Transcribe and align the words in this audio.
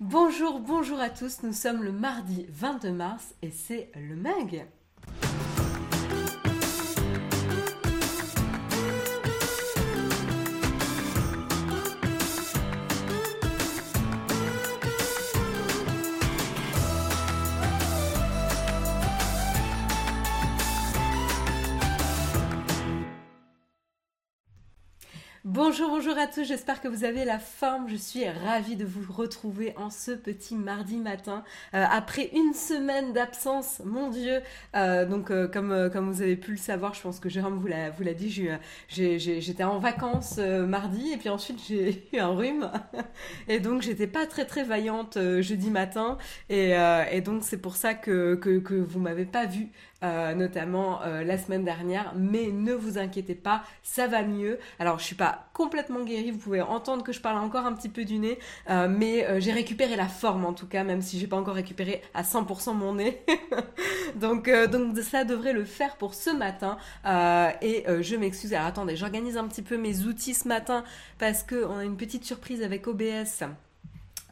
Bonjour, 0.00 0.60
bonjour 0.60 1.00
à 1.00 1.08
tous, 1.08 1.42
nous 1.42 1.54
sommes 1.54 1.82
le 1.82 1.90
mardi 1.90 2.44
22 2.50 2.92
mars 2.92 3.34
et 3.40 3.50
c'est 3.50 3.90
le 3.94 4.14
MAG. 4.14 4.66
Bonjour, 25.68 25.88
bonjour 25.88 26.16
à 26.16 26.28
tous, 26.28 26.44
j'espère 26.44 26.80
que 26.80 26.86
vous 26.86 27.02
avez 27.02 27.24
la 27.24 27.40
forme. 27.40 27.88
Je 27.88 27.96
suis 27.96 28.28
ravie 28.28 28.76
de 28.76 28.84
vous 28.84 29.12
retrouver 29.12 29.74
en 29.76 29.90
ce 29.90 30.12
petit 30.12 30.54
mardi 30.54 30.96
matin. 30.96 31.42
Euh, 31.74 31.84
après 31.90 32.30
une 32.34 32.54
semaine 32.54 33.12
d'absence, 33.12 33.82
mon 33.84 34.08
Dieu. 34.08 34.42
Euh, 34.76 35.04
donc, 35.06 35.32
euh, 35.32 35.48
comme, 35.48 36.08
vous 36.08 36.22
avez 36.22 36.36
pu 36.36 36.52
le 36.52 36.56
savoir, 36.56 36.94
je 36.94 37.02
pense 37.02 37.18
que 37.18 37.28
Jérôme 37.28 37.58
vous 37.58 37.66
l'a, 37.66 37.90
vous 37.90 38.04
l'a 38.04 38.14
dit, 38.14 38.48
j'étais 38.88 39.64
en 39.64 39.80
vacances 39.80 40.38
mardi 40.38 41.12
et 41.12 41.16
puis 41.16 41.30
ensuite 41.30 41.58
j'ai 41.66 42.08
eu 42.12 42.18
un 42.18 42.28
rhume. 42.28 42.70
Et 43.48 43.58
donc, 43.58 43.82
j'étais 43.82 44.06
pas 44.06 44.26
très 44.26 44.44
très 44.44 44.62
vaillante 44.62 45.18
jeudi 45.40 45.70
matin. 45.70 46.16
Et, 46.48 46.76
donc, 47.22 47.42
c'est 47.42 47.60
pour 47.60 47.74
ça 47.74 47.94
que, 47.94 48.36
que, 48.36 48.60
que 48.60 48.74
vous 48.74 49.00
m'avez 49.00 49.24
pas 49.24 49.46
vu 49.46 49.72
euh, 50.02 50.34
notamment 50.34 51.00
euh, 51.04 51.24
la 51.24 51.38
semaine 51.38 51.64
dernière. 51.64 52.12
Mais 52.14 52.48
ne 52.48 52.74
vous 52.74 52.98
inquiétez 52.98 53.34
pas, 53.34 53.62
ça 53.82 54.06
va 54.06 54.22
mieux. 54.22 54.58
Alors, 54.78 54.98
je 54.98 55.04
suis 55.04 55.14
pas 55.14 55.48
complètement 55.54 56.04
guérie, 56.04 56.32
vous 56.32 56.38
pouvez 56.38 56.60
entendre 56.60 57.02
que 57.02 57.12
je 57.12 57.20
parle 57.22 57.38
encore 57.38 57.64
un 57.64 57.72
petit 57.72 57.88
peu 57.88 58.04
du 58.04 58.18
nez, 58.18 58.38
euh, 58.68 58.88
mais 58.90 59.40
j'ai 59.40 59.52
récupéré 59.52 59.96
la 59.96 60.06
forme 60.06 60.44
en 60.44 60.52
tout 60.52 60.66
cas, 60.66 60.84
même 60.84 61.00
si 61.00 61.18
j'ai 61.18 61.26
pas 61.26 61.38
encore 61.38 61.54
récupéré 61.54 62.02
à 62.12 62.24
100% 62.24 62.74
mon 62.74 62.96
nez. 62.96 63.24
donc, 64.16 64.50
donc 64.70 64.98
ça 64.98 65.24
devrait 65.24 65.54
le 65.54 65.64
faire 65.64 65.96
pour 65.96 66.12
ce 66.12 66.28
matin. 66.28 66.76
et 67.62 67.84
je 68.02 68.16
m'excuse. 68.16 68.52
Alors 68.52 68.66
attendez, 68.66 68.96
j'organise 68.96 69.38
un 69.38 69.48
petit 69.48 69.62
peu 69.62 69.78
mes 69.78 70.02
outils 70.02 70.34
ce 70.34 70.46
matin 70.46 70.84
parce 71.18 71.42
qu'on 71.42 71.78
a 71.78 71.84
une 71.84 71.96
petite 71.96 72.26
surprise 72.26 72.62
avec 72.62 72.86
OBS. 72.86 73.44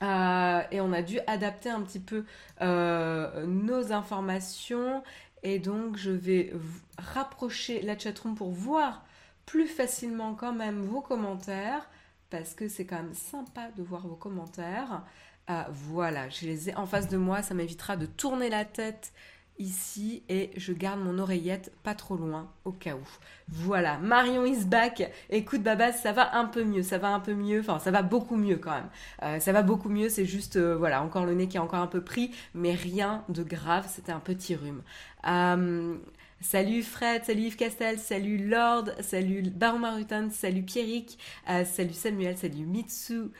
et 0.02 0.80
on 0.80 0.92
a 0.92 1.00
dû 1.00 1.20
adapter 1.26 1.70
un 1.70 1.80
petit 1.80 2.00
peu 2.00 2.24
nos 2.60 3.92
informations 3.92 5.02
et 5.44 5.58
donc, 5.58 5.96
je 5.96 6.10
vais 6.10 6.52
rapprocher 6.98 7.82
la 7.82 7.98
chatroom 7.98 8.34
pour 8.34 8.50
voir 8.50 9.04
plus 9.44 9.66
facilement 9.66 10.34
quand 10.34 10.54
même 10.54 10.80
vos 10.80 11.02
commentaires, 11.02 11.88
parce 12.30 12.54
que 12.54 12.66
c'est 12.66 12.86
quand 12.86 12.96
même 12.96 13.14
sympa 13.14 13.68
de 13.76 13.82
voir 13.82 14.06
vos 14.06 14.16
commentaires. 14.16 15.04
Euh, 15.50 15.62
voilà, 15.70 16.30
je 16.30 16.46
les 16.46 16.70
ai 16.70 16.76
en 16.76 16.86
face 16.86 17.08
de 17.08 17.18
moi, 17.18 17.42
ça 17.42 17.52
m'évitera 17.52 17.96
de 17.96 18.06
tourner 18.06 18.48
la 18.48 18.64
tête 18.64 19.12
ici 19.58 20.24
et 20.28 20.50
je 20.56 20.72
garde 20.72 21.00
mon 21.00 21.18
oreillette 21.18 21.72
pas 21.82 21.94
trop 21.94 22.16
loin 22.16 22.50
au 22.64 22.72
cas 22.72 22.94
où. 22.94 23.06
Voilà, 23.48 23.98
Marion 23.98 24.44
is 24.44 24.64
back. 24.64 25.10
Écoute 25.30 25.62
Babas, 25.62 25.92
ça 25.92 26.12
va 26.12 26.36
un 26.36 26.46
peu 26.46 26.64
mieux, 26.64 26.82
ça 26.82 26.98
va 26.98 27.08
un 27.08 27.20
peu 27.20 27.34
mieux, 27.34 27.60
enfin 27.60 27.78
ça 27.78 27.90
va 27.90 28.02
beaucoup 28.02 28.36
mieux 28.36 28.56
quand 28.56 28.72
même. 28.72 28.88
Euh, 29.22 29.38
ça 29.38 29.52
va 29.52 29.62
beaucoup 29.62 29.88
mieux, 29.88 30.08
c'est 30.08 30.24
juste, 30.24 30.56
euh, 30.56 30.76
voilà, 30.76 31.02
encore 31.02 31.24
le 31.24 31.34
nez 31.34 31.46
qui 31.46 31.56
est 31.56 31.60
encore 31.60 31.80
un 31.80 31.86
peu 31.86 32.02
pris, 32.02 32.34
mais 32.54 32.74
rien 32.74 33.24
de 33.28 33.42
grave, 33.42 33.86
c'était 33.88 34.12
un 34.12 34.20
petit 34.20 34.56
rhume. 34.56 34.82
Euh, 35.26 35.96
salut 36.40 36.82
Fred, 36.82 37.24
salut 37.24 37.42
Yves 37.42 37.56
Castel, 37.56 37.98
salut 37.98 38.48
Lord, 38.48 38.90
salut 39.00 39.42
Baron 39.42 39.78
Marutan, 39.78 40.30
salut 40.30 40.62
Pierrick, 40.62 41.18
salut 41.64 41.94
Samuel, 41.94 42.36
salut 42.36 42.66
Mitsu, 42.66 43.30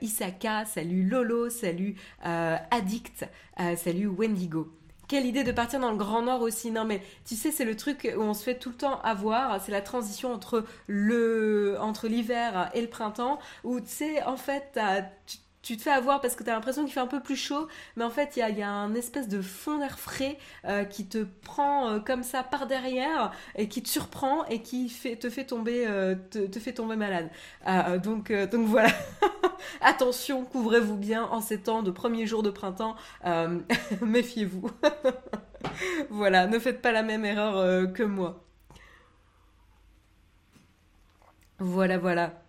Isaka, 0.00 0.64
salut 0.64 1.04
Lolo, 1.04 1.50
salut 1.50 1.96
Addict, 2.22 3.26
salut 3.76 4.06
Wendigo. 4.06 4.72
Quelle 5.06 5.26
idée 5.26 5.44
de 5.44 5.52
partir 5.52 5.80
dans 5.80 5.90
le 5.90 5.98
Grand 5.98 6.22
Nord 6.22 6.40
aussi. 6.40 6.70
Non, 6.70 6.84
mais 6.84 7.02
tu 7.26 7.34
sais, 7.34 7.50
c'est 7.50 7.66
le 7.66 7.76
truc 7.76 8.10
où 8.16 8.20
on 8.22 8.32
se 8.32 8.42
fait 8.42 8.58
tout 8.58 8.70
le 8.70 8.76
temps 8.76 9.00
avoir. 9.02 9.60
C'est 9.60 9.72
la 9.72 9.82
transition 9.82 10.32
entre 10.32 10.64
le 10.86 11.76
entre 11.78 12.08
l'hiver 12.08 12.70
et 12.72 12.80
le 12.80 12.88
printemps. 12.88 13.38
Où 13.64 13.80
tu 13.80 13.88
sais, 13.88 14.22
en 14.22 14.36
fait, 14.36 14.78
tu, 15.26 15.36
tu 15.64 15.78
te 15.78 15.82
fais 15.82 15.90
avoir 15.90 16.20
parce 16.20 16.36
que 16.36 16.44
tu 16.44 16.50
as 16.50 16.52
l'impression 16.52 16.84
qu'il 16.84 16.92
fait 16.92 17.00
un 17.00 17.06
peu 17.06 17.20
plus 17.20 17.36
chaud, 17.36 17.68
mais 17.96 18.04
en 18.04 18.10
fait, 18.10 18.36
il 18.36 18.58
y 18.58 18.62
a, 18.62 18.70
un 18.70 18.94
espèce 18.94 19.28
de 19.28 19.40
fond 19.40 19.78
d'air 19.78 19.98
frais 19.98 20.38
euh, 20.66 20.84
qui 20.84 21.06
te 21.06 21.24
prend 21.42 21.88
euh, 21.88 22.00
comme 22.00 22.22
ça 22.22 22.42
par 22.42 22.66
derrière 22.66 23.32
et 23.56 23.68
qui 23.68 23.82
te 23.82 23.88
surprend 23.88 24.44
et 24.46 24.60
qui 24.60 24.90
fait, 24.90 25.16
te, 25.16 25.30
fait 25.30 25.44
tomber, 25.44 25.86
euh, 25.86 26.14
te, 26.30 26.60
fait 26.60 26.74
tomber 26.74 26.96
malade. 26.96 27.30
donc, 28.02 28.30
donc 28.30 28.66
voilà. 28.66 28.90
Attention, 29.80 30.44
couvrez-vous 30.44 30.96
bien 30.96 31.24
en 31.24 31.40
ces 31.40 31.62
temps 31.62 31.82
de 31.82 31.90
premier 31.90 32.26
jour 32.26 32.42
de 32.42 32.50
printemps. 32.50 32.96
Méfiez-vous. 34.02 34.70
voilà, 36.10 36.46
ne 36.46 36.58
faites 36.58 36.82
pas 36.82 36.92
la 36.92 37.02
même 37.02 37.24
erreur 37.24 37.90
que 37.94 38.02
moi. 38.02 38.44
Voilà, 41.58 41.96
voilà. 41.96 42.43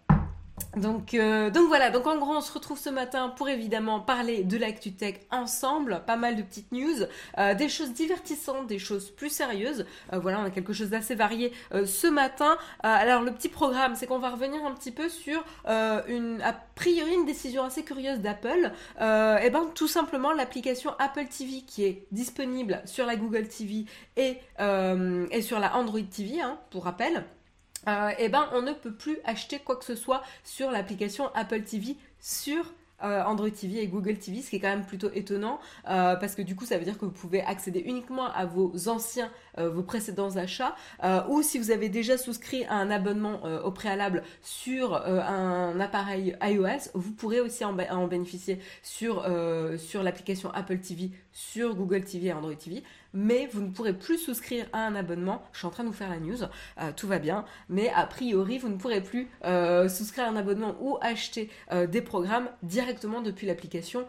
Donc, 0.78 1.14
euh, 1.14 1.50
donc 1.50 1.68
voilà, 1.68 1.90
donc 1.90 2.06
en 2.08 2.18
gros 2.18 2.34
on 2.34 2.42
se 2.42 2.52
retrouve 2.52 2.78
ce 2.78 2.90
matin 2.90 3.30
pour 3.30 3.48
évidemment 3.48 4.00
parler 4.00 4.44
de 4.44 4.58
l'actu 4.58 4.92
tech 4.94 5.16
ensemble, 5.32 6.02
pas 6.06 6.18
mal 6.18 6.36
de 6.36 6.42
petites 6.42 6.72
news, 6.72 7.06
euh, 7.38 7.54
des 7.54 7.70
choses 7.70 7.94
divertissantes, 7.94 8.68
des 8.68 8.80
choses 8.80 9.10
plus 9.10 9.30
sérieuses. 9.30 9.86
Euh, 10.14 10.20
voilà, 10.20 10.40
on 10.40 10.44
a 10.44 10.50
quelque 10.50 10.74
chose 10.74 10.90
d'assez 10.90 11.16
varié 11.16 11.54
ce 11.86 12.08
matin. 12.08 12.58
alors 12.82 13.22
le 13.22 13.32
petit 13.32 13.50
programme, 13.50 13.96
c'est 13.96 14.08
qu'on 14.08 14.20
va 14.20 14.30
revenir 14.30 14.66
un 14.66 14.74
petit 14.74 14.92
peu 14.92 15.10
sur 15.10 15.44
une, 15.66 16.42
a 16.42 16.54
priori 16.76 17.14
une 17.14 17.26
décision 17.26 17.64
assez 17.64 17.84
curieuse 17.84 18.20
d'Apple. 18.20 18.72
et 19.00 19.50
ben 19.50 19.70
tout 19.76 19.88
simplement 19.88 20.32
l'application 20.32 20.92
Apple 21.00 21.28
TV 21.28 21.62
qui 21.66 21.86
est 21.86 22.08
disponible 22.12 22.82
sur 22.86 23.06
la 23.06 23.16
Google 23.16 23.48
TV 23.48 23.86
et, 24.18 24.38
et 25.32 25.42
sur 25.42 25.60
la 25.60 25.76
Android 25.76 26.00
TV, 26.02 26.42
hein, 26.42 26.60
pour 26.70 26.86
rappel 26.86 27.26
euh, 27.88 28.12
eh 28.18 28.30
ben, 28.30 28.48
on 28.54 28.62
ne 28.62 28.74
peut 28.74 28.94
plus 28.94 29.18
acheter 29.26 29.60
quoi 29.60 29.76
que 29.76 29.86
ce 29.86 29.96
soit 29.96 30.24
sur 30.44 30.72
l'application 30.72 31.30
Apple 31.36 31.62
TV 31.62 31.96
sur 32.20 32.74
euh, 33.04 33.22
Android 33.24 33.50
TV 33.50 33.80
et 33.84 33.88
Google 33.88 34.18
TV, 34.18 34.42
ce 34.42 34.50
qui 34.50 34.56
est 34.56 34.60
quand 34.60 34.70
même 34.70 34.86
plutôt 34.86 35.10
étonnant 35.14 35.60
euh, 35.90 36.16
parce 36.16 36.34
que 36.34 36.42
du 36.42 36.56
coup 36.56 36.66
ça 36.66 36.78
veut 36.78 36.86
dire 36.86 36.98
que 36.98 37.04
vous 37.04 37.12
pouvez 37.12 37.42
accéder 37.42 37.82
uniquement 37.82 38.32
à 38.32 38.46
vos 38.46 38.88
anciens, 38.88 39.30
vos 39.58 39.84
précédents 39.84 40.38
achats 40.38 40.76
ou 41.30 41.42
si 41.42 41.60
vous 41.60 41.72
avez 41.72 41.90
déjà 41.90 42.18
souscrit 42.18 42.64
à 42.66 42.76
un 42.76 42.90
abonnement 42.90 43.44
au 43.64 43.72
préalable 43.72 44.24
sur 44.42 44.96
un 44.96 45.78
appareil 45.80 46.38
iOS, 46.42 46.90
vous 46.94 47.12
pourrez 47.12 47.42
aussi 47.42 47.66
en, 47.66 47.74
bénéficier 48.08 48.60
sur 48.82 49.24
l'application 50.02 50.52
Apple 50.52 50.80
TV, 50.80 51.12
sur 51.34 51.76
Google 51.76 52.06
TV 52.06 52.28
et 52.28 52.34
Android 52.34 52.56
TV 52.56 52.82
mais 53.16 53.48
vous 53.52 53.62
ne 53.62 53.72
pourrez 53.72 53.94
plus 53.94 54.18
souscrire 54.18 54.68
à 54.74 54.86
un 54.86 54.96
abonnement. 54.96 55.42
Je 55.54 55.60
suis 55.60 55.68
en 55.68 55.72
train 55.72 55.84
de 55.84 55.90
vous 55.90 55.96
faire 55.96 56.10
la 56.10 56.20
news, 56.20 56.44
euh, 56.44 56.92
tout 56.96 57.08
va 57.08 57.18
bien, 57.18 57.46
mais 57.70 57.92
a 57.96 58.06
priori, 58.06 58.60
vous 58.60 58.70
ne 58.70 58.78
pourrez 58.78 59.02
plus 59.02 59.30
euh, 59.46 59.90
souscrire 59.90 60.26
à 60.26 60.30
un 60.30 60.36
abonnement 60.36 60.76
ou 60.82 60.98
acheter 61.02 61.50
euh, 61.72 61.88
des 61.88 62.02
programmes 62.02 62.50
directement 62.62 63.22
depuis 63.22 63.48
l'application 63.48 64.06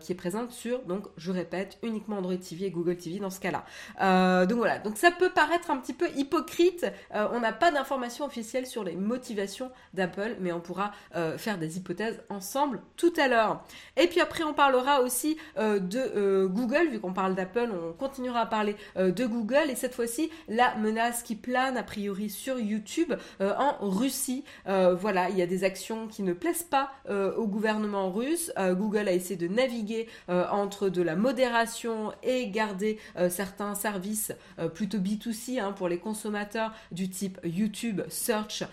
qui 0.00 0.12
est 0.12 0.16
présente 0.16 0.50
sur, 0.50 0.82
donc 0.82 1.06
je 1.16 1.30
répète, 1.30 1.78
uniquement 1.82 2.18
Android 2.18 2.34
TV 2.34 2.66
et 2.66 2.70
Google 2.70 2.96
TV 2.96 3.20
dans 3.20 3.30
ce 3.30 3.38
cas-là. 3.38 4.44
donc 4.46 4.58
voilà, 4.58 4.78
donc 4.78 4.96
ça 4.96 5.12
peut 5.12 5.30
paraître 5.30 5.70
un 5.70 5.76
petit 5.76 5.92
peu 5.92 6.08
hypocrite, 6.16 6.84
on 7.12 7.38
n'a 7.38 7.52
pas 7.52 7.70
d'informations 7.70 8.24
officielles 8.24 8.66
sur 8.66 8.82
les 8.82 8.96
motivations 8.96 9.70
d'Apple, 9.94 10.36
mais 10.40 10.50
on 10.52 10.60
pourra 10.60 10.92
faire 11.36 11.58
des 11.58 11.76
hypothèses 11.76 12.20
ensemble 12.28 12.80
tout 12.96 13.12
à 13.16 13.28
l'heure. 13.28 13.64
Et 13.96 14.08
puis 14.08 14.20
après, 14.20 14.42
on 14.42 14.54
parlera 14.54 15.00
aussi 15.00 15.36
de 15.56 16.46
Google, 16.46 16.88
vu 16.90 17.00
qu'on 17.00 17.12
parle 17.12 17.34
d'Apple, 17.34 17.70
on 17.72 17.92
continue 17.92 18.31
à 18.36 18.46
parler 18.46 18.76
euh, 18.96 19.10
de 19.10 19.26
Google 19.26 19.70
et 19.70 19.74
cette 19.74 19.94
fois-ci 19.94 20.30
la 20.48 20.74
menace 20.76 21.22
qui 21.22 21.34
plane 21.34 21.76
a 21.76 21.82
priori 21.82 22.30
sur 22.30 22.58
YouTube 22.58 23.12
euh, 23.40 23.54
en 23.56 23.76
Russie. 23.80 24.44
Euh, 24.68 24.94
voilà, 24.94 25.30
il 25.30 25.36
y 25.36 25.42
a 25.42 25.46
des 25.46 25.64
actions 25.64 26.08
qui 26.08 26.22
ne 26.22 26.32
plaisent 26.32 26.62
pas 26.62 26.90
au 27.36 27.46
gouvernement 27.46 28.10
russe. 28.10 28.52
Google 28.58 29.08
a 29.08 29.12
essayé 29.12 29.36
de 29.36 29.48
naviguer 29.48 30.08
entre 30.28 30.88
de 30.88 31.02
la 31.02 31.16
modération 31.16 32.12
et 32.22 32.48
garder 32.48 32.98
certains 33.28 33.74
services 33.74 34.32
plutôt 34.74 34.98
B2C 34.98 35.60
hein, 35.60 35.72
pour 35.72 35.88
les 35.88 35.98
consommateurs 35.98 36.72
du 36.90 37.08
type 37.08 37.38
YouTube, 37.44 38.02
Search 38.08 38.64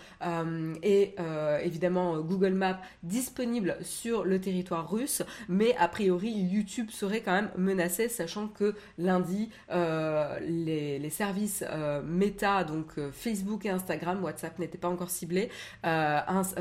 et 0.82 1.14
évidemment 1.62 2.18
Google 2.20 2.54
Maps 2.54 2.80
disponibles 3.02 3.76
sur 3.82 4.24
le 4.24 4.40
territoire 4.40 4.90
russe. 4.90 5.22
Mais 5.48 5.74
a 5.78 5.88
priori, 5.88 6.30
YouTube 6.30 6.90
serait 6.90 7.20
quand 7.20 7.32
même 7.32 7.50
menacé, 7.56 8.08
sachant 8.08 8.48
que 8.48 8.74
lundi, 8.98 9.49
euh, 9.70 10.38
les, 10.40 11.10
services 11.10 11.64
euh, 11.68 12.02
Meta, 12.02 12.64
donc 12.64 12.92
euh, 12.98 13.10
Facebook 13.12 13.66
et 13.66 13.70
Instagram, 13.70 14.22
WhatsApp 14.22 14.58
n'était 14.58 14.78
pas 14.78 14.88
encore 14.88 15.10
ciblé, 15.10 15.50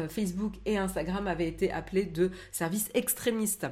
Facebook 0.10 0.54
et 0.66 0.78
Instagram 0.78 1.28
avaient 1.28 1.48
été 1.48 1.72
appelés 1.72 2.06
de 2.06 2.32
services 2.52 2.90
extrémistes. 2.94 3.68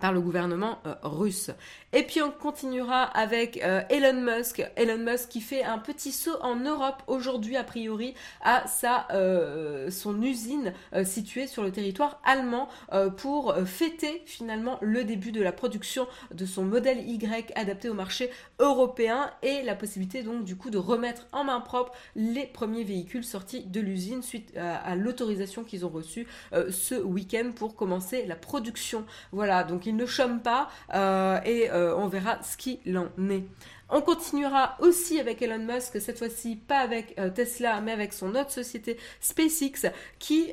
Par 0.00 0.12
le 0.12 0.20
gouvernement 0.20 0.78
euh, 0.86 0.94
russe. 1.02 1.50
Et 1.92 2.04
puis 2.04 2.22
on 2.22 2.30
continuera 2.30 3.02
avec 3.02 3.62
euh, 3.62 3.82
Elon 3.90 4.20
Musk. 4.20 4.64
Elon 4.76 4.98
Musk 4.98 5.28
qui 5.28 5.40
fait 5.40 5.62
un 5.62 5.78
petit 5.78 6.12
saut 6.12 6.36
en 6.40 6.56
Europe 6.56 7.02
aujourd'hui 7.06 7.56
a 7.56 7.64
priori 7.64 8.14
à 8.42 8.66
sa 8.66 9.08
euh, 9.12 9.90
son 9.90 10.22
usine 10.22 10.72
située 11.04 11.46
sur 11.46 11.62
le 11.62 11.72
territoire 11.72 12.20
allemand 12.24 12.68
pour 13.16 13.54
fêter 13.66 14.22
finalement 14.24 14.78
le 14.80 15.04
début 15.04 15.32
de 15.32 15.42
la 15.42 15.52
production 15.52 16.06
de 16.32 16.44
son 16.46 16.64
modèle 16.64 16.98
Y 17.08 17.52
adapté 17.56 17.88
au 17.88 17.94
marché 17.94 18.30
européen 18.58 19.30
et 19.42 19.62
la 19.62 19.74
possibilité 19.74 20.22
donc 20.22 20.44
du 20.44 20.56
coup 20.56 20.70
de 20.70 20.78
remettre 20.78 21.26
en 21.32 21.44
main 21.44 21.60
propre 21.60 21.92
les 22.14 22.46
premiers 22.46 22.84
véhicules 22.84 23.24
sortis 23.24 23.64
de 23.64 23.80
l'usine 23.80 24.22
suite 24.22 24.56
à, 24.56 24.94
l'autorisation 24.94 25.64
qu'ils 25.64 25.84
ont 25.84 25.90
reçue 25.90 26.26
ce 26.52 26.94
week-end 26.94 27.52
pour 27.54 27.74
commencer 27.74 28.26
la 28.26 28.36
production. 28.36 29.04
Voilà 29.32 29.64
donc 29.64 29.86
ne 29.92 30.06
chôme 30.06 30.40
pas 30.40 30.68
euh, 30.94 31.40
et 31.44 31.70
euh, 31.70 31.94
on 31.96 32.08
verra 32.08 32.42
ce 32.42 32.56
qu'il 32.56 32.98
en 32.98 33.08
est. 33.30 33.44
On 33.92 34.02
continuera 34.02 34.76
aussi 34.78 35.18
avec 35.18 35.42
Elon 35.42 35.58
Musk, 35.58 36.00
cette 36.00 36.18
fois-ci 36.18 36.54
pas 36.54 36.78
avec 36.78 37.18
euh, 37.18 37.28
Tesla, 37.28 37.80
mais 37.80 37.90
avec 37.90 38.12
son 38.12 38.36
autre 38.36 38.52
société 38.52 38.96
SpaceX, 39.20 39.90
qui, 40.20 40.52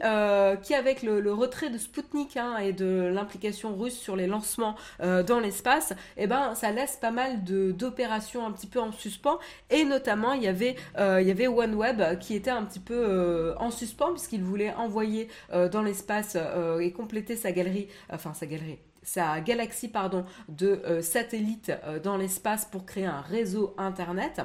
qui 0.63 0.74
avec 0.74 1.04
le, 1.04 1.34
retrait 1.34 1.69
de 1.69 1.78
Sputnik 1.78 2.36
hein, 2.36 2.57
et 2.57 2.74
de 2.74 3.12
l'implication 3.13 3.75
russe 3.75 3.95
sur 3.95 4.16
les 4.16 4.25
lancements 4.25 4.75
dans 5.00 5.39
l'espace, 5.39 5.94
eh 6.18 6.25
ben 6.25 6.56
ça 6.56 6.72
laisse 6.72 6.95
pas 6.95 7.12
mal 7.12 7.44
d'opérations 7.44 8.44
un 8.44 8.51
petit 8.51 8.66
peu 8.66 8.80
en 8.80 8.92
suspens. 8.92 9.38
Et 9.69 9.86
notamment, 9.86 10.34
il 10.34 10.42
y 10.42 10.48
avait, 10.48 10.75
il 10.98 11.28
y 11.28 11.31
avait 11.31 11.48
OneWeb 11.48 12.18
qui 12.19 12.34
était 12.34 12.50
un 12.50 12.63
petit 12.63 12.80
peu 12.80 13.54
en 13.60 13.69
suspens 13.69 14.13
puisqu'il 14.13 14.42
voulait 14.42 14.74
envoyer 14.74 15.28
dans 15.72 15.84
l'espace 15.84 16.38
et 16.81 16.92
compléter 16.92 17.36
sa 17.36 17.51
galerie, 17.51 17.88
enfin 18.10 18.34
sa 18.34 18.48
galerie, 18.48 18.80
sa 19.03 19.39
galaxie 19.41 19.88
pardon, 19.88 20.25
de 20.49 20.81
euh, 20.85 21.01
satellites 21.01 21.71
euh, 21.85 21.99
dans 21.99 22.17
l'espace 22.17 22.65
pour 22.65 22.85
créer 22.85 23.05
un 23.05 23.21
réseau 23.21 23.73
Internet. 23.77 24.41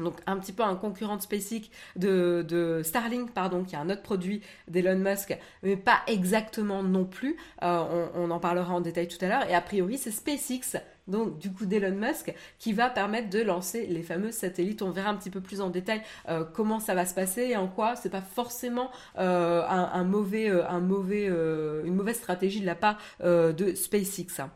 Donc 0.00 0.14
un 0.26 0.38
petit 0.38 0.52
peu 0.52 0.62
un 0.62 0.76
concurrent 0.76 1.16
de 1.16 1.22
SpaceX, 1.22 1.68
de, 1.96 2.80
Starlink, 2.84 3.32
pardon, 3.32 3.64
qui 3.64 3.74
est 3.74 3.78
un 3.78 3.90
autre 3.90 4.02
produit 4.02 4.42
d'Elon 4.68 4.98
Musk, 4.98 5.36
mais 5.62 5.76
pas 5.76 6.00
exactement 6.06 6.82
non 6.82 7.04
plus. 7.04 7.36
Euh, 7.62 8.08
on, 8.14 8.30
en 8.30 8.40
parlera 8.40 8.74
en 8.74 8.80
détail 8.80 9.08
tout 9.08 9.22
à 9.24 9.28
l'heure. 9.28 9.48
Et 9.48 9.54
a 9.54 9.60
priori, 9.60 9.98
c'est 9.98 10.10
SpaceX 10.10 10.80
donc 11.10 11.38
du 11.38 11.52
coup 11.52 11.66
d'Elon 11.66 11.96
Musk, 11.96 12.34
qui 12.58 12.72
va 12.72 12.88
permettre 12.88 13.30
de 13.30 13.40
lancer 13.40 13.86
les 13.86 14.02
fameux 14.02 14.32
satellites. 14.32 14.82
On 14.82 14.90
verra 14.90 15.10
un 15.10 15.16
petit 15.16 15.30
peu 15.30 15.40
plus 15.40 15.60
en 15.60 15.70
détail 15.70 16.02
euh, 16.28 16.44
comment 16.44 16.80
ça 16.80 16.94
va 16.94 17.06
se 17.06 17.14
passer 17.14 17.42
et 17.42 17.56
en 17.56 17.68
quoi 17.68 17.96
c'est 17.96 18.10
pas 18.10 18.22
forcément 18.22 18.90
euh, 19.18 19.62
euh, 19.68 21.84
une 21.84 21.94
mauvaise 21.94 22.16
stratégie 22.16 22.60
de 22.60 22.66
la 22.66 22.74
part 22.74 22.98
de 23.22 23.74
SpaceX 23.74 24.40
hein, 24.40 24.50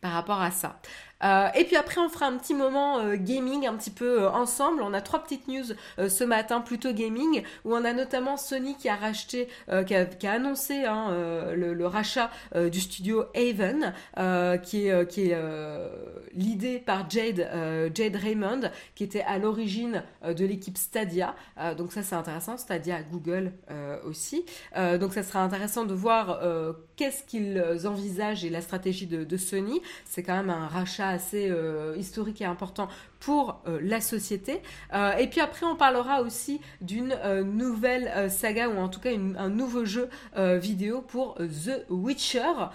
par 0.00 0.12
rapport 0.12 0.40
à 0.40 0.50
ça. 0.50 0.80
Euh, 1.22 1.48
et 1.54 1.64
puis 1.64 1.76
après, 1.76 2.00
on 2.00 2.08
fera 2.08 2.26
un 2.26 2.36
petit 2.36 2.54
moment 2.54 2.98
euh, 2.98 3.16
gaming 3.16 3.66
un 3.66 3.74
petit 3.74 3.90
peu 3.90 4.22
euh, 4.22 4.30
ensemble. 4.30 4.82
On 4.82 4.94
a 4.94 5.00
trois 5.00 5.22
petites 5.22 5.48
news 5.48 5.64
ce 5.98 6.24
matin, 6.24 6.60
plutôt 6.60 6.92
gaming, 6.92 7.42
où 7.64 7.74
on 7.74 7.84
a 7.84 7.92
notamment 7.92 8.36
Sony 8.36 8.76
qui 8.76 8.88
a 8.88 8.96
racheté, 8.96 9.48
qui 9.86 9.94
a, 9.94 10.32
annoncé 10.32 10.84
hein, 10.84 11.10
le, 11.54 11.86
rachat 11.86 12.30
du 12.54 12.80
studio 12.80 13.24
Haven, 13.34 13.92
qui 14.62 14.86
est, 14.86 15.08
qui 15.08 15.30
est 15.30 15.36
l'idée 16.34 16.78
par 16.78 17.08
Jade, 17.10 17.48
Jade 17.94 18.16
Raymond, 18.16 18.70
qui 18.94 19.04
était 19.04 19.22
à 19.22 19.38
l'origine 19.38 20.02
de 20.24 20.44
l'équipe 20.44 20.78
Stadia. 20.78 21.34
donc 21.76 21.92
ça, 21.92 22.02
c'est 22.02 22.14
intéressant. 22.14 22.56
Stadia, 22.56 23.02
Google 23.02 23.52
aussi. 24.04 24.44
donc 24.76 25.12
ça 25.12 25.22
sera 25.22 25.42
intéressant 25.42 25.84
de 25.84 25.94
voir 25.94 26.40
qu'est-ce 26.96 27.24
qu'ils 27.24 27.62
envisagent 27.86 28.44
et 28.44 28.50
la 28.50 28.60
stratégie 28.60 29.06
de, 29.06 29.24
de 29.24 29.36
Sony. 29.36 29.80
C'est 30.04 30.22
quand 30.22 30.36
même 30.36 30.50
un 30.50 30.68
rachat 30.68 31.09
assez 31.10 31.48
euh, 31.50 31.94
historique 31.96 32.40
et 32.40 32.44
important 32.44 32.88
pour 33.18 33.62
euh, 33.66 33.78
la 33.82 34.00
société. 34.00 34.62
Euh, 34.94 35.12
et 35.16 35.26
puis 35.26 35.40
après, 35.40 35.66
on 35.66 35.76
parlera 35.76 36.22
aussi 36.22 36.60
d'une 36.80 37.14
nouvelle 37.44 38.30
saga 38.30 38.68
ou 38.68 38.78
en 38.78 38.88
tout 38.88 39.00
cas 39.00 39.10
un 39.10 39.48
nouveau 39.48 39.84
jeu 39.84 40.08
vidéo 40.36 41.02
pour 41.02 41.34
The 41.36 41.84
Witcher. 41.88 42.68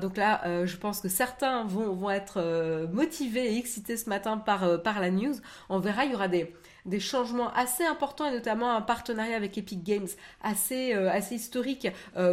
donc 0.00 0.16
là, 0.16 0.64
je 0.64 0.76
pense 0.76 1.00
que 1.00 1.08
certains 1.08 1.64
vont, 1.64 2.10
être 2.10 2.88
motivés 2.92 3.54
et 3.54 3.58
excités 3.58 3.96
ce 3.96 4.08
matin 4.08 4.38
par, 4.38 5.00
la 5.00 5.10
news. 5.10 5.34
On 5.68 5.78
verra, 5.78 6.04
il 6.04 6.12
y 6.12 6.14
aura 6.14 6.28
des 6.28 6.54
des 6.86 7.00
changements 7.00 7.52
assez 7.52 7.84
importants 7.84 8.24
et 8.24 8.32
notamment 8.32 8.74
un 8.74 8.80
partenariat 8.80 9.36
avec 9.36 9.58
Epic 9.58 9.84
Games 9.84 10.08
assez, 10.42 10.94
assez 10.94 11.34
historique 11.34 11.88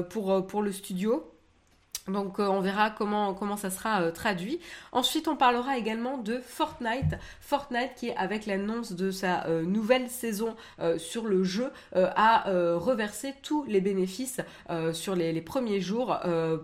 pour, 0.10 0.48
pour 0.48 0.62
le 0.62 0.72
studio. 0.72 1.37
Donc 2.08 2.40
euh, 2.40 2.48
on 2.48 2.62
verra 2.62 2.90
comment, 2.90 3.58
ça 3.58 3.70
sera 3.70 4.02
euh, 4.02 4.12
traduit. 4.12 4.60
Ensuite 4.92 5.28
on 5.28 5.36
parlera 5.36 5.78
également 5.78 6.18
de 6.18 6.40
Fortnite. 6.40 7.16
Fortnite 7.42 7.96
qui 7.96 8.12
avec 8.12 8.46
l'annonce 8.46 8.94
de 8.94 9.12
sa 9.12 9.46
euh, 9.48 9.64
nouvelle 9.64 10.10
saison 10.10 10.56
sur 10.98 11.26
le 11.26 11.44
jeu 11.44 11.72
a 11.94 12.44
reversé 12.76 13.34
tous 13.42 13.64
les 13.66 13.82
bénéfices 13.82 14.42
sur 14.94 15.16
les, 15.16 15.42
premiers 15.42 15.82
jours 15.82 16.18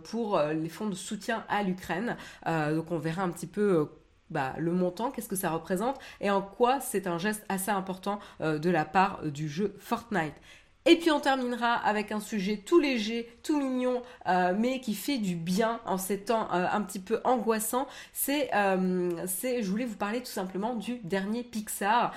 pour 0.04 0.40
les 0.40 0.69
fonds 0.69 0.88
de 0.88 0.95
soutien 0.95 1.44
à 1.50 1.63
l'Ukraine. 1.63 2.16
donc 2.45 2.92
on 2.92 2.98
verra 2.98 3.24
un 3.24 3.30
petit 3.30 3.48
peu 3.48 3.90
bah, 4.30 4.54
le 4.57 4.72
montant, 4.72 5.12
qu'est-ce 5.12 5.30
que 5.30 5.36
ça 5.36 5.51
représente 5.51 6.00
et 6.22 6.30
en 6.30 6.42
quoi 6.42 6.80
c'est 6.80 7.07
un 7.07 7.18
geste 7.18 7.45
assez 7.50 7.72
important 7.72 8.19
de 8.40 8.69
la 8.69 8.86
part 8.86 9.24
du 9.24 9.50
jeu 9.50 9.75
Fortnite. 9.80 10.36
Et 10.85 10.97
puis 10.97 11.12
on 11.12 11.19
terminera 11.19 11.74
avec 11.74 12.12
un 12.12 12.19
sujet 12.19 12.57
tout 12.57 12.80
léger, 12.80 13.30
tout 13.41 13.57
mignon, 13.57 14.01
euh, 14.27 14.53
mais 14.57 14.81
qui 14.81 14.95
fait 14.95 15.18
du 15.18 15.35
bien 15.35 15.80
en 15.85 15.97
ces 15.97 16.19
temps 16.19 16.50
euh, 16.53 16.65
un 16.69 16.81
petit 16.81 17.00
peu 17.00 17.21
angoissants. 17.24 17.88
Euh, 18.30 19.09
c'est, 19.25 19.63
je 19.63 19.69
voulais 19.69 19.85
vous 19.85 19.95
parler 19.95 20.19
tout 20.19 20.31
simplement 20.31 20.75
du 20.75 21.00
dernier 21.03 21.44
Pixar, 21.44 22.13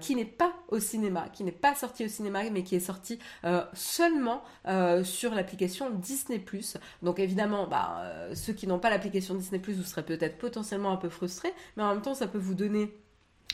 qui 0.00 0.14
n'est 0.14 0.24
pas 0.24 0.52
au 0.68 0.78
cinéma, 0.78 1.26
qui 1.32 1.44
n'est 1.44 1.52
pas 1.52 1.74
sorti 1.74 2.04
au 2.04 2.08
cinéma, 2.08 2.42
mais 2.50 2.62
qui 2.62 2.76
est 2.76 2.80
sorti 2.80 3.18
seulement 3.72 4.42
sur 5.02 5.34
l'application 5.34 5.90
Disney+. 5.90 6.42
Donc 7.02 7.18
évidemment, 7.18 7.66
bah, 7.66 8.02
ceux 8.34 8.52
qui 8.52 8.66
n'ont 8.66 8.78
pas 8.78 8.90
l'application 8.90 9.34
Disney+, 9.34 9.60
vous 9.66 9.82
serez 9.82 10.02
peut-être 10.02 10.38
potentiellement 10.38 10.92
un 10.92 10.96
peu 10.96 11.08
frustrés, 11.08 11.52
mais 11.76 11.82
en 11.82 11.92
même 11.92 12.02
temps, 12.02 12.14
ça 12.14 12.26
peut 12.26 12.38
vous 12.38 12.54
donner 12.54 12.94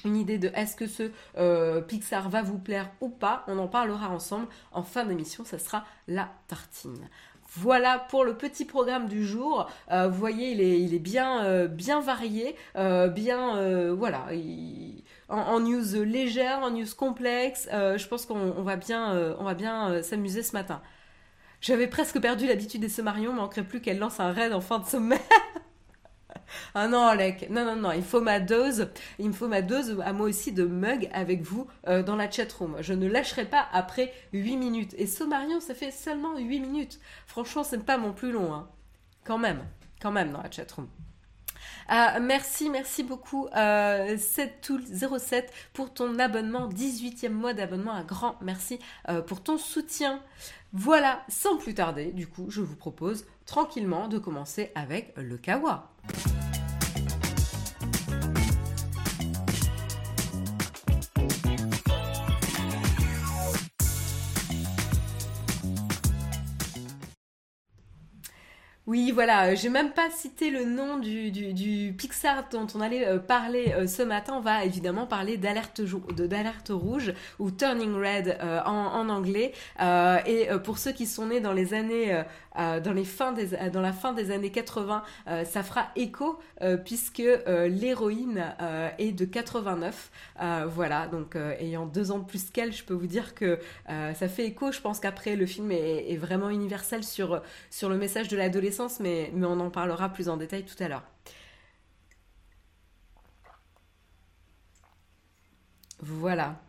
une 0.05 0.17
idée 0.17 0.39
de 0.39 0.51
est-ce 0.55 0.77
que 0.77 0.87
ce 0.87 1.11
euh, 1.37 1.81
Pixar 1.81 2.29
va 2.29 2.43
vous 2.43 2.59
plaire 2.59 2.91
ou 3.01 3.09
pas. 3.09 3.45
On 3.47 3.59
en 3.59 3.69
parlera 3.69 4.11
ensemble 4.11 4.47
en 4.73 4.83
fin 4.83 5.05
d'émission, 5.05 5.45
ça 5.45 5.59
sera 5.59 5.85
la 6.09 6.29
tartine. 6.49 7.09
Voilà 7.57 7.99
pour 7.99 8.25
le 8.25 8.37
petit 8.37 8.65
programme 8.65 9.09
du 9.09 9.27
jour. 9.27 9.69
Euh, 9.91 10.09
vous 10.09 10.19
voyez, 10.19 10.53
il 10.53 10.95
est, 10.95 10.99
bien, 11.01 11.45
euh, 11.45 11.67
bien 11.67 12.01
varié, 12.01 12.55
bien, 12.77 13.91
voilà, 13.93 14.27
en, 15.29 15.61
news 15.61 16.05
légère, 16.05 16.61
en 16.61 16.71
news 16.71 16.87
complexe. 16.97 17.69
je 17.73 18.07
pense 18.07 18.27
qu'on 18.27 18.63
va 18.63 18.77
bien, 18.77 19.35
on 19.39 19.45
va 19.45 19.55
bien 19.55 20.03
s'amuser 20.03 20.43
ce 20.43 20.53
matin. 20.53 20.81
J'avais 21.61 21.89
presque 21.89 22.19
perdu 22.21 22.47
l'habitude 22.47 22.81
des 22.81 22.89
Sommarions, 22.89 23.35
manquerait 23.35 23.65
plus 23.65 23.81
qu'elle 23.83 23.99
lance 23.99 24.19
un 24.19 24.33
raid 24.33 24.53
en 24.53 24.63
fin 24.63 24.79
de 24.79 24.87
semaine. 24.87 25.19
Ah 26.75 26.89
non, 26.89 27.07
Alec, 27.07 27.49
non, 27.51 27.65
non, 27.65 27.77
non, 27.77 27.93
il 27.93 28.03
faut 28.03 28.21
ma 28.21 28.41
dose, 28.41 28.89
il 29.19 29.29
me 29.29 29.33
faut 29.33 29.49
ma 29.49 29.63
dose 29.63 30.01
à 30.05 30.13
moi 30.13 30.27
aussi 30.27 30.53
de 30.53 30.65
mug 30.65 31.09
avec 31.13 31.43
vous 31.43 31.67
euh, 31.89 32.03
dans 32.03 32.17
la 32.17 32.31
chatroom. 32.31 32.77
Je 32.81 32.93
ne 32.93 33.09
lâcherai 33.09 33.45
pas 33.45 33.67
après 33.73 34.13
8 34.33 34.57
minutes. 34.57 34.95
Et 34.99 35.07
Sommarion, 35.07 35.61
ça 35.61 35.75
fait 35.75 35.91
seulement 35.91 36.39
8 36.39 36.61
minutes. 36.61 37.01
Franchement, 37.27 37.65
c'est 37.65 37.85
pas 37.85 37.99
mon 37.99 38.13
plus 38.13 38.33
long, 38.33 38.53
hein. 38.53 38.69
Quand 39.25 39.39
même, 39.39 39.63
quand 40.01 40.13
même 40.13 40.33
dans 40.33 40.43
la 40.43 40.51
chatroom. 40.51 40.89
Euh, 41.91 42.21
merci, 42.21 42.71
merci 42.71 43.03
beaucoup 43.03 43.49
euh, 43.57 44.17
7tool07 44.17 45.47
pour 45.73 45.93
ton 45.93 46.19
abonnement, 46.19 46.69
18e 46.69 47.31
mois 47.31 47.53
d'abonnement, 47.53 47.93
un 47.93 48.05
grand 48.05 48.37
merci 48.43 48.79
euh, 49.09 49.23
pour 49.23 49.43
ton 49.43 49.59
soutien. 49.59 50.23
Voilà, 50.73 51.25
sans 51.29 51.57
plus 51.57 51.75
tarder, 51.75 52.13
du 52.13 52.29
coup, 52.29 52.47
je 52.49 52.61
vous 52.61 52.77
propose 52.77 53.27
tranquillement 53.45 54.07
de 54.07 54.19
commencer 54.19 54.71
avec 54.77 55.13
le 55.17 55.37
kawa. 55.37 55.90
Oui, 68.91 69.13
voilà, 69.13 69.55
j'ai 69.55 69.69
même 69.69 69.93
pas 69.93 70.11
cité 70.11 70.51
le 70.51 70.65
nom 70.65 70.99
du, 70.99 71.95
Pixar 71.97 72.49
dont 72.51 72.67
on 72.75 72.81
allait 72.81 73.07
euh, 73.07 73.21
parler 73.21 73.73
euh, 73.73 73.87
ce 73.87 74.03
matin. 74.03 74.35
On 74.37 74.41
va 74.41 74.65
évidemment 74.65 75.07
parler 75.07 75.37
d'alerte 75.37 75.81
rouge 76.71 77.15
ou 77.39 77.53
Turning 77.53 77.95
Red 77.95 78.37
euh, 78.43 78.61
en, 78.67 79.09
anglais. 79.09 79.53
et 80.27 80.49
pour 80.65 80.79
ceux 80.79 80.91
qui 80.91 81.07
sont 81.07 81.27
nés 81.27 81.39
dans 81.39 81.53
les 81.53 81.73
années 81.73 82.21
fins 83.05 83.33
des, 83.33 83.71
dans 83.73 83.81
la 83.81 83.93
fin 83.93 84.13
des 84.13 84.31
années 84.31 84.51
80, 84.51 85.03
ça 85.45 85.63
fera 85.63 85.89
écho 85.97 86.39
puisque 86.85 87.23
l'héroïne 87.47 88.45
est 88.99 89.13
de 89.13 89.25
89. 89.25 90.11
voilà, 90.67 91.07
donc 91.07 91.37
ayant 91.37 91.87
deux 91.87 92.11
ans 92.11 92.19
de 92.19 92.25
plus 92.25 92.51
qu'elle, 92.51 92.73
je 92.73 92.85
peux 92.85 92.95
vous 92.95 93.07
dire 93.07 93.35
que 93.35 93.59
ça 93.87 94.29
fait 94.29 94.47
écho. 94.47 94.73
Je 94.73 94.81
pense 94.81 95.01
qu'après, 95.01 95.37
le 95.37 95.47
film 95.47 95.71
est, 95.73 96.11
est, 96.11 96.17
vraiment 96.17 96.51
universel 96.51 97.05
sur, 97.05 97.43
sur 97.71 97.89
le 97.89 97.97
message 97.97 98.29
de 98.29 98.37
l'adolescence, 98.37 99.01
mais, 99.01 99.31
mais 99.35 99.47
on 99.47 99.61
en 99.61 99.71
parlera 99.71 100.09
plus 100.09 100.29
en 100.29 100.37
détail 100.37 100.65
tout 100.65 100.83
à 100.83 100.89
l'heure. 100.89 101.05
Voilà. 106.03 106.61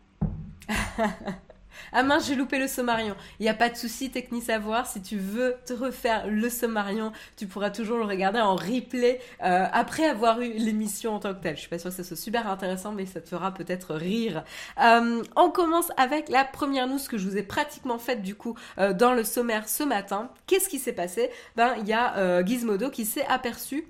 ah 1.92 2.02
mince, 2.02 2.26
j'ai 2.26 2.34
loupé 2.34 2.58
le 2.58 2.66
Sommarion. 2.66 3.14
Il 3.40 3.44
n'y 3.44 3.48
a 3.48 3.54
pas 3.54 3.68
de 3.68 3.76
souci, 3.76 4.10
Techni 4.10 4.40
Savoir. 4.40 4.86
Si 4.86 5.02
tu 5.02 5.18
veux 5.18 5.56
te 5.66 5.72
refaire 5.72 6.26
le 6.26 6.48
Sommarion, 6.48 7.12
tu 7.36 7.46
pourras 7.46 7.70
toujours 7.70 7.98
le 7.98 8.04
regarder 8.04 8.40
en 8.40 8.54
replay 8.54 9.20
euh, 9.42 9.66
après 9.72 10.06
avoir 10.06 10.40
eu 10.40 10.52
l'émission 10.52 11.14
en 11.14 11.18
tant 11.18 11.34
que 11.34 11.42
telle. 11.42 11.56
Je 11.56 11.60
suis 11.60 11.68
pas 11.68 11.78
sûre 11.78 11.90
que 11.90 11.96
ce 11.96 12.02
soit 12.02 12.16
super 12.16 12.48
intéressant, 12.48 12.92
mais 12.92 13.06
ça 13.06 13.20
te 13.20 13.28
fera 13.28 13.52
peut-être 13.52 13.94
rire. 13.94 14.44
Euh, 14.80 15.22
on 15.36 15.50
commence 15.50 15.90
avec 15.96 16.28
la 16.28 16.44
première 16.44 16.86
news 16.86 16.98
que 17.08 17.18
je 17.18 17.28
vous 17.28 17.36
ai 17.36 17.42
pratiquement 17.42 17.98
faite 17.98 18.22
du 18.22 18.34
coup 18.34 18.56
euh, 18.78 18.92
dans 18.92 19.14
le 19.14 19.24
sommaire 19.24 19.68
ce 19.68 19.82
matin. 19.82 20.30
Qu'est-ce 20.46 20.68
qui 20.68 20.78
s'est 20.78 20.92
passé? 20.92 21.30
Ben, 21.56 21.74
il 21.78 21.88
y 21.88 21.92
a 21.92 22.42
Gizmodo 22.44 22.90
qui 22.90 23.04
s'est 23.04 23.26
aperçu 23.26 23.86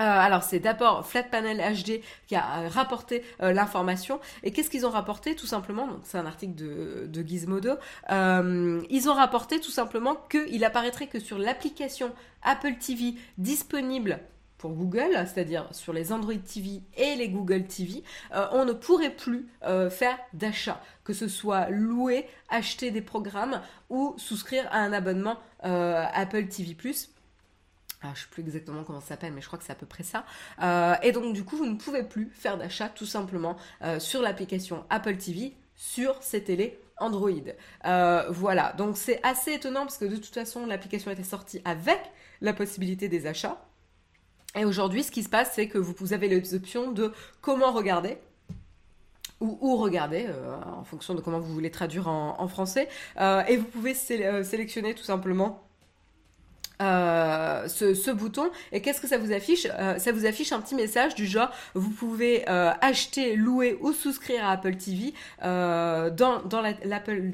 euh, 0.00 0.04
alors 0.04 0.42
c'est 0.42 0.58
d'abord 0.58 1.06
Flatpanel 1.06 1.58
HD 1.58 2.00
qui 2.26 2.34
a 2.34 2.60
euh, 2.60 2.68
rapporté 2.68 3.22
euh, 3.42 3.52
l'information. 3.52 4.20
Et 4.42 4.50
qu'est-ce 4.50 4.70
qu'ils 4.70 4.86
ont 4.86 4.90
rapporté 4.90 5.36
tout 5.36 5.46
simplement? 5.46 5.88
C'est 6.02 6.18
un 6.18 6.26
article 6.26 6.54
de, 6.54 7.22
Gizmodo. 7.22 7.72
Ils 8.10 9.08
ont 9.08 9.14
rapporté 9.14 9.60
tout 9.60 9.70
simplement 9.70 10.16
qu'il 10.30 10.64
apparaîtrait 10.64 11.06
que 11.06 11.20
sur 11.20 11.38
l'application 11.38 12.12
Apple 12.42 12.74
TV 12.74 13.14
disponible 13.38 14.18
pour 14.58 14.72
Google, 14.72 15.12
c'est-à-dire 15.26 15.68
sur 15.72 15.92
les 15.92 16.12
Android 16.12 16.34
TV 16.34 16.82
et 16.96 17.16
les 17.16 17.28
Google 17.28 17.64
TV, 17.64 18.02
on 18.52 18.64
ne 18.64 18.72
pourrait 18.72 19.10
plus 19.10 19.48
faire 19.90 20.18
d'achat, 20.32 20.80
que 21.04 21.12
ce 21.12 21.28
soit 21.28 21.68
louer, 21.70 22.26
acheter 22.48 22.90
des 22.90 23.02
programmes 23.02 23.60
ou 23.90 24.14
souscrire 24.18 24.68
à 24.70 24.78
un 24.78 24.92
abonnement 24.92 25.38
Apple 25.62 26.46
TV⁇ 26.46 26.74
je 28.02 28.08
ne 28.08 28.14
sais 28.14 28.26
plus 28.30 28.42
exactement 28.42 28.84
comment 28.84 29.00
ça 29.00 29.08
s'appelle, 29.08 29.32
mais 29.32 29.40
je 29.40 29.46
crois 29.46 29.58
que 29.58 29.64
c'est 29.64 29.72
à 29.72 29.76
peu 29.76 29.86
près 29.86 30.02
ça. 30.02 30.24
Euh, 30.62 30.94
et 31.02 31.12
donc 31.12 31.34
du 31.34 31.44
coup, 31.44 31.56
vous 31.56 31.66
ne 31.66 31.76
pouvez 31.76 32.02
plus 32.02 32.30
faire 32.32 32.58
d'achat 32.58 32.88
tout 32.88 33.06
simplement 33.06 33.56
euh, 33.82 33.98
sur 33.98 34.22
l'application 34.22 34.84
Apple 34.90 35.16
TV 35.16 35.54
sur 35.74 36.22
ces 36.22 36.42
télés 36.42 36.80
Android. 36.98 37.30
Euh, 37.84 38.24
voilà, 38.30 38.72
donc 38.74 38.96
c'est 38.96 39.20
assez 39.24 39.52
étonnant 39.54 39.82
parce 39.82 39.98
que 39.98 40.04
de 40.04 40.16
toute 40.16 40.34
façon, 40.34 40.66
l'application 40.66 41.10
était 41.10 41.24
sortie 41.24 41.60
avec 41.64 42.00
la 42.40 42.52
possibilité 42.52 43.08
des 43.08 43.26
achats. 43.26 43.64
Et 44.54 44.64
aujourd'hui, 44.64 45.02
ce 45.02 45.10
qui 45.10 45.22
se 45.22 45.30
passe, 45.30 45.52
c'est 45.54 45.68
que 45.68 45.78
vous, 45.78 46.12
avez 46.12 46.28
les 46.28 46.54
options 46.54 46.92
de 46.92 47.12
comment 47.40 47.72
regarder 47.72 48.18
ou 49.40 49.58
où 49.60 49.76
regarder, 49.76 50.28
en 50.76 50.84
fonction 50.84 51.14
de 51.14 51.20
comment 51.20 51.40
vous 51.40 51.52
voulez 51.52 51.70
traduire 51.70 52.06
en, 52.06 52.46
français. 52.46 52.88
et 53.18 53.56
vous 53.56 53.64
pouvez 53.64 53.94
sélectionner 53.94 54.94
tout 54.94 55.02
simplement 55.02 55.66
euh, 56.82 57.68
ce, 57.68 58.10
bouton 58.10 58.50
et 58.72 58.82
qu'est-ce 58.82 59.00
que 59.00 59.06
ça 59.06 59.18
vous 59.18 59.32
affiche? 59.32 59.66
Euh, 59.78 59.98
Ça 59.98 60.12
vous 60.12 60.26
affiche 60.26 60.52
un 60.52 60.60
petit 60.60 60.74
message 60.74 61.14
du 61.14 61.26
genre 61.26 61.50
vous 61.74 61.90
pouvez 61.90 62.48
euh, 62.48 62.72
acheter, 62.80 63.36
louer 63.36 63.78
ou 63.80 63.92
souscrire 63.92 64.44
à 64.44 64.52
Apple 64.52 64.76
TV 64.76 65.14
dans, 65.40 66.42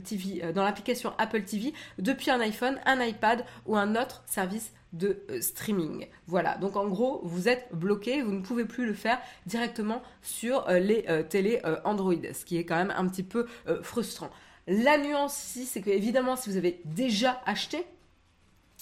TV, 0.04 0.52
dans 0.52 0.62
l'application 0.62 1.12
Apple 1.18 1.42
TV 1.42 1.72
depuis 1.98 2.30
un 2.30 2.40
iPhone, 2.40 2.78
un 2.84 3.02
iPad 3.02 3.44
ou 3.66 3.76
un 3.76 3.96
autre 3.96 4.22
service 4.26 4.72
de 4.92 5.22
streaming. 5.40 6.06
Voilà, 6.26 6.56
donc 6.56 6.76
en 6.76 6.86
gros, 6.86 7.20
vous 7.24 7.48
êtes 7.48 7.68
bloqué, 7.72 8.22
vous 8.22 8.32
ne 8.32 8.40
pouvez 8.40 8.64
plus 8.64 8.86
le 8.86 8.94
faire 8.94 9.18
directement 9.46 10.02
sur 10.22 10.66
les 10.70 11.04
télé 11.28 11.60
Android, 11.84 12.14
ce 12.32 12.44
qui 12.44 12.56
est 12.56 12.64
quand 12.64 12.76
même 12.76 12.92
un 12.96 13.06
petit 13.08 13.22
peu 13.22 13.46
frustrant. 13.82 14.30
La 14.66 14.98
nuance 14.98 15.44
ici, 15.44 15.66
c'est 15.66 15.80
que 15.80 15.90
évidemment, 15.90 16.36
si 16.36 16.50
vous 16.50 16.56
avez 16.56 16.80
déjà 16.84 17.40
acheté 17.46 17.86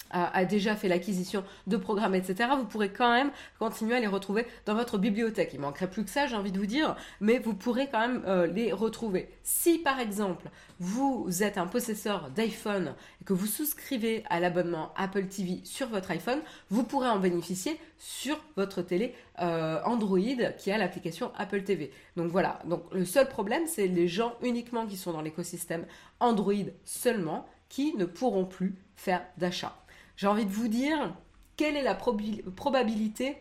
a, 0.09 0.45
déjà 0.45 0.75
fait 0.75 0.87
l'acquisition 0.87 1.43
de 1.67 1.77
programmes, 1.77 2.15
etc., 2.15 2.49
vous 2.57 2.65
pourrez 2.65 2.89
quand 2.89 3.11
même 3.11 3.31
continuer 3.59 3.95
à 3.95 3.99
les 3.99 4.07
retrouver 4.07 4.45
dans 4.65 4.75
votre 4.75 4.97
bibliothèque. 4.97 5.51
Il 5.53 5.59
manquerait 5.59 5.89
plus 5.89 6.03
que 6.03 6.09
ça, 6.09 6.27
j'ai 6.27 6.35
envie 6.35 6.51
de 6.51 6.59
vous 6.59 6.65
dire, 6.65 6.95
mais 7.21 7.39
vous 7.39 7.53
pourrez 7.53 7.87
quand 7.91 7.99
même 7.99 8.23
euh, 8.27 8.47
les 8.47 8.71
retrouver. 8.71 9.29
Si 9.43 9.79
par 9.79 9.99
exemple 9.99 10.49
vous 10.79 11.27
êtes 11.41 11.57
un 11.57 11.67
possesseur 11.67 12.29
d'iPhone 12.35 12.93
et 13.21 13.25
que 13.25 13.33
vous 13.33 13.47
souscrivez 13.47 14.23
à 14.29 14.39
l'abonnement 14.39 14.93
Apple 14.95 15.25
TV 15.25 15.61
sur 15.63 15.87
votre 15.87 16.11
iPhone, 16.11 16.39
vous 16.69 16.83
pourrez 16.83 17.09
en 17.09 17.19
bénéficier 17.19 17.79
sur 17.97 18.39
votre 18.55 18.81
télé 18.81 19.15
euh, 19.39 19.79
Android 19.85 20.19
qui 20.57 20.71
a 20.71 20.77
l'application 20.77 21.31
Apple 21.35 21.63
TV. 21.63 21.91
Donc 22.15 22.31
voilà, 22.31 22.59
donc 22.65 22.83
le 22.91 23.05
seul 23.05 23.27
problème 23.27 23.63
c'est 23.67 23.87
les 23.87 24.07
gens 24.07 24.35
uniquement 24.41 24.85
qui 24.85 24.97
sont 24.97 25.13
dans 25.13 25.21
l'écosystème 25.21 25.85
Android 26.19 26.53
seulement 26.83 27.47
qui 27.69 27.95
ne 27.95 28.05
pourront 28.05 28.45
plus 28.45 28.75
faire 28.95 29.23
d'achat 29.37 29.75
j'ai 30.17 30.27
envie 30.27 30.45
de 30.45 30.51
vous 30.51 30.67
dire 30.67 31.15
quelle 31.55 31.77
est 31.77 31.83
la 31.83 31.95
probabilité 31.95 33.37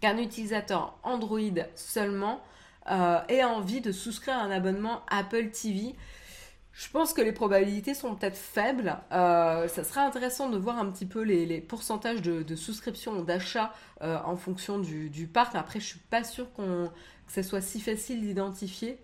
qu'un 0.00 0.18
utilisateur 0.18 0.98
Android 1.02 1.40
seulement 1.74 2.40
euh, 2.90 3.18
ait 3.28 3.42
envie 3.42 3.80
de 3.80 3.92
souscrire 3.92 4.36
un 4.36 4.50
abonnement 4.50 5.02
Apple 5.08 5.50
TV. 5.50 5.96
Je 6.72 6.90
pense 6.90 7.14
que 7.14 7.22
les 7.22 7.32
probabilités 7.32 7.94
sont 7.94 8.14
peut-être 8.14 8.36
faibles. 8.36 8.98
Euh, 9.10 9.66
ça 9.68 9.82
serait 9.82 10.02
intéressant 10.02 10.50
de 10.50 10.58
voir 10.58 10.78
un 10.78 10.90
petit 10.90 11.06
peu 11.06 11.22
les, 11.22 11.60
pourcentages 11.62 12.20
de, 12.20 12.56
souscription 12.56 13.12
ou 13.18 13.24
d'achat 13.24 13.72
euh, 14.02 14.18
en 14.24 14.36
fonction 14.36 14.78
du, 14.78 15.26
parc. 15.26 15.54
Après, 15.54 15.80
je 15.80 15.86
suis 15.86 15.98
pas 15.98 16.22
sûre 16.22 16.52
que 16.54 16.88
ce 17.28 17.42
soit 17.42 17.62
si 17.62 17.80
facile 17.80 18.20
d'identifier. 18.20 18.98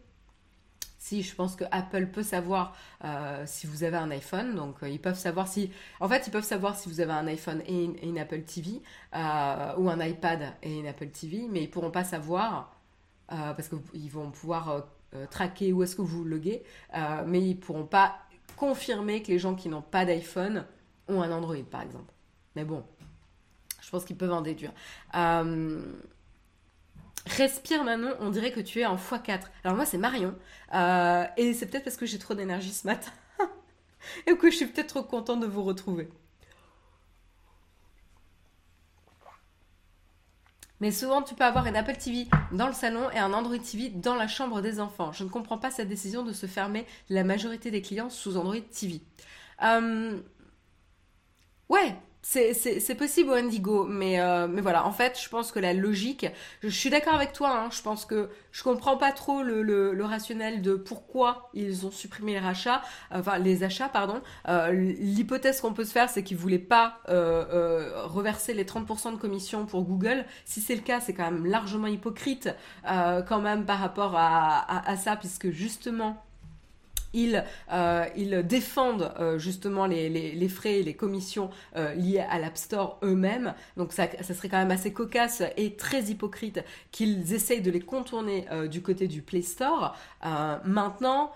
Si, 1.03 1.25
je 1.25 1.35
pense 1.35 1.57
que 1.57 1.65
Apple 1.73 2.07
peut 2.07 2.23
savoir 2.23 2.77
euh, 3.03 3.43
si 3.45 3.67
vous 3.67 3.83
avez 3.83 3.97
un 3.97 4.13
iPhone, 4.13 4.55
donc 4.55 4.85
euh, 4.85 4.89
ils 4.89 5.01
peuvent 5.01 5.19
savoir 5.19 5.49
si, 5.49 5.69
en 5.99 6.09
fait, 6.09 6.29
ils 6.29 6.31
peuvent 6.31 6.45
savoir 6.45 6.79
si 6.79 6.89
vous 6.89 7.01
avez 7.01 7.11
un 7.11 7.27
iPhone 7.27 7.61
et 7.67 8.07
une, 8.07 8.19
Apple 8.21 8.43
TV 8.43 8.81
euh, 9.17 9.75
ou 9.79 9.91
un 9.91 9.99
iPad 9.99 10.53
et 10.63 10.79
une 10.79 10.87
Apple 10.87 11.09
TV, 11.09 11.49
mais 11.51 11.65
ils 11.65 11.69
pourront 11.69 11.91
pas 11.91 12.05
savoir 12.05 12.77
parce 13.27 13.69
qu'ils 13.69 14.11
vont 14.13 14.31
pouvoir 14.31 14.87
traquer 15.31 15.73
où 15.73 15.83
est-ce 15.83 15.97
que 15.97 16.03
vous 16.03 16.23
loguez, 16.23 16.63
mais 17.27 17.41
ils 17.41 17.59
pourront 17.59 17.87
pas 17.87 18.19
confirmer 18.57 19.23
que 19.23 19.29
les 19.29 19.41
gens 19.41 19.57
qui 19.57 19.69
n'ont 19.69 19.83
pas 19.83 20.05
d'iPhone 20.05 20.67
ont 21.09 21.21
un 21.21 21.33
Android, 21.33 21.65
par 21.69 21.83
exemple. 21.83 22.13
Mais 22.55 22.65
bon, 22.65 22.85
je 23.81 23.91
pense 23.91 24.05
qu'ils 24.05 24.17
peuvent 24.17 24.33
en 24.33 24.43
déduire. 24.43 24.73
Respire 27.27 27.85
Manon, 27.85 28.15
on 28.21 28.31
dirait 28.31 28.53
que 28.53 28.61
tu 28.61 28.81
es 28.81 28.87
en 28.87 28.97
x4. 28.97 29.43
Alors 29.65 29.77
moi 29.77 29.87
c'est 29.87 29.99
Marion. 29.99 30.35
Euh, 30.75 31.25
et 31.37 31.55
c'est 31.55 31.67
peut-être 31.67 31.85
parce 31.85 31.97
que 31.97 32.07
j'ai 32.07 32.19
trop 32.19 32.35
d'énergie 32.35 32.73
ce 32.73 32.87
matin. 32.87 33.13
et 34.27 34.37
que 34.37 34.51
je 34.51 34.57
suis 34.57 34.67
peut-être 34.67 34.89
trop 34.89 35.03
contente 35.03 35.41
de 35.41 35.47
vous 35.47 35.63
retrouver. 35.63 36.09
Mais 40.83 40.91
souvent, 40.91 41.23
tu 41.23 41.37
peux 41.37 41.45
avoir 41.45 41.67
une 41.67 41.77
Apple 41.77 41.95
TV 41.97 42.27
dans 42.51 42.67
le 42.67 42.73
salon 42.73 43.09
et 43.13 43.19
un 43.19 43.33
Android 43.33 43.57
TV 43.57 43.89
dans 43.89 44.17
la 44.17 44.27
chambre 44.27 44.61
des 44.61 44.81
enfants. 44.81 45.13
Je 45.13 45.23
ne 45.23 45.29
comprends 45.29 45.57
pas 45.57 45.71
cette 45.71 45.87
décision 45.87 46.25
de 46.25 46.33
se 46.33 46.47
fermer 46.47 46.87
la 47.09 47.23
majorité 47.23 47.71
des 47.71 47.83
clients 47.83 48.11
sous 48.11 48.37
Android 48.37 48.57
TV. 48.61 49.01
Euh... 49.63 50.21
Ouais, 51.69 51.95
c'est 52.23 52.95
possible 52.95 53.31
au 53.31 53.35
Indigo, 53.35 53.85
mais, 53.85 54.21
euh, 54.21 54.47
mais 54.47 54.61
voilà, 54.61 54.87
en 54.87 54.93
fait, 54.93 55.21
je 55.21 55.29
pense 55.29 55.51
que 55.51 55.59
la 55.59 55.73
logique, 55.73 56.27
je, 56.63 56.69
suis 56.69 56.89
d'accord 56.89 57.15
avec 57.15 57.33
toi, 57.33 57.51
hein, 57.51 57.69
je 57.73 57.83
pense 57.83 58.05
que 58.05 58.31
je 58.53 58.63
comprends 58.63 58.97
pas 58.97 59.11
trop 59.11 59.43
le, 59.43 60.05
rationnel 60.05 60.63
de 60.63 60.75
pourquoi 60.75 61.51
ils 61.53 61.85
ont 61.85 61.91
supprimé 61.91 62.33
les 62.33 62.39
rachats, 62.39 62.83
enfin 63.11 63.39
les 63.39 63.65
achats, 63.65 63.89
pardon. 63.89 64.23
Euh, 64.49 64.71
l'hypothèse 64.71 65.61
qu'on 65.61 65.73
peut 65.73 65.85
se 65.85 65.93
faire, 65.93 66.09
c'est 66.09 66.23
qu'ils 66.23 66.37
voulaient 66.37 66.59
pas 66.59 67.01
euh, 67.09 68.07
reverser 68.07 68.55
les 68.55 68.65
30% 68.65 69.13
de 69.13 69.17
commission 69.17 69.67
pour 69.67 69.83
Google. 69.83 70.25
Si 70.45 70.61
c'est 70.61 70.77
le 70.77 70.83
cas, 70.83 71.01
c'est 71.01 71.15
quand 71.15 71.25
même 71.25 71.45
largement 71.45 71.89
hypocrite 71.89 72.51
quand 72.85 73.41
même 73.41 73.65
par 73.65 73.79
rapport 73.79 74.15
à, 74.17 74.89
à 74.89 74.97
ça, 74.97 75.17
puisque 75.17 75.51
justement, 75.51 76.23
ils, 77.13 77.45
euh, 77.73 78.07
ils 78.17 78.43
défendent 78.47 79.13
euh, 79.19 79.39
justement 79.39 79.87
les, 79.87 80.49
frais 80.49 80.81
et 80.81 80.83
les 80.83 80.95
commissions 80.95 81.51
euh, 81.77 81.95
liées 81.95 82.25
à 82.29 82.39
l'App 82.39 82.57
Store 82.57 82.99
eux-mêmes. 83.03 83.55
Donc 83.77 83.93
ça, 83.93 84.07
ça, 84.21 84.35
serait 84.35 84.49
quand 84.49 84.59
même 84.59 84.71
assez 84.71 84.93
cocasse 84.93 85.43
et 85.57 85.75
très 85.75 86.05
hypocrite 86.05 86.61
qu'ils 86.91 87.33
essayent 87.35 87.63
de 87.63 87.71
les 87.71 87.81
contourner 87.81 88.47
du 88.71 88.83
côté 88.83 89.09
du 89.09 89.23
Play 89.23 89.43
Store. 89.43 89.97
maintenant, 90.65 91.33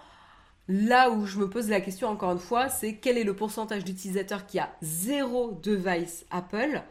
Là 0.68 1.10
où 1.10 1.26
je 1.26 1.38
me 1.38 1.48
pose 1.48 1.68
la 1.68 1.80
question 1.80 2.08
encore 2.08 2.32
une 2.32 2.40
fois, 2.40 2.68
c'est 2.68 2.96
quel 2.96 3.18
est 3.18 3.22
le 3.22 3.36
pourcentage 3.36 3.84
d'utilisateurs 3.84 4.46
qui 4.46 4.58
a 4.58 4.68
zéro 4.82 5.52
device 5.62 6.26
Apple, 6.32 6.82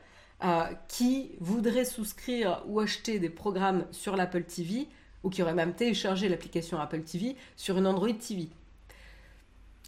qui 0.88 1.32
voudrait 1.42 1.84
souscrire 1.84 2.64
ou 2.68 2.80
acheter 2.80 3.20
des 3.20 3.30
programmes 3.30 3.86
sur 3.92 4.16
l'Apple 4.16 4.44
TV, 4.44 4.88
ou 5.24 5.30
qui 5.30 5.42
aurait 5.42 5.54
même 5.54 5.74
téléchargé 5.74 6.30
l'application 6.30 6.80
Apple 6.80 7.02
TV 7.02 7.36
sur 7.58 7.78
une 7.78 7.88
Android 7.88 8.14
TV 8.14 8.48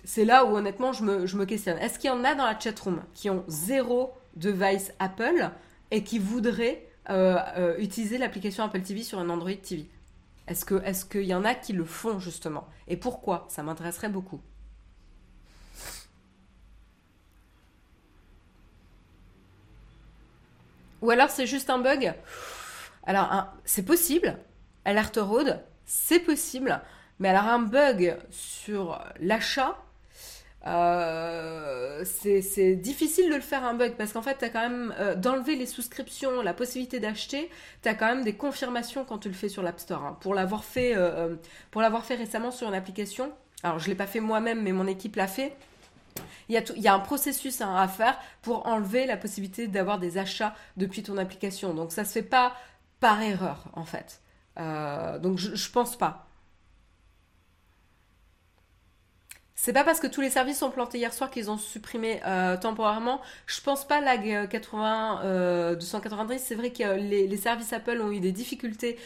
c'est 0.08 0.24
là 0.24 0.46
où 0.46 0.56
honnêtement 0.56 0.94
je 0.94 1.04
me, 1.04 1.46
questionne. 1.46 1.78
Est-ce 1.80 2.00
qu'il 2.00 2.08
y 2.10 2.14
en 2.14 2.24
a 2.24 2.34
dans 2.34 2.46
la 2.46 2.58
chatroom 2.58 3.04
qui 3.14 3.30
ont 3.30 3.44
zéro 3.50 4.14
device 4.38 4.94
Apple 5.00 5.50
et 5.92 6.02
qui 6.02 6.18
voudraient 6.18 6.88
euh, 7.10 7.38
euh, 7.58 7.78
utiliser 7.78 8.18
l'application 8.18 8.64
Apple 8.64 8.82
TV 8.82 9.04
sur 9.04 9.20
un 9.20 9.30
Android 9.30 9.52
TV 9.52 9.86
Est-ce 10.48 11.04
qu'il 11.04 11.26
y 11.26 11.34
en 11.34 11.44
a 11.44 11.54
qui 11.54 11.74
le 11.74 11.84
font 11.84 12.20
justement? 12.20 12.70
Et 12.88 12.96
pourquoi? 12.96 13.48
Ça 13.50 13.64
m'intéresserait 13.64 14.08
beaucoup. 14.08 14.40
Ou 21.02 21.10
alors 21.10 21.30
c'est 21.30 21.48
juste 21.48 21.70
un 21.70 21.80
bug? 21.80 22.14
Alors 23.04 23.48
c'est 23.66 23.84
possible. 23.84 24.38
Alert 24.86 25.18
Road, 25.18 25.62
c'est 25.86 26.20
possible. 26.20 26.82
Mais 27.20 27.28
alors 27.28 27.48
un 27.52 27.60
bug 27.60 28.18
sur 28.30 29.04
l'achat, 29.20 29.78
euh, 30.66 32.04
c'est 32.04 32.76
difficile 32.76 33.30
de 33.30 33.36
le 33.36 33.42
faire 33.42 33.64
un 33.64 33.74
bug 33.74 33.94
parce 33.96 34.12
qu'en 34.12 34.22
fait, 34.22 34.38
tu 34.40 34.46
as 34.46 34.50
quand 34.50 34.62
même 34.62 34.94
euh, 35.00 35.16
d'enlever 35.16 35.56
les 35.56 35.66
souscriptions, 35.66 36.42
la 36.42 36.54
possibilité 36.54 37.00
d'acheter, 37.00 37.50
tu 37.84 37.90
as 37.90 37.94
quand 37.94 38.08
même 38.08 38.24
des 38.24 38.36
confirmations 38.36 39.06
quand 39.06 39.20
tu 39.20 39.30
le 39.30 39.34
fais 39.34 39.50
sur 39.50 39.64
l'App 39.64 39.80
Store. 39.80 40.04
Hein. 40.04 40.18
Pour 40.20 40.34
l'avoir 40.34 40.64
fait, 40.64 40.96
euh, 40.96 41.36
fait 42.04 42.16
récemment 42.16 42.52
sur 42.52 42.68
une 42.68 42.74
application, 42.74 43.32
alors 43.64 43.80
je 43.80 43.88
l'ai 43.88 43.96
pas 43.96 44.08
fait 44.08 44.20
moi-même, 44.20 44.62
mais 44.62 44.72
mon 44.72 44.88
équipe 44.88 45.16
l'a 45.16 45.28
fait. 45.28 45.56
Il 46.50 46.56
y, 46.56 46.58
a 46.58 46.64
il 46.76 46.82
y 46.82 46.88
a 46.88 46.96
un 46.96 47.00
processus 47.00 47.62
hein, 47.62 47.76
à 47.76 47.88
faire 47.88 48.18
pour 48.42 48.66
enlever 48.66 49.06
la 49.06 49.18
possibilité 49.18 49.68
d'avoir 49.68 50.00
des 50.00 50.18
achats 50.18 50.56
depuis 50.76 51.04
ton 51.04 51.18
application. 51.18 51.76
Donc 51.76 51.92
ça 51.92 52.06
se 52.06 52.12
fait 52.12 52.24
pas 52.24 52.56
par 53.00 53.22
erreur 53.22 53.66
en 53.74 53.86
fait. 53.86 54.22
donc 54.58 55.38
je, 55.38 55.56
je 55.56 55.72
pense 55.72 55.96
pas. 55.96 56.27
C'est 59.60 59.74
pas 59.74 59.84
parce 59.84 60.00
que 60.00 60.06
tous 60.06 60.22
les 60.22 60.30
services 60.30 60.60
sont 60.60 60.70
plantés 60.70 61.00
hier 61.00 61.12
soir 61.12 61.32
qu'ils 61.32 61.50
ont 61.50 61.58
supprimé 61.58 62.22
euh, 62.28 62.58
temporairement. 62.58 63.22
Je 63.48 63.60
pense 63.60 63.88
pas 63.88 64.02
lag 64.02 64.48
80 64.48 65.22
euh, 65.24 65.76
290. 65.76 66.36
Euh, 66.36 66.38
c'est 66.40 66.54
vrai 66.54 66.72
que 66.72 66.84
les, 67.00 67.38
services 67.38 67.74
Apple 67.74 68.00
ont 68.00 68.12
eu 68.12 68.20
des 68.20 68.32
difficultés 68.32 69.00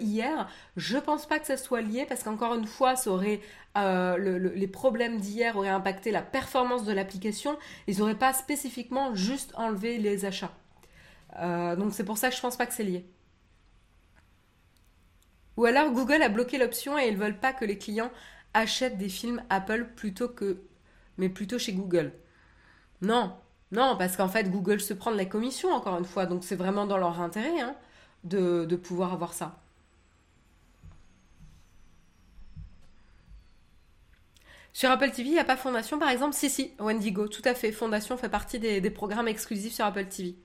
hier. 0.00 0.48
Je 0.76 0.96
pense 0.96 1.26
pas 1.26 1.40
que 1.40 1.46
ça 1.46 1.56
soit 1.56 1.80
lié 1.80 2.06
parce 2.08 2.22
qu'encore 2.22 2.54
une 2.54 2.66
fois, 2.66 2.94
ça 2.94 3.10
aurait 3.10 3.40
les 3.76 4.68
problèmes 4.68 5.18
d'hier 5.18 5.56
auraient 5.56 5.68
impacté 5.68 6.12
la 6.12 6.22
performance 6.22 6.84
de 6.84 6.92
l'application. 6.92 7.58
Ils 7.88 7.98
n'auraient 7.98 8.14
pas 8.14 8.32
spécifiquement 8.32 9.16
juste 9.16 9.52
enlevé 9.56 9.98
les 9.98 10.24
achats. 10.24 10.52
donc 11.76 11.94
c'est 11.94 12.04
pour 12.04 12.16
ça 12.16 12.30
que 12.30 12.36
je 12.36 12.40
pense 12.40 12.56
pas 12.56 12.66
que 12.66 12.74
c'est 12.74 12.84
lié. 12.84 13.04
Ou 15.56 15.64
alors 15.64 15.90
Google 15.90 16.22
a 16.22 16.28
bloqué 16.28 16.58
l'option 16.58 16.96
et 16.96 17.08
ils 17.08 17.16
veulent 17.16 17.38
pas 17.38 17.52
que 17.52 17.64
les 17.64 17.76
clients 17.76 18.10
achètent 18.54 18.98
des 18.98 19.08
films 19.08 19.42
Apple 19.50 19.86
plutôt 19.96 20.28
que 20.28 20.62
mais 21.18 21.28
plutôt 21.28 21.58
chez 21.58 21.72
Google. 21.74 22.12
Non, 23.02 23.34
non, 23.72 23.96
parce 23.98 24.16
qu'en 24.16 24.28
fait 24.28 24.50
Google 24.50 24.80
se 24.80 24.94
prend 24.94 25.12
de 25.12 25.16
la 25.16 25.24
commission 25.26 25.70
encore 25.72 25.98
une 25.98 26.04
fois, 26.04 26.26
donc 26.26 26.44
c'est 26.44 26.56
vraiment 26.56 26.86
dans 26.86 26.98
leur 26.98 27.20
intérêt 27.20 27.60
hein, 27.60 27.76
de, 28.24 28.64
de 28.66 28.76
pouvoir 28.76 29.12
avoir 29.12 29.32
ça. 29.34 29.60
Sur 34.72 34.90
Apple 34.90 35.10
TV, 35.10 35.28
il 35.28 35.32
n'y 35.32 35.38
a 35.38 35.44
pas 35.44 35.56
Fondation 35.56 35.98
par 35.98 36.10
exemple? 36.10 36.34
Si, 36.34 36.48
si, 36.50 36.72
Wendigo, 36.78 37.28
tout 37.28 37.42
à 37.44 37.54
fait. 37.54 37.72
Fondation 37.72 38.16
fait 38.16 38.28
partie 38.28 38.58
des 38.58 38.90
programmes 38.90 39.28
exclusifs 39.28 39.74
sur 39.74 39.84
Apple 39.84 40.06
TV. 40.06 40.36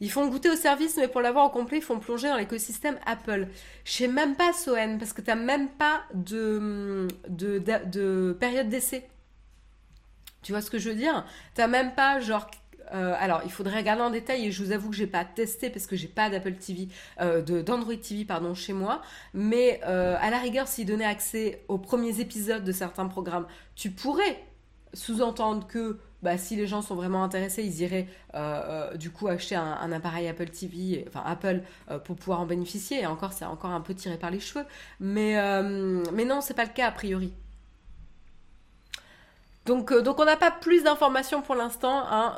Ils 0.00 0.10
font 0.10 0.28
goûter 0.28 0.50
au 0.50 0.56
service, 0.56 0.96
mais 0.96 1.08
pour 1.08 1.20
l'avoir 1.20 1.46
au 1.46 1.50
complet, 1.50 1.78
ils 1.78 1.82
font 1.82 1.98
plonger 1.98 2.28
dans 2.28 2.36
l'écosystème 2.36 2.98
Apple. 3.04 3.48
Je 3.84 3.92
sais 3.92 4.08
même 4.08 4.36
pas, 4.36 4.52
Soen, 4.52 4.98
parce 4.98 5.12
que 5.12 5.20
tu 5.20 5.28
n'as 5.28 5.36
même 5.36 5.68
pas 5.68 6.02
de, 6.14 7.08
de, 7.28 8.36
période 8.38 8.68
d'essai. 8.68 9.08
Tu 10.42 10.52
vois 10.52 10.60
ce 10.60 10.70
que 10.70 10.78
je 10.78 10.90
veux 10.90 10.94
dire? 10.94 11.24
Tu 11.54 11.60
n'as 11.60 11.66
même 11.66 11.94
pas, 11.94 12.20
genre, 12.20 12.48
euh, 12.92 13.14
alors, 13.18 13.42
il 13.44 13.50
faudrait 13.50 13.78
regarder 13.78 14.02
en 14.02 14.10
détail 14.10 14.46
et 14.46 14.52
je 14.52 14.62
vous 14.62 14.70
avoue 14.70 14.90
que 14.90 14.96
j'ai 14.96 15.08
pas 15.08 15.24
testé 15.24 15.68
parce 15.68 15.86
que 15.86 15.96
j'ai 15.96 16.08
pas 16.08 16.30
d'Apple 16.30 16.54
TV, 16.54 16.88
euh, 17.20 17.42
d'Android 17.42 17.96
TV 17.96 18.24
pardon 18.24 18.54
chez 18.54 18.72
moi. 18.72 19.02
Mais 19.34 19.80
euh, 19.84 20.16
à 20.20 20.30
la 20.30 20.38
rigueur, 20.38 20.68
s'ils 20.68 20.86
donnaient 20.86 21.04
accès 21.04 21.64
aux 21.66 21.78
premiers 21.78 22.20
épisodes 22.20 22.62
de 22.62 22.72
certains 22.72 23.06
programmes, 23.06 23.46
tu 23.74 23.90
pourrais 23.90 24.44
sous-entendre 24.94 25.66
que 25.66 25.98
bah, 26.22 26.36
si 26.36 26.56
les 26.56 26.66
gens 26.66 26.82
sont 26.82 26.96
vraiment 26.96 27.22
intéressés, 27.22 27.62
ils 27.62 27.80
iraient 27.80 28.08
euh, 28.34 28.90
euh, 28.92 28.96
du 28.96 29.10
coup 29.10 29.28
acheter 29.28 29.54
un, 29.54 29.92
appareil 29.92 30.26
Apple 30.26 30.48
TV, 30.48 31.04
enfin 31.06 31.22
Apple, 31.24 31.62
euh, 31.90 31.98
pour 31.98 32.16
pouvoir 32.16 32.40
en 32.40 32.46
bénéficier. 32.46 33.00
Et 33.02 33.06
encore, 33.06 33.32
c'est 33.32 33.44
encore 33.44 33.70
un 33.70 33.80
peu 33.80 33.94
tiré 33.94 34.16
par 34.16 34.30
les 34.30 34.40
cheveux. 34.40 34.64
Mais, 35.00 35.36
mais 36.12 36.24
non, 36.24 36.40
c'est 36.40 36.54
pas 36.54 36.64
le 36.64 36.70
cas 36.70 36.88
a 36.88 36.92
priori. 36.92 37.32
Donc, 39.66 39.92
donc 39.92 40.18
on 40.18 40.24
n'a 40.24 40.36
pas 40.36 40.50
plus 40.50 40.82
d'informations 40.84 41.42
pour 41.42 41.54
l'instant. 41.54 42.02
Hein. 42.10 42.34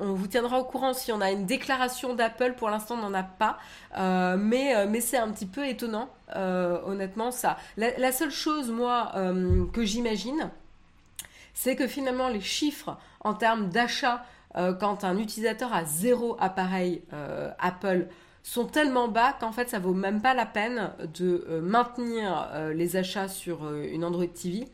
On, 0.00 0.12
vous 0.12 0.26
tiendra 0.26 0.58
au 0.60 0.64
courant 0.64 0.92
si 0.92 1.10
on 1.10 1.20
a 1.20 1.30
une 1.30 1.46
déclaration 1.46 2.14
d'Apple. 2.14 2.54
Pour 2.56 2.68
l'instant, 2.68 2.96
on 2.96 3.08
n'en 3.08 3.14
a 3.14 3.22
pas. 3.22 3.58
mais 4.36 4.86
mais 4.86 5.00
c'est 5.00 5.16
un 5.16 5.30
petit 5.30 5.46
peu 5.46 5.66
étonnant, 5.66 6.10
honnêtement, 6.36 7.32
ça. 7.32 7.56
la 7.76 8.12
seule 8.12 8.30
chose, 8.30 8.70
moi, 8.70 9.12
que 9.72 9.84
j'imagine, 9.84 10.50
c'est 11.54 11.76
que 11.76 11.86
finalement 11.86 12.28
les 12.28 12.40
chiffres 12.40 12.96
en 13.20 13.34
termes 13.34 13.68
d'achat 13.68 14.24
euh, 14.56 14.72
quand 14.74 15.04
un 15.04 15.16
utilisateur 15.18 15.72
a 15.72 15.84
zéro 15.84 16.36
appareil 16.40 17.02
euh, 17.12 17.50
Apple 17.60 18.08
sont 18.42 18.64
tellement 18.64 19.06
bas 19.06 19.32
qu'en 19.38 19.52
fait 19.52 19.68
ça 19.68 19.78
vaut 19.78 19.94
même 19.94 20.20
pas 20.20 20.34
la 20.34 20.46
peine 20.46 20.90
de 21.14 21.46
euh, 21.48 21.60
maintenir 21.60 22.48
les 22.74 22.96
achats 22.96 23.28
sur 23.28 23.72
une 23.72 24.04
Android 24.04 24.26
TV 24.26 24.66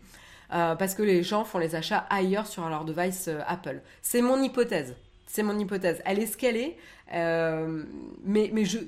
parce 0.49 0.95
que 0.95 1.03
les 1.03 1.23
gens 1.25 1.45
font 1.45 1.59
les 1.59 1.75
achats 1.75 2.07
ailleurs 2.09 2.47
sur 2.47 2.69
leur 2.69 2.85
device 2.85 3.29
Apple. 3.49 3.81
C'est 4.01 4.23
mon 4.23 4.41
hypothèse. 4.41 4.95
C'est 5.27 5.43
mon 5.43 5.59
hypothèse. 5.59 6.01
Elle 6.05 6.21
est 6.21 6.27
ce 6.27 6.37
qu'elle 6.37 6.57
est, 6.57 6.77
mais, 8.23 8.65
je, 8.65 8.79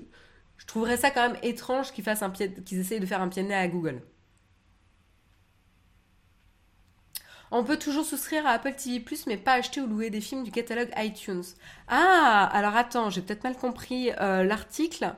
trouverais 0.68 0.96
ça 0.96 1.11
quand 1.11 1.29
même 1.29 1.38
étrange 1.42 1.90
qu'ils 1.92 2.05
qu'ils 2.64 2.79
essayent 2.79 3.01
de 3.01 3.07
faire 3.07 3.20
un 3.20 3.29
pied 3.29 3.42
de 3.42 3.48
nez 3.48 3.57
à 3.57 3.66
Google. 3.66 4.01
On 7.50 7.64
peut 7.64 7.78
toujours 7.78 8.04
souscrire 8.04 8.46
à 8.46 8.50
Apple 8.50 8.74
TV⁇ 8.74 8.98
mais 9.26 9.37
pas 9.37 9.54
acheter 9.54 9.80
ou 9.80 9.87
louer 9.87 10.11
des 10.11 10.20
films 10.20 10.44
du 10.44 10.50
catalogue 10.50 10.90
iTunes. 10.96 11.44
Ah, 11.88 12.48
alors 12.52 12.76
attends, 12.76 13.11
j'ai 13.11 13.22
peut-être 13.22 13.44
mal 13.44 13.56
compris 13.56 14.11
euh, 14.20 14.44
l'article. 14.44 15.14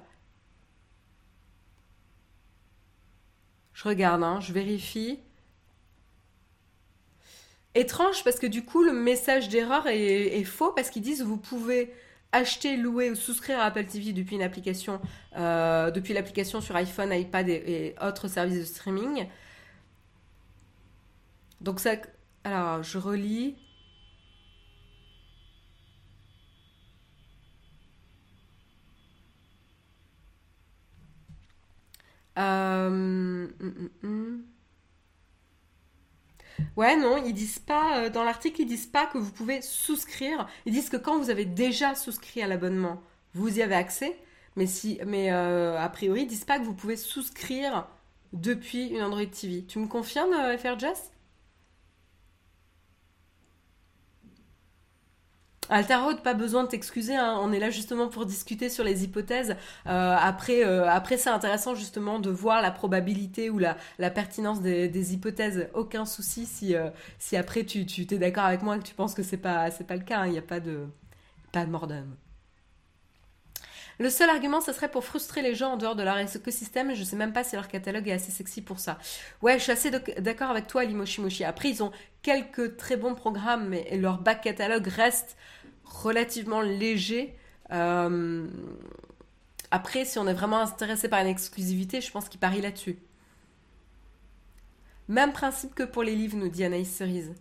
Je 3.72 3.88
regarde, 3.88 4.22
hein, 4.22 4.40
je 4.40 4.52
vérifie. 4.52 5.20
Étrange 7.74 8.24
parce 8.24 8.38
que 8.38 8.46
du 8.46 8.64
coup 8.64 8.82
le 8.82 8.92
message 8.92 9.48
d'erreur 9.48 9.86
est, 9.86 10.44
faux 10.44 10.72
parce 10.72 10.90
qu'ils 10.90 11.02
disent 11.02 11.22
vous 11.22 11.36
pouvez 11.36 11.94
acheter, 12.32 12.76
louer 12.76 13.10
ou 13.10 13.14
souscrire 13.14 13.58
à 13.60 13.64
Apple 13.64 13.84
TV 13.86 14.12
depuis 14.12 14.36
une 14.36 14.42
application, 14.42 15.00
euh, 15.36 15.90
depuis 15.90 16.12
l'application 16.12 16.60
sur 16.60 16.76
iPhone, 16.76 17.12
iPad 17.12 17.48
et, 17.48 17.94
autres 18.02 18.28
services 18.28 18.58
de 18.58 18.64
streaming. 18.64 19.26
Donc 21.60 21.80
ça, 21.80 21.92
alors, 22.44 22.82
je 22.82 22.98
relis. 22.98 23.56
Euh, 32.38 32.86
hum, 32.88 33.52
hum, 33.60 33.90
hum. 34.02 34.44
Ouais, 36.76 36.96
non, 36.96 37.22
ils 37.24 37.32
disent 37.34 37.58
pas, 37.58 37.98
euh, 38.04 38.10
dans 38.10 38.24
l'article, 38.24 38.62
ils 38.62 38.66
disent 38.66 38.86
pas 38.86 39.06
que 39.06 39.18
vous 39.18 39.32
pouvez 39.32 39.60
souscrire. 39.62 40.46
Ils 40.66 40.72
disent 40.72 40.88
que 40.90 40.96
quand 40.96 41.18
vous 41.18 41.30
avez 41.30 41.44
déjà 41.44 41.94
souscrit 41.94 42.42
à 42.42 42.46
l'abonnement, 42.46 43.02
vous 43.34 43.58
y 43.58 43.62
avez 43.62 43.74
accès. 43.74 44.16
Mais, 44.56 44.66
si, 44.66 44.98
mais 45.06 45.32
euh, 45.32 45.78
a 45.78 45.88
priori, 45.88 46.22
ils 46.22 46.26
disent 46.26 46.44
pas 46.44 46.58
que 46.58 46.64
vous 46.64 46.74
pouvez 46.74 46.96
souscrire 46.96 47.86
depuis 48.32 48.88
une 48.88 49.02
Android 49.02 49.24
TV. 49.26 49.64
Tu 49.66 49.78
me 49.78 49.86
confirmes, 49.86 50.34
FR 50.58 50.76
Altarot, 55.70 56.16
pas 56.16 56.34
besoin 56.34 56.64
de 56.64 56.68
t'excuser, 56.68 57.14
hein. 57.14 57.38
on 57.40 57.52
est 57.52 57.60
là 57.60 57.70
justement 57.70 58.08
pour 58.08 58.26
discuter 58.26 58.68
sur 58.68 58.82
les 58.82 59.04
hypothèses. 59.04 59.56
Euh, 59.86 60.16
après, 60.20 60.64
euh, 60.64 60.88
après 60.90 61.16
c'est 61.16 61.30
intéressant 61.30 61.76
justement 61.76 62.18
de 62.18 62.28
voir 62.28 62.60
la 62.60 62.72
probabilité 62.72 63.50
ou 63.50 63.58
la, 63.58 63.76
pertinence 64.10 64.60
des, 64.60 65.14
hypothèses. 65.14 65.68
Aucun 65.72 66.04
souci 66.04 66.44
si, 66.44 66.74
euh, 66.74 66.90
après 67.34 67.64
tu, 67.64 67.86
tu 67.86 68.02
es 68.02 68.18
d'accord 68.18 68.44
avec 68.44 68.62
moi 68.62 68.76
et 68.76 68.78
que 68.80 68.84
tu 68.84 68.94
penses 68.94 69.14
que 69.14 69.22
c'est 69.22 69.36
pas, 69.36 69.70
pas 69.70 69.96
le 69.96 70.02
cas, 70.02 70.20
hein. 70.20 70.26
il 70.26 70.32
n'y 70.32 70.38
a 70.38 70.42
pas 70.42 70.58
de, 70.58 70.86
pas 71.52 71.64
mort 71.66 71.86
le 74.00 74.08
seul 74.08 74.30
argument, 74.30 74.62
ce 74.62 74.72
serait 74.72 74.90
pour 74.90 75.04
frustrer 75.04 75.42
les 75.42 75.54
gens 75.54 75.72
en 75.72 75.76
dehors 75.76 75.94
de 75.94 76.02
leur 76.02 76.16
écosystème. 76.16 76.94
Je 76.94 77.04
sais 77.04 77.16
même 77.16 77.34
pas 77.34 77.44
si 77.44 77.54
leur 77.54 77.68
catalogue 77.68 78.08
est 78.08 78.12
assez 78.12 78.32
sexy 78.32 78.62
pour 78.62 78.78
ça. 78.78 78.98
Ouais, 79.42 79.58
je 79.58 79.64
suis 79.64 79.72
assez 79.72 79.90
d'accord 79.90 80.48
avec 80.48 80.66
toi, 80.66 80.84
Limoshimoshi. 80.84 81.44
Après, 81.44 81.68
ils 81.68 81.82
ont 81.82 81.92
quelques 82.22 82.78
très 82.78 82.96
bons 82.96 83.14
programmes, 83.14 83.68
mais 83.68 83.94
leur 83.98 84.16
back 84.16 84.40
catalogue 84.40 84.86
reste 84.86 85.36
relativement 85.90 86.60
léger. 86.60 87.36
Euh, 87.72 88.46
après, 89.70 90.04
si 90.04 90.18
on 90.18 90.26
est 90.26 90.34
vraiment 90.34 90.60
intéressé 90.60 91.08
par 91.08 91.20
une 91.20 91.26
exclusivité, 91.26 92.00
je 92.00 92.10
pense 92.10 92.28
qu'il 92.28 92.40
parie 92.40 92.60
là-dessus. 92.60 92.98
Même 95.08 95.32
principe 95.32 95.74
que 95.74 95.82
pour 95.82 96.02
les 96.02 96.14
livres, 96.14 96.36
nous 96.36 96.48
dit 96.48 96.64
Anaïs 96.64 96.96
Cerise. 96.96 97.34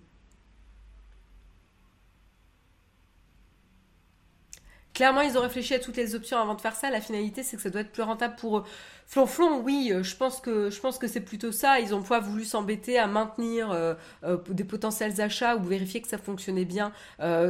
Clairement, 4.99 5.21
ils 5.21 5.37
ont 5.37 5.41
réfléchi 5.41 5.73
à 5.73 5.79
toutes 5.79 5.95
les 5.95 6.13
options 6.13 6.37
avant 6.37 6.55
de 6.55 6.59
faire 6.59 6.75
ça. 6.75 6.89
La 6.89 6.99
finalité, 6.99 7.41
c'est 7.41 7.55
que 7.55 7.63
ça 7.63 7.69
doit 7.69 7.79
être 7.79 7.91
plus 7.93 8.03
rentable 8.03 8.35
pour 8.35 8.57
eux. 8.57 8.63
Flonflon, 9.07 9.61
oui, 9.61 9.91
euh, 9.93 10.03
je 10.03 10.13
pense 10.17 10.41
que 10.41 11.07
c'est 11.07 11.21
plutôt 11.21 11.53
ça. 11.53 11.79
Ils 11.79 11.95
ont 11.95 12.03
pas 12.03 12.19
voulu 12.19 12.43
s'embêter 12.43 12.99
à 12.99 13.07
maintenir 13.07 13.71
euh, 13.71 13.93
euh, 14.25 14.35
des 14.49 14.65
potentiels 14.65 15.21
achats 15.21 15.55
ou 15.55 15.63
vérifier 15.63 16.01
que 16.01 16.09
ça 16.09 16.17
fonctionnait 16.17 16.65
bien 16.65 16.91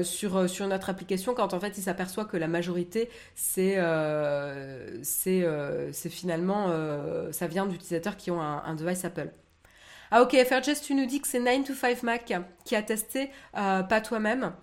sur 0.04 0.48
sur 0.48 0.68
notre 0.68 0.92
application 0.92 1.34
quand 1.34 1.56
en 1.56 1.60
fait 1.60 1.76
ils 1.76 1.82
s'aperçoivent 1.82 2.28
que 2.28 2.38
la 2.38 2.48
majorité 2.48 3.10
c'est 3.34 3.78
finalement 6.12 6.68
ça 7.32 7.48
vient 7.48 7.66
d'utilisateurs 7.66 8.16
qui 8.16 8.30
ont 8.30 8.42
un, 8.44 8.62
un, 8.64 8.76
device 8.76 9.06
Apple. 9.06 9.32
Ah 10.12 10.22
ok, 10.22 10.36
FRJS, 10.36 10.82
tu 10.84 10.94
nous 10.94 11.08
dis 11.08 11.20
que 11.20 11.28
c'est 11.28 11.40
9 11.40 11.64
to 11.64 11.74
5 11.74 12.04
Mac 12.04 12.32
qui 12.64 12.76
a 12.76 12.84
testé, 12.84 13.32
pas 13.54 14.02
toi-même. 14.02 14.54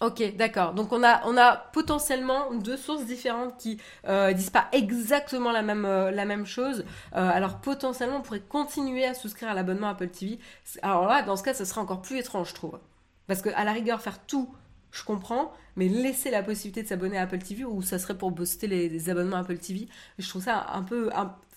Ok, 0.00 0.22
d'accord. 0.36 0.74
Donc 0.74 0.92
on 0.92 1.02
a, 1.02 1.26
on 1.26 1.36
a 1.36 1.56
potentiellement 1.56 2.54
deux 2.54 2.76
sources 2.76 3.04
différentes 3.04 3.56
qui 3.58 3.80
euh, 4.06 4.32
disent 4.32 4.50
pas 4.50 4.68
exactement 4.70 5.50
la 5.50 5.62
même, 5.62 5.84
euh, 5.84 6.12
la 6.12 6.24
même 6.24 6.46
chose. 6.46 6.84
Euh, 7.16 7.30
alors 7.30 7.60
potentiellement 7.60 8.18
on 8.18 8.22
pourrait 8.22 8.40
continuer 8.40 9.04
à 9.04 9.14
souscrire 9.14 9.48
à 9.48 9.54
l'abonnement 9.54 9.88
Apple 9.88 10.08
TV. 10.08 10.38
Alors 10.82 11.08
là, 11.08 11.22
dans 11.22 11.34
ce 11.34 11.42
cas, 11.42 11.52
ce 11.52 11.64
serait 11.64 11.80
encore 11.80 12.00
plus 12.00 12.16
étrange, 12.16 12.50
je 12.50 12.54
trouve. 12.54 12.78
Parce 13.26 13.42
que 13.42 13.48
à 13.56 13.64
la 13.64 13.72
rigueur, 13.72 14.00
faire 14.00 14.24
tout, 14.24 14.54
je 14.92 15.02
comprends, 15.02 15.52
mais 15.74 15.88
laisser 15.88 16.30
la 16.30 16.44
possibilité 16.44 16.84
de 16.84 16.88
s'abonner 16.88 17.18
à 17.18 17.22
Apple 17.22 17.38
TV 17.38 17.64
ou 17.64 17.82
ça 17.82 17.98
serait 17.98 18.16
pour 18.16 18.30
booster 18.30 18.68
les, 18.68 19.10
abonnements 19.10 19.38
Apple 19.38 19.58
TV, 19.58 19.88
je 20.18 20.28
trouve 20.28 20.44
ça 20.44 20.66
un 20.72 20.82
peu 20.82 21.10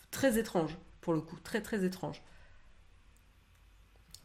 très 0.09 0.39
étrange 0.39 0.75
pour 1.01 1.13
le 1.13 1.21
coup, 1.21 1.37
très 1.43 1.61
très 1.61 1.85
étrange. 1.85 2.21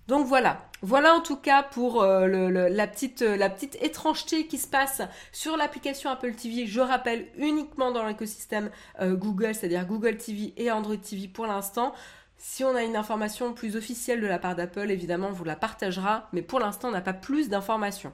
Donc 0.08 0.26
voilà, 0.26 0.68
voilà 0.82 1.14
en 1.14 1.20
tout 1.20 1.36
cas 1.36 1.64
pour 1.64 2.02
euh, 2.02 2.28
la, 2.28 2.86
petite, 2.86 3.22
euh, 3.22 3.36
la 3.36 3.50
petite 3.50 3.76
étrangeté 3.82 4.46
qui 4.46 4.56
se 4.56 4.68
passe 4.68 5.02
sur 5.32 5.56
l'application 5.56 6.10
Apple 6.10 6.34
TV. 6.34 6.66
Je 6.66 6.80
rappelle 6.80 7.26
uniquement 7.36 7.90
dans 7.90 8.06
l'écosystème 8.06 8.70
euh, 9.00 9.16
Google, 9.16 9.54
c'est-à-dire 9.54 9.84
Google 9.84 10.16
TV 10.16 10.54
et 10.56 10.70
Android 10.70 10.96
TV 10.96 11.26
pour 11.26 11.46
l'instant. 11.46 11.92
Si 12.38 12.62
on 12.62 12.76
a 12.76 12.84
une 12.84 12.94
information 12.94 13.52
plus 13.52 13.74
officielle 13.74 14.20
de 14.20 14.26
la 14.26 14.38
part 14.38 14.54
d'Apple, 14.54 14.90
évidemment, 14.90 15.28
on 15.28 15.32
vous 15.32 15.44
la 15.44 15.56
partagera, 15.56 16.28
mais 16.32 16.42
pour 16.42 16.60
l'instant, 16.60 16.88
on 16.88 16.92
n'a 16.92 17.00
pas 17.00 17.14
plus 17.14 17.48
d'informations. 17.48 18.12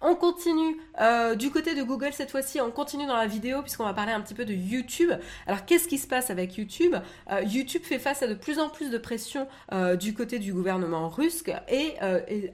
On 0.00 0.14
continue 0.14 0.76
euh, 1.00 1.34
du 1.34 1.50
côté 1.50 1.74
de 1.74 1.82
Google 1.82 2.12
cette 2.12 2.30
fois-ci, 2.30 2.60
on 2.60 2.70
continue 2.70 3.06
dans 3.06 3.16
la 3.16 3.26
vidéo 3.26 3.62
puisqu'on 3.62 3.84
va 3.84 3.94
parler 3.94 4.12
un 4.12 4.20
petit 4.20 4.34
peu 4.34 4.44
de 4.44 4.52
YouTube. 4.52 5.10
Alors 5.46 5.64
qu'est-ce 5.64 5.88
qui 5.88 5.98
se 5.98 6.06
passe 6.06 6.30
avec 6.30 6.56
YouTube? 6.56 6.94
Euh, 7.30 7.42
YouTube 7.42 7.82
fait 7.82 7.98
face 7.98 8.22
à 8.22 8.26
de 8.26 8.34
plus 8.34 8.58
en 8.58 8.68
plus 8.68 8.90
de 8.90 8.98
pression 8.98 9.48
euh, 9.72 9.96
du 9.96 10.12
côté 10.12 10.38
du 10.38 10.52
gouvernement 10.52 11.08
russe 11.08 11.42
et, 11.68 11.94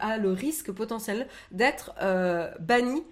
a 0.01 0.19
le 0.19 0.33
risque 0.33 0.73
potentiel 0.73 1.27
d'être 1.51 1.93
banni 2.61 3.03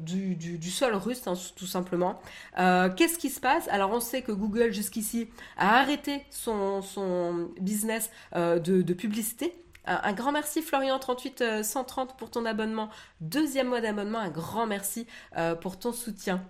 du, 0.00 0.70
sol 0.70 0.94
russe, 0.94 1.26
hein, 1.26 1.34
tout 1.56 1.66
simplement. 1.66 2.20
Qu'est-ce 2.56 3.18
qui 3.18 3.30
se 3.30 3.40
passe? 3.40 3.68
Alors, 3.68 3.90
on 3.92 4.00
sait 4.00 4.22
que 4.22 4.32
Google, 4.32 4.72
jusqu'ici, 4.72 5.28
a 5.56 5.80
arrêté 5.80 6.24
son, 6.30 7.50
business 7.60 8.10
de, 8.34 8.92
publicité. 8.92 9.61
Un, 9.84 10.12
grand 10.12 10.32
merci 10.32 10.62
Florian 10.62 10.98
38 10.98 11.64
130 11.64 12.10
euh, 12.10 12.14
pour 12.16 12.30
ton 12.30 12.44
abonnement. 12.44 12.88
Deuxième 13.20 13.68
mois 13.68 13.80
d'abonnement, 13.80 14.18
un 14.18 14.30
grand 14.30 14.66
merci 14.66 15.06
euh, 15.36 15.54
pour 15.54 15.78
ton 15.78 15.92
soutien. 15.92 16.44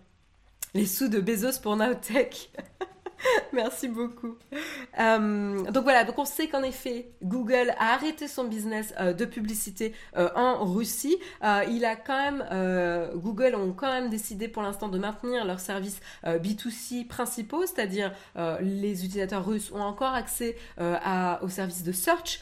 Les 0.75 0.87
sous 0.87 1.09
de 1.09 1.21
Bezos 1.21 1.61
pour 1.63 1.77
Naotech. 1.77 2.51
Merci 3.53 3.89
beaucoup. 3.89 4.37
Euh, 4.99 5.63
donc 5.71 5.83
voilà, 5.85 6.05
donc 6.05 6.19
on 6.19 6.25
sait 6.25 6.49
qu'en 6.49 6.63
effet, 6.63 7.11
Google 7.23 7.73
a 7.79 7.95
arrêté 7.95 8.29
son 8.29 8.45
business 8.45 8.95
euh, 9.01 9.13
de 9.13 9.25
publicité 9.25 9.95
euh, 10.17 10.29
en 10.35 10.65
Russie. 10.65 11.17
il 11.69 11.85
a 11.85 11.97
quand 11.97 12.17
même, 12.17 13.13
Google 13.17 13.55
ont 13.55 13.73
quand 13.73 13.93
même 13.93 14.11
décidé 14.11 14.49
pour 14.49 14.63
l'instant 14.63 14.89
de 14.89 14.99
maintenir 14.99 15.45
leurs 15.45 15.61
services 15.61 16.01
B2C 16.25 17.07
principaux, 17.07 17.65
c'est-à-dire 17.67 18.13
les 18.61 19.05
utilisateurs 19.05 19.45
russes 19.45 19.71
ont 19.73 19.81
encore 19.81 20.15
accès 20.15 20.57
aux 20.79 21.49
services 21.49 21.83
de 21.83 21.93
search, 21.93 22.41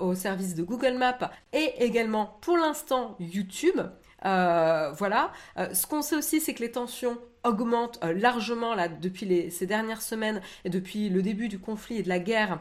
aux 0.00 0.14
services 0.14 0.54
de 0.54 0.62
Google 0.62 0.94
Maps 0.94 1.30
et 1.52 1.74
également 1.78 2.38
pour 2.40 2.56
l'instant 2.56 3.16
YouTube. 3.20 3.80
voilà. 4.22 5.32
ce 5.56 5.86
qu'on 5.86 6.02
sait 6.02 6.16
aussi, 6.16 6.40
c'est 6.40 6.54
que 6.54 6.62
les 6.62 6.72
tensions 6.72 7.18
augmente 7.46 7.98
euh, 8.02 8.12
largement 8.12 8.74
là, 8.74 8.88
depuis 8.88 9.50
ces 9.50 9.66
dernières 9.66 10.02
semaines 10.02 10.40
et 10.64 10.70
depuis 10.70 11.08
le 11.08 11.22
début 11.22 11.48
du 11.48 11.58
conflit 11.58 11.98
et 11.98 12.02
de 12.02 12.08
la 12.08 12.18
guerre 12.18 12.58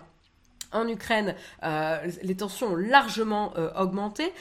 en 0.71 0.87
Ukraine, 0.87 1.35
euh, 1.63 1.97
les 2.21 2.35
tensions 2.35 2.73
ont 2.73 2.75
largement 2.75 3.53
euh, 3.57 3.71
augmenté. 3.79 4.33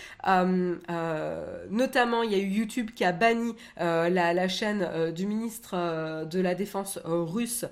notamment, 1.71 2.23
il 2.23 2.33
y 2.33 2.35
a 2.35 2.39
eu 2.39 2.49
YouTube 2.49 2.91
qui 2.95 3.05
a 3.05 3.13
banni 3.13 3.55
la, 3.77 4.49
chaîne 4.49 5.13
du 5.13 5.27
ministre 5.27 6.25
de 6.25 6.41
la 6.41 6.55
Défense 6.55 6.99
russe, 7.05 7.67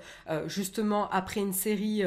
justement 0.47 1.09
après 1.09 1.41
une 1.41 1.53
série... 1.53 2.03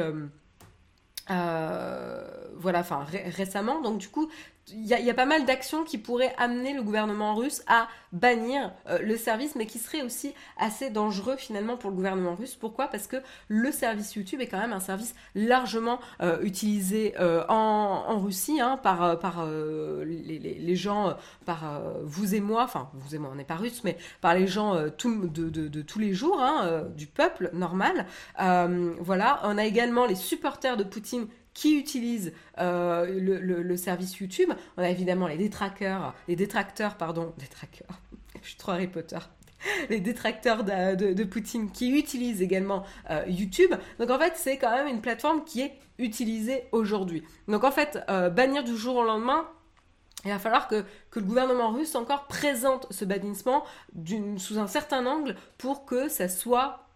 voilà, 1.27 2.79
enfin 2.79 3.05
récemment. 3.35 3.81
Donc 3.81 3.99
du 3.99 4.07
coup, 4.07 4.27
il 4.69 4.85
y, 4.85 5.09
a 5.09 5.13
pas 5.13 5.25
mal 5.25 5.45
d'actions 5.45 5.85
qui 5.85 5.97
pourraient 5.97 6.33
amener 6.37 6.73
le 6.73 6.83
gouvernement 6.83 7.35
russe 7.35 7.63
à 7.67 7.87
bannir 8.11 8.73
euh, 8.89 8.99
le 8.99 9.15
service, 9.15 9.55
mais 9.55 9.65
qui 9.65 9.79
seraient 9.79 10.01
aussi 10.01 10.33
assez 10.57 10.89
dangereux 10.89 11.37
finalement 11.37 11.77
pour 11.77 11.89
le 11.89 11.95
gouvernement 11.95 12.35
russe. 12.35 12.55
Pourquoi? 12.55 12.87
Parce 12.87 13.07
que 13.07 13.17
le 13.47 13.71
service 13.71 14.15
YouTube 14.15 14.41
est 14.41 14.47
quand 14.47 14.59
même 14.59 14.73
un 14.73 14.81
service 14.81 15.15
largement 15.35 15.99
euh, 16.21 16.41
utilisé 16.41 17.13
euh, 17.17 17.45
en, 17.47 18.19
Russie 18.19 18.59
hein, 18.59 18.77
par, 18.77 19.19
par 19.19 19.45
les, 19.45 20.75
gens, 20.75 21.15
par 21.45 21.81
vous 22.03 22.35
et 22.35 22.39
moi, 22.39 22.63
enfin 22.63 22.89
vous 22.93 23.15
et 23.15 23.19
moi 23.19 23.29
on 23.31 23.35
n'est 23.35 23.43
pas 23.43 23.55
russe, 23.55 23.83
mais 23.83 23.97
par 24.21 24.33
les 24.33 24.47
gens 24.47 24.73
de, 24.75 25.81
tous 25.81 25.99
les 25.99 26.13
jours, 26.13 26.41
hein, 26.41 26.83
du 26.95 27.05
peuple 27.05 27.51
normal. 27.53 28.07
voilà, 28.35 29.39
on 29.43 29.57
a 29.57 29.65
également 29.65 30.05
les 30.07 30.15
supporters 30.15 30.77
de 30.77 30.83
Poutine 30.83 31.27
qui 31.57 31.75
utilisent 31.75 32.33
euh, 32.59 33.07
le, 33.19 33.77
service 33.77 34.19
YouTube. 34.19 34.51
On 34.77 34.83
a 34.83 34.89
évidemment 34.91 35.25
les 35.25 35.37
détracteurs, 35.37 36.13
les 36.27 36.35
détracteurs, 36.35 36.97
pardon, 36.97 37.33
détracteurs, 37.39 37.99
je 38.43 38.49
suis 38.49 38.57
trop 38.57 38.73
Harry 38.73 38.87
Potter 38.87 39.17
les 39.89 39.99
détracteurs 39.99 40.63
de, 40.63 41.23
Poutine 41.23 41.71
qui 41.71 41.89
utilisent 41.89 42.43
également 42.43 42.83
euh, 43.09 43.23
YouTube. 43.27 43.73
Donc 43.99 44.11
en 44.11 44.19
fait, 44.19 44.33
c'est 44.35 44.57
quand 44.57 44.69
même 44.69 44.87
une 44.87 45.01
plateforme 45.01 45.43
qui 45.45 45.61
est 45.61 45.73
utilisée 45.97 46.65
aujourd'hui. 46.71 47.23
Donc 47.47 47.63
en 47.63 47.71
fait, 47.71 47.97
euh, 48.07 48.29
bannir 48.29 48.63
du 48.63 48.77
jour 48.77 48.97
au 48.97 49.03
lendemain, 49.03 49.49
il 50.25 50.29
va 50.29 50.37
falloir 50.37 50.67
que, 50.67 50.85
que, 51.09 51.19
le 51.19 51.25
gouvernement 51.25 51.71
russe 51.71 51.95
encore 51.95 52.27
présente 52.27 52.85
ce 52.91 53.03
bannissement 53.03 53.63
sous 54.37 54.59
un 54.59 54.67
certain 54.67 55.07
angle 55.07 55.35
pour 55.57 55.85
que 55.85 56.07
ça 56.07 56.29
soit 56.29 56.86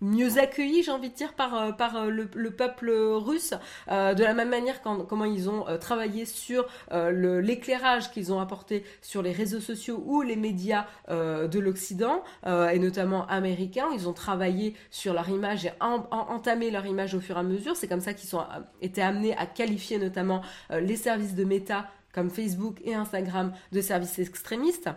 mieux 0.00 0.38
accueillis, 0.38 0.82
j'ai 0.82 0.90
envie 0.90 1.10
de 1.10 1.14
dire, 1.14 1.34
par, 1.34 1.54
euh, 1.54 1.72
par 1.72 1.96
euh, 1.96 2.10
le, 2.10 2.50
peuple 2.50 2.90
russe, 2.90 3.54
euh, 3.90 4.14
de 4.14 4.22
la 4.22 4.34
même 4.34 4.48
manière 4.48 4.82
quand, 4.82 5.04
comment 5.04 5.24
ils 5.24 5.48
ont 5.50 5.64
travaillé 5.78 6.24
sur 6.24 6.66
l'éclairage 6.90 8.10
qu'ils 8.10 8.32
ont 8.32 8.40
apporté 8.40 8.84
sur 9.02 9.22
les 9.22 9.32
réseaux 9.32 9.60
sociaux 9.60 10.02
ou 10.06 10.22
les 10.22 10.36
médias 10.36 10.86
de 11.08 11.58
l'Occident, 11.58 12.22
et 12.46 12.78
notamment 12.78 13.26
américains. 13.26 13.88
Ils 13.94 14.08
ont 14.08 14.12
travaillé 14.12 14.74
sur 14.90 15.12
leur 15.12 15.28
image 15.28 15.66
et 15.66 15.72
entamé 15.80 16.70
leur 16.70 16.86
image 16.86 17.14
au 17.14 17.20
fur 17.20 17.36
et 17.36 17.40
à 17.40 17.42
mesure. 17.42 17.76
C'est 17.76 17.88
comme 17.88 18.00
ça 18.00 18.14
qu'ils 18.14 18.34
ont 18.36 18.44
été 18.80 19.02
amenés 19.02 19.36
à 19.36 19.46
qualifier 19.46 19.98
notamment 19.98 20.42
les 20.70 20.96
services 20.96 21.34
de 21.34 21.44
méta 21.44 21.86
comme 22.12 22.30
Facebook 22.30 22.80
et 22.84 22.94
Instagram 22.94 23.52
de 23.72 23.80
services 23.80 24.18
extrémistes. 24.18 24.90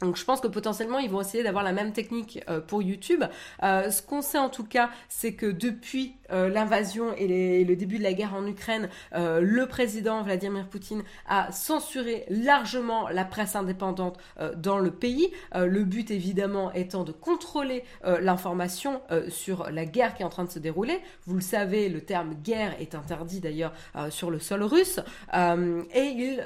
Donc 0.00 0.16
je 0.16 0.24
pense 0.24 0.40
que 0.40 0.46
potentiellement 0.46 0.98
ils 0.98 1.10
vont 1.10 1.20
essayer 1.20 1.42
d'avoir 1.42 1.64
la 1.64 1.72
même 1.72 1.92
technique 1.92 2.40
euh, 2.48 2.60
pour 2.60 2.82
YouTube. 2.82 3.24
Euh, 3.62 3.90
ce 3.90 4.02
qu'on 4.02 4.22
sait 4.22 4.38
en 4.38 4.48
tout 4.48 4.64
cas, 4.64 4.90
c'est 5.08 5.34
que 5.34 5.46
depuis 5.46 6.14
euh, 6.30 6.48
l'invasion 6.48 7.14
et, 7.16 7.64
le 7.64 7.76
début 7.76 7.98
de 7.98 8.02
la 8.02 8.12
guerre 8.12 8.34
en 8.34 8.46
Ukraine, 8.46 8.88
le 9.12 9.64
président 9.66 10.22
Vladimir 10.22 10.66
Poutine 10.68 11.02
a 11.26 11.50
censuré 11.52 12.24
largement 12.28 13.08
la 13.08 13.24
presse 13.24 13.56
indépendante 13.56 14.18
dans 14.56 14.78
le 14.78 14.90
pays. 14.90 15.30
le 15.54 15.84
but 15.84 16.10
évidemment 16.10 16.72
étant 16.72 17.04
de 17.04 17.12
contrôler 17.12 17.84
l'information 18.04 19.02
sur 19.28 19.70
la 19.70 19.84
guerre 19.84 20.14
qui 20.14 20.22
est 20.22 20.24
en 20.24 20.30
train 20.30 20.44
de 20.44 20.50
se 20.50 20.58
dérouler. 20.58 21.00
Vous 21.26 21.34
le 21.34 21.40
savez, 21.40 21.88
le 21.88 22.00
terme 22.00 22.34
guerre 22.34 22.74
est 22.80 22.94
interdit 22.94 23.40
d'ailleurs 23.40 23.72
sur 24.10 24.30
le 24.30 24.38
sol 24.38 24.62
russe 24.62 25.00
et 25.34 26.04
il 26.04 26.44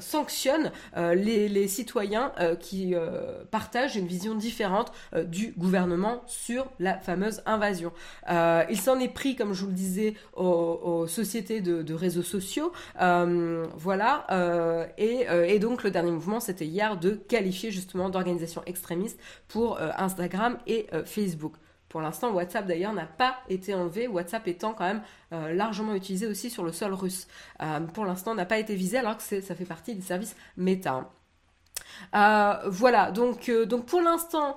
sanctionne 0.00 0.72
les, 0.96 1.48
les, 1.48 1.68
citoyens 1.68 2.32
qui 2.60 2.77
euh, 2.92 3.44
partagent 3.50 3.96
une 3.96 4.06
vision 4.06 4.34
différente 4.34 4.92
euh, 5.14 5.24
du 5.24 5.52
gouvernement 5.56 6.22
sur 6.26 6.66
la 6.78 6.98
fameuse 6.98 7.42
invasion. 7.46 7.92
Euh, 8.30 8.64
il 8.70 8.80
s'en 8.80 8.98
est 8.98 9.08
pris, 9.08 9.36
comme 9.36 9.52
je 9.52 9.62
vous 9.62 9.68
le 9.68 9.74
disais, 9.74 10.14
aux, 10.34 11.06
sociétés 11.06 11.60
de, 11.60 11.94
réseaux 11.94 12.22
sociaux. 12.22 12.72
voilà. 12.98 14.26
Et, 14.98 15.26
et, 15.46 15.58
donc 15.58 15.82
le 15.82 15.90
dernier 15.90 16.10
mouvement, 16.10 16.40
c'était 16.40 16.66
hier 16.66 16.96
de 16.96 17.10
qualifier 17.10 17.70
justement 17.70 18.08
d'organisation 18.08 18.62
extrémiste 18.66 19.18
pour 19.48 19.78
Instagram 19.80 20.58
et 20.66 20.86
Facebook. 21.04 21.54
Pour 21.88 22.00
l'instant, 22.00 22.32
WhatsApp 22.32 22.66
d'ailleurs 22.66 22.92
n'a 22.92 23.06
pas 23.06 23.36
été 23.48 23.74
enlevé, 23.74 24.06
WhatsApp 24.06 24.46
étant 24.48 24.74
quand 24.74 24.84
même 24.84 25.02
largement 25.54 25.94
utilisé 25.94 26.26
aussi 26.26 26.50
sur 26.50 26.64
le 26.64 26.72
sol 26.72 26.92
russe. 26.92 27.26
pour 27.94 28.04
l'instant, 28.04 28.34
n'a 28.34 28.46
pas 28.46 28.58
été 28.58 28.74
visé 28.74 28.98
alors 28.98 29.16
que 29.16 29.22
ça 29.22 29.54
fait 29.54 29.64
partie 29.64 29.94
des 29.94 30.02
services 30.02 30.36
Meta. 30.56 31.10
Voilà, 32.12 33.10
donc, 33.10 33.50
donc 33.50 33.86
pour 33.86 34.00
l'instant, 34.00 34.56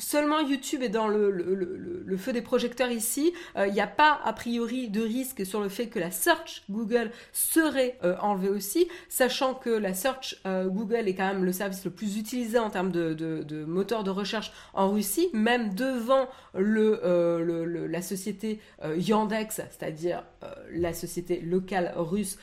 Seulement 0.00 0.38
YouTube 0.38 0.84
est 0.84 0.88
dans 0.88 1.08
le, 1.08 2.16
feu 2.16 2.32
des 2.32 2.40
projecteurs 2.40 2.90
ici. 2.90 3.32
Il 3.56 3.60
euh, 3.60 3.68
n'y 3.68 3.80
a 3.80 3.88
pas 3.88 4.20
a 4.24 4.32
priori 4.32 4.88
de 4.88 5.02
risque 5.02 5.44
sur 5.44 5.60
le 5.60 5.68
fait 5.68 5.88
que 5.88 5.98
la 5.98 6.12
search 6.12 6.62
Google 6.70 7.10
serait 7.32 7.98
euh, 8.04 8.14
enlevée 8.20 8.48
aussi, 8.48 8.86
sachant 9.08 9.54
que 9.54 9.70
la 9.70 9.94
search 9.94 10.36
euh, 10.46 10.68
Google 10.68 11.08
est 11.08 11.14
quand 11.16 11.26
même 11.26 11.44
le 11.44 11.52
service 11.52 11.84
le 11.84 11.90
plus 11.90 12.16
utilisé 12.16 12.60
en 12.60 12.70
termes 12.70 12.92
de, 12.92 13.64
moteur 13.64 14.04
de 14.04 14.10
recherche 14.10 14.52
en 14.72 14.92
Russie, 14.92 15.30
même 15.32 15.74
devant 15.74 16.28
la 16.54 18.02
société 18.02 18.60
Yandex, 18.84 19.56
c'est-à-dire 19.56 20.22
la 20.70 20.92
société 20.92 21.40
locale 21.40 21.92
russe 21.96 22.38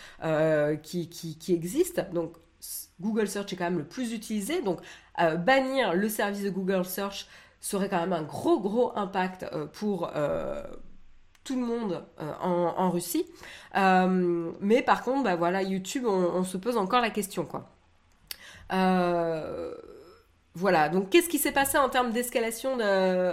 qui, 0.83 1.09
qui 1.09 1.53
existe. 1.53 2.01
Google 2.99 3.27
Search 3.27 3.51
est 3.53 3.55
quand 3.55 3.65
même 3.65 3.77
le 3.77 3.85
plus 3.85 4.13
utilisé. 4.13 4.61
Donc 4.61 4.79
bannir 5.17 5.93
le 5.93 6.09
service 6.09 6.43
de 6.43 6.49
Google 6.49 6.85
Search 6.85 7.27
serait 7.65 7.89
quand 7.89 7.99
même 7.99 8.13
un 8.13 8.21
gros 8.21 8.59
gros 8.59 8.91
impact 8.95 9.43
euh, 9.51 9.65
pour 9.65 10.11
euh, 10.15 10.63
tout 11.43 11.55
le 11.59 11.65
monde 11.65 12.05
euh, 12.21 12.31
en, 12.41 12.91
Russie. 12.91 13.25
mais 13.73 14.81
par 14.83 15.03
contre, 15.03 15.23
bah 15.23 15.35
voilà, 15.35 15.63
YouTube, 15.63 16.05
on, 16.05 16.43
se 16.43 16.57
pose 16.57 16.77
encore 16.77 17.01
la 17.01 17.09
question, 17.09 17.45
quoi. 17.45 17.69
Voilà, 20.57 20.87
donc 20.87 21.09
qu'est-ce 21.09 21.27
qui 21.27 21.37
s'est 21.37 21.51
passé 21.51 21.77
en 21.77 21.89
termes 21.89 22.11
d'escalation, 22.11 22.77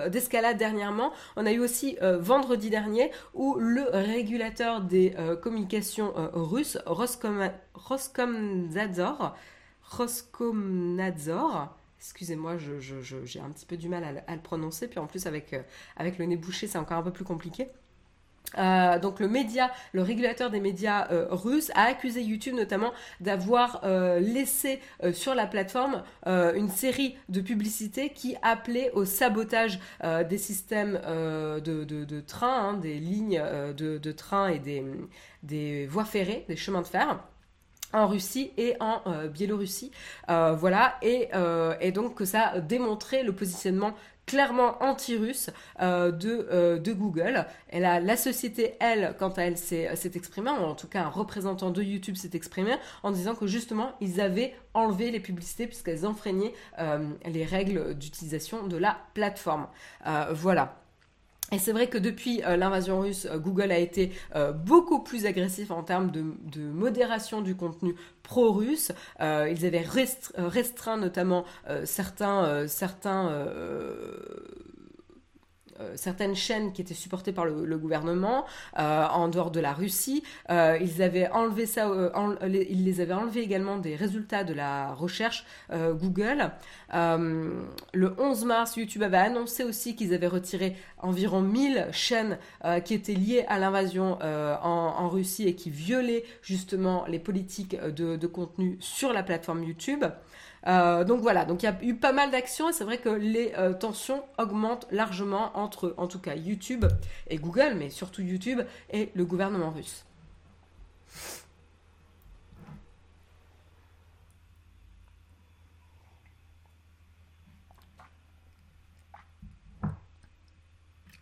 d'escalade 0.08 0.56
dernièrement? 0.56 1.12
On 1.36 1.46
a 1.46 1.52
eu 1.52 1.60
aussi 1.60 1.96
vendredi 2.00 2.68
dernier 2.68 3.12
où 3.32 3.54
le 3.54 3.84
régulateur 3.92 4.80
des 4.80 5.14
communications 5.40 6.12
russes, 6.32 6.78
Roskom, 6.84 7.48
Roskomnadzor, 9.96 11.76
Excusez-moi, 12.02 12.56
j'ai 12.58 13.38
un 13.38 13.50
petit 13.50 13.64
peu 13.64 13.76
du 13.76 13.88
mal 13.88 14.24
à, 14.26 14.34
le 14.34 14.42
prononcer. 14.42 14.88
Puis 14.88 14.98
en 14.98 15.06
plus, 15.06 15.28
avec, 15.28 15.52
euh, 15.52 15.62
avec 15.96 16.18
le 16.18 16.24
nez 16.24 16.36
bouché, 16.36 16.66
c'est 16.66 16.78
encore 16.78 16.98
un 16.98 17.02
peu 17.02 17.12
plus 17.12 17.24
compliqué. 17.24 17.68
Euh, 18.58 18.98
donc 18.98 19.20
le 19.20 19.28
média, 19.28 19.70
le 19.92 20.02
régulateur 20.02 20.50
des 20.50 20.58
médias 20.58 21.08
euh, 21.12 21.28
russes 21.30 21.70
a 21.76 21.84
accusé 21.84 22.22
YouTube 22.22 22.56
notamment 22.56 22.92
d'avoir 23.20 23.82
laissé 24.18 24.80
sur 25.12 25.36
la 25.36 25.46
plateforme 25.46 26.02
une 26.26 26.68
série 26.68 27.16
de 27.28 27.40
publicités 27.40 28.10
qui 28.10 28.36
appelaient 28.42 28.90
au 28.94 29.04
sabotage 29.04 29.78
des 30.28 30.38
systèmes 30.38 31.00
de, 31.04 31.84
de, 31.84 32.20
train, 32.20 32.70
hein, 32.70 32.72
des 32.74 32.98
lignes 32.98 33.40
de, 33.76 33.96
de 33.96 34.12
train 34.12 34.48
et 34.48 34.58
des 34.58 35.86
voies 35.86 36.04
ferrées, 36.04 36.44
des 36.48 36.56
chemins 36.56 36.82
de 36.82 36.88
fer 36.88 37.22
en 37.92 38.06
Russie 38.06 38.50
et 38.56 38.74
en 38.80 39.02
euh, 39.06 39.28
Biélorussie. 39.28 39.90
Euh, 40.30 40.52
voilà, 40.52 40.98
euh, 41.04 41.74
et, 41.80 41.92
donc 41.92 42.14
que 42.14 42.24
ça 42.24 42.60
démontrait 42.60 43.22
le 43.22 43.32
positionnement 43.34 43.94
clairement 44.24 44.80
anti-russe 44.82 45.50
de, 45.80 46.92
Google. 46.92 47.44
Et 47.70 47.80
la, 47.80 47.98
la 47.98 48.16
société, 48.16 48.76
elle, 48.78 49.16
quand 49.18 49.36
elle 49.36 49.58
s'est 49.58 49.90
exprimée, 50.14 50.50
ou 50.50 50.64
en 50.64 50.74
tout 50.76 50.86
cas 50.86 51.02
un 51.02 51.08
représentant 51.08 51.70
de 51.70 51.82
YouTube 51.82 52.14
s'est 52.14 52.30
exprimé 52.32 52.72
en 53.02 53.10
disant 53.10 53.34
que 53.34 53.48
justement, 53.48 53.92
ils 54.00 54.20
avaient 54.20 54.54
enlevé 54.74 55.10
les 55.10 55.20
publicités 55.20 55.66
puisqu'elles 55.66 56.06
enfreignaient 56.06 56.54
les 57.26 57.44
règles 57.44 57.94
d'utilisation 57.94 58.68
de 58.68 58.76
la 58.76 58.96
plateforme. 59.12 59.66
voilà. 60.30 60.81
Et 61.50 61.58
c'est 61.58 61.72
vrai 61.72 61.88
que 61.88 61.98
depuis 61.98 62.42
euh, 62.44 62.56
l'invasion 62.56 63.00
russe, 63.00 63.26
euh, 63.30 63.38
Google 63.38 63.72
a 63.72 63.78
été 63.78 64.10
euh, 64.36 64.52
beaucoup 64.52 65.00
plus 65.00 65.26
agressif 65.26 65.70
en 65.70 65.82
termes 65.82 66.10
de, 66.10 66.22
modération 66.62 67.42
du 67.42 67.54
contenu 67.54 67.94
pro-russe. 68.22 68.92
ils 69.20 69.66
avaient 69.66 69.84
restreint 70.36 70.96
notamment 70.96 71.44
certains, 71.84 72.66
certains 72.68 73.44
certaines 75.96 76.34
chaînes 76.34 76.72
qui 76.72 76.82
étaient 76.82 76.94
supportées 76.94 77.32
par 77.32 77.44
le, 77.44 77.78
gouvernement 77.78 78.44
euh, 78.78 79.06
en 79.06 79.28
dehors 79.28 79.50
de 79.50 79.60
la 79.60 79.72
Russie. 79.72 80.22
Euh, 80.50 80.78
ils 80.80 81.02
avaient 81.02 81.28
enlevé 81.30 81.66
ça, 81.66 81.90
ils 82.46 82.84
les 82.84 83.00
avaient 83.00 83.14
enlevés 83.14 83.42
également 83.42 83.78
des 83.78 83.96
résultats 83.96 84.44
de 84.44 84.54
la 84.54 84.94
recherche 84.94 85.44
Google. 85.72 86.50
le 86.92 88.14
11 88.18 88.44
mars, 88.44 88.76
YouTube 88.76 89.02
avait 89.02 89.16
annoncé 89.16 89.64
aussi 89.64 89.96
qu'ils 89.96 90.14
avaient 90.14 90.26
retiré 90.26 90.76
environ 90.98 91.40
1000 91.40 91.88
chaînes 91.92 92.38
qui 92.84 92.94
étaient 92.94 93.14
liées 93.14 93.44
à 93.48 93.58
l'invasion 93.58 94.18
en, 94.22 95.08
Russie 95.08 95.48
et 95.48 95.54
qui 95.54 95.70
violaient 95.70 96.24
justement 96.42 97.04
les 97.08 97.18
politiques 97.18 97.76
de 97.76 98.26
contenu 98.26 98.76
sur 98.80 99.12
la 99.12 99.22
plateforme 99.22 99.64
YouTube. 99.64 100.04
Euh, 100.66 101.04
donc 101.04 101.20
voilà, 101.20 101.44
donc 101.44 101.62
il 101.62 101.66
y 101.66 101.68
a 101.68 101.76
eu 101.82 101.94
pas 101.96 102.12
mal 102.12 102.30
d'actions 102.30 102.68
et 102.68 102.72
c'est 102.72 102.84
vrai 102.84 102.98
que 102.98 103.08
les 103.08 103.52
euh, 103.58 103.72
tensions 103.72 104.24
augmentent 104.38 104.86
largement 104.90 105.56
entre, 105.58 105.94
en 105.96 106.06
tout 106.06 106.20
cas, 106.20 106.34
YouTube 106.36 106.86
et 107.28 107.36
Google, 107.36 107.74
mais 107.76 107.90
surtout 107.90 108.22
YouTube 108.22 108.60
et 108.90 109.10
le 109.14 109.24
gouvernement 109.24 109.70
russe. 109.70 110.04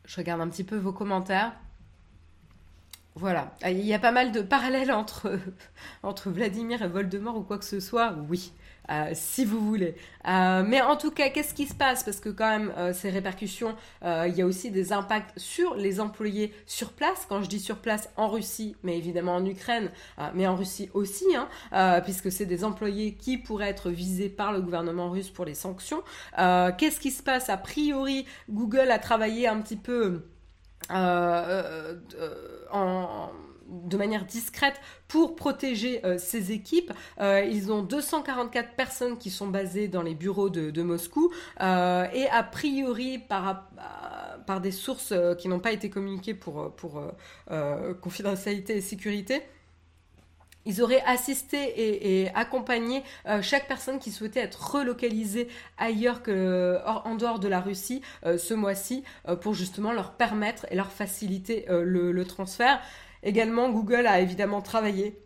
Je 0.05 0.17
regarde 0.17 0.41
un 0.41 0.49
petit 0.49 0.65
peu 0.65 0.77
vos 0.77 0.93
commentaires. 0.93 1.53
Voilà, 3.21 3.55
il 3.67 3.85
y 3.85 3.93
a 3.93 3.99
pas 3.99 4.13
mal 4.13 4.33
de 4.33 4.41
parallèles 4.41 4.91
entre, 4.91 5.39
entre 6.03 6.31
Vladimir 6.31 6.81
et 6.81 6.89
Voldemort 6.89 7.37
ou 7.37 7.43
quoi 7.43 7.59
que 7.59 7.67
ce 7.67 7.79
soit, 7.79 8.15
oui. 8.31 8.55
Euh, 8.89 9.11
si 9.13 9.45
vous 9.45 9.61
voulez. 9.61 9.95
Euh, 10.27 10.65
mais 10.67 10.81
en 10.81 10.97
tout 10.97 11.11
cas, 11.11 11.29
qu'est-ce 11.29 11.53
qui 11.53 11.67
se 11.67 11.75
passe? 11.75 12.03
Parce 12.03 12.19
que 12.19 12.31
quand 12.31 12.49
même, 12.49 12.73
euh, 12.79 12.95
ces 12.95 13.11
répercussions, 13.11 13.77
il 14.03 14.35
y 14.35 14.41
a 14.41 14.47
aussi 14.47 14.71
des 14.71 14.93
impacts 14.95 15.39
sur 15.39 15.75
les 15.75 16.01
employés 16.01 16.55
sur 16.67 16.93
place. 16.93 17.27
Quand 17.29 17.43
je 17.43 17.49
dis 17.49 17.61
sur 17.61 17.77
place, 17.77 18.09
en 18.17 18.29
Russie, 18.29 18.75
mais 18.83 18.97
évidemment 18.97 19.35
en 19.35 19.45
Ukraine, 19.45 19.91
mais 20.35 20.47
en 20.47 20.57
Russie 20.57 20.89
aussi, 20.95 21.27
hein, 21.37 22.01
puisque 22.01 22.33
c'est 22.33 22.47
des 22.47 22.65
employés 22.65 23.15
qui 23.15 23.37
pourraient 23.37 23.69
être 23.69 23.91
visés 23.91 24.31
par 24.31 24.53
le 24.53 24.63
gouvernement 24.63 25.11
russe 25.11 25.29
pour 25.29 25.45
les 25.45 25.55
sanctions. 25.55 26.03
qu'est-ce 26.37 27.01
qui 27.01 27.11
se 27.11 27.23
passe? 27.23 27.51
A 27.51 27.59
priori, 27.59 28.25
Google 28.49 28.91
a 28.91 28.99
travaillé 28.99 29.47
un 29.47 29.61
petit 29.61 29.77
peu 29.77 30.23
en 30.91 32.01
de 33.71 33.97
manière 33.97 34.25
discrète 34.25 34.81
pour 35.09 35.37
protéger 35.37 36.05
euh, 36.05 36.19
ces 36.19 36.53
équipes. 36.53 36.93
Euh, 37.21 37.45
ils 37.45 37.73
ont 37.73 37.83
244 37.83 38.75
personnes 38.75 39.19
qui 39.19 39.31
sont 39.31 39.49
basées 39.49 39.89
dans 39.89 40.03
les 40.03 40.15
bureaux 40.15 40.51
de, 40.51 40.83
Moscou 40.83 41.31
euh, 41.61 42.07
et 42.13 42.27
a 42.29 42.43
priori 42.43 43.19
par, 43.19 43.71
par 44.47 44.61
des 44.61 44.73
sources 44.73 45.15
qui 45.39 45.49
n'ont 45.49 45.61
pas 45.61 45.73
été 45.73 45.91
communiquées 45.91 46.35
pour, 46.35 46.75
pour 46.75 47.03
confidentialité 48.01 48.77
et 48.77 48.81
sécurité. 48.81 49.43
Ils 50.71 50.83
auraient 50.83 51.03
assisté 51.05 52.23
et, 52.23 52.31
accompagné 52.35 53.03
chaque 53.43 53.67
personne 53.67 53.99
qui 53.99 54.13
souhaitait 54.13 54.41
être 54.41 54.73
relocalisée 54.73 55.49
ailleurs 55.79 56.23
que 56.23 56.79
en 56.87 57.17
dehors 57.17 57.41
de 57.41 57.49
la 57.49 57.61
Russie 57.61 58.03
ce 58.25 58.55
mois-ci 58.55 59.03
pour 59.41 59.55
justement 59.55 59.93
leur 59.93 60.13
permettre 60.13 60.67
et 60.71 60.77
leur 60.77 60.93
faciliter 60.93 61.67
le, 61.69 62.25
transfert. 62.25 62.81
Également, 63.25 63.69
Google 63.71 64.07
a 64.07 64.21
évidemment 64.21 64.63
travaillé 64.63 65.19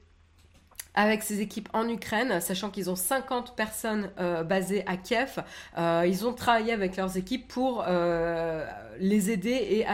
avec 0.94 1.22
ses 1.22 1.40
équipes 1.40 1.68
en 1.72 1.88
Ukraine, 1.88 2.40
sachant 2.40 2.70
qu'ils 2.70 2.88
ont 2.88 2.96
50 2.96 3.56
personnes 3.56 4.10
euh, 4.18 4.44
basées 4.44 4.84
à 4.86 4.96
Kiev. 4.96 5.42
Euh, 5.76 6.04
ils 6.06 6.24
ont 6.26 6.32
travaillé 6.32 6.72
avec 6.72 6.96
leurs 6.96 7.16
équipes 7.16 7.48
pour 7.48 7.84
euh, 7.86 8.64
les 9.00 9.30
aider 9.30 9.50
et 9.50 9.86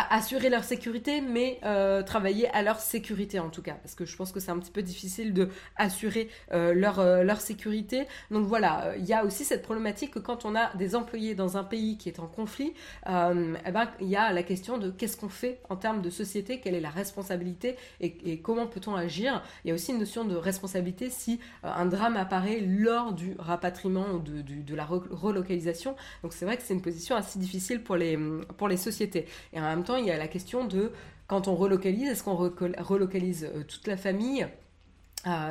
assurer 0.00 0.50
leur 0.50 0.64
sécurité, 0.64 1.20
mais 1.20 1.58
euh, 1.64 2.02
travailler 2.02 2.48
à 2.50 2.62
leur 2.62 2.80
sécurité 2.80 3.38
en 3.38 3.50
tout 3.50 3.62
cas, 3.62 3.74
parce 3.74 3.94
que 3.94 4.04
je 4.04 4.16
pense 4.16 4.32
que 4.32 4.40
c'est 4.40 4.50
un 4.50 4.58
petit 4.58 4.70
peu 4.70 4.82
difficile 4.82 5.32
de 5.32 5.48
assurer 5.76 6.28
euh, 6.52 6.74
leur, 6.74 6.98
euh, 6.98 7.22
leur 7.22 7.40
sécurité. 7.40 8.06
Donc 8.30 8.46
voilà, 8.46 8.94
il 8.98 9.04
y 9.04 9.12
a 9.12 9.24
aussi 9.24 9.44
cette 9.44 9.62
problématique 9.62 10.12
que 10.12 10.18
quand 10.18 10.44
on 10.44 10.54
a 10.54 10.74
des 10.76 10.94
employés 10.96 11.34
dans 11.34 11.56
un 11.56 11.64
pays 11.64 11.96
qui 11.98 12.08
est 12.08 12.20
en 12.20 12.26
conflit, 12.26 12.72
eh 13.06 13.70
ben, 13.70 13.88
il 14.00 14.08
y 14.08 14.16
a 14.16 14.32
la 14.32 14.42
question 14.42 14.78
de 14.78 14.90
qu'est-ce 14.90 15.16
qu'on 15.16 15.28
fait 15.28 15.60
en 15.68 15.76
termes 15.76 16.02
de 16.02 16.10
société, 16.10 16.60
quelle 16.60 16.74
est 16.74 16.80
la 16.80 16.90
responsabilité 16.90 17.76
et, 18.00 18.40
comment 18.40 18.66
peut-on 18.66 18.94
agir. 18.94 19.42
Il 19.64 19.68
y 19.68 19.70
a 19.70 19.74
aussi 19.74 19.92
une 19.92 19.98
notion 19.98 20.24
de 20.24 20.36
responsabilité 20.36 21.10
si 21.10 21.40
un 21.62 21.86
drame 21.86 22.16
apparaît 22.16 22.60
lors 22.60 23.12
du 23.12 23.34
rapatriement 23.38 24.06
ou 24.12 24.18
de, 24.18 24.74
la 24.74 24.84
relocalisation. 24.84 25.96
Donc 26.22 26.32
c'est 26.32 26.44
vrai 26.44 26.56
que 26.56 26.62
c'est 26.62 26.74
une 26.74 26.82
position 26.82 27.16
assez 27.16 27.38
difficile 27.38 27.82
pour 27.82 27.96
les, 27.96 28.18
pour 28.56 28.68
les 28.68 28.76
sociétés. 28.76 29.26
Et 29.52 29.60
en 29.60 29.62
même 29.62 29.84
temps, 29.86 29.96
il 29.96 30.06
y 30.06 30.10
a 30.10 30.18
la 30.18 30.28
question 30.28 30.64
de 30.64 30.92
quand 31.26 31.48
on 31.48 31.54
relocalise, 31.54 32.08
est-ce 32.10 32.22
qu'on 32.22 32.36
relocalise 32.36 33.44
euh, 33.44 33.62
toute 33.64 33.86
la 33.86 33.96
famille 33.96 34.46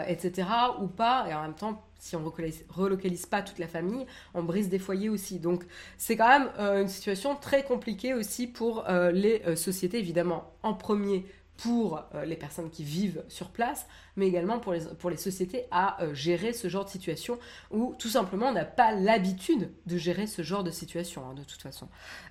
etc. 0.07 0.47
ou 0.81 0.87
pas, 0.87 1.27
et 1.29 1.33
en 1.33 1.41
même 1.41 1.53
temps, 1.53 1.83
si 1.99 2.15
on 2.15 2.19
relocalise, 2.19 2.63
relocalise 2.69 3.25
pas 3.25 3.41
toute 3.41 3.59
la 3.59 3.67
famille, 3.67 4.05
on 4.33 4.41
brise 4.41 4.69
des 4.69 4.79
foyers 4.79 5.09
aussi. 5.09 5.37
Donc 5.37 5.65
c'est 5.97 6.15
quand 6.15 6.29
même 6.29 6.49
une 6.81 6.87
situation 6.87 7.35
très 7.35 7.65
compliquée 7.65 8.13
aussi 8.13 8.47
pour 8.47 8.85
les 9.11 9.41
sociétés, 9.57 9.99
évidemment, 9.99 10.53
en 10.63 10.75
premier 10.75 11.25
pour 11.57 12.01
les 12.23 12.37
personnes 12.37 12.69
qui 12.69 12.85
vivent 12.85 13.21
sur 13.27 13.49
place, 13.49 13.85
mais 14.15 14.27
également 14.27 14.59
pour 14.59 14.73
les, 14.73 14.81
pour 14.99 15.09
les 15.09 15.17
sociétés 15.17 15.65
à 15.71 16.01
euh, 16.03 16.13
gérer 16.13 16.53
ce 16.53 16.67
genre 16.67 16.85
de 16.85 16.89
situation 16.89 17.37
où 17.71 17.95
tout 17.99 18.09
simplement 18.09 18.47
on 18.47 18.53
n'a 18.53 18.65
pas 18.65 18.93
l'habitude 18.93 19.69
de 19.85 19.97
gérer 19.97 20.27
ce 20.27 20.41
genre 20.41 20.63
de 20.63 20.71
situation 20.71 21.23
hein, 21.29 21.33
de 21.33 21.43
toute 21.43 21.61
façon. 21.61 21.87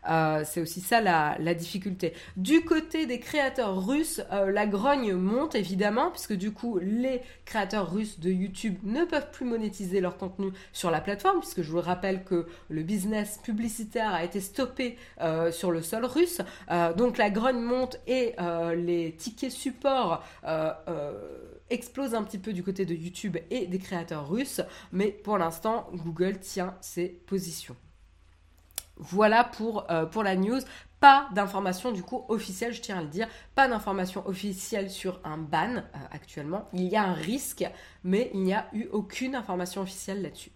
Euh, 0.09 0.42
c'est 0.44 0.61
aussi 0.61 0.81
ça 0.81 1.01
la, 1.01 1.37
la, 1.38 1.55
difficulté. 1.55 2.14
Du 2.37 2.64
côté 2.64 3.07
des 3.07 3.20
créateurs 3.20 3.87
russes, 3.87 4.23
euh, 4.33 4.51
la 4.51 4.66
grogne 4.66 5.14
monte 5.14 5.55
évidemment 5.55 6.11
puisque 6.11 6.35
du 6.35 6.53
coup 6.53 6.79
les 6.79 7.20
créateurs 7.44 7.92
russes 7.92 8.20
de 8.20 8.31
YouTube 8.31 8.77
ne 8.83 9.05
peuvent 9.05 9.31
plus 9.31 9.44
monétiser 9.44 10.01
leur 10.01 10.16
contenu 10.16 10.51
sur 10.73 10.90
la 10.90 11.01
plateforme 11.01 11.40
puisque 11.40 11.62
je 11.62 11.70
vous 11.70 11.81
rappelle 11.81 12.25
que 12.25 12.47
le 12.68 12.83
business 12.83 13.38
publicitaire 13.42 14.12
a 14.12 14.25
été 14.25 14.40
stoppé 14.40 14.97
sur 15.51 15.70
le 15.70 15.83
sol 15.83 16.05
russe. 16.05 16.40
donc 16.97 17.18
la 17.18 17.31
grogne 17.31 17.61
monte 17.61 17.99
et 18.07 18.35
les 18.77 19.14
tickets 19.16 19.51
support 19.51 20.23
explose 21.70 22.14
un 22.14 22.22
petit 22.22 22.38
peu 22.38 22.53
du 22.53 22.62
côté 22.62 22.85
de 22.85 22.94
YouTube 22.94 23.37
et 23.50 23.66
des 23.66 23.79
créateurs 23.79 24.29
russes, 24.29 24.61
mais 24.92 25.09
pour 25.09 25.38
l'instant, 25.38 25.88
Google 25.94 26.38
tient 26.38 26.77
ses 26.81 27.09
positions. 27.09 27.77
Voilà 28.96 29.44
pour, 29.44 29.90
euh, 29.90 30.07
la 30.22 30.37
news. 30.37 30.61
Pas 31.00 31.29
d'informations 31.35 31.92
du 31.92 32.03
coup 32.03 32.24
officielles, 32.29 32.72
je 32.72 32.81
tiens 32.81 32.98
à 32.98 33.03
le 33.03 33.09
dire, 33.09 33.29
pas 33.55 33.68
d'informations 33.68 34.27
officielles 34.27 34.90
sur 34.90 35.20
un 35.24 35.37
ban 35.37 35.77
euh, 35.77 35.83
actuellement. 36.12 36.68
Il 36.72 36.85
y 36.85 36.96
a 36.96 37.03
un 37.03 37.12
risque, 37.12 37.64
mais 38.05 38.31
il 38.33 38.40
n'y 38.40 38.55
a 38.55 38.68
eu 38.72 38.87
aucune 38.87 39.35
information 39.35 39.83
officielle 39.83 40.22
là-dessus. 40.22 40.53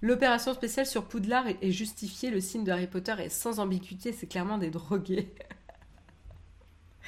L'opération 0.00 0.52
spéciale 0.54 0.86
sur 0.86 1.04
Poudlard 1.04 1.44
est 1.46 1.70
justifiée, 1.70 2.30
le 2.30 2.40
signe 2.40 2.64
de 2.64 2.72
Harry 2.72 2.88
Potter 2.88 3.14
est 3.20 3.28
sans 3.28 3.60
ambiguïté, 3.60 4.12
c'est 4.12 4.26
clairement 4.26 4.58
des 4.58 4.70
drogués. 4.70 5.32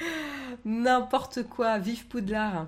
N'importe 0.64 1.42
quoi, 1.44 1.78
vive 1.78 2.06
Poudlard. 2.06 2.66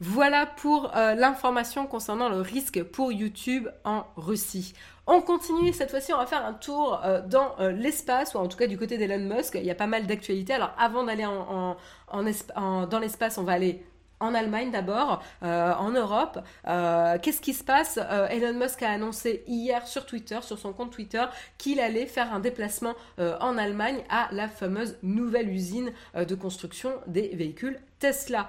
Voilà 0.00 0.46
pour 0.46 0.96
euh, 0.96 1.14
l'information 1.14 1.86
concernant 1.86 2.28
le 2.28 2.40
risque 2.40 2.82
pour 2.84 3.10
YouTube 3.10 3.68
en 3.84 4.04
Russie. 4.16 4.72
On 5.08 5.20
continue, 5.20 5.72
cette 5.72 5.90
fois-ci 5.90 6.12
on 6.12 6.18
va 6.18 6.26
faire 6.26 6.44
un 6.44 6.52
tour 6.52 7.00
euh, 7.04 7.20
dans 7.20 7.58
euh, 7.58 7.72
l'espace, 7.72 8.34
ou 8.34 8.38
en 8.38 8.46
tout 8.46 8.56
cas 8.56 8.68
du 8.68 8.78
côté 8.78 8.96
d'Elon 8.96 9.34
Musk, 9.34 9.56
il 9.56 9.64
y 9.64 9.70
a 9.70 9.74
pas 9.74 9.88
mal 9.88 10.06
d'actualités. 10.06 10.52
Alors 10.52 10.72
avant 10.78 11.02
d'aller 11.02 11.26
en, 11.26 11.76
dans 12.12 12.98
l'espace, 13.00 13.38
on 13.38 13.42
va 13.42 13.52
aller 13.52 13.84
en 14.20 14.34
Allemagne 14.34 14.70
d'abord, 14.70 15.22
euh, 15.42 15.72
en 15.74 15.90
Europe. 15.90 16.38
Euh, 16.66 17.18
qu'est-ce 17.20 17.40
qui 17.40 17.54
se 17.54 17.64
passe 17.64 17.98
euh, 18.02 18.26
Elon 18.28 18.54
Musk 18.54 18.82
a 18.82 18.90
annoncé 18.90 19.44
hier 19.46 19.86
sur 19.86 20.06
Twitter, 20.06 20.38
sur 20.42 20.58
son 20.58 20.72
compte 20.72 20.92
Twitter, 20.92 21.24
qu'il 21.56 21.80
allait 21.80 22.06
faire 22.06 22.32
un 22.32 22.40
déplacement 22.40 22.94
en 23.18 23.58
Allemagne 23.58 24.02
à 24.08 24.28
la 24.32 24.48
fameuse 24.48 24.96
nouvelle 25.02 25.48
usine 25.48 25.92
de 26.14 26.34
construction 26.34 26.92
des 27.06 27.28
véhicules 27.28 27.80
Tesla. 27.98 28.48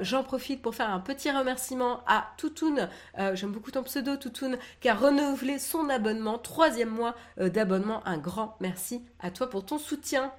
J'en 0.00 0.22
profite 0.22 0.62
pour 0.62 0.74
faire 0.74 0.90
un 0.90 1.00
petit 1.00 1.30
remerciement 1.30 2.00
à 2.06 2.26
Toutoun, 2.36 2.88
j'aime 3.34 3.52
beaucoup 3.52 3.70
ton 3.70 3.82
pseudo 3.82 4.16
Toutoun, 4.16 4.58
qui 4.80 4.88
a 4.88 4.94
renouvelé 4.94 5.58
son 5.58 5.88
abonnement, 5.88 6.38
troisième 6.38 6.90
mois 6.90 7.14
d'abonnement. 7.38 8.02
Un 8.06 8.18
grand 8.18 8.56
merci 8.60 9.02
à 9.20 9.30
toi 9.30 9.48
pour 9.48 9.64
ton 9.64 9.78
soutien. 9.78 10.32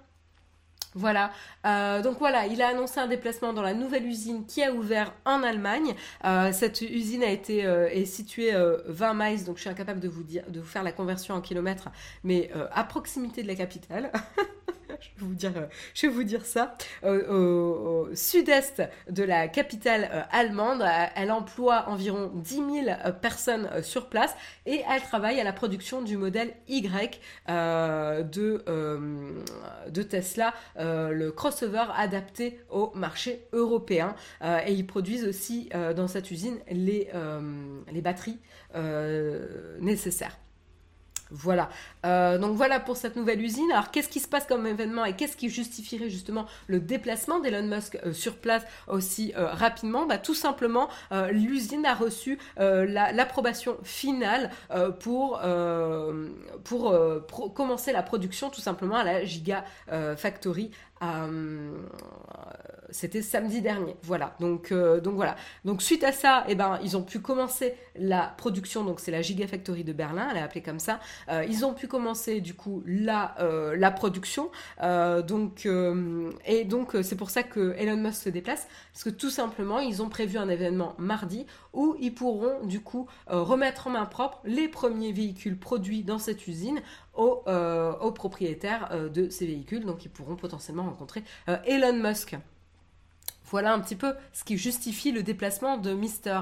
Voilà, 0.96 1.32
euh, 1.65 2.02
donc 2.02 2.19
voilà, 2.19 2.46
il 2.46 2.62
a 2.62 2.67
annoncé 2.67 3.00
un 3.00 3.08
déplacement 3.08 3.52
dans 3.54 3.63
la 3.63 3.74
nouvelle 3.74 4.06
usine 4.06 4.46
qui 4.46 4.63
a 4.63 4.72
ouvert 4.72 5.13
en 5.26 5.41
Allemagne. 5.41 5.96
Euh, 6.24 6.52
cette 6.52 6.82
usine 6.82 7.24
a 7.24 7.30
été 7.30 7.65
euh, 7.65 7.89
est 7.89 8.06
située 8.06 8.52
20 8.86 9.13
miles, 9.13 9.46
donc 9.46 9.58
je 9.58 9.62
suis 9.62 9.69
incapable 9.69 10.00
de 10.00 10.08
vous 10.08 10.24
dire, 10.24 10.43
de 10.50 10.60
vous 10.60 10.67
faire 10.67 10.84
la 10.84 10.91
conversion 10.91 11.36
en 11.36 11.41
kilomètres, 11.41 11.89
mais 12.24 12.52
à 12.72 12.84
proximité 12.84 13.43
de 13.43 13.48
la 13.48 13.56
capitale. 13.56 14.12
je, 15.17 15.21
vais 15.21 15.27
vous 15.27 15.36
dire, 15.36 15.53
je 15.93 16.08
vais 16.08 16.13
vous 16.13 16.23
dire 16.23 16.45
ça. 16.45 16.75
au, 17.03 18.10
sud-est 18.13 18.82
de 19.10 19.23
la 19.23 19.47
capitale 19.47 20.27
allemande, 20.32 20.84
elle 21.15 21.32
emploie 21.32 21.86
environ 21.88 22.32
10 22.36 22.56
000 22.56 22.65
personnes 23.21 23.69
sur 23.82 24.10
place 24.10 24.36
et 24.65 24.84
elle 24.89 25.01
travaille 25.01 25.39
à 25.39 25.43
la 25.43 25.53
production 25.53 26.01
du 26.01 26.17
modèle 26.17 26.53
Y 26.67 27.19
de, 27.47 28.63
Tesla 30.03 30.53
euh, 30.79 31.12
le 31.12 31.32
crossover 31.32 31.86
adapté 31.95 32.60
au 32.69 32.91
marché 32.95 33.47
européen. 33.53 34.15
Euh, 34.43 34.60
et 34.65 34.73
ils 34.73 34.86
produisent 34.86 35.25
aussi 35.25 35.69
euh, 35.73 35.93
dans 35.93 36.08
cette 36.08 36.32
usine 36.32 36.60
les 36.69 37.10
batteries 38.01 38.39
nécessaires. 39.79 40.38
Voilà. 41.34 41.69
Euh, 42.06 42.38
donc 42.38 42.56
voilà 42.56 42.80
pour 42.80 42.96
cette 42.96 43.15
nouvelle 43.15 43.41
usine. 43.41 43.72
Alors 43.72 43.89
qu'est-ce 43.89 44.08
qui 44.08 44.19
se 44.19 44.28
passe 44.28 44.46
comme 44.46 44.67
événement 44.67 45.04
et 45.04 45.13
qu'est-ce 45.13 45.36
qui 45.36 45.50
justifierait 45.50 46.10
justement 46.10 46.46
le 46.67 46.80
déplacement 46.80 47.39
d'Elon 47.39 47.63
Musk 47.63 47.98
euh, 48.06 48.13
sur 48.13 48.36
place 48.36 48.63
aussi 48.88 49.34
euh, 49.36 49.48
rapidement? 49.48 50.06
Bah, 50.06 50.19
Tout 50.19 50.36
simplement, 50.36 50.89
l'usine 51.32 51.86
a 51.86 51.96
reçu 51.96 52.38
l'approbation 52.58 53.78
finale 53.84 54.52
pour, 55.00 55.41
pour, 56.63 57.54
commencer 57.54 57.91
la 57.91 58.04
production 58.04 58.50
tout 58.50 58.62
simplement 58.62 58.96
à 58.96 59.04
la 59.04 59.26
Giga 59.26 59.63
Factory 60.17 60.72
c'était 62.94 63.22
samedi 63.22 63.62
dernier. 63.62 63.96
Voilà. 64.04 64.36
Donc, 64.39 64.72
euh, 64.72 65.02
donc 65.02 65.16
voilà. 65.16 65.36
Donc 65.66 65.82
suite 65.82 66.04
à 66.04 66.12
ça, 66.12 66.46
eh 66.48 66.56
ben, 66.56 66.80
ils 66.84 66.96
ont 66.96 67.04
pu 67.04 67.20
commencer 67.20 67.76
la 67.96 68.34
production. 68.38 68.84
Donc 68.84 69.00
c'est 69.00 69.12
la 69.12 69.22
Gigafactory 69.22 69.84
de 69.84 69.94
Berlin, 69.94 70.28
elle 70.32 70.38
est 70.38 70.42
appelée 70.42 70.62
comme 70.62 70.80
ça. 70.80 71.00
Euh, 71.30 71.44
ils 71.48 71.66
ont 71.66 71.74
pu 71.74 71.88
commencer 71.88 72.39
du 72.39 72.54
coup 72.54 72.84
la, 72.86 73.36
euh, 73.39 73.76
la 73.76 73.92
production. 73.92 74.50
donc 75.28 75.68
et 76.46 76.66
donc 76.66 76.96
c'est 77.02 77.16
pour 77.16 77.30
ça 77.30 77.44
que 77.44 77.76
Elon 77.78 77.98
Musk 77.98 78.24
se 78.24 78.30
déplace 78.30 78.68
parce 78.92 79.04
que 79.04 79.10
tout 79.10 79.30
simplement 79.30 79.80
ils 79.80 80.02
ont 80.02 80.10
prévu 80.10 80.38
un 80.38 80.50
événement 80.50 80.94
mardi 80.98 81.46
où 81.74 81.96
ils 82.00 82.13
pourront 82.13 82.66
du 82.66 82.80
coup 82.82 83.08
remettre 83.28 83.88
en 83.88 83.92
main 83.92 84.06
propre 84.06 84.39
les 84.46 84.68
premiers 84.68 85.12
véhicules 85.12 85.58
produits 85.58 86.04
dans 86.04 86.20
cette 86.20 86.48
usine 86.48 86.82
aux, 87.13 87.43
aux 88.02 88.12
propriétaires 88.12 89.10
de 89.10 89.30
ces 89.30 89.45
véhicules. 89.45 89.86
Donc 89.86 90.06
ils 90.06 90.10
pourront 90.10 90.36
potentiellement 90.36 90.84
rencontrer 90.84 91.23
Elon 91.65 91.93
Musk. 91.93 92.38
Voilà 93.45 93.73
un 93.73 93.80
petit 93.80 93.95
peu 93.95 94.15
ce 94.32 94.43
qui 94.43 94.58
justifie 94.58 95.12
le 95.12 95.21
déplacement 95.21 95.78
de 95.78 95.93
Mister. 95.93 96.39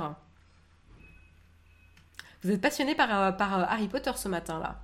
Vous 2.44 2.52
êtes 2.52 2.62
passionné 2.62 2.96
par, 2.96 3.10
euh, 3.12 3.32
euh, 3.32 3.66
Harry 3.68 3.88
Potter 3.88 4.14
ce 4.16 4.28
matin-là. 4.28 4.82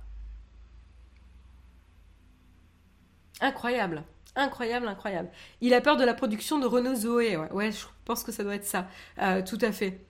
Incroyable. 3.40 4.04
Incroyable, 4.36 4.86
incroyable. 4.86 5.30
Il 5.60 5.74
a 5.74 5.80
peur 5.80 5.96
de 5.96 6.04
la 6.04 6.14
production 6.14 6.58
de 6.58 6.66
Renault 6.66 6.94
Zoé. 6.94 7.36
Ouais, 7.36 7.72
je 7.72 7.86
pense 8.04 8.22
que 8.22 8.30
ça 8.30 8.44
doit 8.44 8.54
être 8.54 8.66
ça. 8.66 8.86
Euh, 9.20 9.42
tout 9.42 9.58
à 9.60 9.72
fait. 9.72 10.06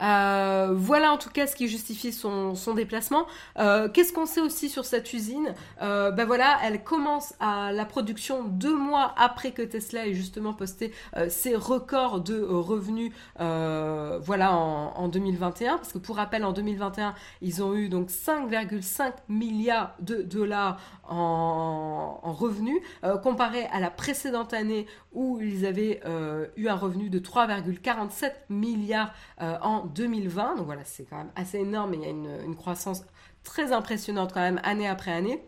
Euh, 0.00 0.70
voilà 0.74 1.12
en 1.12 1.18
tout 1.18 1.30
cas 1.30 1.46
ce 1.46 1.56
qui 1.56 1.68
justifie 1.68 2.12
son, 2.12 2.54
déplacement. 2.74 3.26
Euh, 3.58 3.88
qu'est-ce 3.88 4.12
qu'on 4.12 4.26
sait 4.26 4.40
aussi 4.40 4.68
sur 4.68 4.84
cette 4.84 5.12
usine? 5.12 5.54
Euh, 5.82 6.10
Ben 6.10 6.26
voilà, 6.26 6.58
elle 6.64 6.82
commence 6.82 7.34
à 7.40 7.72
la 7.72 7.84
production 7.84 8.44
deux 8.44 8.76
mois 8.76 9.14
après 9.16 9.52
que 9.52 9.62
Tesla 9.62 10.06
ait 10.06 10.14
justement 10.14 10.52
posté 10.52 10.92
ses 11.28 11.54
records 11.54 12.20
de 12.20 12.40
revenus 12.42 13.12
voilà 13.38 14.52
en, 14.52 14.92
en, 14.96 15.08
2021. 15.08 15.76
Parce 15.76 15.92
que 15.92 15.98
pour 15.98 16.16
rappel, 16.16 16.44
en 16.44 16.52
2021, 16.52 17.14
ils 17.42 17.62
ont 17.62 17.74
eu 17.74 17.88
donc 17.88 18.10
5,5 18.10 19.12
milliards 19.28 19.94
de 20.00 20.22
dollars 20.22 20.78
en, 21.10 22.32
revenus, 22.32 22.80
euh, 23.04 23.18
comparé 23.18 23.66
à 23.72 23.80
la 23.80 23.90
précédente 23.90 24.54
année 24.54 24.86
où 25.12 25.40
ils 25.40 25.66
avaient 25.66 26.00
euh, 26.04 26.46
eu 26.56 26.68
un 26.68 26.76
revenu 26.76 27.10
de 27.10 27.18
3,47 27.18 28.32
milliards 28.48 29.12
euh, 29.40 29.56
en 29.62 29.86
2020. 29.86 30.56
Donc 30.56 30.66
voilà, 30.66 30.84
c'est 30.84 31.04
quand 31.04 31.18
même 31.18 31.32
assez 31.36 31.58
énorme, 31.58 31.94
il 31.94 32.02
y 32.02 32.06
a 32.06 32.10
une 32.10 32.56
croissance 32.56 33.04
très 33.42 33.72
impressionnante 33.72 34.32
quand 34.32 34.40
même 34.40 34.60
année 34.62 34.88
après 34.88 35.12
année. 35.12 35.42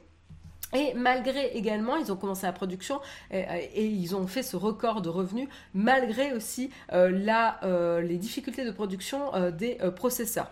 Et 0.75 0.95
malgré 0.95 1.49
également, 1.57 1.97
ils 1.97 2.11
ont 2.11 2.17
commencé 2.17 2.47
la 2.47 2.53
production 2.53 3.01
et, 3.31 3.85
ils 3.85 4.17
ont 4.17 4.27
fait 4.27 4.43
ce 4.43 4.57
record 4.57 5.03
de 5.03 5.09
revenus, 5.09 5.49
malgré 5.75 6.33
aussi 6.33 6.71
euh, 6.93 7.11
la, 7.11 7.63
euh, 7.65 8.01
les 8.01 8.17
difficultés 8.17 8.65
de 8.65 8.71
production 8.71 9.35
euh, 9.35 9.51
des 9.51 9.79
processeurs. 9.97 10.51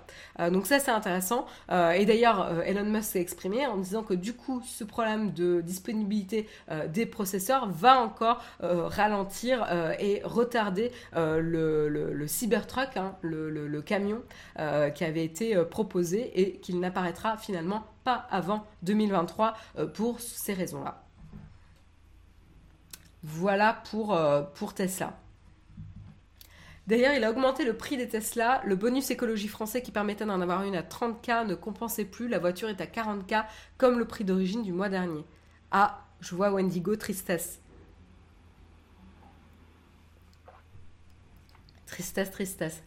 donc 0.50 0.66
ça, 0.66 0.78
c'est 0.78 0.90
intéressant. 0.90 1.46
et 1.70 2.04
d'ailleurs, 2.04 2.62
Elon 2.64 2.84
Musk 2.84 3.12
s'est 3.12 3.20
exprimé 3.20 3.66
en 3.66 3.76
disant 3.76 4.02
que 4.02 4.14
du 4.14 4.34
coup, 4.34 4.62
ce 4.64 4.84
problème 4.84 5.32
de 5.32 5.60
disponibilité 5.60 6.48
des 6.88 7.06
processeurs 7.06 7.68
va 7.68 8.00
encore 8.00 8.42
ralentir 8.60 9.66
et 9.98 10.22
retarder 10.24 10.92
le, 11.14 11.88
le, 11.88 12.26
Cybertruck, 12.26 12.96
hein, 12.96 13.16
le, 13.22 13.50
le, 13.50 13.82
camion 13.82 14.22
qui 14.94 15.04
avait 15.04 15.24
été 15.24 15.56
proposé 15.64 16.40
et 16.40 16.58
qu'il 16.58 16.80
n'apparaîtra 16.80 17.36
finalement 17.36 17.84
pas 18.04 18.26
avant 18.30 18.66
2023 18.82 19.56
euh, 19.78 19.86
pour 19.86 20.20
ces 20.20 20.54
raisons-là. 20.54 21.02
Voilà 23.22 23.82
pour, 23.90 24.14
euh, 24.14 24.42
pour 24.42 24.74
Tesla. 24.74 25.18
D'ailleurs, 26.86 27.14
il 27.14 27.22
a 27.22 27.30
augmenté 27.30 27.64
le 27.64 27.76
prix 27.76 27.96
des 27.96 28.08
Tesla. 28.08 28.62
Le 28.64 28.74
bonus 28.74 29.10
écologie 29.10 29.48
français 29.48 29.82
qui 29.82 29.92
permettait 29.92 30.24
d'en 30.24 30.40
avoir 30.40 30.64
une 30.64 30.74
à 30.74 30.82
30K 30.82 31.46
ne 31.46 31.54
compensait 31.54 32.04
plus. 32.04 32.28
La 32.28 32.38
voiture 32.38 32.68
est 32.68 32.80
à 32.80 32.86
40K 32.86 33.44
comme 33.78 33.98
le 33.98 34.06
prix 34.06 34.24
d'origine 34.24 34.62
du 34.62 34.72
mois 34.72 34.88
dernier. 34.88 35.24
Ah, 35.70 36.04
je 36.20 36.34
vois 36.34 36.50
Wendigo, 36.50 36.96
tristesse. 36.96 37.60
Tristesse, 41.86 42.30
tristesse. 42.30 42.82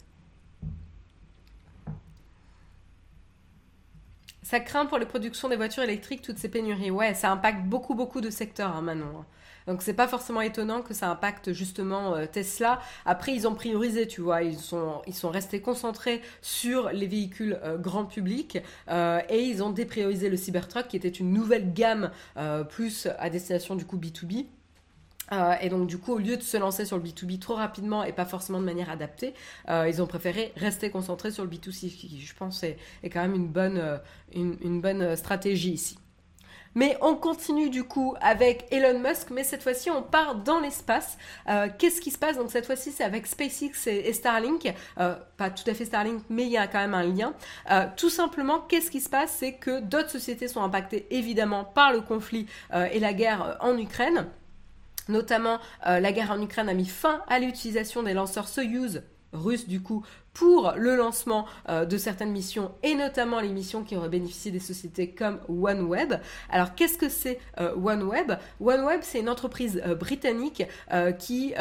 Ça 4.54 4.60
craint 4.60 4.86
pour 4.86 4.98
les 4.98 5.06
productions 5.06 5.48
des 5.48 5.56
voitures 5.56 5.82
électriques 5.82 6.22
toutes 6.22 6.38
ces 6.38 6.48
pénuries. 6.48 6.92
Ouais, 6.92 7.12
ça 7.14 7.32
impacte 7.32 7.64
beaucoup, 7.64 7.96
beaucoup 7.96 8.20
de 8.20 8.30
secteurs 8.30 8.76
hein, 8.76 8.82
maintenant. 8.82 9.24
Donc 9.66 9.82
c'est 9.82 9.94
pas 9.94 10.06
forcément 10.06 10.42
étonnant 10.42 10.80
que 10.80 10.94
ça 10.94 11.10
impacte 11.10 11.52
justement 11.52 12.14
euh, 12.14 12.26
Tesla. 12.26 12.78
Après 13.04 13.34
ils 13.34 13.48
ont 13.48 13.54
priorisé, 13.56 14.06
tu 14.06 14.20
vois, 14.20 14.44
ils 14.44 14.56
sont 14.56 15.02
ils 15.08 15.12
sont 15.12 15.30
restés 15.30 15.60
concentrés 15.60 16.22
sur 16.40 16.90
les 16.90 17.08
véhicules 17.08 17.58
euh, 17.64 17.78
grand 17.78 18.04
public 18.04 18.58
euh, 18.88 19.20
et 19.28 19.42
ils 19.42 19.60
ont 19.60 19.70
dépriorisé 19.70 20.28
le 20.28 20.36
Cybertruck 20.36 20.86
qui 20.86 20.96
était 20.96 21.08
une 21.08 21.32
nouvelle 21.32 21.72
gamme 21.72 22.12
plus 22.68 23.08
à 23.18 23.30
destination 23.30 23.74
du 23.74 23.84
coup 23.84 23.96
B2B. 23.96 24.46
Et 25.32 25.68
donc 25.68 25.86
du 25.86 25.98
coup, 25.98 26.12
au 26.12 26.18
lieu 26.18 26.36
de 26.36 26.42
se 26.42 26.56
lancer 26.56 26.84
sur 26.84 26.96
le 26.96 27.02
B2B 27.02 27.38
trop 27.38 27.54
rapidement 27.54 28.04
et 28.04 28.12
pas 28.12 28.24
forcément 28.24 28.60
de 28.60 28.64
manière 28.64 28.90
adaptée, 28.90 29.34
ils 29.68 30.02
ont 30.02 30.06
préféré 30.06 30.52
rester 30.56 30.90
concentrés 30.90 31.30
sur 31.30 31.44
le 31.44 31.50
B2C, 31.50 31.88
qui 31.94 32.20
je 32.20 32.34
pense 32.34 32.62
est, 32.62 32.76
quand 33.04 33.22
même 33.22 33.34
une 33.34 33.48
bonne, 33.48 34.00
une 34.32 34.80
bonne 34.80 35.16
stratégie 35.16 35.72
ici. 35.72 35.98
Mais 36.74 36.96
on 37.00 37.14
continue 37.14 37.70
du 37.70 37.84
coup 37.84 38.14
avec 38.20 38.66
Elon 38.72 38.98
Musk, 38.98 39.30
mais 39.30 39.44
cette 39.44 39.62
fois-ci 39.62 39.90
on 39.90 40.02
part 40.02 40.36
dans 40.36 40.58
l'espace. 40.58 41.18
Euh, 41.48 41.68
qu'est-ce 41.78 42.00
qui 42.00 42.10
se 42.10 42.18
passe? 42.18 42.36
Donc 42.36 42.50
cette 42.50 42.66
fois-ci 42.66 42.90
c'est 42.90 43.04
avec 43.04 43.26
SpaceX 43.26 43.86
et, 43.86 44.12
Starlink. 44.12 44.72
Euh, 44.98 45.14
pas 45.36 45.50
tout 45.50 45.68
à 45.70 45.74
fait 45.74 45.84
Starlink, 45.84 46.22
mais 46.28 46.44
il 46.44 46.50
y 46.50 46.56
a 46.56 46.66
quand 46.66 46.80
même 46.80 46.94
un 46.94 47.04
lien. 47.04 47.34
Euh, 47.70 47.86
tout 47.96 48.10
simplement, 48.10 48.60
qu'est-ce 48.60 48.90
qui 48.90 49.00
se 49.00 49.08
passe? 49.08 49.36
C'est 49.38 49.54
que 49.54 49.80
d'autres 49.80 50.10
sociétés 50.10 50.48
sont 50.48 50.62
impactées 50.62 51.06
évidemment 51.10 51.64
par 51.64 51.92
le 51.92 52.00
conflit 52.00 52.46
et 52.92 52.98
la 52.98 53.12
guerre 53.12 53.56
en 53.60 53.78
Ukraine. 53.78 54.26
Notamment, 55.08 55.58
la 55.84 56.12
guerre 56.12 56.30
en 56.30 56.40
Ukraine 56.40 56.68
a 56.68 56.74
mis 56.74 56.86
fin 56.86 57.22
à 57.28 57.38
l'utilisation 57.38 58.02
des 58.02 58.14
lanceurs 58.14 58.48
Soyuz 58.48 59.02
russes 59.34 59.68
du 59.68 59.80
coup 59.80 60.04
pour 60.32 60.72
le 60.76 60.96
lancement 60.96 61.46
euh, 61.68 61.84
de 61.84 61.96
certaines 61.96 62.32
missions 62.32 62.72
et 62.82 62.94
notamment 62.94 63.40
les 63.40 63.50
missions 63.50 63.84
qui 63.84 63.96
auraient 63.96 64.08
bénéficié 64.08 64.50
des 64.50 64.58
sociétés 64.58 65.10
comme 65.10 65.38
OneWeb. 65.48 66.14
Alors 66.50 66.74
qu'est-ce 66.74 66.98
que 66.98 67.08
c'est 67.08 67.38
euh, 67.60 67.74
OneWeb? 67.76 68.32
OneWeb 68.60 69.00
c'est 69.02 69.20
une 69.20 69.28
entreprise 69.28 69.80
euh, 69.86 69.94
britannique 69.94 70.64
qui 71.18 71.54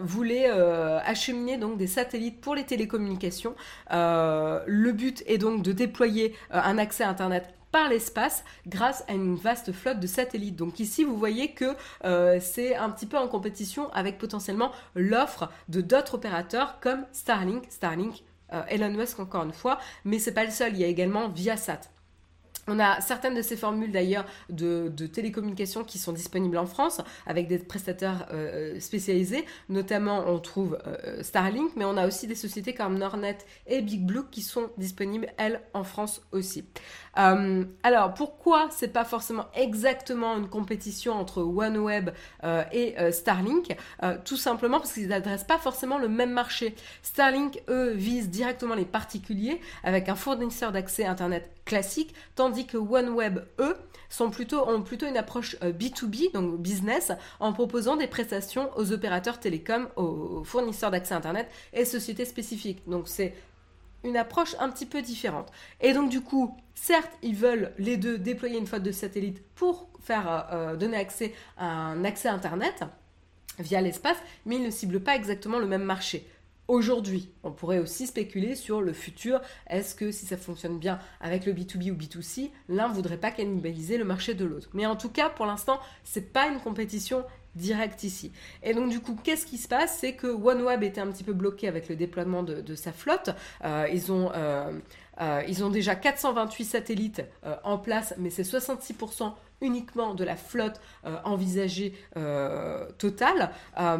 voulait 0.00 0.48
acheminer 0.48 1.58
donc 1.58 1.76
des 1.76 1.86
satellites 1.86 2.40
pour 2.40 2.54
les 2.54 2.64
télécommunications. 2.64 3.54
le 3.90 4.90
but 4.92 5.22
est 5.26 5.38
donc 5.38 5.62
de 5.62 5.72
déployer 5.72 6.34
un 6.50 6.78
accès 6.78 7.04
à 7.04 7.10
Internet 7.10 7.57
par 7.70 7.88
l'espace 7.88 8.44
grâce 8.66 9.04
à 9.08 9.12
une 9.12 9.36
vaste 9.36 9.72
flotte 9.72 10.00
de 10.00 10.06
satellites. 10.06 10.56
Donc 10.56 10.80
ici, 10.80 11.04
vous 11.04 11.16
voyez 11.16 11.52
que 11.52 11.76
euh, 12.04 12.38
c'est 12.40 12.76
un 12.76 12.90
petit 12.90 13.06
peu 13.06 13.18
en 13.18 13.28
compétition 13.28 13.90
avec 13.92 14.18
potentiellement 14.18 14.72
l'offre 14.94 15.50
de 15.68 15.80
d'autres 15.80 16.14
opérateurs 16.14 16.80
comme 16.80 17.04
Starlink, 17.12 17.64
Starlink, 17.70 18.22
euh, 18.52 18.62
Elon 18.68 18.90
Musk 18.90 19.20
encore 19.20 19.44
une 19.44 19.52
fois, 19.52 19.78
mais 20.04 20.18
c'est 20.18 20.32
pas 20.32 20.44
le 20.44 20.50
seul. 20.50 20.72
Il 20.72 20.80
y 20.80 20.84
a 20.84 20.88
également 20.88 21.28
Viasat. 21.28 21.80
On 22.68 22.78
a 22.78 23.00
certaines 23.00 23.34
de 23.34 23.42
ces 23.42 23.56
formules 23.56 23.90
d'ailleurs 23.90 24.24
de, 24.50 24.88
télécommunications 25.06 25.84
qui 25.84 25.98
sont 25.98 26.12
disponibles 26.12 26.58
en 26.58 26.66
France 26.66 27.00
avec 27.26 27.48
des 27.48 27.58
prestataires 27.58 28.28
euh, 28.32 28.78
spécialisés. 28.78 29.44
Notamment, 29.68 30.24
on 30.28 30.38
trouve 30.38 30.78
Starlink, 31.22 31.72
mais 31.76 31.84
on 31.84 31.96
a 31.96 32.06
aussi 32.06 32.26
des 32.26 32.34
sociétés 32.34 32.74
comme 32.74 32.98
Nornet 32.98 33.38
et 33.66 33.80
Big 33.80 34.04
Blue 34.04 34.24
qui 34.30 34.42
sont 34.42 34.70
disponibles, 34.76 35.28
elles, 35.38 35.60
en 35.74 35.84
France 35.84 36.22
aussi. 36.32 36.64
Euh, 37.18 37.64
alors, 37.82 38.14
pourquoi 38.14 38.68
c'est 38.70 38.92
pas 38.92 39.04
forcément 39.04 39.46
exactement 39.54 40.36
une 40.36 40.48
compétition 40.48 41.14
entre 41.14 41.42
OneWeb 41.42 42.10
euh, 42.44 42.62
et 42.72 42.98
euh, 42.98 43.12
Starlink? 43.12 43.76
Tout 44.24 44.36
simplement 44.36 44.78
parce 44.78 44.92
qu'ils 44.92 45.08
n'adressent 45.08 45.44
pas 45.44 45.58
forcément 45.58 45.98
le 45.98 46.08
même 46.08 46.32
marché. 46.32 46.74
Starlink, 47.02 47.62
eux, 47.68 47.92
visent 47.92 48.30
directement 48.30 48.74
les 48.74 48.84
particuliers 48.84 49.60
avec 49.82 50.08
un 50.08 50.14
fournisseur 50.14 50.72
d'accès 50.72 51.04
Internet 51.04 51.50
classique, 51.64 52.14
tandis 52.34 52.57
que 52.66 52.76
OneWeb, 52.76 53.40
eux, 53.58 53.76
sont 54.08 54.30
plutôt, 54.30 54.68
ont 54.68 54.82
plutôt 54.82 55.06
une 55.06 55.16
approche 55.16 55.56
B2B, 55.60 56.32
donc 56.32 56.58
business, 56.60 57.12
en 57.40 57.52
proposant 57.52 57.96
des 57.96 58.06
prestations 58.06 58.70
aux 58.76 58.92
opérateurs 58.92 59.38
télécoms, 59.38 59.88
aux 59.96 60.42
fournisseurs 60.44 60.90
d'accès 60.90 61.14
Internet 61.14 61.48
et 61.72 61.84
sociétés 61.84 62.24
spécifiques. 62.24 62.82
Donc 62.88 63.08
c'est 63.08 63.34
une 64.04 64.16
approche 64.16 64.54
un 64.58 64.70
petit 64.70 64.86
peu 64.86 65.02
différente. 65.02 65.50
Et 65.80 65.92
donc 65.92 66.10
du 66.10 66.20
coup, 66.20 66.56
certes, 66.74 67.12
ils 67.22 67.34
veulent 67.34 67.72
les 67.78 67.96
deux 67.96 68.18
déployer 68.18 68.58
une 68.58 68.66
flotte 68.66 68.82
de 68.82 68.92
satellites 68.92 69.42
pour 69.54 69.88
faire 70.00 70.28
euh, 70.30 70.72
euh, 70.72 70.76
donner 70.76 70.96
accès 70.96 71.34
à 71.56 71.66
un 71.66 72.04
accès 72.04 72.28
Internet 72.28 72.84
via 73.58 73.80
l'espace, 73.80 74.18
mais 74.46 74.56
ils 74.56 74.62
ne 74.62 74.70
ciblent 74.70 75.00
pas 75.00 75.16
exactement 75.16 75.58
le 75.58 75.66
même 75.66 75.82
marché. 75.82 76.26
Aujourd'hui, 76.68 77.30
on 77.44 77.50
pourrait 77.50 77.78
aussi 77.78 78.06
spéculer 78.06 78.54
sur 78.54 78.82
le 78.82 78.92
futur. 78.92 79.40
Est-ce 79.70 79.94
que 79.94 80.12
si 80.12 80.26
ça 80.26 80.36
fonctionne 80.36 80.78
bien 80.78 80.98
avec 81.22 81.46
le 81.46 81.54
B2B 81.54 81.90
ou 81.90 81.94
B2C, 81.94 82.50
l'un 82.68 82.90
ne 82.90 82.94
voudrait 82.94 83.16
pas 83.16 83.30
cannibaliser 83.30 83.96
le 83.96 84.04
marché 84.04 84.34
de 84.34 84.44
l'autre 84.44 84.68
Mais 84.74 84.84
en 84.84 84.94
tout 84.94 85.08
cas, 85.08 85.30
pour 85.30 85.46
l'instant, 85.46 85.80
c'est 86.04 86.30
pas 86.30 86.46
une 86.46 86.60
compétition 86.60 87.24
direct 87.54 88.04
ici. 88.04 88.32
Et 88.62 88.74
donc 88.74 88.90
du 88.90 89.00
coup, 89.00 89.16
qu'est-ce 89.24 89.46
qui 89.46 89.56
se 89.56 89.66
passe? 89.66 89.96
C'est 89.98 90.12
que 90.12 90.26
OneWeb 90.26 90.82
était 90.82 91.00
un 91.00 91.06
petit 91.06 91.24
peu 91.24 91.32
bloqué 91.32 91.68
avec 91.68 91.88
le 91.88 91.96
déploiement 91.96 92.42
de, 92.42 92.74
sa 92.74 92.92
flotte. 92.92 93.30
Euh, 93.64 93.88
ils 93.90 94.12
ont 94.12 94.30
euh, 94.34 94.78
euh, 95.22 95.42
ils 95.48 95.64
ont 95.64 95.70
déjà 95.70 95.94
428 95.94 96.64
satellites 96.66 97.22
en 97.64 97.78
place, 97.78 98.14
mais 98.18 98.28
c'est 98.28 98.42
66% 98.42 99.32
uniquement 99.60 100.14
de 100.14 100.24
la 100.24 100.36
flotte 100.36 100.80
envisagée 101.24 101.94
totale, 102.98 103.50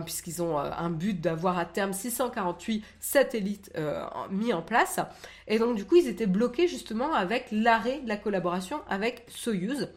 puisqu'ils 0.04 0.42
ont 0.42 0.58
un 0.58 0.90
but 0.90 1.20
d'avoir 1.20 1.58
à 1.58 1.64
terme 1.64 1.92
648 1.92 2.84
satellites 3.00 3.72
mis 4.30 4.52
en 4.52 4.62
place. 4.62 5.00
Et 5.46 5.58
donc 5.58 5.76
du 5.76 5.84
coup, 5.84 5.96
ils 5.96 6.08
étaient 6.08 6.26
bloqués 6.26 6.68
justement 6.68 7.12
avec 7.12 7.46
l'arrêt 7.50 8.00
de 8.00 8.08
la 8.08 8.16
collaboration 8.16 8.80
avec 8.88 9.24
Soyuz. 9.28 9.88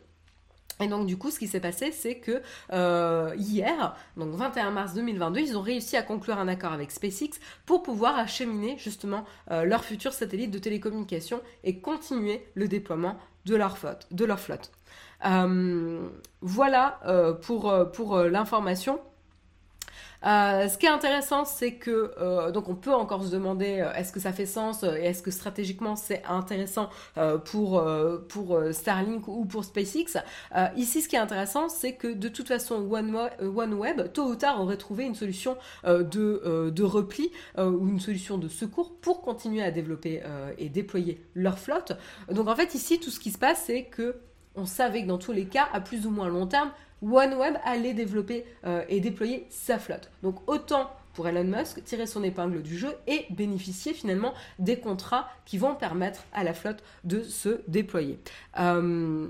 Et 0.81 0.87
donc 0.87 1.05
du 1.05 1.17
coup, 1.17 1.29
ce 1.29 1.39
qui 1.39 1.47
s'est 1.47 1.59
passé, 1.59 1.91
c'est 1.91 2.15
que 2.15 2.41
euh, 2.73 3.33
hier, 3.37 3.95
donc 4.17 4.33
21 4.33 4.71
mars 4.71 4.93
2022, 4.93 5.39
ils 5.39 5.57
ont 5.57 5.61
réussi 5.61 5.95
à 5.95 6.01
conclure 6.01 6.39
un 6.39 6.47
accord 6.47 6.73
avec 6.73 6.91
SpaceX 6.91 7.39
pour 7.65 7.83
pouvoir 7.83 8.17
acheminer 8.17 8.77
justement 8.79 9.25
euh, 9.51 9.63
leur 9.63 9.83
futur 9.83 10.13
satellite 10.13 10.51
de 10.51 10.59
télécommunication 10.59 11.41
et 11.63 11.79
continuer 11.79 12.45
le 12.55 12.67
déploiement. 12.67 13.17
De 13.43 13.55
leur 13.55 14.39
flotte. 14.39 14.71
Euh, 15.25 16.07
voilà 16.41 16.99
pour, 17.41 17.73
pour 17.93 18.17
l'information. 18.17 18.99
Euh, 20.25 20.67
ce 20.67 20.77
qui 20.77 20.85
est 20.85 20.89
intéressant, 20.89 21.45
c'est 21.45 21.73
que 21.73 22.11
euh, 22.19 22.51
donc 22.51 22.69
on 22.69 22.75
peut 22.75 22.93
encore 22.93 23.23
se 23.23 23.31
demander 23.31 23.79
euh, 23.79 23.93
est-ce 23.93 24.11
que 24.11 24.19
ça 24.19 24.31
fait 24.31 24.45
sens 24.45 24.83
et 24.83 25.05
est-ce 25.05 25.23
que 25.23 25.31
stratégiquement 25.31 25.95
c'est 25.95 26.21
intéressant 26.27 26.89
pour 27.45 27.83
pour 28.29 28.59
Starlink 28.71 29.27
ou 29.27 29.45
pour 29.45 29.63
SpaceX. 29.63 30.17
ici, 30.75 31.01
ce 31.01 31.09
qui 31.09 31.15
est 31.15 31.19
intéressant, 31.19 31.69
c'est 31.69 31.93
que 31.93 32.07
de 32.07 32.27
toute 32.27 32.47
façon 32.47 32.75
OneWeb, 32.75 34.13
tôt 34.13 34.25
ou 34.25 34.35
tard, 34.35 34.61
aurait 34.61 34.77
trouvé 34.77 35.05
une 35.05 35.15
solution 35.15 35.57
de 35.85 36.69
de 36.69 36.83
repli 36.83 37.31
ou 37.57 37.87
une 37.87 37.99
solution 37.99 38.37
de 38.37 38.47
secours 38.47 38.93
pour 39.01 39.21
continuer 39.21 39.63
à 39.63 39.71
développer 39.71 40.21
et 40.57 40.69
déployer 40.69 41.23
leur 41.35 41.59
flotte. 41.59 41.93
Donc 42.29 42.47
en 42.47 42.55
fait, 42.55 42.75
ici, 42.75 42.99
tout 42.99 43.09
ce 43.09 43.19
qui 43.19 43.31
se 43.31 43.37
passe, 43.37 43.63
c'est 43.65 43.85
que 43.85 44.15
on 44.55 44.65
savait 44.65 45.03
que 45.03 45.07
dans 45.07 45.17
tous 45.17 45.31
les 45.31 45.45
cas, 45.45 45.67
à 45.73 45.81
plus 45.81 46.05
ou 46.05 46.11
moins 46.11 46.27
long 46.27 46.47
terme, 46.47 46.71
OneWeb 47.01 47.55
allait 47.63 47.93
développer 47.93 48.45
euh, 48.65 48.83
et 48.89 48.99
déployer 48.99 49.47
sa 49.49 49.79
flotte. 49.79 50.09
Donc 50.23 50.37
autant 50.47 50.91
pour 51.13 51.27
Elon 51.27 51.43
Musk 51.43 51.83
tirer 51.83 52.07
son 52.07 52.23
épingle 52.23 52.61
du 52.61 52.77
jeu 52.77 52.95
et 53.07 53.25
bénéficier 53.31 53.93
finalement 53.93 54.33
des 54.59 54.79
contrats 54.79 55.29
qui 55.45 55.57
vont 55.57 55.75
permettre 55.75 56.23
à 56.33 56.43
la 56.43 56.53
flotte 56.53 56.83
de 57.03 57.21
se 57.23 57.61
déployer. 57.67 58.19
Euh, 58.59 59.27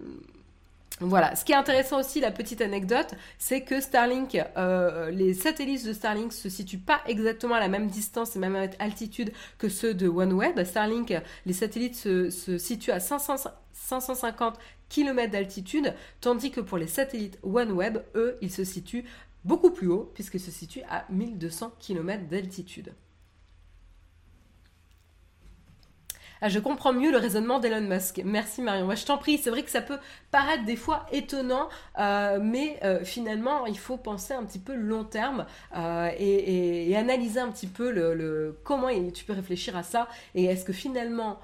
voilà, 1.00 1.36
ce 1.36 1.44
qui 1.44 1.52
est 1.52 1.56
intéressant 1.56 2.00
aussi, 2.00 2.20
la 2.20 2.30
petite 2.30 2.62
anecdote, 2.62 3.16
c'est 3.40 3.62
que 3.62 3.82
Starlink, 3.82 4.40
euh, 4.56 5.10
les 5.10 5.34
satellites 5.34 5.84
de 5.86 5.94
Starlink 5.94 6.32
se 6.32 6.48
situent 6.48 6.78
pas 6.78 7.02
exactement 7.08 7.56
à 7.56 7.60
la 7.60 7.70
même 7.70 7.88
distance 7.88 8.36
et 8.36 8.40
même 8.40 8.56
altitude 8.78 9.32
que 9.58 9.68
ceux 9.68 9.96
de 9.96 10.08
OneWeb. 10.08 10.64
Starlink, 10.64 11.12
les 11.48 11.54
satellites 11.54 11.96
se, 11.96 12.58
situent 12.60 12.92
à 12.92 13.00
500, 13.00 13.50
550 13.74 14.60
km 14.92 15.32
d'altitude, 15.32 15.94
tandis 16.20 16.52
que 16.52 16.62
pour 16.62 16.78
les 16.78 16.88
satellites 16.88 17.40
OneWeb, 17.44 18.00
eux, 18.16 18.38
ils 18.42 18.52
se 18.52 18.64
situent 18.64 19.06
beaucoup 19.44 19.72
plus 19.72 19.88
haut, 19.88 20.12
puisqu'ils 20.14 20.42
se 20.42 20.52
situent 20.52 20.84
à 20.90 21.06
1200 21.10 21.74
km 21.80 22.28
d'altitude. 22.28 22.94
Ah, 26.44 26.50
je 26.50 26.58
comprends 26.58 26.92
mieux 26.92 27.12
le 27.12 27.18
raisonnement 27.18 27.60
d'Elon 27.60 27.82
Musk. 27.82 28.20
Merci 28.26 28.64
Marion. 28.64 28.86
Moi, 28.86 28.96
je 28.96 29.06
t'en 29.06 29.20
prie. 29.20 29.38
C'est 29.38 29.52
vrai 29.52 29.62
que 29.62 29.70
ça 29.70 29.82
peut 29.82 30.00
paraître 30.32 30.66
des 30.66 30.76
fois 30.76 31.06
étonnant, 31.12 31.70
euh, 32.00 32.40
mais 32.42 32.80
euh, 32.84 33.06
finalement, 33.06 33.68
il 33.68 33.78
faut 33.78 33.98
penser 33.98 34.34
un 34.34 34.44
petit 34.44 34.58
peu 34.58 34.74
long 34.74 35.04
terme 35.04 35.46
euh, 35.78 36.10
et, 36.18 36.96
analyser 36.96 37.40
un 37.40 37.52
petit 37.52 37.68
peu 37.68 37.92
le, 37.92 38.58
comment 38.64 38.90
tu 39.14 39.24
peux 39.24 39.34
réfléchir 39.34 39.78
à 39.78 39.84
ça 39.84 40.08
et 40.36 40.46
est-ce 40.46 40.66
que 40.66 40.74
finalement 40.74 41.40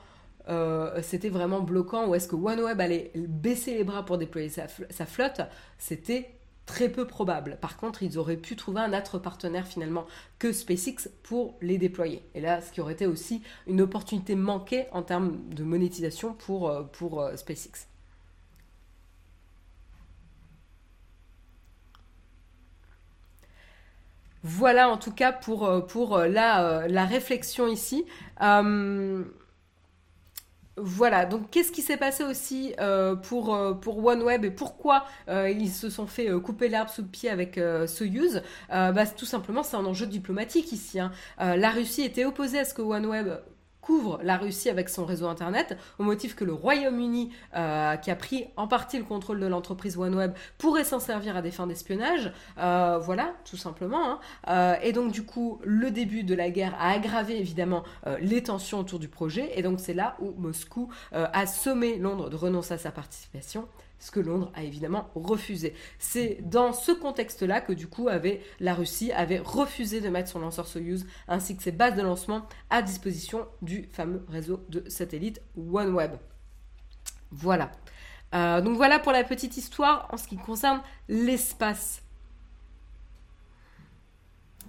c'était 1.01 1.29
vraiment 1.29 1.61
bloquant 1.61 2.07
ou 2.07 2.15
est-ce 2.15 2.27
que 2.27 2.35
OneWeb 2.35 2.79
allait 2.79 3.11
baisser 3.15 3.75
les 3.75 3.83
bras 3.83 4.05
pour 4.05 4.17
déployer 4.17 4.49
sa 4.49 5.05
flotte 5.05 5.41
C'était 5.77 6.37
très 6.67 6.89
peu 6.89 7.07
probable. 7.07 7.57
Par 7.59 7.77
contre, 7.77 8.03
ils 8.03 8.19
auraient 8.19 8.37
pu 8.37 8.55
trouver 8.55 8.81
un 8.81 8.95
autre 8.95 9.17
partenaire 9.17 9.65
finalement 9.65 10.05
que 10.37 10.51
SpaceX 10.51 11.09
pour 11.23 11.57
les 11.61 11.79
déployer. 11.79 12.21
Et 12.35 12.41
là, 12.41 12.61
ce 12.61 12.71
qui 12.71 12.81
aurait 12.81 12.93
été 12.93 13.07
aussi 13.07 13.41
une 13.65 13.81
opportunité 13.81 14.35
manquée 14.35 14.85
en 14.91 15.01
termes 15.01 15.39
de 15.49 15.63
monétisation 15.63 16.33
pour, 16.33 16.69
euh, 16.69 16.83
pour 16.83 17.21
euh, 17.21 17.35
SpaceX. 17.35 17.87
Voilà 24.43 24.89
en 24.89 24.97
tout 24.97 25.11
cas 25.11 25.31
pour, 25.31 25.65
euh, 25.65 25.81
pour 25.81 26.17
la, 26.19 26.87
la 26.87 27.05
réflexion 27.05 27.67
ici. 27.67 28.05
Voilà, 30.79 31.25
donc 31.25 31.49
qu'est-ce 31.49 31.71
qui 31.71 31.81
s'est 31.81 31.97
passé 31.97 32.23
aussi 32.23 32.73
euh, 32.79 33.15
pour, 33.15 33.55
euh, 33.55 33.73
pour 33.73 34.05
OneWeb 34.05 34.45
et 34.45 34.51
pourquoi 34.51 35.05
euh, 35.27 35.49
ils 35.49 35.71
se 35.71 35.89
sont 35.89 36.05
fait 36.05 36.29
couper 36.39 36.69
l'herbe 36.69 36.87
sous 36.87 37.01
le 37.01 37.07
pied 37.07 37.31
avec 37.31 37.59
Soyuz? 37.87 38.43
Bah, 38.69 39.05
Tout 39.07 39.25
simplement, 39.25 39.63
c'est 39.63 39.75
un 39.75 39.85
enjeu 39.85 40.05
diplomatique 40.05 40.71
ici. 40.71 40.99
Hein. 40.99 41.11
la 41.39 41.71
Russie 41.71 42.03
était 42.03 42.25
opposée 42.25 42.59
à 42.59 42.65
ce 42.65 42.73
que 42.75 42.81
OneWeb 42.81 43.29
couvre 43.87 44.19
la 44.21 44.35
Russie 44.35 44.69
avec 44.69 44.89
son 44.89 45.05
réseau 45.05 45.27
Internet, 45.27 45.77
au 45.97 46.03
motif 46.03 46.35
que 46.35 46.43
le 46.43 46.51
Royaume-Uni, 46.51 47.31
euh, 47.55 47.95
qui 47.95 48.11
a 48.11 48.17
pris 48.17 48.47
en 48.57 48.67
partie 48.67 48.97
le 48.97 49.05
contrôle 49.05 49.39
de 49.39 49.45
l'entreprise 49.47 49.97
OneWeb, 49.97 50.33
pourrait 50.57 50.83
s'en 50.83 50.99
servir 50.99 51.37
à 51.37 51.41
des 51.41 51.51
fins 51.51 51.67
d'espionnage. 51.67 52.33
Euh, 52.57 52.97
voilà, 52.97 53.33
tout 53.49 53.55
simplement. 53.55 54.11
Hein. 54.11 54.19
Euh, 54.49 54.75
et 54.83 54.91
donc, 54.91 55.13
du 55.13 55.23
coup, 55.23 55.61
le 55.63 55.89
début 55.89 56.23
de 56.23 56.35
la 56.35 56.49
guerre 56.49 56.75
a 56.81 56.91
aggravé 56.91 57.39
évidemment 57.39 57.83
les 58.19 58.43
tensions 58.43 58.79
autour 58.79 58.99
du 58.99 59.07
projet. 59.07 59.51
Et 59.55 59.61
donc, 59.61 59.79
c'est 59.79 59.93
là 59.93 60.17
où 60.19 60.33
Moscou 60.37 60.89
a 61.13 61.45
sommé 61.45 61.97
Londres 61.97 62.29
de 62.29 62.35
renoncer 62.35 62.73
à 62.73 62.77
sa 62.77 62.91
participation 62.91 63.69
ce 63.99 64.11
que 64.11 64.19
Londres 64.19 64.51
a 64.55 64.63
évidemment 64.63 65.09
refusé. 65.15 65.73
C'est 65.99 66.39
dans 66.41 66.73
ce 66.73 66.91
contexte-là 66.91 67.61
que 67.61 67.73
du 67.73 67.87
coup 67.87 68.09
la 68.59 68.73
Russie 68.73 69.11
avait 69.11 69.39
refusé 69.39 70.01
de 70.01 70.09
mettre 70.09 70.29
son 70.29 70.39
lanceur 70.39 70.67
Soyuz 70.67 71.05
ainsi 71.27 71.55
que 71.57 71.63
ses 71.63 71.71
bases 71.71 71.95
de 71.95 72.01
lancement 72.01 72.47
à 72.69 72.81
disposition 72.81 73.47
du 73.61 73.89
fameux 73.91 74.25
réseau 74.29 74.63
de 74.69 74.87
satellites 74.89 75.41
OneWeb. 75.55 76.11
Voilà. 77.31 77.71
Euh, 78.33 78.61
donc 78.61 78.75
voilà 78.75 78.99
pour 78.99 79.11
la 79.11 79.23
petite 79.23 79.57
histoire 79.57 80.07
en 80.11 80.17
ce 80.17 80.27
qui 80.27 80.37
concerne 80.37 80.81
l'espace 81.07 82.01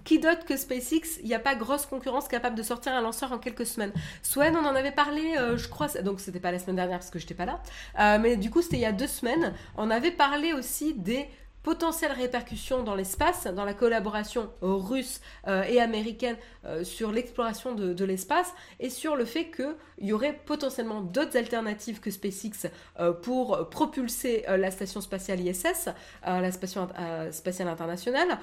qui 0.08 0.18
dote 0.18 0.46
que 0.46 0.56
SpaceX, 0.56 1.18
il 1.20 1.26
n'y 1.26 1.34
a 1.34 1.38
pas 1.38 1.54
grosse 1.54 1.84
concurrence 1.84 2.28
capable 2.28 2.56
de 2.56 2.62
sortir 2.62 2.94
un 2.94 3.02
lanceur 3.02 3.30
en 3.30 3.36
quelques 3.36 3.66
semaines. 3.66 3.92
Swen, 4.22 4.56
on 4.56 4.64
en 4.64 4.74
avait 4.74 4.90
parlé, 4.90 5.36
euh, 5.36 5.58
je 5.58 5.68
crois, 5.68 5.88
donc 6.02 6.20
c'était 6.20 6.40
pas 6.40 6.50
la 6.50 6.58
semaine 6.58 6.76
dernière 6.76 6.98
parce 6.98 7.10
que 7.10 7.18
j'étais 7.18 7.34
pas 7.34 7.44
là, 7.44 7.60
euh, 8.00 8.18
mais 8.18 8.38
du 8.38 8.50
coup 8.50 8.62
c'était 8.62 8.78
il 8.78 8.82
y 8.82 8.86
a 8.86 8.92
deux 8.92 9.06
semaines. 9.06 9.52
On 9.76 9.90
avait 9.90 10.10
parlé 10.10 10.54
aussi 10.54 10.94
des 10.94 11.28
potentielles 11.68 12.12
répercussions 12.12 12.82
dans 12.82 12.94
l'espace, 12.94 13.44
dans 13.44 13.66
la 13.66 13.74
collaboration 13.74 14.50
russe 14.62 15.20
euh, 15.48 15.64
et 15.64 15.82
américaine 15.82 16.38
euh, 16.64 16.82
sur 16.82 17.12
l'exploration 17.12 17.74
de, 17.74 18.04
l'espace 18.06 18.54
et 18.80 18.88
sur 18.88 19.16
le 19.16 19.26
fait 19.26 19.50
qu'il 19.50 19.74
y 19.98 20.14
aurait 20.14 20.32
potentiellement 20.46 21.02
d'autres 21.02 21.36
alternatives 21.36 22.00
que 22.00 22.10
SpaceX 22.10 22.70
euh, 22.98 23.12
pour 23.12 23.68
propulser 23.68 24.46
la 24.48 24.70
station 24.70 25.02
spatiale 25.02 25.40
ISS, 25.40 25.90
la 26.24 26.50
station 26.52 26.88
spatiale 27.32 27.68
internationale, 27.68 28.38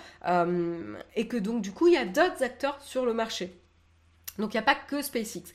et 1.16 1.28
que 1.28 1.38
donc 1.38 1.64
du 1.64 1.72
coup 1.72 1.88
il 1.88 1.94
y 1.94 1.98
a 1.98 2.06
d'autres 2.06 2.44
acteurs 2.44 2.80
sur 2.80 3.08
le 3.08 3.14
marché. 3.16 3.60
Donc 4.38 4.54
il 4.54 4.58
n'y 4.58 4.62
a 4.62 4.68
pas 4.72 4.76
que 4.76 5.02
SpaceX. 5.02 5.52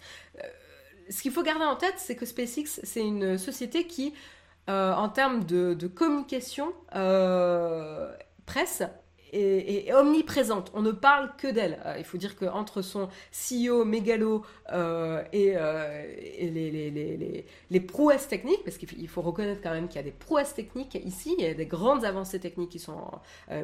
ce 1.08 1.22
qu'il 1.22 1.30
faut 1.30 1.44
garder 1.44 1.66
en 1.66 1.76
tête, 1.76 1.94
c'est 1.98 2.16
que 2.16 2.26
SpaceX, 2.26 2.80
c'est 2.82 3.02
une 3.02 3.38
société 3.38 3.86
qui 3.86 4.12
euh, 4.68 4.92
en 4.94 5.08
termes 5.08 5.44
de, 5.44 5.74
communication 5.86 6.72
euh, 6.94 8.14
presse 8.46 8.82
est, 9.32 9.92
omniprésente. 9.92 10.70
On 10.74 10.82
ne 10.82 10.92
parle 10.92 11.30
que 11.36 11.48
d'elle. 11.48 11.80
Euh, 11.86 11.96
il 11.98 12.04
faut 12.04 12.18
dire 12.18 12.36
qu'entre 12.36 12.82
son 12.82 13.08
CEO 13.32 13.84
mégalo 13.84 14.44
et, 15.32 15.56
les, 17.70 17.80
prouesses 17.80 18.28
techniques, 18.28 18.62
parce 18.64 18.76
qu'il 18.76 19.08
faut 19.08 19.22
reconnaître 19.22 19.60
quand 19.62 19.72
même 19.72 19.88
qu'il 19.88 19.96
y 19.96 20.00
a 20.00 20.04
des 20.04 20.10
prouesses 20.10 20.54
techniques 20.54 20.96
ici, 21.04 21.34
il 21.38 21.44
y 21.44 21.48
a 21.48 21.54
des 21.54 21.66
grandes 21.66 22.04
avancées 22.04 22.38
techniques 22.38 22.70
qui 22.70 22.78
sont 22.78 23.10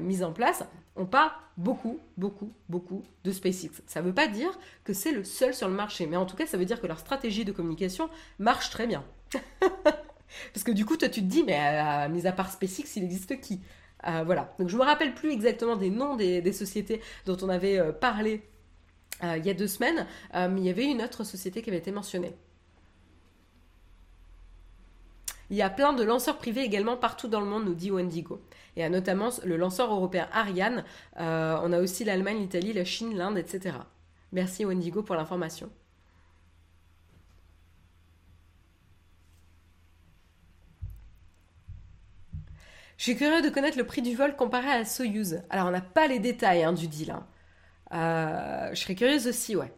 mises 0.00 0.24
en 0.24 0.32
place, 0.32 0.64
on 0.96 1.06
parle 1.06 1.30
beaucoup, 1.56 2.00
beaucoup, 2.16 2.52
beaucoup 2.68 3.02
de 3.24 3.30
SpaceX. 3.30 3.82
Ça 3.86 4.00
ne 4.00 4.06
veut 4.06 4.14
pas 4.14 4.28
dire 4.28 4.58
que 4.84 4.92
c'est 4.92 5.12
le 5.12 5.24
seul 5.24 5.54
sur 5.54 5.68
le 5.68 5.74
marché, 5.74 6.06
mais 6.06 6.16
en 6.16 6.26
tout 6.26 6.36
cas, 6.36 6.46
ça 6.46 6.56
veut 6.56 6.64
dire 6.64 6.80
que 6.80 6.86
leur 6.86 6.98
stratégie 6.98 7.44
de 7.44 7.52
communication 7.52 8.08
marche 8.38 8.70
très 8.70 8.86
bien. 8.86 9.04
Parce 10.52 10.64
que 10.64 10.72
du 10.72 10.84
coup, 10.84 10.96
toi, 10.96 11.08
tu 11.08 11.20
te 11.20 11.26
dis, 11.26 11.42
mais 11.42 11.58
euh, 11.58 12.08
mis 12.08 12.26
à 12.26 12.32
part 12.32 12.50
SpaceX, 12.50 12.96
il 12.96 13.04
existe 13.04 13.40
qui? 13.40 13.60
Euh, 14.06 14.22
Voilà. 14.24 14.54
Donc, 14.58 14.68
je 14.68 14.76
me 14.76 14.82
rappelle 14.82 15.14
plus 15.14 15.32
exactement 15.32 15.76
des 15.76 15.90
noms 15.90 16.16
des, 16.16 16.52
sociétés 16.52 17.00
dont 17.26 17.36
on 17.42 17.48
avait 17.48 17.78
euh, 17.78 17.92
parlé 17.92 18.42
il 19.22 19.46
y 19.46 19.48
a 19.48 19.54
deux 19.54 19.66
semaines, 19.66 20.06
mais 20.34 20.60
il 20.60 20.64
y 20.64 20.68
avait 20.68 20.84
une 20.84 21.00
autre 21.00 21.24
société 21.24 21.62
qui 21.62 21.70
avait 21.70 21.78
été 21.78 21.90
mentionnée. 21.90 22.34
Il 25.48 25.56
y 25.56 25.62
a 25.62 25.70
plein 25.70 25.94
de 25.94 26.04
lanceurs 26.04 26.36
privés 26.36 26.60
également 26.60 26.98
partout 26.98 27.26
dans 27.26 27.40
le 27.40 27.46
monde, 27.46 27.64
nous 27.64 27.74
dit 27.74 27.90
Wendigo. 27.90 28.42
Et 28.76 28.86
notamment 28.90 29.30
le 29.42 29.56
lanceur 29.56 29.90
européen 29.90 30.28
Ariane. 30.34 30.84
on 31.16 31.72
a 31.72 31.80
aussi 31.80 32.04
l'Allemagne, 32.04 32.40
l'Italie, 32.40 32.74
la 32.74 32.84
Chine, 32.84 33.16
l'Inde, 33.16 33.38
etc. 33.38 33.78
Merci 34.32 34.66
Wendigo 34.66 35.02
pour 35.02 35.14
l'information. 35.14 35.70
Je 42.98 43.02
suis 43.04 43.16
curieux 43.16 43.42
de 43.42 43.50
connaître 43.50 43.76
le 43.78 43.84
prix 43.86 44.02
du 44.02 44.14
vol 44.14 44.36
comparé 44.36 44.68
à 44.68 44.78
la 44.78 44.84
Soyuz. 44.84 45.42
Alors, 45.50 45.66
on 45.68 45.70
n'a 45.70 45.80
pas 45.82 46.06
les 46.06 46.18
détails 46.18 46.64
hein, 46.64 46.72
du 46.72 46.88
deal. 46.88 47.10
Hein. 47.10 47.26
Euh, 47.92 48.70
je 48.74 48.80
serais 48.80 48.94
curieuse 48.94 49.26
aussi, 49.28 49.56
ouais. 49.56 49.72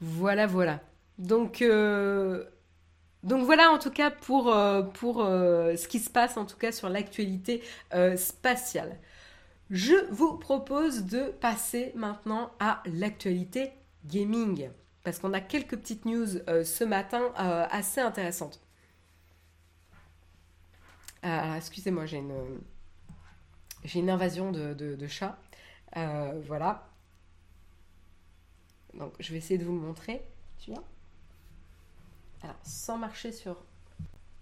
Voilà, 0.00 0.46
voilà. 0.46 0.80
Donc, 1.18 1.62
euh, 1.62 2.44
donc 3.24 3.44
voilà 3.44 3.70
en 3.72 3.78
tout 3.78 3.90
cas 3.90 4.10
pour, 4.10 4.54
euh, 4.54 4.82
pour 4.82 5.16
ce 5.24 5.88
qui 5.88 5.98
se 5.98 6.10
passe 6.10 6.36
en 6.36 6.44
tout 6.46 6.56
cas 6.56 6.72
sur 6.72 6.88
l'actualité 6.88 7.62
spatiale. 8.16 8.96
Je 9.70 9.94
vous 10.10 10.38
propose 10.38 11.04
de 11.04 11.24
passer 11.40 11.92
maintenant 11.94 12.52
à 12.60 12.82
l'actualité 12.86 13.72
gaming 14.06 14.70
parce 15.08 15.20
qu'on 15.20 15.32
a 15.32 15.40
quelques 15.40 15.78
petites 15.78 16.04
news 16.04 16.36
euh, 16.48 16.64
ce 16.64 16.84
matin 16.84 17.32
euh, 17.40 17.66
assez 17.70 17.98
intéressantes. 17.98 18.60
Euh, 21.24 21.54
excusez-moi, 21.54 22.04
j'ai 22.04 22.18
une, 22.18 24.10
invasion 24.10 24.52
de, 24.52 24.74
de, 24.74 25.06
chats. 25.06 25.38
voilà. 25.94 26.90
Donc, 28.92 29.14
je 29.18 29.32
vais 29.32 29.38
essayer 29.38 29.56
de 29.56 29.64
vous 29.64 29.72
le 29.72 29.80
montrer. 29.80 30.20
Tu 30.58 30.72
vois 30.72 30.84
Alors, 32.42 32.58
sans 32.62 32.98
marcher 32.98 33.32
sur... 33.32 33.64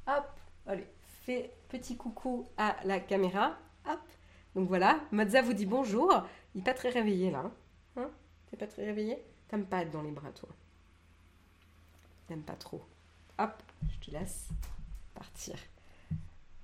Hop 0.08 0.26
Allez, 0.66 0.88
fais 1.22 1.52
petit 1.68 1.96
coucou 1.96 2.48
à 2.56 2.74
la 2.82 2.98
caméra. 2.98 3.56
Hop 3.88 4.00
Donc 4.56 4.66
voilà, 4.66 4.98
Mazza 5.12 5.42
vous 5.42 5.52
dit 5.52 5.66
bonjour. 5.66 6.12
Il 6.54 6.58
n'est 6.58 6.64
pas 6.64 6.74
très 6.74 6.88
réveillé 6.88 7.30
là. 7.30 7.38
Hein, 7.38 7.52
hein? 7.98 8.10
T'es 8.50 8.56
pas 8.56 8.66
très 8.66 8.84
réveillé? 8.84 9.22
T'aimes 9.48 9.66
pas 9.66 9.82
être 9.82 9.90
dans 9.90 10.02
les 10.02 10.10
bras, 10.10 10.30
toi. 10.30 10.48
T'aimes 12.26 12.42
pas 12.42 12.54
trop. 12.56 12.84
Hop, 13.38 13.62
je 13.88 14.06
te 14.06 14.10
laisse 14.10 14.48
partir. 15.14 15.54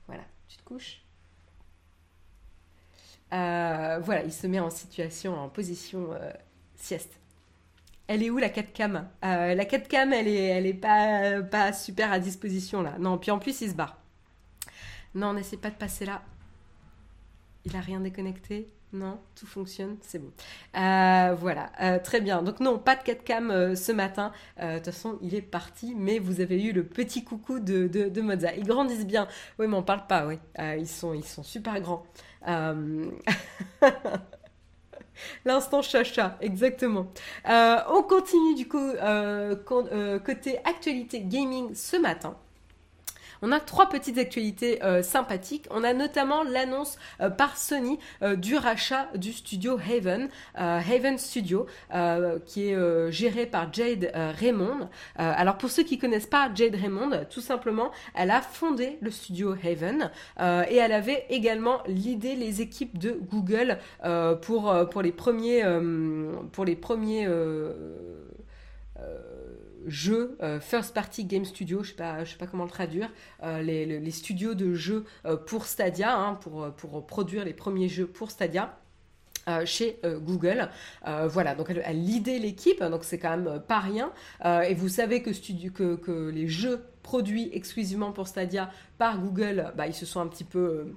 Voilà, 0.06 0.24
tu 0.48 0.56
te 0.56 0.62
couches. 0.64 1.02
Euh, 3.32 3.98
voilà, 4.02 4.24
il 4.24 4.32
se 4.32 4.46
met 4.46 4.60
en 4.60 4.70
situation, 4.70 5.38
en 5.38 5.48
position 5.48 6.12
euh, 6.12 6.30
sieste. 6.76 7.18
Elle 8.06 8.22
est 8.22 8.30
où 8.30 8.38
la 8.38 8.50
4 8.50 8.72
cam? 8.72 9.08
Euh, 9.24 9.54
La 9.54 9.64
4 9.64 9.88
cam, 9.88 10.12
elle 10.12 10.28
est, 10.28 10.44
elle 10.48 10.66
est 10.66 10.74
pas, 10.74 11.72
super 11.72 12.12
à 12.12 12.18
disposition 12.18 12.82
là. 12.82 12.98
Non, 12.98 13.16
puis 13.16 13.30
en 13.30 13.38
plus, 13.38 13.60
il 13.62 13.70
se 13.70 13.74
barre. 13.74 13.96
Non, 15.14 15.32
n'essaie 15.32 15.56
pas 15.56 15.70
de 15.70 15.76
passer 15.76 16.04
là. 16.04 16.22
Il 17.64 17.76
a 17.76 17.80
rien 17.80 18.00
déconnecté. 18.00 18.68
Non, 18.93 19.18
tout 19.34 19.47
fonctionne, 19.47 19.97
c'est 20.03 20.18
bon. 20.18 20.30
Euh, 20.76 21.34
voilà, 21.34 21.72
euh, 21.80 21.99
très 21.99 22.20
bien. 22.20 22.43
Donc 22.43 22.61
non, 22.61 22.78
pas 22.78 22.95
de 22.95 23.03
4 23.03 23.24
cam 23.24 23.51
euh, 23.51 23.74
ce 23.74 23.90
matin. 23.90 24.32
De 24.61 24.76
toute 24.76 24.84
façon, 24.86 25.18
il 25.22 25.34
est 25.34 25.40
parti, 25.40 25.95
mais 25.97 26.18
vous 26.18 26.43
avez 26.43 26.62
eu 26.62 26.72
le 26.72 26.84
petit 26.84 27.24
coucou 27.24 27.59
de, 27.59 27.86
de, 27.86 28.20
Mozza. 28.20 28.55
Ils 28.55 28.66
grandissent 28.66 29.07
bien. 29.07 29.28
Oui, 29.59 29.66
mais 29.66 29.76
on 29.76 29.82
parle 29.82 30.07
pas, 30.07 30.26
oui. 30.26 30.38
ils, 30.78 30.86
sont, 30.86 31.14
ils 31.14 31.24
sont 31.24 31.43
super 31.43 31.80
grands. 31.80 32.05
L'instant 35.45 35.82
chacha, 35.82 36.36
exactement. 36.40 37.07
on 37.47 38.03
continue 38.03 38.55
du 38.55 38.68
coup 38.68 38.93
côté 39.64 40.59
actualité 40.64 41.20
gaming 41.22 41.74
ce 41.74 41.97
matin. 41.97 42.36
On 43.43 43.51
a 43.51 43.59
trois 43.59 43.88
petites 43.88 44.18
actualités 44.18 44.82
euh, 44.84 45.03
sympathiques. 45.03 45.66
On 45.70 45.82
a 45.82 45.93
notamment 45.93 46.45
l'annonce 46.45 46.97
euh, 47.20 47.28
par 47.28 47.57
Sony 47.57 47.99
euh, 48.22 48.36
du 48.36 48.57
rachat 48.57 49.09
du 49.16 49.32
studio 49.32 49.76
Haven, 49.76 50.28
Haven 50.55 51.18
Studio, 51.18 51.66
qui 52.47 52.68
est 52.68 53.11
géré 53.11 53.47
par 53.47 53.72
Jade 53.72 54.12
Raymond. 54.14 54.88
alors 55.16 55.59
pour 55.59 55.70
ceux 55.70 55.82
qui 55.82 55.99
connaissent 55.99 56.26
pas 56.26 56.51
Jade 56.55 56.76
Raymond, 56.76 57.24
tout 57.28 57.40
simplement, 57.40 57.90
elle 58.14 58.30
a 58.30 58.40
fondé 58.40 58.99
le 59.01 59.11
studio 59.11 59.55
Haven 59.64 60.11
et 60.38 60.76
elle 60.76 60.93
avait 60.93 61.26
également 61.30 61.82
l'idée 61.86 62.36
les 62.36 62.61
équipes 62.61 62.99
de 62.99 63.18
Google 63.30 63.78
pour, 64.43 64.74
pour 64.90 65.03
les 65.03 65.12
premiers 65.12 65.64
pour 66.53 66.64
les 66.64 66.76
premiers 66.76 67.26
jeux 69.86 70.36
euh, 70.42 70.60
first 70.60 70.94
party 70.94 71.24
game 71.24 71.44
studio, 71.44 71.82
je 71.82 71.90
sais 71.90 71.96
sais 71.96 72.36
pas 72.38 72.46
comment 72.46 72.64
le 72.64 72.70
traduire, 72.70 73.10
euh, 73.42 73.62
les, 73.62 74.10
studios 74.10 74.54
de 74.54 74.74
jeux 74.74 75.04
euh, 75.24 75.36
pour 75.36 75.66
Stadia, 75.66 76.16
hein, 76.16 76.34
pour, 76.34 76.72
pour 76.74 77.06
produire 77.06 77.44
les 77.44 77.54
premiers 77.54 77.88
jeux 77.88 78.06
pour 78.06 78.30
Stadia. 78.30 78.78
chez 79.64 79.98
Google. 80.04 80.68
voilà, 81.04 81.56
donc 81.56 81.68
elle, 81.70 81.82
elle 81.84 82.04
lidait 82.04 82.38
l'équipe, 82.38 82.80
donc 82.80 83.02
c'est 83.02 83.18
quand 83.18 83.36
même 83.36 83.60
pas 83.66 83.80
rien. 83.80 84.12
et 84.44 84.74
vous 84.74 84.88
savez 84.88 85.20
que, 85.20 85.30
que, 85.96 86.28
les 86.30 86.46
jeux 86.46 86.84
produits 87.02 87.50
exclusivement 87.52 88.12
pour 88.12 88.28
Stadia 88.28 88.70
par 88.98 89.18
Google, 89.18 89.72
bah, 89.76 89.88
ils 89.88 89.94
se 89.94 90.06
sont 90.06 90.20
un 90.20 90.28
petit 90.28 90.44
peu 90.44 90.94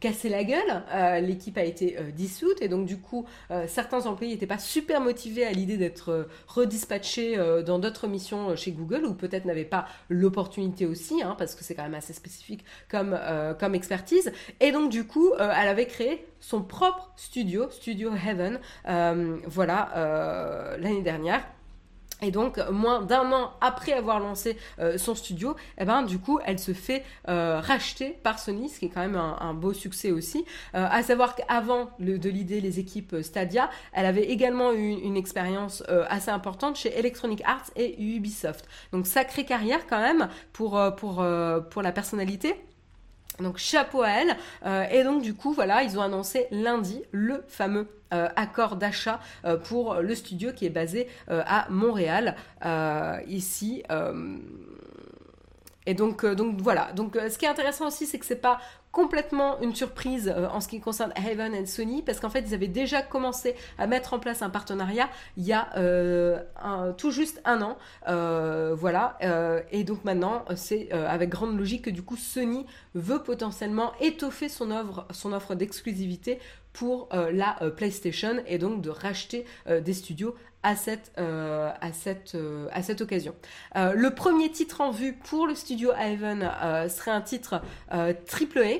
cassé 0.00 0.28
la 0.28 0.44
gueule. 0.44 0.82
Euh, 0.92 1.20
l'équipe 1.20 1.56
a 1.58 1.64
été 1.64 1.98
euh, 1.98 2.10
dissoute 2.10 2.62
et 2.62 2.68
donc 2.68 2.86
du 2.86 2.98
coup, 2.98 3.26
euh, 3.50 3.66
certains 3.66 4.06
employés 4.06 4.32
n'étaient 4.32 4.46
pas 4.46 4.58
super 4.58 5.00
motivés 5.00 5.44
à 5.44 5.52
l'idée 5.52 5.76
d'être 5.76 6.28
redispatchés 6.46 7.36
dans 7.64 7.78
d'autres 7.78 8.06
missions 8.06 8.56
chez 8.56 8.72
Google 8.72 9.04
ou 9.04 9.14
peut-être 9.14 9.44
n'avaient 9.44 9.64
pas 9.64 9.86
l'opportunité 10.08 10.86
aussi, 10.86 11.22
hein, 11.22 11.34
parce 11.38 11.54
que 11.54 11.64
c'est 11.64 11.74
quand 11.74 11.82
même 11.82 11.94
assez 11.94 12.12
spécifique 12.12 12.64
comme, 12.88 13.18
comme 13.58 13.74
expertise. 13.74 14.32
Et 14.60 14.72
donc 14.72 14.90
du 14.90 15.04
coup, 15.04 15.32
elle 15.38 15.68
avait 15.68 15.86
créé 15.86 16.26
son 16.40 16.62
propre 16.62 17.12
studio, 17.16 17.68
Studio 17.70 18.12
Heaven, 18.14 18.58
voilà, 19.46 20.76
l'année 20.78 21.02
dernière. 21.02 21.44
Et 22.20 22.30
donc, 22.30 22.58
moins 22.70 23.02
d'un 23.02 23.30
an 23.32 23.52
après 23.60 23.92
avoir 23.92 24.18
lancé 24.18 24.56
euh, 24.80 24.98
son 24.98 25.14
studio, 25.14 25.54
eh 25.78 25.84
ben, 25.84 26.02
du 26.02 26.18
coup, 26.18 26.40
elle 26.44 26.58
se 26.58 26.72
fait 26.72 27.04
euh, 27.28 27.60
racheter 27.60 28.18
par 28.22 28.38
Sony, 28.38 28.68
ce 28.68 28.80
qui 28.80 28.86
est 28.86 28.88
quand 28.88 29.00
même 29.00 29.16
un, 29.16 29.54
beau 29.54 29.72
succès 29.72 30.10
aussi. 30.10 30.44
Euh, 30.74 30.86
à 30.90 31.02
savoir 31.02 31.36
qu'avant 31.36 31.90
de 31.98 32.28
l'idée 32.28 32.60
les 32.60 32.78
équipes 32.80 33.16
Stadia, 33.22 33.70
elle 33.92 34.06
avait 34.06 34.24
également 34.24 34.72
eu 34.72 34.90
une, 34.90 35.18
expérience 35.18 35.82
assez 36.08 36.30
importante 36.30 36.76
chez 36.76 36.96
Electronic 36.96 37.42
Arts 37.44 37.70
et 37.74 38.00
Ubisoft. 38.00 38.68
Donc, 38.92 39.06
sacrée 39.06 39.44
carrière 39.44 39.86
quand 39.88 40.00
même 40.00 40.28
pour, 40.52 40.80
pour, 40.96 41.24
pour 41.70 41.82
la 41.82 41.92
personnalité. 41.92 42.54
Donc 43.40 43.58
chapeau 43.58 44.02
à 44.02 44.10
elle. 44.10 44.36
et 44.92 45.04
donc 45.04 45.22
du 45.22 45.34
coup, 45.34 45.52
voilà, 45.52 45.82
ils 45.82 45.98
ont 45.98 46.02
annoncé 46.02 46.46
lundi 46.50 47.02
le 47.12 47.44
fameux 47.48 47.88
euh, 48.14 48.26
accord 48.36 48.76
d'achat 48.76 49.20
euh, 49.44 49.58
pour 49.58 49.96
le 49.96 50.14
studio 50.14 50.50
qui 50.54 50.64
est 50.64 50.70
basé 50.70 51.08
euh, 51.30 51.42
à 51.46 51.66
Montréal, 51.68 52.36
ici. 53.26 53.82
et 55.86 55.94
donc, 55.94 56.24
donc 56.24 56.58
voilà. 56.62 56.92
Donc, 56.92 57.16
ce 57.16 57.36
qui 57.36 57.44
est 57.44 57.48
intéressant 57.48 57.88
aussi, 57.88 58.06
c'est 58.06 58.18
que 58.18 58.24
c'est 58.24 58.36
pas 58.36 58.60
complètement 58.92 59.60
une 59.60 59.74
surprise 59.74 60.34
en 60.52 60.60
ce 60.60 60.68
qui 60.68 60.80
concerne 60.80 61.12
Haven 61.16 61.54
et 61.54 61.66
Sony 61.66 62.02
parce 62.02 62.20
qu'en 62.20 62.30
fait 62.30 62.44
ils 62.46 62.54
avaient 62.54 62.68
déjà 62.68 63.02
commencé 63.02 63.54
à 63.78 63.86
mettre 63.86 64.14
en 64.14 64.18
place 64.18 64.42
un 64.42 64.50
partenariat 64.50 65.08
il 65.36 65.44
y 65.44 65.52
a 65.52 65.68
tout 66.96 67.10
juste 67.10 67.40
un 67.44 67.62
an. 67.62 67.76
Voilà 68.06 69.18
et 69.70 69.84
donc 69.84 70.04
maintenant 70.04 70.44
c'est 70.56 70.90
avec 70.92 71.28
grande 71.28 71.58
logique 71.58 71.84
que 71.84 71.90
du 71.90 72.02
coup 72.02 72.16
Sony 72.16 72.66
veut 72.94 73.22
potentiellement 73.22 73.92
étoffer 74.00 74.48
son 74.48 74.70
offre 74.70 75.54
d'exclusivité 75.54 76.38
pour 76.78 77.08
euh, 77.12 77.32
la 77.32 77.60
euh, 77.62 77.70
PlayStation 77.70 78.36
et 78.46 78.58
donc 78.58 78.82
de 78.82 78.90
racheter 78.90 79.44
euh, 79.66 79.80
des 79.80 79.94
studios 79.94 80.36
à 80.62 80.76
cette, 80.76 81.12
à 81.16 81.92
cette, 81.92 82.36
à 82.72 82.82
cette 82.82 83.00
occasion. 83.00 83.34
le 83.74 84.08
premier 84.10 84.50
titre 84.50 84.80
en 84.80 84.90
vue 84.90 85.12
pour 85.12 85.46
le 85.46 85.54
studio 85.54 85.90
Haven 85.96 86.50
serait 86.88 87.10
un 87.10 87.20
titre 87.20 87.62
triple 88.26 88.58
A 88.58 88.78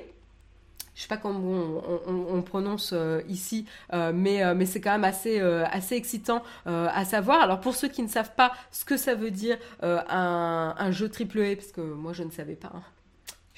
je 0.94 1.02
sais 1.02 1.08
pas 1.08 1.16
comment 1.16 1.80
on, 2.08 2.42
prononce 2.42 2.92
ici, 3.28 3.66
mais, 3.92 4.54
mais 4.54 4.66
c'est 4.66 4.80
quand 4.80 4.90
même 4.90 5.04
assez, 5.04 5.40
assez 5.40 5.94
excitant 5.94 6.42
à 6.66 7.04
savoir. 7.04 7.40
Alors 7.40 7.60
pour 7.60 7.76
ceux 7.76 7.86
qui 7.86 8.02
ne 8.02 8.08
savent 8.08 8.34
pas 8.34 8.52
ce 8.72 8.84
que 8.84 8.96
ça 8.96 9.14
veut 9.14 9.30
dire 9.30 9.58
un, 9.82 10.74
un, 10.76 10.90
jeu 10.90 11.08
AAA, 11.08 11.54
parce 11.54 11.70
que 11.70 11.80
moi 11.80 12.12
je 12.12 12.24
ne 12.24 12.30
savais 12.32 12.56
pas, 12.56 12.72
hein. 12.74 12.82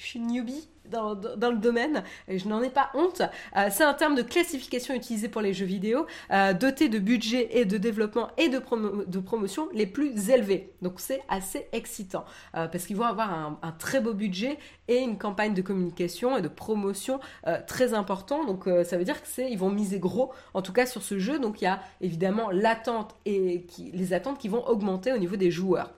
Je 0.01 0.07
suis 0.07 0.19
newbie, 0.19 0.67
dans, 0.89 1.13
le 1.13 1.57
domaine, 1.57 2.03
et 2.27 2.39
je 2.39 2.47
n'en 2.47 2.61
ai 2.61 2.71
pas 2.71 2.89
honte. 2.95 3.21
Euh, 3.55 3.67
c'est 3.71 3.83
un 3.83 3.93
terme 3.93 4.15
de 4.15 4.23
classification 4.23 4.95
utilisé 4.95 5.29
pour 5.29 5.41
les 5.41 5.53
jeux 5.53 5.65
vidéo, 5.65 6.07
euh, 6.31 6.53
doté 6.53 6.89
de 6.89 6.97
budget 6.97 7.49
et 7.51 7.65
de 7.65 7.77
développement 7.77 8.29
et 8.37 8.49
de, 8.49 8.61
de 9.05 9.19
promotion 9.19 9.69
les 9.73 9.85
plus 9.85 10.31
élevés. 10.31 10.73
Donc 10.81 10.99
c'est 10.99 11.21
assez 11.29 11.67
excitant, 11.71 12.25
euh, 12.55 12.67
parce 12.67 12.87
qu'ils 12.87 12.97
vont 12.97 13.05
avoir 13.05 13.31
un, 13.31 13.71
très 13.77 14.01
beau 14.01 14.13
budget 14.13 14.57
et 14.87 14.97
une 14.97 15.19
campagne 15.19 15.53
de 15.53 15.61
communication 15.61 16.35
et 16.35 16.41
de 16.41 16.47
promotion 16.47 17.19
très 17.67 17.93
important. 17.93 18.43
Donc 18.43 18.65
ça 18.83 18.97
veut 18.97 19.05
dire 19.05 19.21
que 19.21 19.27
c'est, 19.27 19.49
ils 19.49 19.57
vont 19.57 19.69
miser 19.69 19.99
gros, 19.99 20.33
en 20.53 20.61
tout 20.61 20.73
cas 20.73 20.85
sur 20.85 21.03
ce 21.03 21.19
jeu. 21.19 21.39
Donc 21.39 21.61
il 21.61 21.65
y 21.65 21.67
a 21.67 21.79
évidemment 22.01 22.49
l'attente 22.51 23.15
et 23.25 23.65
les 23.93 24.13
attentes 24.13 24.39
qui 24.39 24.49
vont 24.49 24.67
augmenter 24.67 25.13
au 25.13 25.17
niveau 25.17 25.35
des 25.35 25.51
joueurs. 25.51 25.91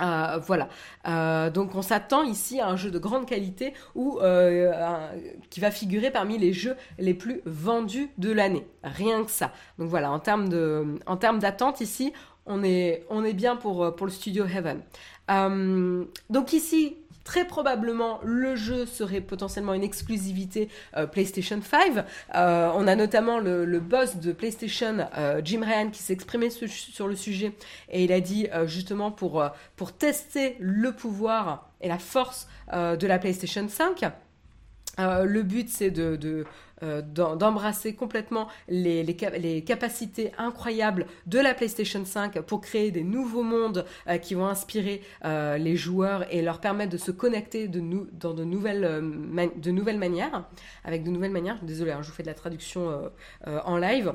Euh, 0.00 0.38
voilà. 0.44 0.68
Euh, 1.06 1.50
donc 1.50 1.74
on 1.74 1.82
s'attend 1.82 2.22
ici 2.22 2.60
à 2.60 2.68
un 2.68 2.76
jeu 2.76 2.90
de 2.90 2.98
grande 2.98 3.26
qualité 3.26 3.74
ou 3.94 4.18
euh, 4.20 4.72
qui 5.50 5.60
va 5.60 5.70
figurer 5.70 6.10
parmi 6.10 6.38
les 6.38 6.52
jeux 6.52 6.76
les 6.98 7.14
plus 7.14 7.40
vendus 7.44 8.10
de 8.18 8.30
l'année. 8.30 8.66
Rien 8.82 9.24
que 9.24 9.30
ça. 9.30 9.52
Donc 9.78 9.88
voilà, 9.88 10.10
en 10.10 10.18
termes 10.20 10.48
d'attente 11.38 11.80
ici, 11.80 12.12
on 12.46 12.62
est, 12.62 13.04
bien 13.34 13.56
pour, 13.56 13.94
pour 13.94 14.06
le 14.06 14.12
studio 14.12 14.44
Heaven. 14.46 14.80
donc 16.30 16.52
ici, 16.52 16.96
Très 17.28 17.44
probablement, 17.44 18.20
le 18.24 18.56
jeu 18.56 18.86
serait 18.86 19.20
potentiellement 19.20 19.74
une 19.74 19.82
exclusivité 19.82 20.70
euh, 20.96 21.06
PlayStation 21.06 21.60
5. 21.60 22.02
Euh, 22.34 22.70
on 22.74 22.86
a 22.86 22.96
notamment 22.96 23.38
le, 23.38 23.80
boss 23.80 24.16
de 24.16 24.32
PlayStation, 24.32 25.06
euh, 25.18 25.42
Jim 25.44 25.60
Ryan, 25.62 25.90
qui 25.90 26.02
s'est 26.02 26.14
exprimé 26.14 26.48
sur 26.48 27.06
le 27.06 27.14
sujet 27.14 27.52
et 27.90 28.02
il 28.02 28.12
a 28.12 28.20
dit 28.20 28.48
justement 28.64 29.10
pour, 29.10 29.44
tester 29.98 30.56
le 30.58 30.92
pouvoir 30.92 31.68
et 31.82 31.88
la 31.88 31.98
force 31.98 32.48
de 32.72 33.06
la 33.06 33.18
PlayStation 33.18 33.68
5. 33.68 34.04
le 34.98 35.42
but, 35.42 35.68
c'est 35.68 35.90
de, 35.90 36.46
d'embrasser 36.82 37.94
complètement 37.94 38.48
les, 38.68 39.04
capacités 39.66 40.32
incroyables 40.38 41.06
de 41.26 41.38
la 41.38 41.54
PlayStation 41.54 42.04
5 42.04 42.40
pour 42.42 42.60
créer 42.60 42.90
des 42.90 43.02
nouveaux 43.02 43.42
mondes 43.42 43.84
euh, 44.06 44.18
qui 44.18 44.34
vont 44.34 44.46
inspirer 44.46 45.02
euh, 45.24 45.58
les 45.58 45.76
joueurs 45.76 46.32
et 46.32 46.42
leur 46.42 46.60
permettre 46.60 46.92
de 46.92 46.96
se 46.96 47.10
connecter 47.10 47.68
de 47.68 47.82
dans 48.12 48.34
de 48.34 48.44
nouvelles, 48.44 48.82
de 49.56 49.70
nouvelles 49.70 49.98
manières, 49.98 50.44
avec 50.84 51.04
de 51.04 51.10
nouvelles 51.10 51.30
manières. 51.32 51.58
Désolé, 51.62 51.92
hein, 51.92 52.00
je 52.02 52.08
vous 52.08 52.14
fais 52.14 52.22
de 52.22 52.28
la 52.28 52.34
traduction 52.34 53.10
en 53.46 53.76
live. 53.76 54.12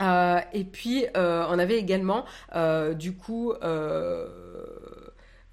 et 0.00 0.64
puis, 0.64 1.06
on 1.14 1.58
avait 1.58 1.78
également, 1.78 2.24
du 2.94 3.14
coup, 3.16 3.54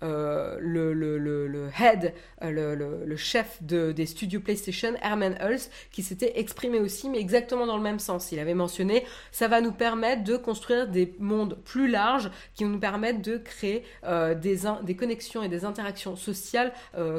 euh, 0.01 0.57
le, 0.61 0.93
le, 0.93 1.17
le, 1.17 1.69
head, 1.77 2.13
euh, 2.41 3.05
le, 3.05 3.15
chef 3.17 3.61
de, 3.61 3.91
des 3.91 4.05
studios 4.05 4.39
PlayStation, 4.39 4.93
Herman 5.01 5.37
Hulse, 5.41 5.69
qui 5.91 6.03
s'était 6.03 6.39
exprimé 6.39 6.79
aussi, 6.79 7.09
mais 7.09 7.19
exactement 7.19 7.65
dans 7.65 7.75
le 7.75 7.83
même 7.83 7.99
sens. 7.99 8.31
Il 8.31 8.39
avait 8.39 8.53
mentionné, 8.53 9.05
ça 9.31 9.47
va 9.47 9.59
nous 9.59 9.73
permettre 9.73 10.23
de 10.23 10.37
construire 10.37 10.87
des 10.87 11.15
mondes 11.19 11.57
plus 11.65 11.89
larges, 11.89 12.31
qui 12.55 12.63
nous 12.63 12.79
permettre 12.79 13.21
de 13.21 13.37
créer 13.37 13.83
euh, 14.05 14.35
des, 14.35 14.59
des 14.83 14.95
connexions 14.95 15.43
et 15.43 15.49
des 15.49 15.65
interactions 15.65 16.15
sociales 16.15 16.73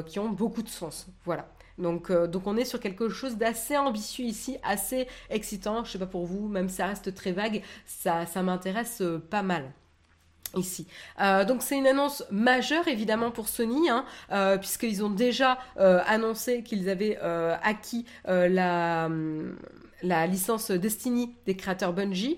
qui 0.05 0.19
ont 0.19 0.29
beaucoup 0.29 0.63
de 0.63 0.69
sens. 0.69 1.07
Voilà. 1.25 1.47
Donc, 1.77 2.11
donc 2.11 2.47
on 2.47 2.57
est 2.57 2.65
sur 2.65 2.79
quelque 2.79 3.09
chose 3.09 3.37
d'assez 3.37 3.77
ambitieux 3.77 4.25
ici, 4.25 4.57
assez 4.63 5.07
excitant. 5.29 5.83
Je 5.83 5.91
sais 5.91 5.99
pas 5.99 6.05
pour 6.05 6.25
vous, 6.25 6.47
même 6.47 6.69
ça 6.69 6.87
reste 6.87 7.13
très 7.13 7.31
vague, 7.31 7.61
ça, 7.85 8.25
ça 8.25 8.43
m'intéresse 8.43 9.01
pas 9.29 9.43
mal 9.43 9.71
ici. 10.57 10.87
Euh, 11.19 11.45
donc 11.45 11.61
c'est 11.61 11.77
une 11.77 11.87
annonce 11.87 12.23
majeure 12.31 12.87
évidemment 12.87 13.31
pour 13.31 13.47
Sony, 13.47 13.89
hein, 13.89 14.05
euh, 14.31 14.57
puisqu'ils 14.57 15.03
ont 15.03 15.09
déjà 15.09 15.57
euh, 15.79 16.01
annoncé 16.07 16.63
qu'ils 16.63 16.89
avaient 16.89 17.17
acquis 17.63 18.05
la 18.25 19.09
la 20.03 20.25
licence 20.25 20.71
Destiny 20.71 21.35
des 21.45 21.55
créateurs 21.55 21.93
Bungie, 21.93 22.37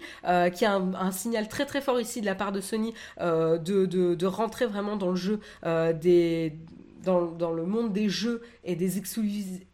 qui 0.54 0.66
a 0.66 0.76
un, 0.76 1.12
signal 1.12 1.48
très 1.48 1.66
très 1.66 1.80
fort 1.80 2.02
ici 2.02 2.20
de 2.20 2.26
la 2.26 2.36
part 2.36 2.52
de 2.52 2.60
Sony 2.60 2.94
de, 3.20 4.26
rentrer 4.26 4.66
vraiment 4.66 4.98
dans 4.98 5.10
le 5.10 5.16
jeu 5.16 5.40
des 5.64 6.58
dans, 7.04 7.52
le 7.52 7.66
monde 7.66 7.94
des 7.94 8.10
jeux 8.10 8.42
et 8.64 8.76
des 8.76 8.98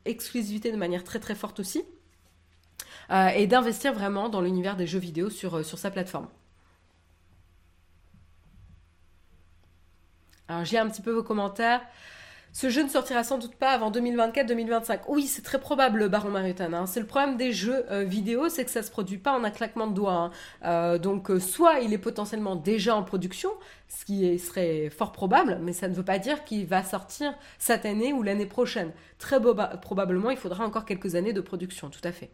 exclusivités 0.05 0.71
de 0.71 0.77
manière 0.77 1.03
très 1.03 1.19
très 1.19 1.35
forte 1.35 1.59
aussi. 1.59 1.83
et 3.35 3.47
d'investir 3.47 3.93
vraiment 3.93 4.29
dans 4.29 4.41
l'univers 4.41 4.75
des 4.75 4.85
jeux 4.87 4.99
vidéo 4.99 5.29
sur 5.29 5.63
sa 5.63 5.89
plateforme. 5.89 6.27
Alors 10.50 10.66
j'ai 10.66 10.78
un 10.78 10.89
petit 10.89 11.02
peu 11.02 11.12
vos 11.12 11.24
commentaires. 11.24 11.82
Ce 12.52 12.70
jeu 12.70 12.82
ne 12.84 12.89
sortira 12.89 13.24
sans 13.24 13.38
doute 13.38 13.56
pas 13.56 13.70
avant 13.70 13.91
2024-2025. 13.91 15.02
Oui, 15.08 15.28
c'est 15.28 15.43
très 15.43 15.60
probable, 15.60 16.10
Baron 16.10 16.32
Marutan. 16.32 16.74
Hein. 16.74 16.88
C'est 16.88 17.00
le 17.00 17.06
problème 17.06 17.38
des 17.38 17.54
jeux 17.54 17.86
euh, 17.91 18.04
vidéo, 18.04 18.50
c'est 18.50 18.66
que 18.66 18.72
ça 18.72 18.82
se 18.82 18.89
produit 18.89 19.20
pas 19.20 19.34
en 19.34 19.43
un 19.43 19.52
claquement 19.52 19.86
de 19.86 19.93
doigts. 19.93 20.14
Hein. 20.14 20.32
Euh, 20.66 20.97
donc, 20.97 21.30
euh, 21.30 21.39
soit 21.39 21.82
il 21.82 21.93
est 21.93 22.00
potentiellement 22.00 22.56
déjà 22.56 22.95
en 22.95 23.04
production, 23.04 23.52
ce 23.88 24.04
qui 24.04 24.39
serait 24.39 24.89
fort 24.89 25.12
probable, 25.12 25.60
mais 25.62 25.74
ça 25.74 25.88
ne 25.88 25.93
veut 25.93 26.04
pas 26.04 26.18
dire 26.18 26.43
qu'il 26.43 26.66
va 26.66 26.84
sortir 26.84 27.36
cette 27.60 27.86
année 27.86 28.14
ou 28.14 28.24
l'année 28.24 28.47
prochaine. 28.47 28.91
Très 29.20 29.39
probablement, 29.82 30.32
il 30.32 30.38
faudra 30.38 30.66
encore 30.66 30.86
quelques 30.86 31.14
années 31.14 31.34
de 31.34 31.41
production, 31.41 31.91
tout 31.91 32.02
à 32.04 32.12
fait. 32.12 32.32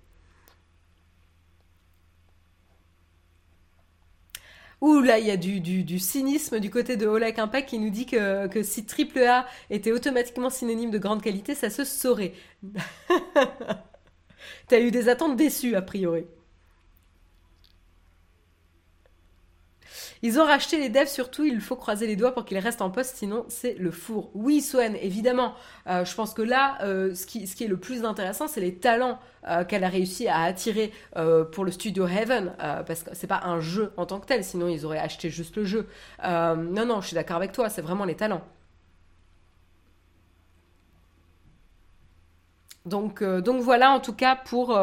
Ouh 4.82 5.02
là, 5.02 5.20
il 5.20 5.26
y 5.26 5.32
a 5.32 5.38
du, 5.38 6.00
cynisme 6.00 6.60
du 6.60 6.70
côté 6.70 6.98
de 6.98 7.08
Oleg 7.08 7.40
Impact 7.40 7.70
qui 7.70 7.80
nous 7.80 7.90
dit 7.90 8.06
que, 8.06 8.48
que 8.48 8.64
si 8.64 8.86
AAA 8.86 9.46
était 9.70 9.92
automatiquement 9.92 10.50
synonyme 10.50 10.92
de 10.92 10.98
grande 10.98 11.22
qualité, 11.22 11.56
ça 11.56 11.70
se 11.70 11.84
saurait. 11.84 12.34
T'as 14.68 14.80
eu 14.80 14.92
des 14.92 15.10
attentes 15.10 15.38
déçues, 15.38 15.76
a 15.76 15.82
priori. 15.82 16.26
Ils 20.26 20.40
ont 20.40 20.46
racheté 20.46 20.80
les 20.80 20.90
devs, 20.90 21.06
surtout, 21.06 21.44
il 21.44 21.62
faut 21.62 21.76
croiser 21.76 22.08
les 22.08 22.16
doigts 22.16 22.34
pour 22.34 22.46
qu'ils 22.46 22.58
restent 22.58 22.82
en 22.82 22.90
poste, 22.90 23.16
sinon 23.16 23.46
c'est 23.48 23.76
le 23.76 23.92
four. 23.92 24.32
Oui, 24.34 24.60
Swen, 24.60 24.96
évidemment. 24.96 25.54
Euh, 25.86 26.04
je 26.04 26.16
pense 26.16 26.34
que 26.34 26.42
là, 26.42 26.80
euh, 26.82 27.14
ce, 27.14 27.28
qui, 27.28 27.44
est 27.44 27.68
le 27.68 27.78
plus 27.78 28.04
intéressant, 28.04 28.48
c'est 28.48 28.60
les 28.60 28.74
talents 28.74 29.20
euh, 29.48 29.64
qu'elle 29.66 29.84
a 29.84 29.88
réussi 29.88 30.28
à 30.28 30.42
attirer 30.42 30.92
pour 31.52 31.64
le 31.64 31.70
studio 31.70 32.08
Heaven, 32.08 32.56
parce 32.58 33.04
que 33.04 33.12
c'est 33.14 33.28
pas 33.28 33.42
un 33.44 33.60
jeu 33.60 33.94
en 33.98 34.08
tant 34.08 34.20
que 34.20 34.26
tel, 34.26 34.44
sinon 34.44 34.68
ils 34.68 34.84
auraient 34.84 34.98
acheté 34.98 35.30
juste 35.30 35.58
le 35.58 35.64
jeu. 35.64 35.88
non, 36.24 36.88
non, 36.88 37.02
je 37.02 37.08
suis 37.08 37.16
d'accord 37.16 37.36
avec 37.36 37.52
toi, 37.52 37.70
c'est 37.70 37.84
vraiment 37.84 38.06
les 38.06 38.16
talents. 38.16 38.42
Donc, 42.88 43.24
donc 43.24 43.62
voilà 43.62 43.92
en 43.92 44.00
tout 44.00 44.14
cas 44.14 44.36
pour, 44.36 44.76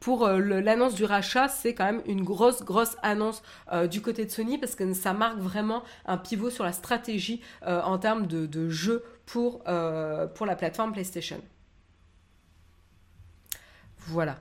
pour 0.00 0.26
euh, 0.26 0.38
l'annonce 0.38 0.94
du 0.94 1.04
rachat, 1.04 1.48
c'est 1.48 1.74
quand 1.74 1.84
même 1.84 2.02
une 2.06 2.22
grosse, 2.22 2.62
grosse 2.62 2.96
annonce 3.02 3.42
euh, 3.72 3.86
du 3.86 4.00
côté 4.00 4.24
de 4.24 4.30
Sony 4.30 4.58
parce 4.58 4.74
que 4.74 4.92
ça 4.94 5.12
marque 5.12 5.38
vraiment 5.38 5.82
un 6.06 6.16
pivot 6.16 6.50
sur 6.50 6.64
la 6.64 6.72
stratégie 6.72 7.40
euh, 7.66 7.82
en 7.82 7.98
termes 7.98 8.26
de, 8.26 8.46
de 8.46 8.68
jeux 8.68 9.04
pour, 9.26 9.62
pour 9.64 10.46
la 10.46 10.56
plateforme 10.56 10.92
PlayStation. 10.92 11.42
Voilà. 13.98 14.38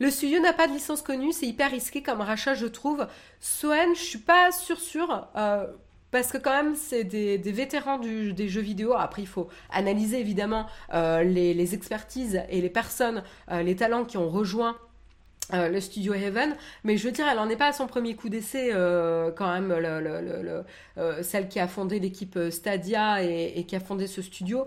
Le 0.00 0.10
studio 0.10 0.40
n'a 0.40 0.52
pas 0.52 0.66
de 0.66 0.72
licence 0.72 1.00
connue, 1.00 1.32
c'est 1.32 1.46
hyper 1.46 1.70
risqué 1.70 2.02
comme 2.02 2.20
rachat, 2.20 2.54
je 2.54 2.66
trouve. 2.66 3.06
Soen, 3.38 3.94
je 3.94 4.00
suis 4.00 4.18
pas 4.18 4.50
sûre 4.50 4.80
sûre 4.80 5.28
parce 6.14 6.30
que 6.30 6.38
quand 6.38 6.52
même 6.52 6.76
c'est 6.76 7.02
des, 7.02 7.38
vétérans 7.38 7.98
des 7.98 8.48
jeux 8.48 8.60
vidéo. 8.60 8.92
Après 8.96 9.20
il 9.20 9.26
faut 9.26 9.48
analyser 9.68 10.20
évidemment 10.20 10.66
euh, 10.94 11.24
les, 11.24 11.74
expertises 11.74 12.40
et 12.50 12.60
les 12.60 12.70
personnes, 12.70 13.24
euh, 13.50 13.64
les 13.64 13.74
talents 13.74 14.04
qui 14.04 14.16
ont 14.16 14.28
rejoint 14.28 14.76
euh, 15.52 15.68
le 15.68 15.80
studio 15.80 16.14
Heaven, 16.14 16.54
mais 16.84 16.96
je 16.96 17.04
veux 17.08 17.10
dire, 17.10 17.26
elle 17.28 17.40
en 17.40 17.48
est 17.48 17.56
pas 17.56 17.66
à 17.66 17.72
son 17.72 17.88
premier 17.88 18.14
coup 18.14 18.28
d'essai 18.28 18.70
quand 19.34 19.52
même, 19.52 19.74
celle 21.22 21.48
qui 21.48 21.58
a 21.58 21.66
fondé 21.66 21.98
l'équipe 21.98 22.38
Stadia 22.48 23.20
et, 23.24 23.64
qui 23.66 23.74
a 23.74 23.80
fondé 23.80 24.06
ce 24.06 24.22
studio, 24.22 24.66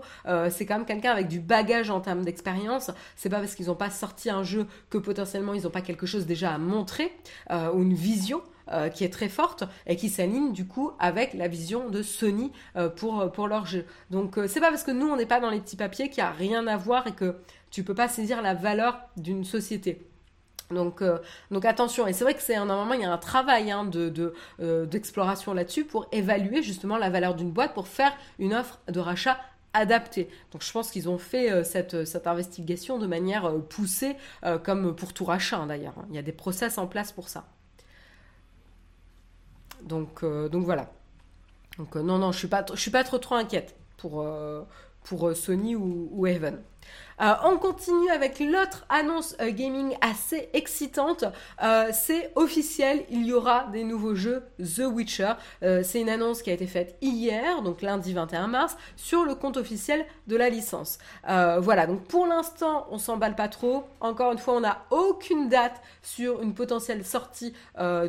c'est 0.50 0.66
quand 0.66 0.76
même 0.76 0.86
quelqu'un 0.86 1.12
avec 1.12 1.28
du 1.28 1.40
bagage 1.40 1.88
en 1.88 2.02
termes 2.02 2.26
d'expérience. 2.26 2.90
C'est 3.16 3.30
pas 3.30 3.38
parce 3.38 3.54
qu'ils 3.54 3.68
n'ont 3.68 3.74
pas 3.74 3.88
sorti 3.88 4.28
un 4.28 4.42
jeu 4.42 4.66
que 4.90 4.98
potentiellement 4.98 5.54
ils 5.54 5.62
n'ont 5.62 5.70
pas 5.70 5.80
quelque 5.80 6.04
chose 6.04 6.26
déjà 6.26 6.52
à 6.52 6.58
montrer 6.58 7.10
ou 7.50 7.80
une 7.80 7.94
vision. 7.94 8.42
Euh, 8.70 8.90
qui 8.90 9.02
est 9.02 9.08
très 9.08 9.30
forte 9.30 9.64
et 9.86 9.96
qui 9.96 10.10
s'aligne 10.10 10.52
du 10.52 10.66
coup 10.66 10.92
avec 10.98 11.32
la 11.32 11.48
vision 11.48 11.88
de 11.88 12.02
Sony 12.02 12.52
euh, 12.76 12.90
pour, 12.90 13.32
pour 13.32 13.48
leur 13.48 13.64
jeu. 13.64 13.86
Donc 14.10 14.36
euh, 14.36 14.46
c'est 14.46 14.60
pas 14.60 14.68
parce 14.68 14.82
que 14.82 14.90
nous 14.90 15.08
on 15.08 15.16
n'est 15.16 15.24
pas 15.24 15.40
dans 15.40 15.48
les 15.48 15.60
petits 15.60 15.76
papiers 15.76 16.10
qu'il 16.10 16.22
n'y 16.22 16.28
a 16.28 16.32
rien 16.32 16.66
à 16.66 16.76
voir 16.76 17.06
et 17.06 17.12
que 17.12 17.36
tu 17.70 17.82
peux 17.82 17.94
pas 17.94 18.08
saisir 18.08 18.42
la 18.42 18.52
valeur 18.52 19.00
d'une 19.16 19.44
société. 19.44 20.06
Donc, 20.70 21.02
donc 21.50 21.64
attention, 21.64 22.06
et 22.06 22.12
c'est 22.12 22.24
vrai 22.24 22.34
que 22.34 22.42
c'est 22.42 22.56
un 22.56 22.66
moment, 22.66 22.92
il 22.92 23.00
y 23.00 23.04
a 23.06 23.10
un 23.10 23.16
travail 23.16 23.70
hein, 23.70 23.86
de, 23.86 24.34
d'exploration 24.84 25.54
là-dessus 25.54 25.84
pour 25.84 26.06
évaluer 26.12 26.62
justement 26.62 26.98
la 26.98 27.08
valeur 27.08 27.34
d'une 27.34 27.50
boîte 27.50 27.72
pour 27.72 27.88
faire 27.88 28.12
une 28.38 28.52
offre 28.52 28.78
de 28.86 29.00
rachat 29.00 29.38
adaptée. 29.72 30.28
Donc 30.52 30.62
je 30.62 30.70
pense 30.70 30.90
qu'ils 30.90 31.08
ont 31.08 31.16
fait 31.16 31.64
cette, 31.64 32.04
cette, 32.04 32.26
investigation 32.26 32.98
de 32.98 33.06
manière 33.06 33.50
poussée, 33.70 34.14
comme 34.62 34.94
pour 34.94 35.14
tout 35.14 35.24
rachat 35.24 35.56
hein, 35.56 35.68
d'ailleurs. 35.68 35.94
Il 36.10 36.16
y 36.16 36.18
a 36.18 36.22
des 36.22 36.32
process 36.32 36.76
en 36.76 36.86
place 36.86 37.12
pour 37.12 37.30
ça. 37.30 37.46
Donc, 39.82 40.22
euh, 40.22 40.48
donc 40.48 40.64
voilà. 40.64 40.90
Donc 41.78 41.96
euh, 41.96 42.02
non, 42.02 42.18
non, 42.18 42.32
je 42.32 42.38
suis 42.38 42.48
pas, 42.48 42.64
suis 42.74 42.90
pas 42.90 43.04
trop 43.04 43.18
trop 43.18 43.36
inquiète 43.36 43.76
pour, 43.96 44.22
euh, 44.22 44.62
pour 45.04 45.34
Sony 45.36 45.76
ou, 45.76 46.08
ou 46.12 46.26
Evan. 46.26 46.58
Euh, 47.20 47.34
on 47.44 47.56
continue 47.56 48.10
avec 48.10 48.38
l'autre 48.38 48.86
annonce 48.88 49.36
euh, 49.40 49.50
gaming 49.50 49.96
assez 50.00 50.48
excitante. 50.52 51.24
Euh, 51.62 51.88
c'est 51.92 52.30
officiel, 52.36 53.04
il 53.10 53.26
y 53.26 53.32
aura 53.32 53.66
des 53.72 53.82
nouveaux 53.82 54.14
jeux 54.14 54.44
The 54.58 54.82
Witcher. 54.86 55.32
c'est 55.60 56.00
une 56.00 56.08
annonce 56.08 56.42
qui 56.42 56.50
a 56.50 56.52
été 56.52 56.66
faite 56.66 56.96
hier, 57.00 57.62
donc 57.62 57.82
lundi 57.82 58.12
21 58.12 58.46
mars, 58.46 58.76
sur 58.96 59.24
le 59.24 59.34
compte 59.34 59.56
officiel 59.56 60.04
de 60.26 60.36
la 60.36 60.48
licence. 60.48 60.98
voilà, 61.24 61.86
donc 61.86 62.04
pour 62.04 62.26
l'instant, 62.26 62.86
on 62.90 62.98
s'emballe 62.98 63.34
pas 63.34 63.48
trop. 63.48 63.84
Encore 64.00 64.32
une 64.32 64.38
fois, 64.38 64.54
on 64.54 64.60
n'a 64.60 64.84
aucune 64.90 65.48
date 65.48 65.80
sur 66.02 66.42
une 66.42 66.54
potentielle 66.54 67.04
sortie 67.04 67.52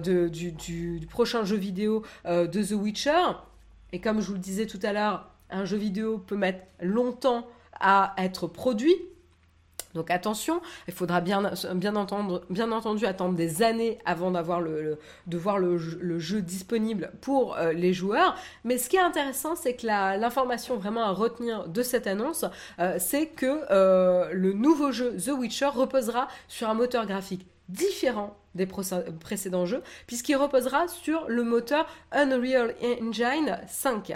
du, 0.04 0.52
du, 0.52 1.08
prochain 1.10 1.44
jeu 1.44 1.58
vidéo 1.58 2.04
de 2.26 2.64
The 2.64 2.72
Witcher. 2.72 3.34
Et 3.92 4.00
comme 4.00 4.22
je 4.22 4.28
vous 4.28 4.34
le 4.34 4.40
disais 4.40 4.68
tout 4.68 4.80
à 4.84 4.94
l'heure, 4.94 5.30
un 5.50 5.66
jeu 5.66 5.78
vidéo 5.78 6.20
peut 6.20 6.38
mettre 6.38 6.64
longtemps 6.82 7.48
à 7.80 8.14
être 8.18 8.48
produit. 8.48 8.96
Donc 9.96 10.12
attention, 10.12 10.62
il 10.88 10.94
faudra 10.94 11.20
bien, 11.20 11.52
bien, 11.74 11.96
entendre, 11.96 12.44
bien 12.50 12.72
entendu 12.72 13.06
attendre 13.06 13.36
des 13.36 13.64
années 13.64 13.98
avant 14.06 14.32
d'avoir 14.32 14.62
le, 14.62 15.00
de 15.26 15.38
voir 15.38 15.58
le, 15.58 15.78
jeu 16.20 16.42
disponible 16.42 17.12
pour 17.22 17.58
euh, 17.58 17.74
les 17.74 17.94
joueurs. 17.94 18.36
Mais 18.64 18.78
ce 18.78 18.90
qui 18.90 18.98
est 18.98 19.02
intéressant, 19.02 19.56
c'est 19.56 19.76
que 19.76 19.88
l'information 19.88 20.78
vraiment 20.78 21.04
à 21.04 21.12
retenir 21.12 21.68
de 21.68 21.82
cette 21.82 22.06
annonce, 22.06 22.46
euh, 22.80 22.98
c'est 23.00 23.28
que 23.28 23.62
euh, 23.72 24.30
le 24.32 24.54
nouveau 24.54 24.92
jeu 24.92 25.16
The 25.18 25.30
Witcher 25.30 25.68
reposera 25.68 26.28
sur 26.48 26.70
un 26.70 26.76
moteur 26.76 27.06
graphique 27.06 27.48
différent 27.68 28.36
des 28.56 28.66
précédents 28.66 29.66
jeux, 29.68 29.84
puisqu'il 30.08 30.36
reposera 30.36 30.88
sur 30.88 31.26
le 31.28 31.44
moteur 31.44 31.88
Unreal 32.12 32.74
Engine 32.82 33.60
5. 33.68 34.14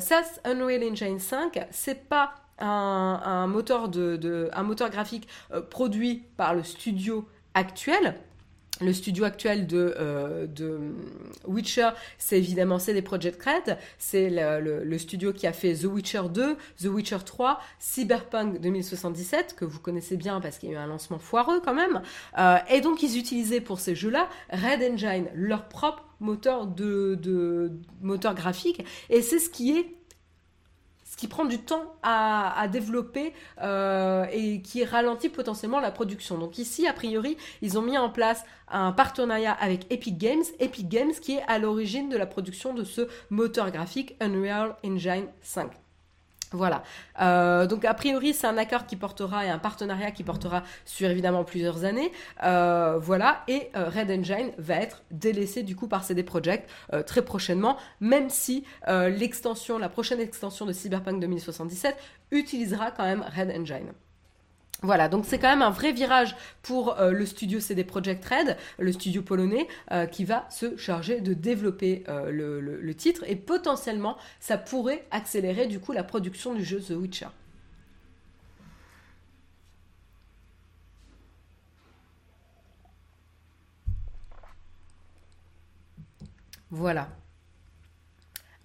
ça, 0.00 0.22
Unreal 0.44 0.82
Engine 0.90 1.18
5, 1.18 1.66
c'est 1.70 2.08
pas 2.08 2.32
un, 2.58 3.46
moteur, 3.46 3.88
de, 3.88 4.50
un 4.52 4.64
graphique 4.88 5.28
euh, 5.52 5.60
produit 5.60 6.22
par 6.36 6.54
le 6.54 6.62
studio 6.62 7.28
actuel. 7.54 8.16
Le 8.80 8.92
studio 8.92 9.24
actuel 9.24 9.68
de, 9.68 9.94
euh, 9.98 10.46
Witcher, 11.46 11.90
c'est 12.18 12.38
évidemment 12.38 12.80
CD 12.80 13.02
Projekt 13.02 13.40
Red, 13.40 13.78
c'est 13.98 14.28
le, 14.30 14.98
studio 14.98 15.32
qui 15.32 15.46
a 15.46 15.52
fait 15.52 15.74
The 15.74 15.84
Witcher 15.84 16.22
2, 16.28 16.56
The 16.82 16.86
Witcher 16.86 17.18
3, 17.24 17.60
Cyberpunk 17.78 18.60
2077, 18.60 19.54
que 19.54 19.64
vous 19.64 19.78
connaissez 19.78 20.16
bien 20.16 20.40
parce 20.40 20.58
qu'il 20.58 20.70
y 20.70 20.72
a 20.72 20.74
eu 20.74 20.78
un 20.78 20.88
lancement 20.88 21.20
foireux 21.20 21.60
quand 21.64 21.74
même. 21.74 22.02
Euh, 22.38 22.56
et 22.68 22.80
donc 22.80 23.04
ils 23.04 23.16
utilisaient 23.16 23.60
pour 23.60 23.78
ces 23.78 23.94
jeux-là 23.94 24.28
Red 24.50 24.82
Engine, 24.82 25.28
leur 25.36 25.68
propre 25.68 26.04
moteur 26.18 26.66
de, 26.66 27.16
de 27.22 27.70
moteur 28.02 28.34
graphique, 28.34 28.84
et 29.08 29.22
c'est 29.22 29.38
ce 29.38 29.50
qui 29.50 29.78
est 29.78 29.86
ce 31.14 31.16
qui 31.16 31.28
prend 31.28 31.44
du 31.44 31.60
temps 31.60 31.94
à, 32.02 32.66
développer 32.66 33.32
euh, 33.62 34.26
et 34.32 34.60
qui 34.62 34.84
ralentit 34.84 35.28
potentiellement 35.28 35.78
la 35.78 35.92
production. 35.92 36.38
Donc 36.38 36.58
ici, 36.58 36.88
a 36.88 36.92
priori, 36.92 37.36
ils 37.62 37.78
ont 37.78 37.82
mis 37.82 37.96
en 37.96 38.10
place 38.10 38.44
un 38.68 38.90
partenariat 38.90 39.52
avec 39.52 39.86
Epic 39.92 40.18
Games, 40.18 40.42
Epic 40.58 40.88
Games 40.88 41.12
qui 41.12 41.36
est 41.36 41.42
à 41.46 41.60
l'origine 41.60 42.08
de 42.08 42.16
la 42.16 42.26
production 42.26 42.74
de 42.74 42.82
ce 42.82 43.02
moteur 43.30 43.70
graphique 43.70 44.16
Unreal 44.20 44.74
Engine 44.84 45.26
5. 45.42 45.83
Voilà. 46.54 46.84
Euh, 47.20 47.66
donc 47.66 47.84
a 47.84 47.92
priori, 47.94 48.32
c'est 48.32 48.46
un 48.46 48.56
accord 48.56 48.86
qui 48.86 48.94
portera 48.94 49.44
et 49.44 49.50
un 49.50 49.58
partenariat 49.58 50.12
qui 50.12 50.22
portera 50.22 50.62
sur 50.84 51.10
évidemment 51.10 51.42
plusieurs 51.42 51.84
années. 51.84 52.12
Euh, 52.44 52.96
voilà. 52.98 53.42
Et 53.48 53.70
euh, 53.76 53.88
Red 53.88 54.08
Engine 54.10 54.52
va 54.56 54.76
être 54.76 55.02
délaissé 55.10 55.64
du 55.64 55.74
coup 55.74 55.88
par 55.88 56.04
CD 56.04 56.22
Projekt 56.22 56.70
très 57.06 57.22
prochainement, 57.22 57.76
même 58.00 58.30
si 58.30 58.64
l'extension, 58.86 59.78
la 59.78 59.88
prochaine 59.88 60.20
extension 60.20 60.64
de 60.64 60.72
Cyberpunk 60.72 61.20
2077 61.20 61.96
utilisera 62.30 62.90
quand 62.92 63.04
même 63.04 63.24
Red 63.36 63.50
Engine. 63.50 63.92
Voilà, 64.84 65.08
donc 65.08 65.24
c'est 65.24 65.38
quand 65.38 65.48
même 65.48 65.62
un 65.62 65.70
vrai 65.70 65.92
virage 65.92 66.36
pour 66.60 67.00
euh, 67.00 67.10
le 67.10 67.24
studio 67.24 67.58
CD 67.58 67.84
Project 67.84 68.22
Red, 68.22 68.58
le 68.78 68.92
studio 68.92 69.22
polonais, 69.22 69.66
euh, 69.92 70.04
qui 70.04 70.26
va 70.26 70.46
se 70.50 70.76
charger 70.76 71.22
de 71.22 71.32
développer 71.32 72.04
euh, 72.08 72.30
le, 72.30 72.94
titre 72.94 73.24
et 73.26 73.34
potentiellement 73.34 74.18
ça 74.40 74.58
pourrait 74.58 75.06
accélérer 75.10 75.66
du 75.68 75.80
coup 75.80 75.92
la 75.92 76.04
production 76.04 76.52
du 76.52 76.62
jeu 76.62 76.80
The 76.80 76.90
Witcher. 76.90 77.28
Voilà. 86.70 87.08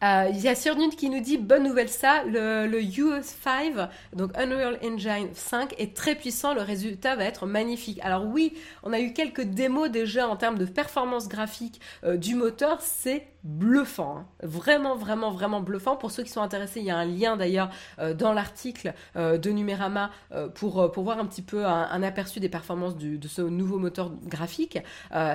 Euh, 0.03 0.29
il 0.29 0.39
y 0.39 0.47
a 0.47 0.55
Surnut 0.55 0.95
qui 0.95 1.09
nous 1.09 1.19
dit 1.19 1.37
bonne 1.37 1.63
nouvelle 1.63 1.89
ça, 1.89 2.23
le, 2.23 2.67
le 2.67 2.79
US5, 2.79 3.89
donc 4.13 4.31
Unreal 4.37 4.79
Engine 4.81 5.29
5 5.33 5.75
est 5.77 5.93
très 5.93 6.15
puissant, 6.15 6.53
le 6.53 6.61
résultat 6.61 7.17
va 7.17 7.25
être 7.25 7.45
magnifique. 7.45 7.99
Alors 8.01 8.25
oui, 8.25 8.53
on 8.83 8.93
a 8.93 8.99
eu 9.01 9.11
quelques 9.11 9.41
démos 9.41 9.89
déjà 9.89 10.29
en 10.29 10.37
termes 10.37 10.57
de 10.57 10.65
performance 10.65 11.27
graphique 11.27 11.81
euh, 12.05 12.15
du 12.15 12.35
moteur, 12.35 12.79
c'est 12.81 13.27
bluffant, 13.43 14.17
hein. 14.17 14.25
vraiment 14.43 14.95
vraiment 14.95 15.31
vraiment 15.31 15.61
bluffant. 15.61 15.95
Pour 15.95 16.11
ceux 16.11 16.23
qui 16.23 16.31
sont 16.31 16.41
intéressés, 16.41 16.79
il 16.79 16.85
y 16.85 16.91
a 16.91 16.97
un 16.97 17.05
lien 17.05 17.37
d'ailleurs 17.37 17.69
euh, 17.99 18.13
dans 18.13 18.33
l'article 18.33 18.93
de 19.15 19.49
Numérama 19.49 20.11
pour, 20.55 20.91
pour 20.91 21.03
voir 21.03 21.19
un 21.19 21.25
petit 21.25 21.41
peu 21.41 21.65
un, 21.65 22.03
aperçu 22.03 22.39
des 22.39 22.49
performances 22.49 22.97
de 22.97 23.27
ce 23.27 23.41
nouveau 23.41 23.79
moteur 23.79 24.11
graphique. 24.25 24.79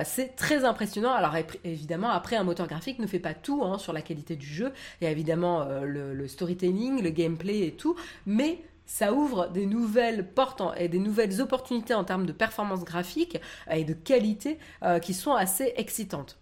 c'est 0.03 0.35
très 0.35 0.65
impressionnant. 0.65 1.13
Alors 1.13 1.35
évidemment, 1.63 2.09
après 2.09 2.35
un 2.35 2.43
moteur 2.43 2.67
graphique 2.67 2.99
ne 2.99 3.07
fait 3.07 3.19
pas 3.19 3.33
tout 3.33 3.63
hein, 3.63 3.77
sur 3.77 3.93
la 3.93 4.01
qualité 4.01 4.35
du 4.35 4.45
jeu. 4.45 4.71
Il 5.01 5.05
y 5.05 5.07
a 5.07 5.11
évidemment 5.11 5.61
euh, 5.63 6.13
le, 6.13 6.27
storytelling, 6.27 7.01
le 7.01 7.09
gameplay 7.09 7.67
et 7.67 7.71
tout, 7.71 7.95
mais 8.25 8.61
ça 8.85 9.13
ouvre 9.13 9.49
des 9.49 9.65
nouvelles 9.65 10.27
portes 10.27 10.61
et 10.77 10.87
des 10.87 10.99
nouvelles 10.99 11.41
opportunités 11.41 11.93
en 11.93 12.03
termes 12.03 12.25
de 12.25 12.31
performance 12.31 12.83
graphique 12.83 13.39
et 13.71 13.83
de 13.83 13.93
qualité 13.93 14.59
euh, 14.83 14.99
qui 14.99 15.13
sont 15.13 15.33
assez 15.33 15.73
excitantes. 15.75 16.37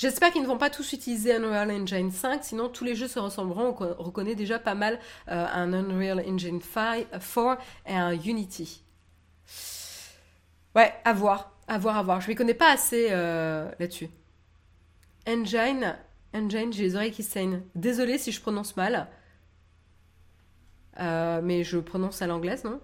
J'espère 0.00 0.32
qu'ils 0.32 0.40
ne 0.40 0.46
vont 0.46 0.56
pas 0.56 0.70
tous 0.70 0.94
utiliser 0.94 1.34
Unreal 1.34 1.70
Engine 1.70 2.10
5, 2.10 2.42
sinon 2.42 2.70
tous 2.70 2.84
les 2.84 2.94
jeux 2.94 3.06
se 3.06 3.18
ressembleront. 3.18 3.76
On 3.98 4.02
reconnaît 4.02 4.34
déjà 4.34 4.58
pas 4.58 4.74
mal 4.74 4.98
euh, 5.28 5.46
un 5.52 5.74
Unreal 5.74 6.24
Engine 6.26 6.62
5, 6.62 7.10
4 7.10 7.58
et 7.84 7.94
un 7.94 8.12
Unity. 8.12 8.82
Ouais, 10.74 10.94
à 11.04 11.12
voir, 11.12 11.52
à 11.68 11.76
voir, 11.76 11.98
à 11.98 12.02
voir. 12.02 12.22
Je 12.22 12.28
ne 12.28 12.30
les 12.30 12.34
connais 12.34 12.54
pas 12.54 12.72
assez 12.72 13.10
là-dessus. 13.10 14.08
Engine. 15.28 15.98
Engine, 16.32 16.72
j'ai 16.72 16.84
les 16.84 16.96
oreilles 16.96 17.12
qui 17.12 17.22
saignent. 17.22 17.60
Désolée 17.74 18.16
si 18.16 18.32
je 18.32 18.40
prononce 18.40 18.78
mal. 18.78 19.06
Euh, 20.98 21.42
mais 21.42 21.62
je 21.62 21.76
prononce 21.76 22.22
à 22.22 22.26
l'anglaise, 22.26 22.64
non? 22.64 22.80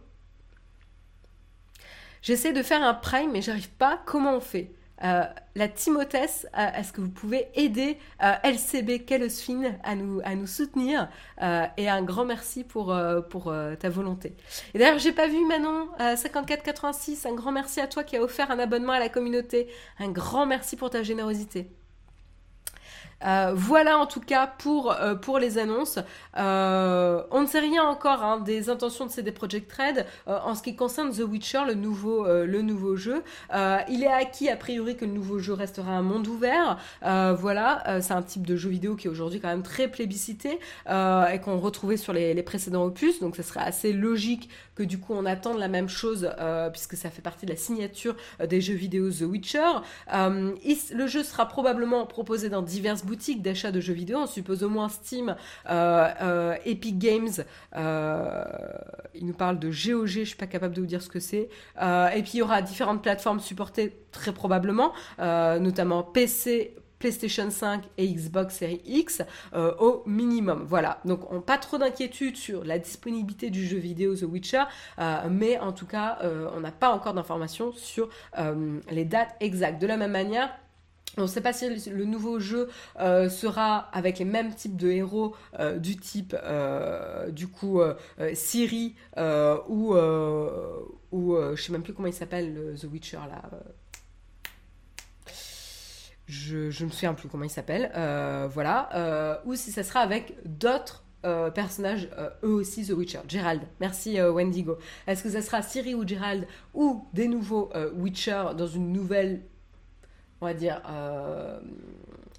J'essaie 2.21 2.53
de 2.53 2.63
faire 2.63 2.83
un 2.83 2.93
prime, 2.93 3.33
mais 3.33 3.41
j'arrive 3.41 3.71
pas. 3.71 4.03
Comment 4.05 4.37
on 4.37 4.41
fait? 4.41 4.76
Euh, 5.05 5.25
La 5.55 5.69
Timothée, 5.69 6.27
euh, 6.57 6.73
est-ce 6.77 6.93
que 6.93 7.01
vous 7.01 7.11
pouvez 7.11 7.49
aider 7.55 7.99
LCB 8.21 9.05
Kellosfin 9.05 9.75
à 9.83 9.95
nous, 9.95 10.21
à 10.25 10.35
nous 10.35 10.47
soutenir 10.47 11.09
Et 11.77 11.89
un 11.89 12.03
grand 12.03 12.25
merci 12.25 12.65
pour, 12.65 12.97
pour 13.31 13.55
ta 13.79 13.89
volonté. 13.89 14.35
Et 14.75 14.79
d'ailleurs, 14.79 14.99
j'ai 14.99 15.13
pas 15.13 15.29
vu 15.29 15.45
Manon 15.47 15.89
5486. 15.99 17.27
Un 17.27 17.35
grand 17.35 17.53
merci 17.53 17.81
à 17.81 17.87
toi 17.87 18.05
qui 18.05 18.17
a 18.17 18.23
offert 18.23 18.51
un 18.51 18.59
abonnement 18.59 18.93
à 18.93 18.99
la 18.99 19.09
communauté. 19.09 19.69
Un 19.99 20.11
grand 20.11 20.47
merci 20.47 20.77
pour 20.77 20.91
ta 20.91 21.03
générosité. 21.03 21.71
Euh, 23.25 23.53
voilà 23.55 23.99
en 23.99 24.07
tout 24.07 24.21
cas 24.21 24.47
pour, 24.47 24.93
euh, 24.93 25.15
pour 25.15 25.39
les 25.39 25.59
annonces. 25.59 25.99
Euh, 26.37 27.23
on 27.31 27.43
ne 27.43 27.47
sait 27.47 27.61
rien 27.61 27.85
encore 27.85 28.23
hein, 28.23 28.41
des 28.41 28.69
intentions 28.69 29.07
de 29.07 29.11
CD 29.11 29.33
Projekt 29.33 29.73
Red 29.73 30.07
en 30.27 30.55
ce 30.55 30.63
qui 30.63 30.77
concerne 30.77 31.11
The 31.11 31.21
Witcher, 31.21 31.63
le 31.67 31.75
nouveau, 31.75 32.27
le 32.27 32.63
nouveau 32.63 32.97
jeu. 32.97 33.23
il 33.53 34.03
est 34.03 34.13
acquis 34.13 34.49
a 34.49 34.57
priori 34.57 34.97
que 34.97 35.05
le 35.05 35.13
nouveau 35.13 35.39
jeu 35.39 35.53
restera 35.53 35.93
un 35.93 36.03
monde 36.03 36.27
ouvert. 36.27 36.79
voilà, 37.03 38.01
c'est 38.01 38.13
un 38.13 38.23
type 38.23 38.47
de 38.47 38.57
jeu 38.57 38.69
vidéo 38.69 38.97
qui 38.97 39.07
est 39.07 39.11
aujourd'hui 39.11 39.41
quand 39.41 39.49
même 39.49 39.63
très 39.63 39.89
plébiscité 39.89 40.59
et 40.89 41.41
qu'on 41.45 41.59
retrouvait 41.59 41.97
sur 41.97 42.13
les, 42.13 42.43
précédents 42.43 42.85
opus. 42.85 43.21
Donc 43.21 43.37
ça 43.37 43.43
serait 43.43 43.61
assez 43.61 43.93
logique 43.93 44.51
que 44.75 44.83
du 44.83 44.99
coup 44.99 45.15
on 45.15 45.25
attende 45.27 45.59
la 45.59 45.69
même 45.69 45.89
chose 45.89 46.31
puisque 46.73 46.97
ça 46.97 47.11
fait 47.11 47.23
partie 47.23 47.47
de 47.47 47.51
la 47.51 47.57
signature 47.57 48.17
des 48.45 48.61
jeux 48.61 48.75
vidéo 48.75 49.11
The 49.11 49.23
Witcher. 49.23 49.81
le 50.13 51.07
jeu 51.07 51.23
sera 51.23 51.47
probablement 51.47 52.07
proposé 52.07 52.49
dans 52.49 52.63
diverses 52.63 53.06
boutiques 53.07 53.41
d'achat 53.41 53.71
de 53.71 53.81
jeux 53.81 53.95
vidéo, 53.95 54.19
on 54.19 54.27
suppose 54.27 54.63
au 54.63 54.69
moins 54.69 54.91
Steam, 54.91 55.35
euh, 55.71 56.09
euh, 56.21 56.57
Epic 56.67 56.99
Games, 56.99 57.31
euh, 57.77 58.45
il 59.15 59.25
nous 59.25 59.33
parle 59.33 59.59
de 59.59 59.69
GOG, 59.69 60.07
je 60.07 60.25
suis 60.25 60.37
pas 60.37 60.47
capable 60.47 60.75
de 60.75 60.81
vous 60.81 60.87
dire 60.87 61.01
ce 61.01 61.09
que 61.09 61.21
c'est. 61.21 61.49
et 61.81 62.23
puis 62.23 62.33
il 62.35 62.39
y 62.39 62.43
aura 62.43 62.61
différentes 62.61 63.03
plateformes 63.03 63.41
supportées 63.41 63.97
très 64.13 64.33
probablement, 64.33 64.93
notamment 65.19 66.03
PC, 66.03 66.75
PlayStation 66.99 67.51
5 67.51 67.85
et 67.99 68.09
Xbox 68.09 68.57
Series 68.57 68.81
X 68.85 69.23
au 69.55 70.03
minimum. 70.07 70.65
Voilà, 70.67 70.99
donc 71.05 71.31
on, 71.31 71.41
pas 71.41 71.59
trop 71.59 71.79
d'inquiétude 71.79 72.37
sur 72.37 72.65
la 72.65 72.79
disponibilité 72.79 73.51
du 73.51 73.67
jeu 73.67 73.79
vidéo 73.79 74.17
The 74.17 74.23
Witcher, 74.23 74.65
mais 75.31 75.59
en 75.59 75.73
tout 75.73 75.87
cas, 75.87 76.19
on 76.55 76.61
n'a 76.61 76.73
pas 76.73 76.91
encore 76.91 77.15
d'informations 77.15 77.73
sur 77.73 78.09
les 78.91 79.05
dates 79.05 79.37
exactes. 79.41 79.81
De 79.81 79.87
la 79.87 79.97
même 79.97 80.13
manière, 80.13 80.51
on 81.19 81.23
ne 81.23 81.27
sait 81.27 81.41
pas 81.41 81.53
si 81.53 81.69
le 81.69 82.05
nouveau 82.05 82.39
jeu 82.39 82.69
euh, 83.01 83.29
sera 83.29 83.89
avec 83.93 84.19
les 84.19 84.25
mêmes 84.25 84.55
types 84.55 84.77
de 84.77 84.91
héros 84.91 85.35
euh, 85.59 85.79
du 85.79 85.97
type 85.97 86.37
euh, 86.43 87.31
du 87.31 87.49
coup 87.49 87.81
Siri 88.35 88.95
ou 89.17 89.95
ou 91.13 91.37
je 91.55 91.63
sais 91.63 91.73
même 91.73 91.83
plus 91.83 91.95
comment 91.95 92.09
il 92.09 92.15
s'appelle 92.15 92.75
The 92.81 92.85
Witcher 92.85 93.19
là. 93.29 93.43
Je, 96.27 96.71
je 96.71 96.85
me 96.85 96.91
souviens 96.91 97.15
plus 97.15 97.29
comment 97.29 97.45
il 97.45 97.51
s'appelle. 97.51 97.91
voilà. 98.53 99.41
ou 99.47 99.55
si 99.55 99.73
ça 99.73 99.83
sera 99.83 100.01
avec 100.01 100.37
d'autres 100.45 101.05
personnages, 101.55 102.09
eux 102.45 102.53
aussi 102.53 102.87
The 102.87 102.91
Witcher. 102.91 103.21
Gerald, 103.27 103.63
merci 103.81 104.21
Wendigo. 104.21 104.77
Est-ce 105.07 105.23
que 105.23 105.31
ça 105.31 105.41
sera 105.41 105.63
Siri 105.63 105.95
ou 105.95 106.07
Gerald 106.07 106.47
ou 106.75 107.07
des 107.15 107.29
nouveaux 107.29 107.73
Witcher 107.95 108.49
dans 108.57 108.67
une 108.67 108.93
nouvelle 108.93 109.43
on 110.41 110.47
va 110.47 110.55
dire, 110.55 110.81
euh, 110.89 111.59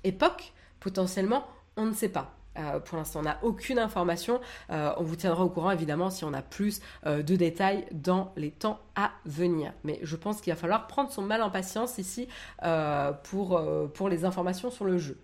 époque, 0.03 0.53
potentiellement, 0.79 1.45
on 1.75 1.85
ne 1.85 1.93
sait 1.93 2.09
pas. 2.09 2.33
Euh, 2.57 2.79
pour 2.79 2.97
l'instant, 2.97 3.19
on 3.19 3.23
n'a 3.23 3.37
aucune 3.43 3.77
information. 3.77 4.41
Euh, 4.71 4.91
on 4.97 5.03
vous 5.03 5.15
tiendra 5.15 5.43
au 5.43 5.49
courant, 5.49 5.69
évidemment, 5.71 6.09
si 6.09 6.23
on 6.23 6.33
a 6.33 6.41
plus 6.41 6.81
de 7.05 7.35
détails 7.35 7.85
dans 7.91 8.33
les 8.35 8.51
temps 8.51 8.79
à 8.95 9.11
venir. 9.25 9.73
Mais 9.83 9.99
je 10.01 10.15
pense 10.15 10.41
qu'il 10.41 10.51
va 10.51 10.57
falloir 10.57 10.87
prendre 10.87 11.11
son 11.11 11.21
mal 11.21 11.43
en 11.43 11.51
patience 11.51 11.97
ici 11.99 12.27
pour, 13.23 13.61
pour 13.93 14.09
les 14.09 14.25
informations 14.25 14.71
sur 14.71 14.85
le 14.85 14.97
jeu. 14.97 15.19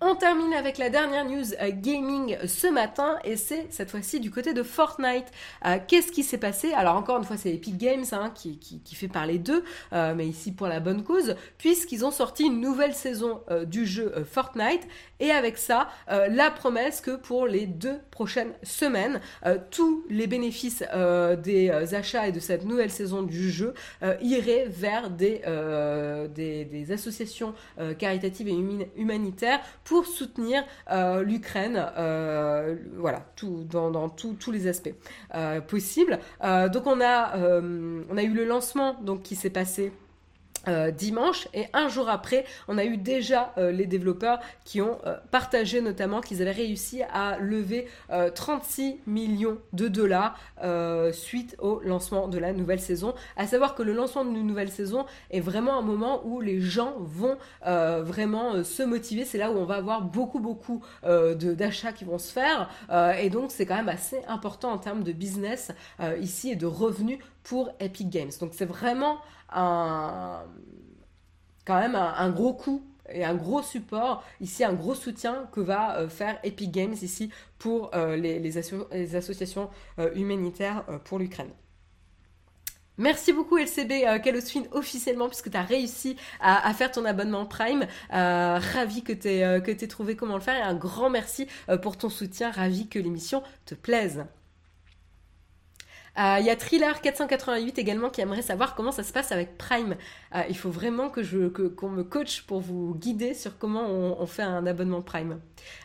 On 0.00 0.14
termine 0.14 0.54
avec 0.54 0.78
la 0.78 0.90
dernière 0.90 1.24
news 1.24 1.54
euh, 1.60 1.72
gaming 1.72 2.38
ce 2.46 2.68
matin 2.68 3.18
et 3.24 3.36
c'est 3.36 3.66
cette 3.70 3.90
fois-ci 3.90 4.20
du 4.20 4.30
côté 4.30 4.54
de 4.54 4.62
Fortnite. 4.62 5.26
Euh, 5.66 5.78
qu'est-ce 5.88 6.12
qui 6.12 6.22
s'est 6.22 6.38
passé? 6.38 6.72
Alors 6.72 6.94
encore 6.94 7.18
une 7.18 7.24
fois 7.24 7.36
c'est 7.36 7.52
Epic 7.52 7.76
Games 7.76 8.04
hein, 8.12 8.30
qui, 8.32 8.80
fait 8.94 9.08
parler 9.08 9.38
d'eux, 9.38 9.64
euh, 9.92 10.14
mais 10.14 10.28
ici 10.28 10.52
pour 10.52 10.68
la 10.68 10.78
bonne 10.78 11.02
cause, 11.02 11.34
puisqu'ils 11.58 12.04
ont 12.04 12.12
sorti 12.12 12.44
une 12.44 12.60
nouvelle 12.60 12.94
saison 12.94 13.40
du 13.66 13.86
jeu 13.86 14.24
Fortnite 14.30 14.86
et 15.20 15.30
avec 15.30 15.58
ça 15.58 15.88
la 16.08 16.50
promesse 16.50 17.00
que 17.00 17.16
pour 17.16 17.46
les 17.46 17.66
deux 17.66 17.98
prochaines 18.10 18.52
semaines, 18.62 19.20
tous 19.70 20.04
les 20.08 20.26
bénéfices 20.26 20.82
des 21.42 21.70
achats 21.94 22.28
et 22.28 22.32
de 22.32 22.40
cette 22.40 22.64
nouvelle 22.64 22.90
saison 22.90 23.22
du 23.22 23.50
jeu 23.50 23.74
iraient 24.20 24.66
vers 24.68 25.10
des, 25.10 25.42
associations 26.92 27.54
caritatives 27.98 28.48
et 28.48 28.56
humanitaires 28.96 29.60
pour 29.84 30.06
soutenir 30.06 30.64
euh, 30.90 31.22
l'Ukraine, 31.22 31.86
euh, 31.96 32.76
voilà, 32.96 33.24
dans, 33.42 34.08
tous 34.08 34.50
les 34.50 34.66
aspects 34.66 34.94
euh, 35.34 35.60
possibles. 35.60 36.18
donc 36.42 36.86
on 36.86 37.00
a, 37.00 37.36
on 37.36 38.16
a 38.16 38.22
eu 38.22 38.32
le 38.32 38.44
lancement 38.44 38.94
donc, 39.02 39.22
qui 39.22 39.36
s'est 39.36 39.50
passé 39.50 39.92
euh, 40.66 40.90
dimanche. 40.90 41.48
Et 41.54 41.66
un 41.72 41.88
jour 41.88 42.08
après 42.08 42.44
on 42.66 42.78
a 42.78 42.84
eu 42.84 42.96
déjà 42.96 43.52
euh, 43.58 43.70
les 43.70 43.86
développeurs 43.86 44.40
qui 44.64 44.80
ont 44.80 44.98
euh, 45.06 45.16
partagé 45.30 45.80
notamment 45.80 46.20
qu'ils 46.20 46.42
avaient 46.42 46.50
réussi 46.50 47.02
à 47.12 47.38
lever 47.38 47.86
36 48.34 49.00
millions 49.06 49.58
de 49.72 49.88
dollars 49.88 50.38
suite 51.12 51.56
au 51.60 51.80
lancement 51.80 52.28
de 52.28 52.38
la 52.38 52.52
nouvelle 52.52 52.80
saison. 52.80 53.14
À 53.36 53.46
savoir 53.46 53.74
que 53.74 53.82
le 53.82 53.92
lancement 53.92 54.24
d'une 54.24 54.46
nouvelle 54.46 54.70
saison 54.70 55.06
est 55.30 55.40
vraiment 55.40 55.78
un 55.78 55.82
moment 55.82 56.22
où 56.24 56.40
les 56.40 56.60
gens 56.60 56.94
vont 56.98 57.36
vraiment 57.62 58.64
se 58.64 58.82
motiver. 58.82 59.24
C'est 59.24 59.38
là 59.38 59.50
où 59.50 59.56
on 59.56 59.64
va 59.64 59.76
avoir 59.76 60.02
beaucoup 60.02 60.40
beaucoup 60.40 60.82
d'achats 61.04 61.92
qui 61.92 62.04
vont 62.04 62.18
se 62.18 62.32
faire. 62.32 62.68
Et 63.18 63.30
donc 63.30 63.50
c'est 63.50 63.66
quand 63.66 63.76
même 63.76 63.88
assez 63.88 64.20
important 64.26 64.72
en 64.72 64.78
termes 64.78 65.02
de 65.02 65.12
business 65.12 65.70
ici 66.20 66.50
et 66.50 66.56
de 66.56 66.66
revenus 66.66 67.18
pour 67.42 67.70
Epic 67.80 68.10
Games. 68.10 68.30
Donc 68.40 68.52
c'est 68.54 68.66
vraiment 68.66 69.18
un, 69.50 70.42
quand 71.64 71.78
même 71.78 71.96
un, 71.96 72.30
gros 72.30 72.54
coup 72.54 72.82
et 73.10 73.24
un 73.24 73.34
gros 73.34 73.62
support, 73.62 74.24
ici 74.40 74.64
un 74.64 74.72
gros 74.72 74.94
soutien 74.94 75.48
que 75.52 75.60
va 75.60 75.98
euh, 75.98 76.08
faire 76.08 76.38
Epic 76.42 76.70
Games 76.70 76.96
ici 77.02 77.30
pour 77.58 77.90
euh, 77.94 78.16
les, 78.16 78.58
associations 79.16 79.70
euh, 79.98 80.10
humanitaires 80.14 80.84
pour 81.04 81.18
l'Ukraine. 81.18 81.50
Merci 82.96 83.32
beaucoup 83.32 83.56
LCB 83.58 83.92
euh, 84.04 84.66
officiellement 84.72 85.28
puisque 85.28 85.50
tu 85.50 85.56
as 85.56 85.62
réussi 85.62 86.16
à, 86.40 86.72
faire 86.74 86.90
ton 86.90 87.04
abonnement 87.04 87.46
Prime. 87.46 87.86
ravi 88.10 89.04
que 89.04 89.12
tu 89.12 89.28
aies, 89.28 89.86
trouvé 89.88 90.16
comment 90.16 90.34
le 90.34 90.40
faire 90.40 90.56
et 90.56 90.62
un 90.62 90.74
grand 90.74 91.08
merci 91.08 91.46
pour 91.82 91.96
ton 91.96 92.08
soutien. 92.08 92.50
Ravi 92.50 92.88
que 92.88 92.98
l'émission 92.98 93.42
te 93.66 93.76
plaise. 93.76 94.24
Il 96.18 96.44
y 96.44 96.50
a 96.50 96.56
Thriller 96.56 97.00
488 97.00 97.78
également 97.78 98.10
qui 98.10 98.20
aimerait 98.20 98.42
savoir 98.42 98.74
comment 98.74 98.90
ça 98.90 99.04
se 99.04 99.12
passe 99.12 99.30
avec 99.30 99.56
Prime. 99.56 99.96
il 100.48 100.56
faut 100.56 100.70
vraiment 100.70 101.10
que 101.10 101.22
je 101.22 101.46
qu'on 101.46 101.90
me 101.90 102.02
coach 102.02 102.42
pour 102.42 102.60
vous 102.60 102.94
guider 102.96 103.34
sur 103.34 103.56
comment 103.56 103.86
on, 103.88 104.26
fait 104.26 104.42
un 104.42 104.66
abonnement 104.66 105.00
Prime. 105.00 105.38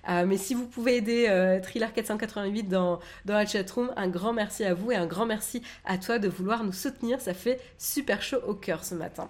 mais 0.07 0.37
si 0.37 0.55
vous 0.55 0.65
pouvez 0.65 0.97
aider 0.97 1.59
Thriller 1.61 1.93
488 1.93 2.63
dans, 2.63 2.99
dans 3.25 3.35
la 3.35 3.45
chatroom, 3.45 3.91
un 3.95 4.07
grand 4.07 4.33
merci 4.33 4.63
à 4.63 4.73
vous 4.73 4.91
et 4.91 4.95
un 4.95 5.05
grand 5.05 5.27
merci 5.27 5.61
à 5.85 5.99
toi 5.99 6.17
de 6.17 6.27
vouloir 6.27 6.63
nous 6.63 6.73
soutenir. 6.73 7.21
Ça 7.21 7.35
fait 7.35 7.59
super 7.77 8.23
chaud 8.23 8.39
au 8.47 8.55
cœur 8.55 8.83
ce 8.83 8.95
matin. 8.95 9.29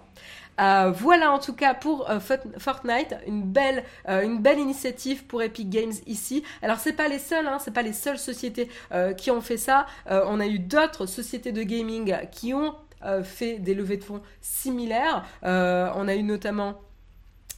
Euh, 0.60 0.92
voilà 0.94 1.32
en 1.32 1.38
tout 1.38 1.54
cas 1.54 1.74
pour 1.74 2.08
euh, 2.10 2.20
Fortnite, 2.58 3.16
une 3.26 3.42
belle, 3.42 3.84
euh, 4.08 4.22
une 4.22 4.40
belle 4.40 4.58
initiative 4.58 5.24
pour 5.24 5.42
Epic 5.42 5.68
Games 5.68 5.92
ici. 6.06 6.44
Alors 6.62 6.78
c'est 6.78 6.92
pas 6.92 7.08
les 7.08 7.18
seuls, 7.18 7.46
hein, 7.46 7.58
c'est 7.60 7.74
pas 7.74 7.82
les 7.82 7.92
seules 7.92 8.18
sociétés 8.18 8.68
qui 9.16 9.30
ont 9.30 9.40
fait 9.40 9.56
ça. 9.56 9.86
on 10.08 10.40
a 10.40 10.46
eu 10.46 10.58
d'autres 10.58 11.06
sociétés 11.06 11.52
de 11.52 11.62
gaming 11.62 12.16
qui 12.30 12.54
ont 12.54 12.74
fait 13.22 13.58
des 13.58 13.74
levées 13.74 13.96
de 13.96 14.04
fonds 14.04 14.22
similaires. 14.40 15.24
on 15.42 16.08
a 16.08 16.14
eu 16.14 16.22
notamment 16.22 16.80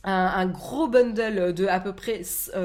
un, 0.05 0.47
gros 0.47 0.87
bundle 0.87 1.53
de 1.53 1.67
à 1.67 1.81
peu 1.81 1.93
près 1.93 2.23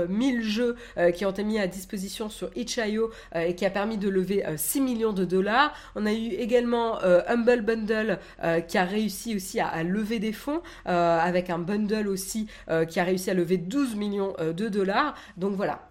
1000 0.09 0.37
euh, 0.37 0.41
jeux 0.41 0.75
euh, 0.97 1.11
qui 1.11 1.25
ont 1.25 1.31
été 1.31 1.43
mis 1.43 1.59
à 1.59 1.67
disposition 1.67 2.29
sur 2.29 2.49
itch.io 2.55 3.11
euh, 3.35 3.39
et 3.41 3.55
qui 3.55 3.65
a 3.65 3.69
permis 3.69 3.97
de 3.97 4.09
lever 4.09 4.43
6 4.55 4.81
millions 4.81 5.13
de 5.13 5.25
dollars. 5.25 5.73
On 5.95 6.05
a 6.05 6.13
eu 6.13 6.29
également 6.33 6.99
Humble 7.27 7.61
Bundle 7.61 8.19
qui 8.67 8.77
a 8.77 8.83
réussi 8.83 9.35
aussi 9.35 9.59
à, 9.59 9.83
lever 9.83 10.19
des 10.19 10.33
fonds 10.33 10.61
avec 10.85 11.49
un 11.49 11.59
bundle 11.59 12.07
aussi 12.07 12.47
qui 12.89 12.99
a 12.99 13.03
réussi 13.03 13.29
à 13.29 13.33
lever 13.33 13.57
12 13.57 13.95
millions 13.95 14.33
de 14.39 14.69
dollars. 14.69 15.15
Donc 15.37 15.55
voilà, 15.55 15.87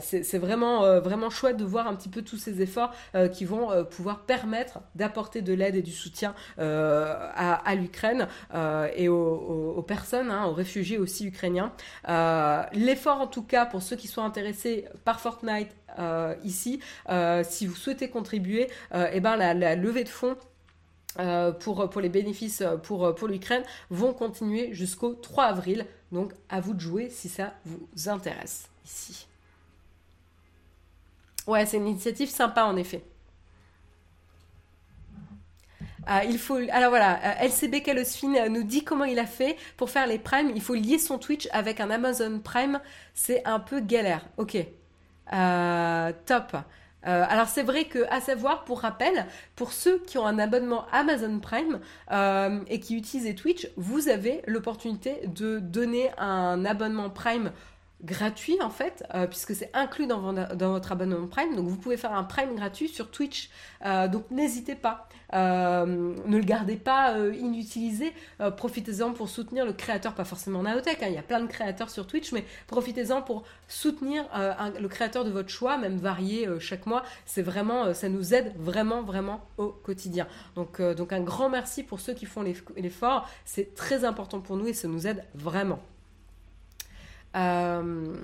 c'est 0.00 0.38
vraiment, 0.38 1.00
vraiment 1.00 1.30
chouette 1.30 1.56
de 1.56 1.64
voir 1.64 1.86
un 1.86 1.94
petit 1.94 2.08
peu 2.08 2.22
tous 2.22 2.36
ces 2.36 2.60
efforts 2.60 2.94
qui 3.32 3.44
vont 3.44 3.84
pouvoir 3.84 4.20
permettre 4.20 4.80
d'apporter 4.94 5.42
de 5.42 5.52
l'aide 5.52 5.76
et 5.76 5.82
du 5.82 5.92
soutien 5.92 6.34
à, 6.58 7.74
l'Ukraine 7.74 8.28
et 8.96 9.08
aux, 9.08 9.84
personnes, 9.86 10.30
hein, 10.30 10.46
aux 10.46 10.54
réfugiés 10.54 10.77
aussi 10.98 11.26
ukrainien. 11.26 11.72
Euh, 12.08 12.62
l'effort 12.72 13.20
en 13.20 13.26
tout 13.26 13.42
cas 13.42 13.66
pour 13.66 13.82
ceux 13.82 13.96
qui 13.96 14.08
sont 14.08 14.22
intéressés 14.22 14.86
par 15.04 15.20
Fortnite 15.20 15.70
euh, 15.98 16.34
ici, 16.44 16.80
euh, 17.08 17.42
si 17.48 17.66
vous 17.66 17.74
souhaitez 17.74 18.08
contribuer, 18.08 18.68
eh 19.12 19.20
ben 19.20 19.36
la, 19.36 19.74
levée 19.74 20.04
de 20.04 20.08
fonds 20.08 20.36
pour, 21.60 21.90
pour 21.90 22.00
les 22.00 22.08
bénéfices 22.08 22.62
pour, 22.84 23.14
pour 23.14 23.28
l'Ukraine 23.28 23.62
vont 23.90 24.12
continuer 24.12 24.72
jusqu'au 24.72 25.14
3 25.14 25.44
avril. 25.44 25.86
Donc 26.12 26.32
à 26.48 26.60
vous 26.60 26.74
de 26.74 26.80
jouer 26.80 27.10
si 27.10 27.28
ça 27.28 27.54
vous 27.64 28.08
intéresse 28.08 28.68
ici. 28.84 29.26
Ouais, 31.46 31.66
c'est 31.66 31.78
une 31.78 31.88
initiative 31.88 32.28
sympa 32.28 32.64
en 32.64 32.76
effet. 32.76 33.02
Euh, 36.08 36.20
il 36.28 36.38
faut, 36.38 36.58
alors 36.70 36.90
voilà, 36.90 37.18
euh, 37.22 37.46
LCB 37.46 37.82
Kalosfin 37.82 38.34
euh, 38.34 38.48
nous 38.48 38.62
dit 38.62 38.82
comment 38.82 39.04
il 39.04 39.18
a 39.18 39.26
fait 39.26 39.56
pour 39.76 39.90
faire 39.90 40.06
les 40.06 40.18
primes. 40.18 40.50
Il 40.54 40.62
faut 40.62 40.74
lier 40.74 40.98
son 40.98 41.18
Twitch 41.18 41.48
avec 41.52 41.80
un 41.80 41.90
Amazon 41.90 42.40
Prime. 42.40 42.80
C'est 43.14 43.44
un 43.46 43.60
peu 43.60 43.80
galère. 43.80 44.26
Ok. 44.36 44.56
top. 46.26 46.56
alors 47.02 47.48
c'est 47.48 47.62
vrai 47.62 47.84
que, 47.84 48.10
à 48.10 48.20
savoir, 48.20 48.64
pour 48.64 48.80
rappel, 48.80 49.26
pour 49.56 49.72
ceux 49.72 49.98
qui 49.98 50.18
ont 50.18 50.26
un 50.26 50.38
abonnement 50.38 50.86
Amazon 50.92 51.38
Prime 51.40 51.80
et 52.68 52.80
qui 52.80 52.96
utilisent 52.96 53.34
Twitch, 53.34 53.68
vous 53.76 54.08
avez 54.08 54.42
l'opportunité 54.46 55.20
de 55.26 55.58
donner 55.58 56.10
un 56.16 56.64
abonnement 56.64 57.10
Prime 57.10 57.52
gratuit 58.02 58.58
en 58.62 58.70
fait, 58.70 59.04
euh, 59.14 59.26
puisque 59.26 59.54
c'est 59.54 59.70
inclus 59.74 60.06
dans, 60.06 60.20
votre 60.22 60.92
abonnement 60.92 61.26
Prime. 61.26 61.56
Donc 61.56 61.66
vous 61.66 61.76
pouvez 61.76 61.96
faire 61.96 62.12
un 62.12 62.24
Prime 62.24 62.54
gratuit 62.54 62.88
sur 62.88 63.10
Twitch. 63.10 63.50
Euh, 63.84 64.08
donc 64.08 64.30
n'hésitez 64.30 64.74
pas. 64.74 65.08
Euh, 65.34 66.14
ne 66.24 66.38
le 66.38 66.44
gardez 66.44 66.76
pas 66.76 67.18
inutilisé. 67.18 68.14
profitez-en 68.56 69.12
pour 69.12 69.28
soutenir 69.28 69.66
le 69.66 69.72
créateur, 69.72 70.14
pas 70.14 70.24
forcément 70.24 70.62
Naotech. 70.62 71.02
Hein. 71.02 71.08
il 71.08 71.14
y 71.14 71.18
a 71.18 71.22
plein 71.22 71.40
de 71.40 71.46
créateurs 71.46 71.90
sur 71.90 72.06
Twitch, 72.06 72.32
mais 72.32 72.44
profitez-en 72.66 73.22
pour 73.22 73.44
soutenir 73.66 74.24
le 74.80 74.88
créateur 74.88 75.24
de 75.24 75.30
votre 75.30 75.50
choix, 75.50 75.76
même 75.76 75.98
varié 75.98 76.48
chaque 76.60 76.86
mois. 76.86 77.02
C'est 77.26 77.42
vraiment, 77.42 77.92
ça 77.94 78.08
nous 78.08 78.32
aide 78.32 78.54
vraiment, 78.56 79.02
vraiment 79.02 79.44
au 79.58 79.68
quotidien. 79.68 80.26
Donc, 80.54 80.80
donc 80.80 81.12
un 81.12 81.20
grand 81.20 81.50
merci 81.50 81.82
pour 81.82 82.00
ceux 82.00 82.14
qui 82.14 82.26
font 82.26 82.42
l'effort. 82.76 83.28
C'est 83.44 83.74
très 83.74 84.04
important 84.04 84.40
pour 84.40 84.56
nous 84.56 84.68
et 84.68 84.72
ça 84.72 84.88
nous 84.88 85.06
aide 85.06 85.24
vraiment. 85.34 85.80
Euh, 87.36 88.14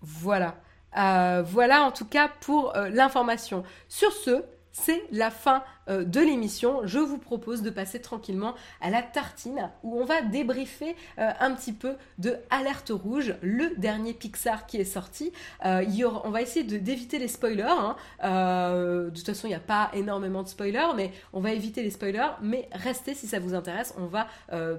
voilà. 0.00 0.56
Euh, 0.98 1.42
voilà 1.42 1.84
en 1.84 1.90
tout 1.90 2.04
cas 2.04 2.28
pour 2.40 2.76
euh, 2.76 2.88
l'information. 2.90 3.64
Sur 3.88 4.12
ce, 4.12 4.44
c'est 4.72 5.02
la 5.12 5.30
fin 5.30 5.62
euh, 5.88 6.04
de 6.04 6.20
l'émission. 6.20 6.80
Je 6.84 6.98
vous 6.98 7.18
propose 7.18 7.62
de 7.62 7.70
passer 7.70 8.00
tranquillement 8.00 8.54
à 8.80 8.90
la 8.90 9.02
tartine 9.02 9.70
où 9.82 10.00
on 10.00 10.04
va 10.04 10.22
débriefer 10.22 10.96
euh, 11.18 11.30
un 11.40 11.52
petit 11.52 11.72
peu 11.72 11.94
de 12.18 12.36
Alerte 12.50 12.90
Rouge, 12.90 13.34
le 13.42 13.74
dernier 13.76 14.14
Pixar 14.14 14.66
qui 14.66 14.78
est 14.78 14.84
sorti. 14.84 15.32
Euh, 15.64 15.84
on 16.24 16.30
va 16.30 16.42
essayer 16.42 16.64
d'éviter 16.64 17.18
les 17.18 17.28
spoilers. 17.28 17.62
Hein. 17.62 17.96
de 18.22 19.10
toute 19.10 19.26
façon, 19.26 19.46
il 19.46 19.50
n'y 19.50 19.56
a 19.56 19.60
pas 19.60 19.90
énormément 19.94 20.42
de 20.42 20.48
spoilers, 20.48 20.94
mais 20.96 21.12
on 21.32 21.40
va 21.40 21.52
éviter 21.52 21.82
les 21.82 21.90
spoilers. 21.90 22.30
Mais 22.40 22.68
restez 22.72 23.14
si 23.14 23.26
ça 23.26 23.38
vous 23.38 23.54
intéresse. 23.54 23.94
On 23.98 24.06
va 24.06 24.26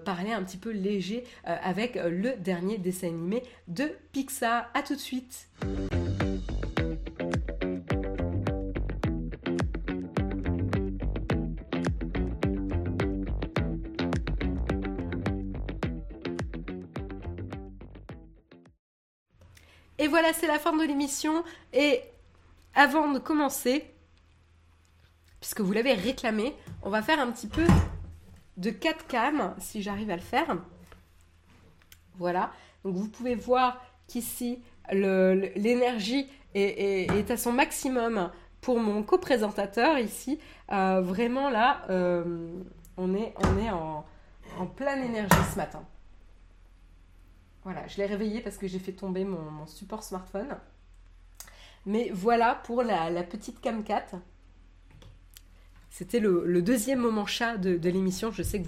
parler 0.05 0.31
un 0.31 0.43
petit 0.43 0.57
peu 0.57 0.71
léger 0.71 1.23
avec 1.43 1.95
le 1.95 2.35
dernier 2.37 2.77
dessin 2.77 3.07
animé 3.07 3.43
de 3.67 3.91
Pixar. 4.11 4.69
A 4.73 4.81
tout 4.81 4.95
de 4.95 4.99
suite. 4.99 5.47
Et 20.03 20.09
voilà, 20.09 20.33
c'est 20.33 20.47
la 20.47 20.59
fin 20.59 20.75
de 20.75 20.83
l'émission. 20.83 21.45
Et 21.71 22.01
avant 22.75 23.09
de 23.09 23.19
commencer, 23.19 23.85
puisque 25.39 25.61
vous 25.61 25.71
l'avez 25.71 25.93
réclamé, 25.93 26.53
on 26.81 26.89
va 26.89 27.01
faire 27.01 27.21
un 27.21 27.31
petit 27.31 27.47
peu 27.47 27.63
de 28.57 28.69
4 28.69 29.07
cam, 29.07 29.55
si 29.59 29.81
j'arrive 29.81 30.09
à 30.09 30.17
le 30.17 30.21
faire. 30.21 30.57
Voilà. 32.15 32.51
Donc 32.83 32.95
vous 32.95 33.07
pouvez 33.07 33.35
voir 33.35 33.81
qu'ici, 34.07 34.61
l'énergie 34.91 36.27
est, 36.53 37.31
à 37.31 37.37
son 37.37 37.53
maximum 37.53 38.29
pour 38.59 38.81
mon 38.81 39.03
co-présentateur 39.03 39.99
ici. 39.99 40.37
Euh, 40.73 40.99
vraiment 40.99 41.49
là, 41.49 41.83
euh, 41.89 42.51
on 42.97 43.15
est, 43.15 43.33
en 43.71 44.65
pleine 44.75 45.01
énergie 45.05 45.37
ce 45.53 45.55
matin. 45.55 45.81
Voilà, 47.63 47.87
je 47.87 47.97
l'ai 47.97 48.05
réveillé 48.05 48.41
parce 48.41 48.57
que 48.57 48.67
j'ai 48.67 48.79
fait 48.79 48.91
tomber 48.91 49.23
mon, 49.23 49.65
support 49.67 50.03
smartphone. 50.03 50.57
Mais 51.85 52.09
voilà 52.13 52.55
pour 52.55 52.83
la, 52.83 53.23
petite 53.23 53.61
Camcat. 53.61 54.05
C'était 55.89 56.19
le, 56.19 56.61
deuxième 56.61 56.99
moment 56.99 57.25
chat 57.25 57.57
de, 57.57 57.89
l'émission. 57.89 58.31
Je 58.31 58.43
sais 58.43 58.61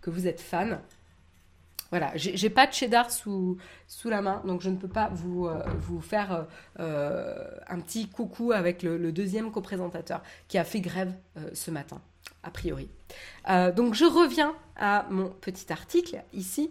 que 0.00 0.10
vous, 0.10 0.26
êtes 0.26 0.40
fan. 0.40 0.80
Voilà, 1.90 2.12
j'ai 2.16 2.50
pas 2.50 2.66
de 2.66 2.72
cheddar 2.72 3.10
sous, 3.10 3.56
sous 3.86 4.10
la 4.10 4.20
main, 4.20 4.42
donc 4.44 4.60
je 4.60 4.68
ne 4.68 4.76
peux 4.76 4.88
pas 4.88 5.08
vous, 5.08 5.46
euh, 5.46 5.62
faire 6.02 6.46
euh, 6.78 7.50
un 7.66 7.80
petit 7.80 8.10
coucou 8.10 8.52
avec 8.52 8.82
le, 8.82 9.10
deuxième 9.10 9.50
coprésentateur 9.50 10.22
qui 10.48 10.58
a 10.58 10.64
fait 10.64 10.82
grève 10.82 11.14
euh, 11.38 11.48
ce 11.54 11.70
matin, 11.70 12.02
a 12.42 12.50
priori. 12.50 12.90
donc 13.74 13.94
je 13.94 14.04
reviens 14.04 14.54
à 14.76 15.06
mon 15.08 15.30
petit 15.30 15.72
article 15.72 16.22
ici. 16.34 16.70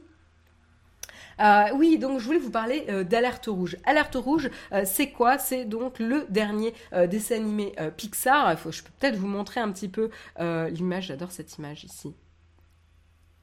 Euh, 1.39 1.65
oui, 1.75 1.97
donc 1.97 2.19
je 2.19 2.25
voulais 2.25 2.39
vous 2.39 2.51
parler 2.51 2.85
euh, 2.89 3.03
d'Alerte 3.03 3.45
Rouge. 3.47 3.77
Alerte 3.85 4.15
Rouge, 4.15 4.49
euh, 4.73 4.83
c'est 4.85 5.11
quoi? 5.11 5.37
C'est 5.37 5.65
donc 5.65 5.99
le 5.99 6.25
dernier 6.29 6.73
dessin 7.09 7.35
animé 7.35 7.73
Pixar. 7.95 8.57
Je 8.57 8.83
peux 8.83 8.89
peut-être 8.99 9.15
vous 9.15 9.27
montrer 9.27 9.59
un 9.59 9.71
petit 9.71 9.87
peu 9.87 10.09
l'image. 10.39 11.07
J'adore 11.07 11.31
cette 11.31 11.57
image 11.57 11.83
ici. 11.83 12.13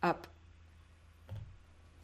Hop. 0.02 0.26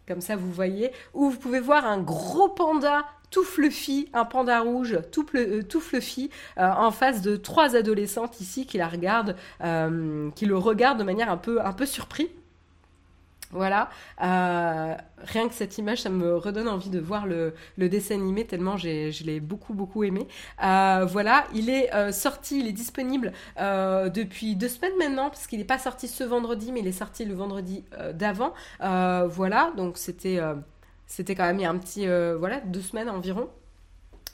Comme 0.07 0.20
ça, 0.20 0.36
vous 0.36 0.51
voyez. 0.51 0.91
Où 1.14 1.30
vous 1.30 1.38
pouvez 1.38 1.61
voir 1.61 1.86
un 1.86 1.99
gros 1.99 2.49
panda 2.49 3.05
tout 3.30 3.45
fluffy, 3.45 4.09
un 4.12 4.24
panda 4.24 4.61
rouge 4.61 4.99
tout, 5.12 5.24
tout 5.68 5.80
fluffy, 5.80 6.30
en 6.57 6.91
face 6.91 7.22
de 7.22 7.36
trois 7.36 7.76
adolescentes 7.76 8.41
ici 8.41 8.66
qui 8.66 8.78
la 8.78 8.88
regardent, 8.88 9.36
qui 9.61 10.47
le 10.47 10.57
regardent 10.57 10.99
de 10.99 11.05
manière 11.05 11.30
un 11.30 11.36
peu, 11.36 11.64
un 11.64 11.72
peu 11.72 11.86
surpris. 11.86 12.30
Voilà, 13.53 13.90
euh, 14.22 14.94
rien 15.18 15.48
que 15.48 15.55
cette 15.55 15.76
image, 15.78 16.03
ça 16.03 16.11
me 16.11 16.36
redonne 16.36 16.68
envie 16.68 16.90
de 16.90 17.01
voir 17.01 17.26
le, 17.26 17.53
dessin 17.76 18.14
animé 18.14 18.44
tellement 18.46 18.76
je 18.76 19.24
l'ai 19.24 19.40
beaucoup 19.40 19.74
beaucoup 19.74 20.05
aimé. 20.05 20.28
Euh, 20.62 21.05
voilà, 21.09 21.44
il 21.53 21.68
est 21.68 21.92
euh, 21.92 22.12
sorti, 22.12 22.61
il 22.61 22.68
est 22.68 22.72
disponible 22.72 23.32
depuis 23.59 24.55
deux 24.55 24.68
semaines 24.68 24.96
maintenant 24.98 25.30
parce 25.30 25.46
qu'il 25.46 25.59
n'est 25.59 25.64
pas 25.64 25.78
sorti 25.78 26.07
ce 26.07 26.22
vendredi, 26.22 26.70
mais 26.70 26.80
il 26.80 26.86
est 26.86 26.92
sorti 26.92 27.24
le 27.24 27.34
vendredi 27.34 27.84
d'avant. 28.14 28.55
voilà, 28.80 29.72
donc 29.76 29.98
c'était 29.98 30.38
c'était 31.07 31.34
quand 31.34 31.53
même 31.53 31.61
un 31.61 31.78
petit 31.78 32.07
voilà 32.38 32.61
deux 32.61 32.82
semaines 32.82 33.11
environ. 33.11 33.48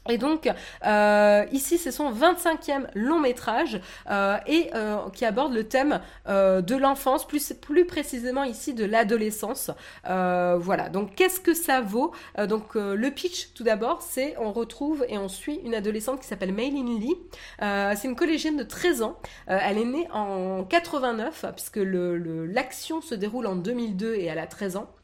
Et 0.08 0.18
donc, 0.18 0.50
euh, 0.86 1.44
ici, 1.52 1.78
c'est 1.78 1.90
son 1.90 2.12
25e 2.12 2.86
long 2.94 3.20
métrage 3.20 3.80
euh, 4.10 4.36
et 4.46 4.70
euh, 4.74 4.96
qui 5.12 5.24
aborde 5.24 5.52
le 5.52 5.64
thème 5.64 6.00
de 6.26 6.76
l'enfance, 6.76 7.26
plus, 7.26 7.52
plus 7.52 7.86
précisément 7.86 8.44
ici 8.44 8.74
de 8.74 8.84
l'adolescence. 8.84 9.70
voilà, 10.04 10.88
donc 10.88 11.14
qu'est-ce 11.14 11.40
que 11.40 11.54
ça 11.54 11.80
vaut? 11.80 12.12
Donc, 12.48 12.74
le 12.74 13.10
pitch, 13.10 13.52
tout 13.54 13.64
d'abord, 13.64 14.02
c'est 14.02 14.36
on 14.38 14.52
retrouve 14.52 15.04
et 15.08 15.18
on 15.18 15.28
suit 15.28 15.60
une 15.64 15.74
adolescente 15.74 16.20
qui 16.20 16.26
s'appelle 16.26 16.52
Maylin 16.52 16.98
Lee. 16.98 17.16
c'est 17.60 18.08
une 18.08 18.16
collégienne 18.16 18.56
de 18.56 18.62
13 18.62 19.02
ans. 19.02 19.16
elle 19.46 19.78
est 19.78 19.84
née 19.84 20.08
en 20.12 20.64
89, 20.64 21.46
puisque 21.54 21.80
l'action 21.82 23.00
se 23.00 23.14
déroule 23.14 23.46
en 23.46 23.56
2002 23.56 24.14
et 24.14 24.24
elle 24.24 24.38
a 24.38 24.46
13 24.46 24.76
ans. 24.76 24.95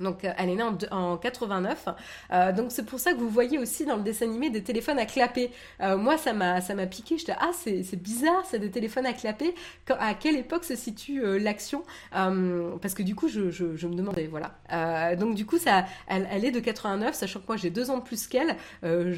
Donc 0.00 0.24
euh, 0.24 0.32
elle 0.36 0.50
est 0.50 0.56
née 0.56 0.62
en, 0.90 1.16
89. 1.16 1.88
Euh, 2.32 2.52
donc 2.52 2.66
c'est 2.70 2.84
pour 2.84 3.00
ça 3.00 3.12
que 3.12 3.18
vous 3.18 3.28
voyez 3.28 3.58
aussi 3.58 3.84
dans 3.84 3.96
le 3.96 4.02
dessin 4.02 4.26
animé 4.26 4.50
des 4.50 4.62
téléphones 4.62 4.98
à 4.98 5.06
clapper. 5.06 5.50
Euh, 5.80 5.96
moi 5.96 6.18
ça 6.18 6.32
m'a 6.32 6.60
ça 6.60 6.74
m'a 6.74 6.86
piqué. 6.86 7.16
Ah 7.40 7.50
c'est, 7.52 7.82
bizarre 7.96 8.44
c'est 8.48 8.58
des 8.58 8.70
téléphones 8.70 9.06
à 9.06 9.12
clapper. 9.12 9.54
à 9.88 10.14
quelle 10.14 10.36
époque 10.36 10.64
se 10.64 10.76
situe 10.76 11.22
l'action? 11.38 11.82
Parce 12.12 12.94
que 12.94 13.02
du 13.02 13.14
coup 13.14 13.28
je, 13.28 13.50
je, 13.50 13.86
me 13.86 13.94
demandais 13.94 14.28
voilà. 14.28 15.14
donc 15.16 15.34
du 15.34 15.44
coup 15.44 15.58
ça 15.58 15.84
elle, 16.06 16.28
elle, 16.30 16.44
est 16.44 16.50
de 16.50 16.60
89 16.60 17.14
sachant 17.14 17.40
que 17.40 17.46
moi 17.48 17.56
j'ai 17.56 17.70
deux 17.70 17.90
ans 17.90 17.98
de 17.98 18.02
plus 18.02 18.26
qu'elle. 18.26 18.56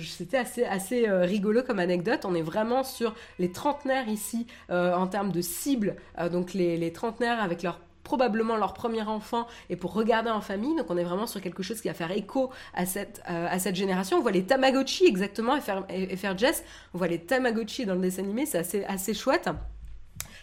c'était 0.04 0.38
assez 0.38 0.64
assez 0.64 1.08
rigolo 1.08 1.62
comme 1.62 1.78
anecdote. 1.78 2.24
On 2.24 2.34
est 2.34 2.42
vraiment 2.42 2.82
sur 2.84 3.14
les 3.38 3.52
trentenaires 3.52 4.08
ici 4.08 4.46
en 4.70 5.06
termes 5.06 5.32
de 5.32 5.40
cible. 5.40 5.96
donc 6.32 6.54
les, 6.54 6.76
les 6.76 6.92
trentenaires 6.92 7.42
avec 7.42 7.62
leur 7.62 7.78
probablement 8.04 8.56
leur 8.56 8.74
premier 8.74 9.02
enfant 9.02 9.48
et 9.70 9.76
pour 9.76 9.92
regarder 9.94 10.30
en 10.30 10.40
famille. 10.40 10.76
Donc 10.76 10.86
on 10.90 10.96
est 10.96 11.04
vraiment 11.04 11.26
sur 11.26 11.40
quelque 11.40 11.62
chose 11.62 11.80
qui 11.80 11.88
va 11.88 11.94
faire 11.94 12.12
écho 12.12 12.50
à 12.74 12.86
cette, 12.86 13.22
euh, 13.28 13.48
à 13.50 13.58
cette 13.58 13.74
génération. 13.74 14.18
On 14.18 14.20
voit 14.20 14.30
les 14.30 14.44
Tamagotchi 14.44 15.06
exactement 15.06 15.56
et 15.88 16.16
faire, 16.16 16.38
Jess. 16.38 16.62
On 16.92 16.98
voit 16.98 17.08
les 17.08 17.20
Tamagotchi 17.20 17.86
dans 17.86 17.94
le 17.94 18.00
dessin 18.00 18.22
animé, 18.22 18.46
c'est 18.46 18.58
assez, 18.58 18.84
assez 18.84 19.14
chouette. 19.14 19.48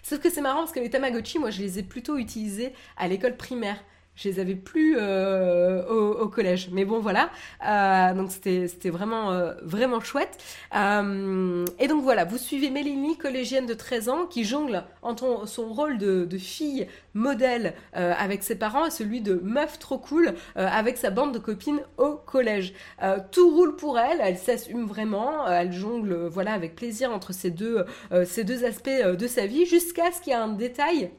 Sauf 0.03 0.19
que 0.19 0.29
c'est 0.29 0.41
marrant 0.41 0.61
parce 0.61 0.71
que 0.71 0.79
les 0.79 0.89
Tamagotchi, 0.89 1.39
moi 1.39 1.51
je 1.51 1.61
les 1.61 1.79
ai 1.79 1.83
plutôt 1.83 2.17
utilisés 2.17 2.73
à 2.97 3.07
l'école 3.07 3.37
primaire 3.37 3.77
je 4.21 4.29
les 4.29 4.39
avais 4.39 4.55
plus 4.55 4.97
euh, 4.97 5.83
au, 5.87 6.27
collège. 6.27 6.69
Mais 6.71 6.85
bon, 6.85 6.99
voilà. 6.99 7.29
Euh, 7.67 8.13
donc 8.13 8.31
c'était 8.31 8.89
vraiment 8.89 9.31
euh, 9.31 9.53
vraiment 9.63 9.99
chouette. 9.99 10.37
et 10.73 11.87
donc 11.87 12.03
voilà, 12.03 12.25
vous 12.25 12.37
suivez 12.37 12.69
Mélanie, 12.69 13.17
collégienne 13.17 13.65
de 13.65 13.73
13 13.73 14.09
ans, 14.09 14.25
qui 14.25 14.43
jongle 14.43 14.83
entre 15.01 15.47
son 15.47 15.73
rôle 15.73 15.97
de, 15.97 16.27
fille 16.37 16.87
modèle 17.13 17.73
avec 17.93 18.41
ses 18.43 18.55
parents 18.55 18.85
et 18.85 18.89
celui 18.89 19.21
de 19.21 19.39
meuf 19.43 19.79
trop 19.79 19.97
cool 19.97 20.33
avec 20.55 20.97
sa 20.97 21.09
bande 21.09 21.33
de 21.33 21.39
copines 21.39 21.81
au 21.97 22.15
collège. 22.15 22.73
tout 23.31 23.49
roule 23.49 23.75
pour 23.75 23.99
elle, 23.99 24.19
elle 24.21 24.37
s'assume 24.37 24.85
vraiment, 24.85 25.47
elle 25.47 25.71
jongle 25.71 26.27
voilà 26.27 26.53
avec 26.53 26.75
plaisir 26.75 27.11
entre 27.11 27.33
ces 27.33 27.51
deux 27.51 27.85
ces 28.25 28.43
deux 28.43 28.65
aspects 28.65 28.89
de 28.89 29.27
sa 29.27 29.45
vie 29.45 29.65
jusqu'à 29.65 30.11
ce 30.11 30.21
qu'il 30.21 30.33
y 30.33 30.35
ait 30.35 30.39
un 30.39 30.49
détail 30.49 31.11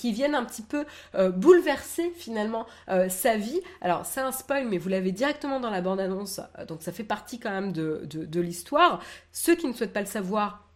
qui 0.00 0.12
viennent 0.12 0.34
un 0.34 0.44
petit 0.44 0.62
peu 0.62 0.86
euh, 1.14 1.30
bouleverser 1.30 2.10
finalement 2.16 2.66
euh, 2.88 3.10
sa 3.10 3.36
vie. 3.36 3.60
Alors 3.82 4.06
c'est 4.06 4.22
un 4.22 4.32
spoil, 4.32 4.66
mais 4.66 4.78
vous 4.78 4.88
l'avez 4.88 5.12
directement 5.12 5.60
dans 5.60 5.68
la 5.68 5.82
bande-annonce, 5.82 6.40
euh, 6.58 6.64
donc 6.64 6.80
ça 6.82 6.90
fait 6.90 7.04
partie 7.04 7.38
quand 7.38 7.50
même 7.50 7.72
de, 7.72 8.06
de, 8.06 8.40
l'histoire. 8.40 9.02
Ceux 9.30 9.54
qui 9.56 9.66
ne 9.66 9.74
souhaitent 9.74 9.92
pas 9.92 10.00
le 10.00 10.06
savoir, 10.06 10.66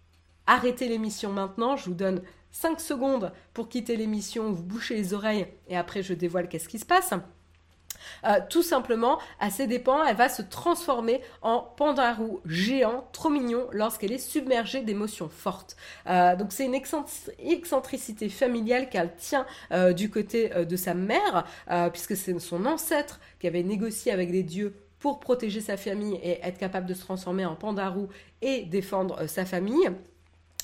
arrêtez 0.47 0.89
l'émission 0.89 1.33
maintenant, 1.33 1.75
je 1.77 1.87
vous 1.87 1.95
donne 1.95 2.21
5 2.51 2.79
secondes 2.81 3.33
pour 3.55 3.71
quitter 3.71 3.97
l'émission, 3.97 4.53
vous 4.53 4.63
bouchez 4.63 4.95
les 4.95 5.15
oreilles 5.15 5.47
et 5.69 5.77
après 5.79 6.03
je 6.03 6.13
dévoile 6.13 6.49
qu'est-ce 6.49 6.69
qui 6.69 6.79
se 6.79 6.85
passe. 6.85 7.15
Euh, 8.25 8.41
tout 8.49 8.63
simplement, 8.63 9.19
à 9.41 9.51
ses 9.51 9.67
dépens, 9.67 10.05
elle 10.05 10.17
va 10.17 10.29
se 10.29 10.43
transformer 10.43 11.21
en 11.43 11.61
pandarou 11.61 12.41
géant, 12.45 13.09
trop 13.13 13.31
mignon, 13.31 13.67
lorsqu'elle 13.73 14.13
est 14.13 14.19
submergée 14.19 14.83
d'émotions 14.83 15.29
fortes. 15.29 15.77
Euh, 16.09 16.37
donc 16.37 16.53
c'est 16.53 16.65
une 16.65 16.75
excentricité 16.75 18.29
familiale 18.29 18.89
qu'elle 18.89 19.15
tient 19.17 19.47
euh, 19.73 19.93
du 19.93 20.11
côté 20.11 20.49
de 20.49 20.77
sa 20.77 20.95
mère, 20.95 21.45
puisque 21.93 22.17
c'est 22.17 22.39
son 22.39 22.67
ancêtre 22.67 23.21
qui 23.39 23.47
avait 23.47 23.63
négocié 23.63 24.13
avec 24.13 24.31
les 24.31 24.43
dieux 24.43 24.75
pour 24.99 25.21
protéger 25.21 25.61
sa 25.61 25.77
famille 25.77 26.19
et 26.23 26.41
être 26.43 26.59
capable 26.59 26.87
de 26.87 26.95
se 26.95 27.01
transformer 27.01 27.45
en 27.45 27.55
pandarou 27.55 28.09
et 28.43 28.63
défendre 28.63 29.27
sa 29.29 29.45
famille. 29.45 29.91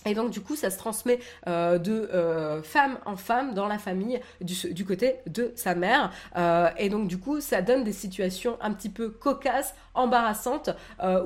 Et 0.06 0.14
donc 0.14 0.30
du 0.30 0.40
coup, 0.40 0.56
ça 0.56 0.70
se 0.70 0.78
transmet 0.78 1.18
euh, 1.46 1.78
de 1.78 1.92
euh, 1.92 2.62
femme 2.62 2.98
en 3.04 3.16
femme 3.16 3.52
dans 3.52 3.66
la 3.66 3.78
famille 3.78 4.18
du, 4.40 4.84
côté 4.84 5.16
de 5.26 5.52
sa 5.56 5.74
mère. 5.74 6.10
Euh, 6.36 6.70
et 6.78 6.88
donc 6.88 7.06
du 7.06 7.18
coup, 7.18 7.40
ça 7.40 7.60
donne 7.60 7.84
des 7.84 7.92
situations 7.92 8.56
un 8.62 8.72
petit 8.72 8.88
peu 8.88 9.10
cocasses, 9.10 9.74
embarrassantes, 9.94 10.70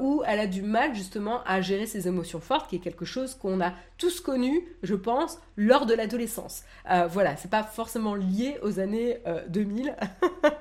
où 0.01 0.23
elle 0.27 0.41
a 0.41 0.47
du 0.47 0.63
mal 0.63 0.95
justement 0.95 1.43
à 1.45 1.61
gérer 1.61 1.87
ses 1.87 2.09
émotions 2.09 2.41
fortes, 2.41 2.69
qui 2.69 2.77
est 2.77 2.81
quelque 2.81 3.05
chose 3.05 3.35
qu'on 3.35 3.61
a 3.61 3.73
tous 3.99 4.21
connu, 4.21 4.67
je 4.83 4.95
pense, 4.95 5.39
lors 5.57 5.87
de 5.87 5.95
l'adolescence. 5.95 6.65
voilà, 7.11 7.37
c'est 7.37 7.51
pas 7.51 7.63
forcément 7.63 8.15
lié 8.15 8.59
aux 8.63 8.81
années 8.81 9.19
2000, 9.49 9.95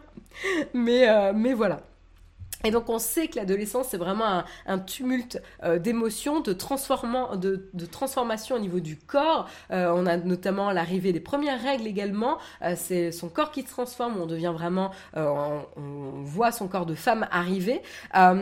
mais, 0.74 1.34
mais 1.34 1.54
voilà. 1.54 1.82
Et 2.66 2.72
donc 2.72 2.88
on 2.88 2.98
sait 2.98 3.28
que 3.28 3.36
l'adolescence, 3.36 3.88
c'est 3.90 3.98
vraiment 3.98 4.44
un, 4.68 4.80
tumulte 4.80 5.42
euh, 5.64 5.80
d'émotions, 5.80 6.40
de, 6.40 6.54
de, 6.54 7.86
transformation 7.86 8.56
au 8.56 8.60
niveau 8.60 8.80
du 8.80 8.96
corps. 8.96 9.50
Euh, 9.72 9.92
on 9.94 10.06
a 10.06 10.16
notamment 10.16 10.72
l'arrivée 10.72 11.12
des 11.12 11.20
premières 11.20 11.62
règles 11.62 11.86
également. 11.86 12.38
Euh, 12.62 12.76
c'est 12.78 13.12
son 13.12 13.28
corps 13.28 13.52
qui 13.52 13.64
se 13.64 13.68
transforme, 13.68 14.16
on 14.18 14.26
devient 14.26 14.54
vraiment, 14.54 14.92
on, 15.14 15.64
voit 16.24 16.54
son 16.54 16.70
corps 16.70 16.86
de 16.86 16.96
femme 16.96 17.28
arriver. 17.32 17.82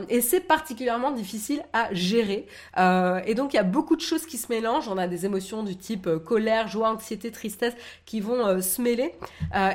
et 0.10 0.22
c'est 0.22 0.40
particulièrement 0.40 1.12
difficile 1.12 1.64
à 1.74 1.92
gérer. 1.94 2.46
et 2.78 3.36
donc 3.36 3.54
il 3.54 3.56
y 3.56 3.60
a 3.60 3.64
beaucoup 3.64 3.96
de 3.96 4.02
choses 4.02 4.26
qui 4.28 4.38
se 4.38 4.52
mélangent. 4.52 4.88
On 4.88 4.98
a 4.98 5.08
des 5.08 5.26
émotions 5.26 5.64
du 5.64 5.76
type 5.76 6.08
colère, 6.24 6.68
joie, 6.68 6.92
anxiété, 6.92 7.32
tristesse 7.32 7.74
qui 8.06 8.22
vont 8.22 8.62
se 8.62 8.82
mêler. 8.82 9.16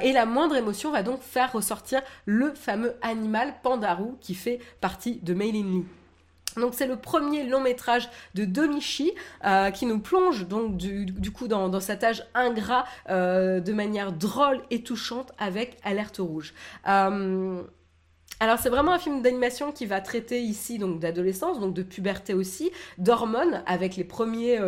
et 0.02 0.12
la 0.12 0.24
moindre 0.24 0.54
émotion 0.54 0.92
va 0.92 1.02
donc 1.02 1.20
faire 1.20 1.52
ressortir 1.52 2.00
le 2.26 2.54
fameux 2.54 2.94
animal 3.02 3.54
pandarou 3.62 4.16
qui 4.20 4.35
fait 4.36 4.60
partie 4.80 5.16
de 5.16 5.34
Mailin 5.34 5.64
Lee. 5.64 5.84
Donc 6.56 6.72
c'est 6.74 6.86
le 6.86 6.96
premier 6.96 7.44
long 7.44 7.60
métrage 7.60 8.08
de 8.34 8.44
Domichi 8.44 9.12
euh, 9.44 9.70
qui 9.70 9.86
nous 9.86 9.98
plonge 9.98 10.46
donc 10.46 10.76
du, 10.76 11.30
coup 11.30 11.48
dans, 11.48 11.80
cet 11.80 12.02
âge 12.02 12.24
ingrat 12.34 12.84
euh, 13.10 13.60
de 13.60 13.72
manière 13.72 14.12
drôle 14.12 14.62
et 14.70 14.82
touchante 14.82 15.32
avec 15.38 15.76
Alerte 15.84 16.18
Rouge. 16.18 16.54
Euh, 16.88 17.62
alors 18.40 18.58
c'est 18.58 18.68
vraiment 18.68 18.92
un 18.92 18.98
film 18.98 19.22
d'animation 19.22 19.72
qui 19.72 19.86
va 19.86 20.00
traiter 20.00 20.40
ici 20.40 20.78
donc 20.78 20.98
d'adolescence, 20.98 21.60
donc 21.60 21.74
de 21.74 21.82
puberté 21.82 22.34
aussi, 22.34 22.70
d'hormones 22.98 23.62
avec 23.66 23.96
les 23.96 24.04
premiers, 24.04 24.58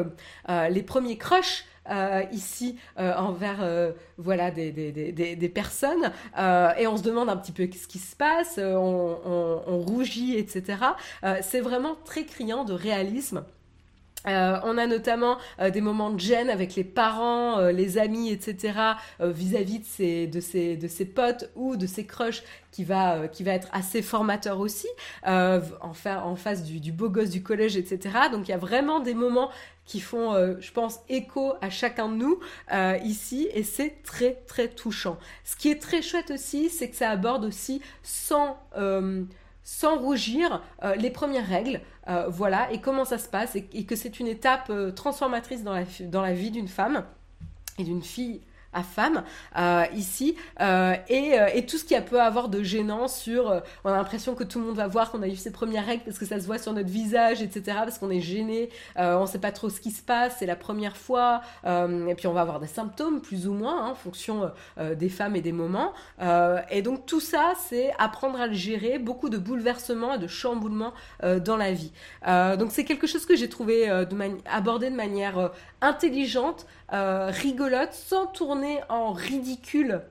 les 0.49 0.83
premiers 0.83 1.19
crushs 1.19 1.65
euh, 1.91 2.23
ici 2.33 2.77
euh, 2.99 3.15
envers 3.15 3.59
euh, 3.63 3.93
voilà 4.19 4.51
des, 4.51 4.73
des, 4.73 4.93
des, 4.93 5.37
des 5.37 5.49
personnes 5.49 6.13
et 6.37 6.87
on 6.87 6.97
se 6.97 7.03
demande 7.03 7.29
un 7.29 7.37
petit 7.37 7.53
peu 7.53 7.69
ce 7.73 7.87
qui 7.87 7.99
se 7.99 8.17
passe, 8.17 8.59
on, 8.59 9.83
rougit, 9.87 10.37
etc. 10.37 10.79
c'est 11.43 11.61
vraiment 11.61 11.97
très 12.05 12.25
criant 12.25 12.65
de 12.65 12.73
réalisme. 12.73 13.45
On 14.27 14.79
a 14.79 14.87
notamment 14.87 15.39
des 15.73 15.81
moments 15.81 16.11
de 16.11 16.21
gêne 16.21 16.51
avec 16.51 16.75
les 16.75 16.85
parents, 16.85 17.61
les 17.69 17.99
amis, 17.99 18.31
etc. 18.31 18.73
vis-à-vis 19.21 19.79
de 19.79 19.85
ses, 19.85 20.27
de, 20.27 20.41
ses, 20.41 20.77
de 20.77 20.89
ses 20.89 21.05
potes 21.05 21.51
ou 21.57 21.77
de 21.77 21.87
ses 21.87 22.05
crushs 22.05 22.43
qui 22.73 22.85
va, 22.85 23.29
qui 23.29 23.45
va 23.45 23.53
être 23.53 23.69
assez 23.73 24.03
formateur 24.03 24.61
aussi, 24.61 24.89
en, 25.25 25.61
en, 25.81 26.37
face 26.37 26.65
du, 26.65 26.93
beau 26.93 27.09
gosse 27.09 27.31
du 27.31 27.43
collège, 27.43 27.77
etc. 27.77 28.15
Donc 28.33 28.49
il 28.49 28.51
y 28.51 28.55
a 28.55 28.59
vraiment 28.59 29.01
des 29.01 29.15
moments 29.15 29.51
qui 29.89 30.01
font, 30.01 30.35
je 30.61 30.71
pense, 30.73 31.01
écho 31.09 31.55
à 31.61 31.71
chacun 31.71 32.09
de 32.09 32.15
nous 32.15 32.39
ici 33.03 33.49
et 33.53 33.65
c'est 33.65 34.03
très 34.05 34.35
très 34.47 34.69
touchant. 34.69 35.19
Ce 35.45 35.57
qui 35.57 35.71
est 35.71 35.81
très 35.81 36.03
chouette 36.03 36.31
aussi, 36.31 36.69
c'est 36.69 36.89
que 36.89 36.97
ça 36.97 37.11
aborde 37.11 37.45
aussi 37.45 37.83
sans 38.03 38.57
sans 39.69 39.99
rougir 39.99 40.63
euh, 40.83 40.95
les 40.95 41.11
premières 41.11 41.47
règles, 41.47 41.83
euh, 42.09 42.27
voilà, 42.27 42.73
et 42.73 42.81
comment 42.81 43.05
ça 43.05 43.19
se 43.19 43.29
passe, 43.29 43.55
et, 43.55 43.85
que 43.85 43.97
c'est 43.97 44.19
une 44.19 44.27
étape 44.27 44.71
euh, 44.71 44.93
transformatrice 44.93 45.63
dans 45.63 45.75
la, 45.75 45.85
dans 46.07 46.23
la 46.23 46.33
vie 46.33 46.51
d'une 46.51 46.69
femme 46.69 47.05
et 47.79 47.85
d'une 47.85 48.01
fille 48.01 48.41
à 48.73 48.83
femme 48.83 49.25
euh, 49.57 49.85
ici 49.95 50.37
euh, 50.61 50.95
et, 51.09 51.39
euh, 51.39 51.49
et, 51.55 51.65
tout 51.65 51.79
ce 51.79 51.85
qui 51.85 51.99
peut 52.01 52.21
avoir 52.21 52.49
de 52.49 52.63
gênant 52.63 53.09
sur 53.09 53.63
on 53.85 53.91
a 53.91 53.97
l'impression 53.97 54.35
que 54.35 54.45
tout 54.45 54.59
le 54.59 54.67
monde 54.67 54.77
va 54.77 54.87
voir 54.87 55.11
qu'on 55.11 55.23
a 55.23 55.27
eu 55.27 55.37
ses 55.37 55.51
premières 55.51 55.87
règles 55.87 56.05
parce 56.05 56.19
que 56.19 56.27
ça 56.27 56.39
se 56.39 56.47
voit 56.47 56.59
sur 56.59 56.73
notre 56.73 56.89
visage 56.89 57.43
etc 57.43 57.79
parce 57.79 57.99
qu'on 57.99 58.11
est 58.11 58.21
gêné 58.21 58.69
on 58.97 59.27
sait 59.27 59.39
pas 59.39 59.53
trop 59.53 59.71
ce 59.71 59.81
qui 59.81 59.91
se 59.91 60.03
passe 60.03 60.37
c'est 60.39 60.47
la 60.47 60.57
première 60.57 60.97
fois 60.97 61.43
et 61.67 62.15
puis 62.15 62.27
on 62.27 62.33
va 62.33 62.43
avoir 62.43 62.61
des 62.61 62.67
symptômes 62.67 63.21
plus 63.21 63.49
ou 63.49 63.55
moins 63.55 63.87
hein, 63.87 63.91
en 63.91 63.95
fonction 63.95 64.51
des 64.79 65.09
femmes 65.09 65.35
et 65.35 65.41
des 65.41 65.53
moments 65.53 65.93
et 66.71 66.83
donc 66.83 67.07
tout 67.07 67.21
ça 67.21 67.55
c'est 67.69 67.93
apprendre 67.99 68.41
à 68.41 68.47
le 68.47 68.55
gérer 68.55 68.99
beaucoup 68.99 69.29
de 69.29 69.39
bouleversements 69.39 70.15
et 70.15 70.19
de 70.19 70.27
chamboulements 70.27 70.93
dans 71.23 71.57
la 71.57 71.73
vie. 71.73 71.93
Donc 72.27 72.71
c'est 72.71 72.85
quelque 72.85 73.07
chose 73.07 73.27
que 73.27 73.35
j'ai 73.35 73.49
trouvé 73.49 73.89
de 73.89 74.19
abordé 74.51 74.91
de 74.91 74.97
manière 74.97 75.51
intelligente 75.81 76.67
rigolote 76.91 77.93
sans 77.93 78.27
tourner 78.27 78.58
en 78.89 79.13
ridicule 79.13 80.03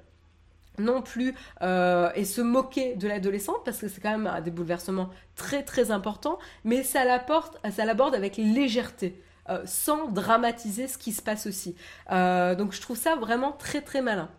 non 0.79 1.01
plus 1.01 1.33
et 1.59 2.25
se 2.25 2.41
moquer 2.41 2.95
de 2.95 3.07
l'adolescente 3.07 3.63
parce 3.65 3.79
que 3.79 3.87
c'est 3.87 3.99
quand 3.99 4.15
même 4.15 4.43
des 4.43 4.51
bouleversements 4.51 5.09
très 5.35 5.63
très 5.63 5.89
importants 5.89 6.37
mais 6.65 6.83
ça 6.83 7.03
l'aborde 7.03 8.13
avec 8.13 8.37
légèreté 8.37 9.19
sans 9.65 10.07
dramatiser 10.07 10.87
ce 10.87 10.99
qui 10.99 11.13
se 11.13 11.23
passe 11.23 11.47
aussi 11.47 11.75
donc 12.11 12.73
je 12.73 12.81
trouve 12.81 12.95
ça 12.95 13.15
vraiment 13.15 13.53
très 13.53 13.81
très 13.81 14.03
malin 14.03 14.29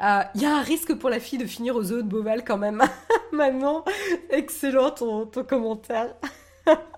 il 0.00 0.42
y 0.42 0.44
a 0.44 0.56
un 0.56 0.62
risque 0.62 0.94
pour 0.94 1.10
la 1.10 1.20
fille 1.20 1.38
de 1.38 1.46
finir 1.46 1.76
aux 1.76 1.92
eaux 1.92 2.02
de 2.02 2.08
Beauval 2.08 2.44
quand 2.44 2.58
même. 2.58 2.82
Manon, 3.32 3.84
excellent 4.30 4.90
ton 4.90 5.26
commentaire. 5.48 6.14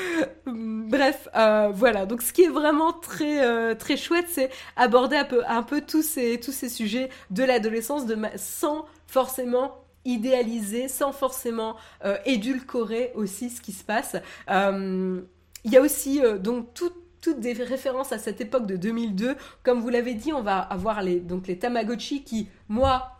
Bref, 0.46 1.28
euh, 1.34 1.70
voilà. 1.72 2.06
Donc, 2.06 2.22
ce 2.22 2.32
qui 2.32 2.42
est 2.42 2.48
vraiment 2.48 2.92
très 2.92 3.44
euh, 3.44 3.74
très 3.74 3.96
chouette, 3.96 4.26
c'est 4.28 4.50
aborder 4.76 5.16
un 5.46 5.62
peu 5.62 5.80
tous 5.80 6.02
ces 6.02 6.68
sujets 6.68 7.08
de 7.30 7.44
l'adolescence 7.44 8.04
sans 8.36 8.86
forcément 9.06 9.76
idéaliser, 10.04 10.88
sans 10.88 11.12
forcément 11.12 11.76
euh, 12.04 12.16
édulcorer 12.26 13.12
aussi 13.14 13.50
ce 13.50 13.60
qui 13.60 13.72
se 13.72 13.84
passe. 13.84 14.16
Il 15.64 15.70
y 15.70 15.76
a 15.76 15.80
aussi 15.80 16.20
donc 16.40 16.74
tout 16.74 16.92
toutes 17.20 17.38
des 17.38 17.52
références 17.52 18.10
à 18.10 18.18
cette 18.18 18.40
époque 18.40 18.66
de 18.66 18.74
2002. 18.76 19.36
Comme 19.62 19.80
vous 19.80 19.90
l'avez 19.90 20.14
dit, 20.14 20.32
on 20.32 20.42
va 20.42 20.58
avoir 20.58 21.02
les, 21.02 21.20
donc 21.20 21.46
les 21.46 21.56
Tamagotchi 21.56 22.24
qui, 22.24 22.48
moi, 22.68 23.12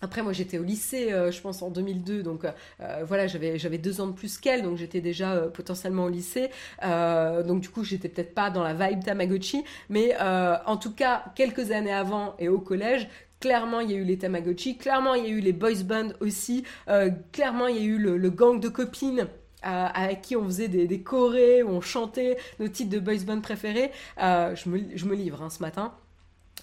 après, 0.00 0.22
moi, 0.22 0.32
j'étais 0.32 0.58
au 0.58 0.62
lycée, 0.62 1.12
euh, 1.12 1.30
je 1.30 1.40
pense, 1.40 1.62
en 1.62 1.70
2002, 1.70 2.22
donc 2.22 2.44
euh, 2.44 3.04
voilà, 3.04 3.26
j'avais 3.26 3.78
deux 3.78 4.00
ans 4.00 4.06
de 4.06 4.12
plus 4.12 4.38
qu'elle, 4.38 4.62
donc 4.62 4.76
j'étais 4.76 5.00
déjà 5.00 5.32
euh, 5.32 5.48
potentiellement 5.48 6.04
au 6.04 6.08
lycée. 6.08 6.50
donc 6.82 7.60
du 7.60 7.68
coup, 7.68 7.84
j'étais 7.84 8.08
peut-être 8.08 8.34
pas 8.34 8.50
dans 8.50 8.62
la 8.62 8.74
vibe 8.74 9.04
Tamagotchi, 9.04 9.64
mais 9.88 10.16
en 10.18 10.76
tout 10.76 10.92
cas, 10.94 11.24
quelques 11.34 11.70
années 11.70 11.92
avant 11.92 12.34
et 12.38 12.48
au 12.48 12.60
collège, 12.60 13.08
Clairement, 13.40 13.78
il 13.78 13.92
y 13.92 13.94
a 13.94 13.96
eu 13.96 14.02
les 14.02 14.18
Tamagotchi, 14.18 14.78
clairement, 14.78 15.14
il 15.14 15.22
y 15.22 15.26
a 15.28 15.30
eu 15.30 15.38
les 15.38 15.52
boys 15.52 15.84
band 15.84 16.08
aussi, 16.18 16.64
clairement, 17.30 17.68
il 17.68 17.76
y 17.76 17.78
a 17.78 17.84
eu 17.84 17.96
le 17.96 18.30
gang 18.30 18.58
de 18.58 18.68
copines 18.68 19.28
avec 19.62 20.22
qui 20.22 20.36
on 20.36 20.44
faisait 20.44 20.68
des, 20.68 20.86
des 20.86 21.02
chorés, 21.02 21.62
où 21.62 21.70
on 21.70 21.80
chantait 21.80 22.36
nos 22.58 22.68
titres 22.68 22.90
de 22.90 22.98
boys 22.98 23.24
band 23.26 23.40
préférés. 23.40 23.90
Euh, 24.22 24.54
je, 24.54 24.68
me, 24.68 24.80
je 24.94 25.04
me 25.06 25.14
livre 25.14 25.42
hein, 25.42 25.50
ce 25.50 25.60
matin 25.60 25.94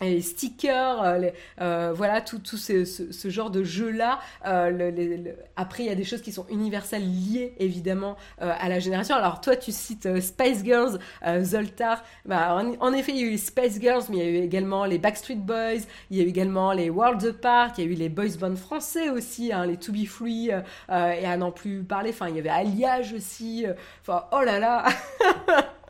les 0.02 0.22
stickers, 0.22 1.02
euh, 1.04 1.30
euh, 1.62 1.94
voilà, 1.96 2.22
tout, 2.22 2.40
tout 2.40 2.58
ce, 2.58 2.84
ce, 2.86 3.30
genre 3.30 3.50
de 3.50 3.64
jeu-là. 3.64 4.20
Euh, 4.46 5.34
après, 5.56 5.84
il 5.84 5.86
y 5.88 5.92
a 5.92 5.96
des 5.96 6.04
choses 6.04 6.22
qui 6.22 6.32
sont 6.32 6.46
universelles 6.50 7.06
liées 7.06 7.54
évidemment 7.60 8.18
à 8.40 8.68
la 8.70 8.80
génération. 8.80 9.16
Alors 9.16 9.42
toi, 9.42 9.56
tu 9.56 9.72
cites 9.72 10.20
Spice 10.20 10.64
Girls, 10.64 11.00
Zoltar. 11.42 12.04
Bah, 12.26 12.62
en, 12.80 12.94
effet, 12.94 13.14
il 13.14 13.18
y 13.20 13.24
a 13.24 13.28
eu 13.28 13.32
les 13.32 13.38
Spice 13.38 13.80
Girls, 13.80 14.04
mais 14.10 14.18
il 14.18 14.24
y 14.24 14.28
a 14.28 14.30
eu 14.30 14.44
également 14.44 14.86
les 14.86 14.98
Backstreet 14.98 15.36
Boys, 15.36 15.86
il 16.10 16.18
y 16.18 16.22
a 16.22 16.24
eu 16.24 16.28
également 16.28 16.72
les 16.74 16.90
World 16.90 17.24
Apart, 17.26 17.74
il 17.78 17.86
y 17.86 17.88
a 17.88 17.92
eu 17.92 17.96
les 17.96 18.10
Boys 18.10 18.38
Band 18.40 18.56
français 18.56 19.10
aussi, 19.10 19.54
hein, 19.54 19.66
les 19.66 19.78
To 19.78 19.92
Be 19.92 20.06
Free, 20.06 20.50
et 20.50 20.54
à 20.90 21.38
n'en 21.38 21.52
plus 21.52 21.84
parler. 21.84 22.10
Enfin, 22.10 22.30
il 22.30 22.36
y 22.36 22.40
avait 22.40 22.50
Alliage 22.50 23.14
aussi. 23.14 23.66
Enfin, 24.02 24.26
oh 24.32 24.42
là 24.42 24.60
là 24.60 24.86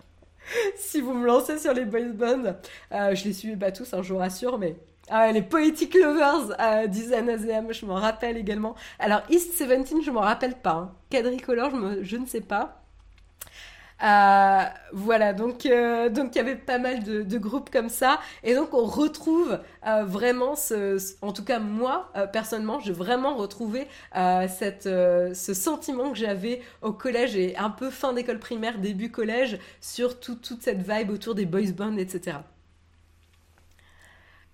si 0.76 1.02
vous 1.02 1.14
me 1.14 1.26
lancez 1.26 1.58
sur 1.58 1.74
les 1.74 1.86
boys 1.86 2.14
bands, 2.14 2.56
euh, 2.92 3.16
je 3.16 3.24
les 3.26 3.34
suivais 3.34 3.58
pas 3.58 3.72
tous, 3.72 3.94
hein, 3.94 4.02
je 4.02 4.14
vous 4.14 4.20
rassure, 4.20 4.58
mais 4.58 4.76
ah, 5.10 5.32
les 5.32 5.42
Poetic 5.42 5.94
Lovers 5.94 6.56
euh, 6.60 6.88
d'Izanazem, 6.88 7.72
je 7.72 7.86
m'en 7.86 7.96
rappelle 7.96 8.38
également. 8.38 8.76
Alors 8.98 9.22
East 9.30 9.52
17, 9.52 10.02
je 10.04 10.12
m'en 10.12 10.22
rappelle 10.22 10.56
pas. 10.56 10.72
Hein. 10.72 10.94
Quadricolore, 11.12 11.72
je, 11.72 12.04
je 12.04 12.18
ne 12.18 12.26
sais 12.26 12.42
pas. 12.42 12.85
Euh, 14.04 14.64
voilà, 14.92 15.32
donc 15.32 15.66
euh, 15.66 16.10
donc 16.10 16.36
il 16.36 16.38
y 16.38 16.42
avait 16.42 16.58
pas 16.58 16.80
mal 16.80 17.04
de, 17.04 17.38
groupes 17.38 17.70
comme 17.70 17.88
ça, 17.90 18.20
et 18.44 18.54
donc 18.54 18.74
on 18.74 18.84
retrouve 18.84 19.60
euh, 19.88 20.04
vraiment 20.04 20.56
ce, 20.56 20.98
en 21.22 21.32
tout 21.32 21.46
cas 21.46 21.60
moi 21.60 22.12
personnellement, 22.34 22.80
j'ai 22.80 22.92
vraiment 22.92 23.36
retrouvé 23.36 23.88
cette 24.50 24.84
ce 24.84 25.54
sentiment 25.54 26.12
que 26.12 26.18
j'avais 26.18 26.62
au 26.82 26.92
collège 26.94 27.36
et 27.38 27.56
un 27.58 27.70
peu 27.70 27.90
fin 27.90 28.14
d'école 28.14 28.40
primaire, 28.40 28.80
début 28.80 29.12
collège, 29.12 29.60
sur 29.82 30.20
toute 30.20 30.62
cette 30.62 30.82
vibe 30.82 31.12
autour 31.12 31.36
des 31.36 31.46
boys 31.46 31.72
bands, 31.76 31.98
etc. 31.98 32.40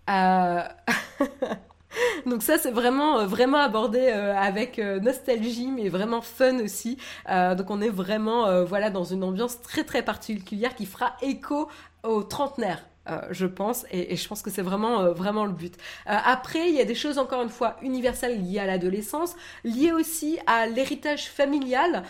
Donc 2.26 2.43
ça 2.43 2.57
c'est 2.57 2.72
vraiment 2.72 3.19
euh, 3.19 3.26
vraiment 3.26 3.57
abordé 3.57 3.99
euh, 3.99 4.35
avec 4.35 4.80
euh, 4.80 4.99
nostalgie 4.99 5.68
mais 5.68 5.89
vraiment 5.89 6.22
fun 6.22 6.59
aussi. 6.59 6.97
donc 7.27 7.69
on 7.69 7.81
est 7.81 7.89
vraiment 7.89 8.63
voilà 8.65 8.89
dans 8.89 9.03
une 9.03 9.23
ambiance 9.23 9.61
très 9.61 9.84
très 9.84 10.03
particulière 10.03 10.76
qui 10.76 10.85
fera 10.85 11.15
écho 11.22 11.69
aux 12.03 12.23
trentenaires. 12.23 12.84
Euh, 13.09 13.19
je 13.31 13.47
pense, 13.47 13.85
et, 13.91 14.15
je 14.15 14.27
pense 14.27 14.43
que 14.43 14.51
c'est 14.51 14.61
vraiment, 14.61 15.01
euh, 15.01 15.11
vraiment 15.11 15.45
le 15.45 15.53
but. 15.53 15.75
Euh, 16.07 16.15
après, 16.23 16.69
il 16.69 16.75
y 16.75 16.81
a 16.81 16.85
des 16.85 16.93
choses 16.93 17.17
encore 17.17 17.41
une 17.41 17.49
fois 17.49 17.77
universelles 17.81 18.43
liées 18.43 18.59
à 18.59 18.67
l'adolescence, 18.67 19.35
liées 19.63 19.91
aussi 19.91 20.37
à 20.45 20.67
l'héritage 20.67 21.27
familial 21.27 22.03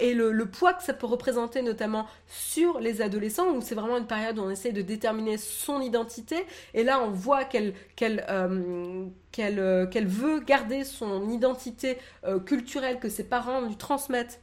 et 0.00 0.12
le, 0.14 0.46
poids 0.46 0.74
que 0.74 0.82
ça 0.82 0.92
peut 0.94 1.06
représenter 1.06 1.62
notamment 1.62 2.06
sur 2.26 2.80
les 2.80 3.00
adolescents, 3.02 3.48
où 3.54 3.60
c'est 3.60 3.74
vraiment 3.74 3.96
une 3.98 4.06
période 4.06 4.38
où 4.38 4.42
on 4.42 4.50
essaie 4.50 4.72
de 4.72 4.82
déterminer 4.82 5.36
son 5.36 5.80
identité, 5.80 6.46
et 6.74 6.84
là 6.84 7.00
on 7.00 7.10
voit 7.10 7.44
qu'elle 7.44 7.74
veut 10.06 10.40
garder 10.40 10.84
son 10.84 11.28
identité 11.28 11.98
culturelle 12.46 12.98
que 12.98 13.08
ses 13.08 13.24
parents 13.24 13.60
lui 13.60 13.76
transmettent 13.76 14.40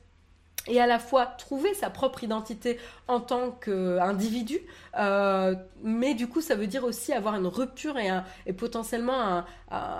et 0.67 0.79
à 0.81 0.87
la 0.87 0.99
fois 0.99 1.25
trouver 1.25 1.73
sa 1.73 1.89
propre 1.89 2.23
identité 2.23 2.79
en 3.07 3.19
tant 3.19 3.51
qu'individu, 3.51 4.59
euh, 4.97 5.55
mais 5.83 6.13
du 6.15 6.27
coup 6.27 6.41
ça 6.41 6.55
veut 6.55 6.67
dire 6.67 6.83
aussi 6.83 7.13
avoir 7.13 7.35
une 7.35 7.47
rupture 7.47 7.97
et, 7.97 8.09
et 8.45 8.53
potentiellement 8.53 9.43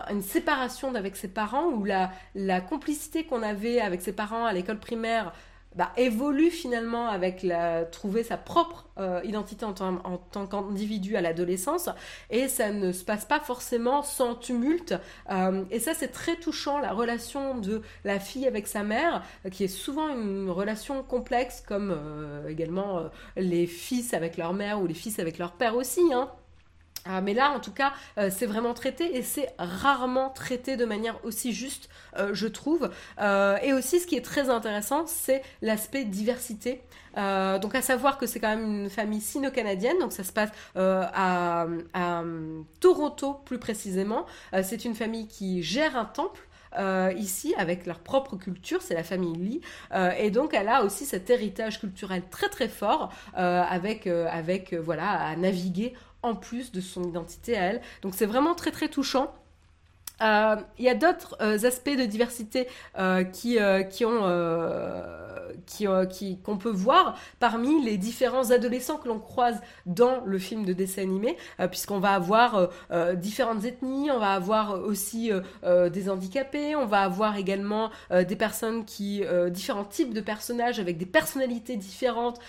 une 0.09 0.21
séparation 0.21 0.95
avec 0.95 1.15
ses 1.15 1.27
parents, 1.27 1.67
ou 1.67 1.85
la, 1.85 2.11
la 2.33 2.61
complicité 2.61 3.25
qu'on 3.25 3.43
avait 3.43 3.79
avec 3.79 4.01
ses 4.01 4.13
parents 4.13 4.45
à 4.45 4.53
l'école 4.53 4.79
primaire 4.79 5.33
bah, 5.75 5.91
évolue 5.97 6.49
finalement 6.49 7.07
avec 7.07 7.43
la, 7.43 7.83
trouver 7.85 8.23
sa 8.23 8.37
propre 8.37 8.85
euh, 8.97 9.19
identité 9.25 9.65
en, 9.65 9.73
en 9.81 10.17
tant 10.17 10.47
qu'individu 10.47 11.17
à 11.17 11.21
l'adolescence 11.21 11.89
et 12.29 12.47
ça 12.47 12.71
ne 12.71 12.93
se 12.93 13.03
passe 13.03 13.25
pas 13.25 13.41
forcément 13.41 14.01
sans 14.01 14.35
tumulte 14.35 14.95
euh, 15.29 15.65
et 15.71 15.79
ça 15.79 15.93
c'est 15.93 16.07
très 16.07 16.37
touchant 16.37 16.79
la 16.79 16.93
relation 16.93 17.57
de 17.57 17.81
la 18.05 18.19
fille 18.19 18.47
avec 18.47 18.67
sa 18.67 18.83
mère 18.83 19.23
qui 19.51 19.65
est 19.65 19.69
souvent 19.69 20.07
une 20.07 20.49
relation 20.49 21.03
complexe 21.03 21.61
comme 21.67 21.91
euh, 21.91 22.47
également 22.47 23.09
les 23.35 23.67
fils 23.67 24.13
avec 24.13 24.37
leur 24.37 24.53
mère 24.53 24.81
ou 24.81 24.87
les 24.87 24.93
fils 24.93 25.19
avec 25.19 25.37
leur 25.37 25.53
père 25.53 25.75
aussi 25.75 26.01
hein. 26.13 26.31
Ah, 27.07 27.21
mais 27.21 27.35
là, 27.35 27.51
en 27.51 27.59
tout 27.59 27.71
cas, 27.71 27.93
euh, 28.17 28.31
c'est 28.35 28.47
vraiment 28.47 28.73
traité 28.73 29.15
et 29.15 29.21
c'est 29.21 29.53
rarement 29.59 30.31
traité 30.31 30.75
de 30.75 30.85
manière 30.85 31.23
aussi 31.23 31.53
juste, 31.53 31.87
euh, 32.17 32.33
je 32.33 32.47
trouve. 32.47 32.89
Euh, 33.21 33.57
et 33.61 33.73
aussi, 33.73 33.99
ce 33.99 34.07
qui 34.07 34.15
est 34.15 34.25
très 34.25 34.49
intéressant, 34.49 35.05
c'est 35.05 35.43
l'aspect 35.61 36.03
diversité. 36.03 36.81
donc, 37.15 37.75
à 37.75 37.81
savoir 37.81 38.17
que 38.17 38.25
c'est 38.25 38.39
quand 38.39 38.49
même 38.49 38.83
une 38.83 38.89
famille 38.89 39.21
sino-canadienne, 39.21 39.97
donc 39.99 40.11
ça 40.13 40.23
se 40.23 40.33
passe 40.33 40.49
à, 40.75 41.67
Toronto 42.79 43.35
plus 43.45 43.59
précisément. 43.59 44.25
c'est 44.63 44.83
une 44.83 44.95
famille 44.95 45.27
qui 45.27 45.63
gère 45.63 45.95
un 45.95 46.05
temple. 46.05 46.41
ici 47.15 47.53
avec 47.57 47.85
leur 47.85 47.99
propre 47.99 48.35
culture, 48.35 48.81
c'est 48.81 48.95
la 48.95 49.03
famille 49.03 49.37
Lee, 49.37 49.61
et 50.17 50.29
donc 50.29 50.53
elle 50.53 50.67
a 50.67 50.83
aussi 50.83 51.05
cet 51.05 51.29
héritage 51.29 51.79
culturel 51.79 52.23
très 52.29 52.49
très 52.49 52.67
fort 52.67 53.13
avec 53.33 54.07
avec 54.07 54.73
voilà 54.73 55.09
à 55.11 55.35
naviguer 55.37 55.93
en 56.25 56.35
plus 56.35 56.71
de 56.71 56.81
son 56.81 57.03
identité 57.03 57.57
à 57.57 57.63
elle. 57.63 57.81
Donc 58.01 58.13
c'est 58.15 58.25
vraiment 58.25 58.55
très 58.55 58.71
très 58.71 58.89
touchant. 58.89 59.33
Euh, 60.21 60.55
il 60.77 60.85
y 60.85 60.89
a 60.89 60.95
d'autres 60.95 61.35
euh, 61.41 61.57
aspects 61.63 61.95
de 61.95 62.05
diversité 62.05 62.67
euh, 62.97 63.23
qui, 63.23 63.57
qui 63.89 64.05
ont 64.05 64.23
qui, 65.65 66.37
qu'on 66.39 66.57
peut 66.57 66.71
voir 66.71 67.17
parmi 67.39 67.83
les 67.83 67.97
différents 67.97 68.51
adolescents 68.51 68.97
que 68.97 69.07
l'on 69.07 69.19
croise 69.19 69.61
dans 69.85 70.23
le 70.25 70.37
film 70.37 70.65
de 70.65 70.73
dessin 70.73 71.03
animé, 71.03 71.37
puisqu'on 71.69 71.99
va 71.99 72.11
avoir 72.11 72.69
différentes 73.15 73.63
ethnies, 73.63 74.11
on 74.11 74.19
va 74.19 74.33
avoir 74.33 74.83
aussi 74.83 75.31
des 75.63 76.09
handicapés, 76.09 76.75
on 76.75 76.85
va 76.85 77.01
avoir 77.01 77.37
également 77.37 77.89
des 78.11 78.35
personnes 78.35 78.85
qui, 78.85 79.23
différents 79.49 79.85
types 79.85 80.13
de 80.13 80.21
personnages 80.21 80.79
avec 80.79 80.97
des 80.97 81.05
personnalités 81.05 81.77
différentes, 81.77 82.39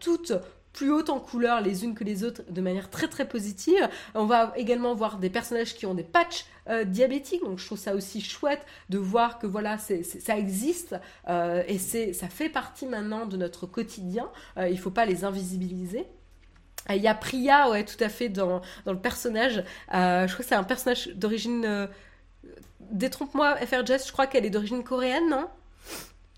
toutes 0.00 0.32
plus 0.74 0.90
hautes 0.90 1.08
en 1.08 1.20
couleur 1.20 1.62
les 1.62 1.84
unes 1.84 1.94
que 1.94 2.04
les 2.04 2.24
autres 2.24 2.42
de 2.50 2.60
manière 2.60 2.90
très 2.90 3.08
très 3.08 3.26
positive. 3.26 3.88
On 4.14 4.26
va 4.26 4.52
également 4.56 4.94
voir 4.94 5.18
des 5.18 5.30
personnages 5.30 5.74
qui 5.74 5.86
ont 5.86 5.94
des 5.94 6.02
patchs 6.02 6.44
euh, 6.68 6.84
diabétiques, 6.84 7.42
donc 7.42 7.58
je 7.58 7.64
trouve 7.64 7.78
ça 7.78 7.94
aussi 7.94 8.20
chouette 8.20 8.66
de 8.90 8.98
voir 8.98 9.38
que 9.38 9.46
voilà, 9.46 9.78
ça 9.78 10.36
existe 10.36 10.96
euh, 11.28 11.62
et 11.66 11.78
ça 11.78 12.28
fait 12.28 12.50
partie 12.50 12.86
maintenant 12.86 13.24
de 13.24 13.36
notre 13.36 13.66
quotidien. 13.66 14.28
Euh, 14.58 14.68
il 14.68 14.74
ne 14.74 14.80
faut 14.80 14.90
pas 14.90 15.06
les 15.06 15.24
invisibiliser. 15.24 16.06
Il 16.90 16.96
y 16.96 17.08
a 17.08 17.14
Priya, 17.14 17.70
ouais, 17.70 17.84
tout 17.84 18.02
à 18.02 18.10
fait, 18.10 18.28
dans, 18.28 18.60
dans 18.84 18.92
le 18.92 18.98
personnage. 18.98 19.64
je 19.90 20.26
crois 20.26 20.38
que 20.38 20.44
c'est 20.44 20.54
un 20.54 20.64
personnage 20.64 21.08
d'origine. 21.14 21.88
détrompe-moi, 22.90 23.56
FR 23.56 23.86
Jess, 23.86 24.06
je 24.06 24.12
crois 24.12 24.26
qu'elle 24.26 24.44
est 24.44 24.50
d'origine 24.50 24.84
coréenne, 24.84 25.30
non? 25.30 25.48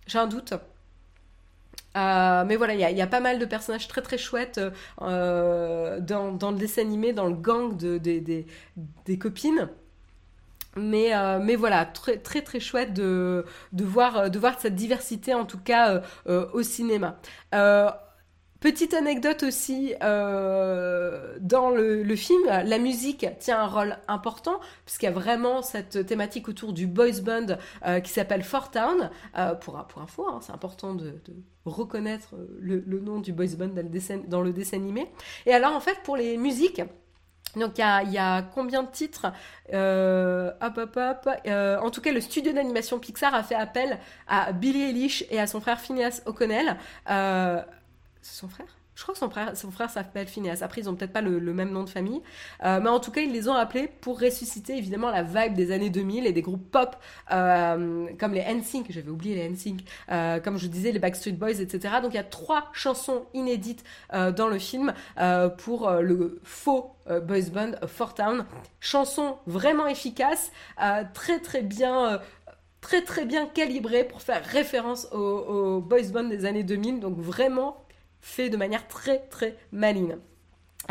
J'ai 0.06 0.18
un 0.18 0.28
doute. 0.28 0.54
Mais 1.96 2.56
voilà, 2.56 2.74
il 2.74 2.96
y, 2.96 3.02
a 3.02 3.06
pas 3.06 3.20
mal 3.20 3.38
de 3.38 3.44
personnages 3.44 3.88
très 3.88 4.02
très 4.02 4.18
chouettes 4.18 4.60
dans, 5.00 6.32
dans, 6.32 6.50
le 6.50 6.56
dessin 6.56 6.82
animé, 6.82 7.12
dans 7.12 7.26
le 7.26 7.34
gang 7.34 7.76
de, 7.76 7.98
des 7.98 9.18
copines. 9.18 9.68
Mais, 10.76 11.12
mais 11.40 11.56
voilà, 11.56 11.86
très 11.86 12.18
très 12.18 12.42
très 12.42 12.60
chouette 12.60 12.92
de, 12.92 13.44
voir, 13.72 14.30
de 14.30 14.38
voir 14.38 14.60
cette 14.60 14.74
diversité 14.74 15.32
en 15.32 15.46
tout 15.46 15.58
cas 15.58 16.02
au 16.26 16.62
cinéma. 16.62 17.18
Petite 18.60 18.94
anecdote 18.94 19.42
aussi, 19.42 19.94
euh, 20.02 21.36
dans 21.40 21.68
le, 21.70 22.16
film, 22.16 22.40
la 22.46 22.78
musique 22.78 23.26
tient 23.38 23.60
un 23.60 23.66
rôle 23.66 23.98
important, 24.08 24.60
puisqu'il 24.86 25.06
y 25.06 25.08
a 25.08 25.12
vraiment 25.12 25.60
cette 25.60 26.06
thématique 26.06 26.48
autour 26.48 26.72
du 26.72 26.86
boys 26.86 27.20
band 27.22 27.58
euh, 27.86 28.00
qui 28.00 28.10
s'appelle 28.10 28.42
Fort 28.42 28.70
Town. 28.70 29.10
Euh, 29.36 29.54
pour, 29.54 29.78
info, 29.78 30.26
hein, 30.26 30.40
c'est 30.40 30.52
important 30.52 30.94
de, 30.94 31.20
reconnaître 31.66 32.34
le, 32.58 32.80
nom 33.00 33.20
du 33.20 33.32
boys 33.32 33.56
band 33.58 33.68
dans 33.68 33.82
le, 33.82 33.90
dessin, 33.90 34.20
dans 34.26 34.40
le 34.40 34.52
dessin 34.52 34.78
animé. 34.78 35.10
Et 35.44 35.52
alors, 35.52 35.74
en 35.74 35.80
fait, 35.80 35.98
pour 36.02 36.16
les 36.16 36.38
musiques, 36.38 36.82
donc 37.56 37.72
il 37.76 38.12
y, 38.12 38.18
a, 38.18 38.42
combien 38.42 38.84
de 38.84 38.90
titres 38.90 39.26
Hop 39.72 40.78
hop 40.78 40.96
hop. 40.96 41.28
en 41.46 41.90
tout 41.90 42.00
cas, 42.00 42.12
le 42.12 42.20
studio 42.22 42.52
d'animation 42.52 42.98
Pixar 42.98 43.34
a 43.34 43.42
fait 43.42 43.54
appel 43.54 43.98
à 44.26 44.52
Billy 44.52 44.82
Eilish 44.82 45.24
et 45.30 45.40
à 45.40 45.46
son 45.46 45.60
frère 45.60 45.78
Phineas 45.78 46.22
O'Connell 46.24 46.78
c'est 48.26 48.40
son 48.40 48.48
frère? 48.48 48.66
Je 48.96 49.02
crois 49.02 49.12
que 49.12 49.18
son 49.18 49.28
frère, 49.28 49.54
son 49.54 49.70
frère 49.70 49.90
s'appelle 49.90 50.26
Phineas. 50.26 50.60
Après, 50.62 50.80
ils 50.80 50.88
ont 50.88 50.94
peut-être 50.94 51.12
pas 51.12 51.20
le, 51.20 51.38
même 51.52 51.70
nom 51.70 51.84
de 51.84 51.90
famille. 51.90 52.22
Euh, 52.64 52.80
mais 52.82 52.88
en 52.88 52.98
tout 52.98 53.10
cas, 53.10 53.20
ils 53.20 53.30
les 53.30 53.46
ont 53.46 53.54
appelés 53.54 53.88
pour 53.88 54.18
ressusciter 54.18 54.76
évidemment 54.76 55.10
la 55.10 55.22
vibe 55.22 55.52
des 55.52 55.70
années 55.70 55.90
2000 55.90 56.26
et 56.26 56.32
des 56.32 56.40
groupes 56.40 56.70
pop 56.70 56.96
euh, 57.30 58.06
comme 58.18 58.32
les 58.32 58.42
NSYNC, 58.42 58.86
j'avais 58.88 59.10
oublié 59.10 59.34
les 59.34 59.48
NSYNC, 59.50 59.80
euh, 60.10 60.40
comme 60.40 60.56
je 60.56 60.66
disais, 60.66 60.92
les 60.92 60.98
Backstreet 60.98 61.32
Boys, 61.32 61.60
etc. 61.60 61.96
Donc 62.02 62.14
il 62.14 62.16
y 62.16 62.20
a 62.20 62.24
trois 62.24 62.70
chansons 62.72 63.26
inédites 63.34 63.84
dans 64.12 64.48
le 64.48 64.58
film 64.58 64.94
pour 65.58 65.90
le 65.90 66.40
faux 66.42 66.96
boys 67.06 67.50
band 67.52 67.72
Fort 67.86 68.14
Town. 68.14 68.46
Chansons 68.80 69.36
vraiment 69.46 69.86
efficaces, 69.86 70.50
très 71.12 71.40
très 71.40 71.62
bien 71.62 72.20
très 72.80 73.02
très 73.02 73.24
bien 73.24 73.46
calibrées 73.46 74.04
pour 74.04 74.22
faire 74.22 74.44
référence 74.44 75.06
aux 75.12 75.80
boys 75.80 76.08
band 76.12 76.24
des 76.24 76.46
années 76.46 76.62
2000. 76.62 77.00
Donc 77.00 77.18
vraiment 77.18 77.85
fait 78.26 78.50
de 78.50 78.56
manière 78.56 78.88
très 78.88 79.20
très 79.30 79.56
maligne. 79.70 80.16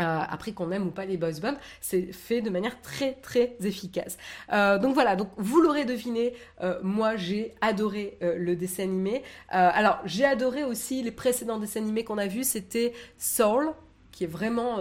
Euh, 0.00 0.20
après 0.28 0.52
qu'on 0.52 0.70
aime 0.72 0.88
ou 0.88 0.90
pas 0.90 1.04
les 1.04 1.16
boys 1.16 1.40
bands, 1.40 1.56
c'est 1.80 2.12
fait 2.12 2.40
de 2.42 2.50
manière 2.50 2.80
très 2.82 3.14
très 3.14 3.56
efficace. 3.62 4.18
Euh, 4.52 4.78
donc 4.78 4.94
voilà, 4.94 5.16
donc 5.16 5.28
vous 5.36 5.60
l'aurez 5.60 5.84
deviné, 5.84 6.34
euh, 6.62 6.78
moi 6.82 7.16
j'ai 7.16 7.54
adoré 7.60 8.18
le 8.20 8.56
dessin 8.56 8.84
animé. 8.84 9.22
alors 9.48 10.00
j'ai 10.04 10.24
adoré 10.24 10.64
aussi 10.64 11.02
les 11.02 11.12
précédents 11.12 11.58
dessins 11.58 11.80
animés 11.80 12.04
qu'on 12.04 12.18
a 12.18 12.26
vus, 12.26 12.44
c'était 12.44 12.92
Soul, 13.18 13.72
qui 14.12 14.24
est 14.24 14.28
vraiment 14.28 14.80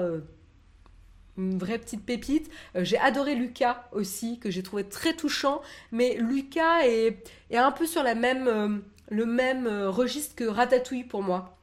une 1.38 1.58
vraie 1.58 1.78
petite 1.78 2.06
pépite. 2.06 2.50
j'ai 2.76 2.98
adoré 2.98 3.36
Lucas 3.36 3.88
aussi, 3.92 4.40
que 4.40 4.50
j'ai 4.50 4.64
trouvé 4.64 4.86
très 4.86 5.14
touchant, 5.14 5.62
mais 5.92 6.16
Lucas 6.20 6.86
est, 6.86 7.24
un 7.54 7.72
peu 7.72 7.86
sur 7.86 8.04
le 8.04 9.26
même 9.26 9.68
registre 9.88 10.36
que 10.36 10.46
Ratatouille 10.46 11.04
pour 11.04 11.24
moi. 11.24 11.55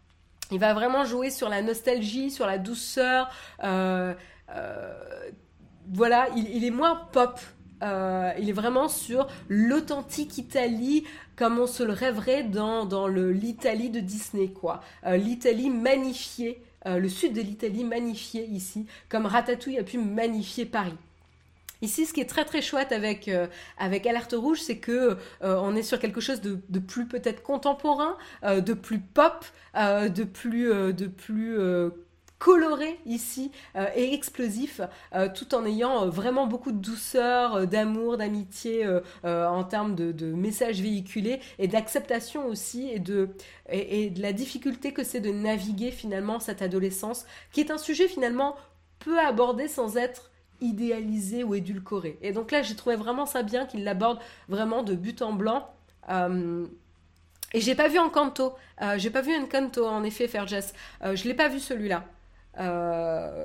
Il 0.53 0.59
va 0.59 0.74
vraiment 0.74 1.05
jouer 1.05 1.31
sur 1.31 1.49
la 1.49 1.62
nostalgie, 1.62 2.31
sur 2.31 2.47
la 2.47 2.59
douceur. 2.59 3.31
Euh, 3.65 4.12
euh, 4.55 5.31
voilà, 5.93 6.29
il, 6.37 6.65
est 6.65 6.70
moins 6.70 6.95
pop. 6.95 7.41
Euh, 7.83 8.33
il 8.39 8.51
est 8.51 8.55
vraiment 8.55 8.89
sur 8.89 9.27
l'authentique 9.49 10.37
Italie 10.37 11.05
comme 11.37 11.59
on 11.59 11.66
se 11.66 11.83
le 11.83 11.95
rêverait 11.95 12.45
dans, 12.45 12.85
dans 12.85 13.07
l'Italie 13.09 13.89
de 13.89 14.01
Disney, 14.01 14.49
quoi. 14.49 14.81
L'Italie 15.05 15.70
magnifiée, 15.70 16.62
le 16.85 17.09
sud 17.09 17.33
de 17.33 17.41
l'Italie 17.41 17.85
magnifié 17.85 18.45
ici, 18.45 18.87
comme 19.09 19.24
Ratatouille 19.24 19.79
a 19.79 19.83
pu 19.83 19.99
magnifier 19.99 20.66
Paris. 20.66 20.95
Ici, 21.83 22.07
ce 22.07 22.13
qui 22.13 22.21
est 22.21 22.29
très 22.29 22.45
très 22.45 22.63
chouette 22.63 22.93
avec, 22.93 23.27
euh, 23.27 23.49
avec 23.77 24.07
Alerte 24.07 24.35
Rouge, 24.39 24.61
c'est 24.61 24.79
que 24.79 25.19
euh, 25.43 25.59
on 25.61 25.75
est 25.75 25.83
sur 25.83 25.99
quelque 25.99 26.21
chose 26.21 26.41
de, 26.41 26.61
de 26.69 26.79
plus 26.79 27.09
peut-être 27.09 27.43
contemporain, 27.43 28.17
euh, 28.45 28.61
de 28.61 28.73
plus 28.73 29.01
pop, 29.01 29.45
de 29.75 30.25
plus, 30.25 30.69
de 30.93 31.07
plus 31.07 31.59
coloré 32.39 32.99
ici 33.07 33.51
et 33.97 34.13
explosif, 34.13 34.83
tout 35.35 35.55
en 35.55 35.65
ayant 35.65 36.09
vraiment 36.09 36.47
beaucoup 36.47 36.73
de 36.73 36.77
douceur, 36.77 37.67
d'amour, 37.67 38.19
d'amitié 38.19 38.87
en 39.25 39.65
termes 39.65 39.95
de, 39.95 40.13
de, 40.13 40.27
messages 40.27 40.83
véhiculés 40.83 41.41
et 41.59 41.69
d'acceptation 41.69 42.47
aussi 42.47 42.91
et 42.91 42.99
de, 42.99 43.31
et 43.71 44.11
de 44.11 44.21
la 44.21 44.35
difficulté 44.35 44.93
que 44.93 45.05
c'est 45.05 45.21
de 45.21 45.31
naviguer 45.31 45.91
finalement 45.91 46.39
cette 46.39 46.61
adolescence, 46.61 47.25
qui 47.51 47.61
est 47.61 47.71
un 47.71 47.79
sujet 47.79 48.09
finalement 48.09 48.57
peu 48.99 49.19
abordé 49.19 49.69
sans 49.69 49.97
être 49.97 50.32
idéalisé 50.62 51.44
ou 51.44 51.55
édulcoré. 51.55 52.18
Et 52.22 52.32
donc 52.32 52.51
là, 52.51 52.62
j'ai 52.62 52.76
trouvé 52.76 52.97
vraiment 52.97 53.26
ça 53.26 53.43
bien 53.43 53.66
qu'il 53.66 53.84
l'aborde 53.84 54.18
vraiment 54.48 54.82
de 54.82 54.94
but 54.94 55.20
en 55.20 55.32
blanc. 55.32 55.68
Euh, 56.09 56.66
et 57.55 57.60
j'ai 57.60 57.74
pas 57.74 57.89
vu 57.89 57.98
Encanto. 57.98 58.55
Euh, 58.80 58.94
j'ai 58.98 59.10
pas 59.10 59.20
vu 59.20 59.34
Encanto, 59.36 59.86
en 59.86 60.02
effet, 60.05 60.28
Ferges. 60.28 60.55
Euh, 61.02 61.16
je 61.16 61.24
l'ai 61.24 61.34
pas 61.34 61.48
vu 61.48 61.60
celui-là. 61.60 62.05
Euh, 62.59 63.44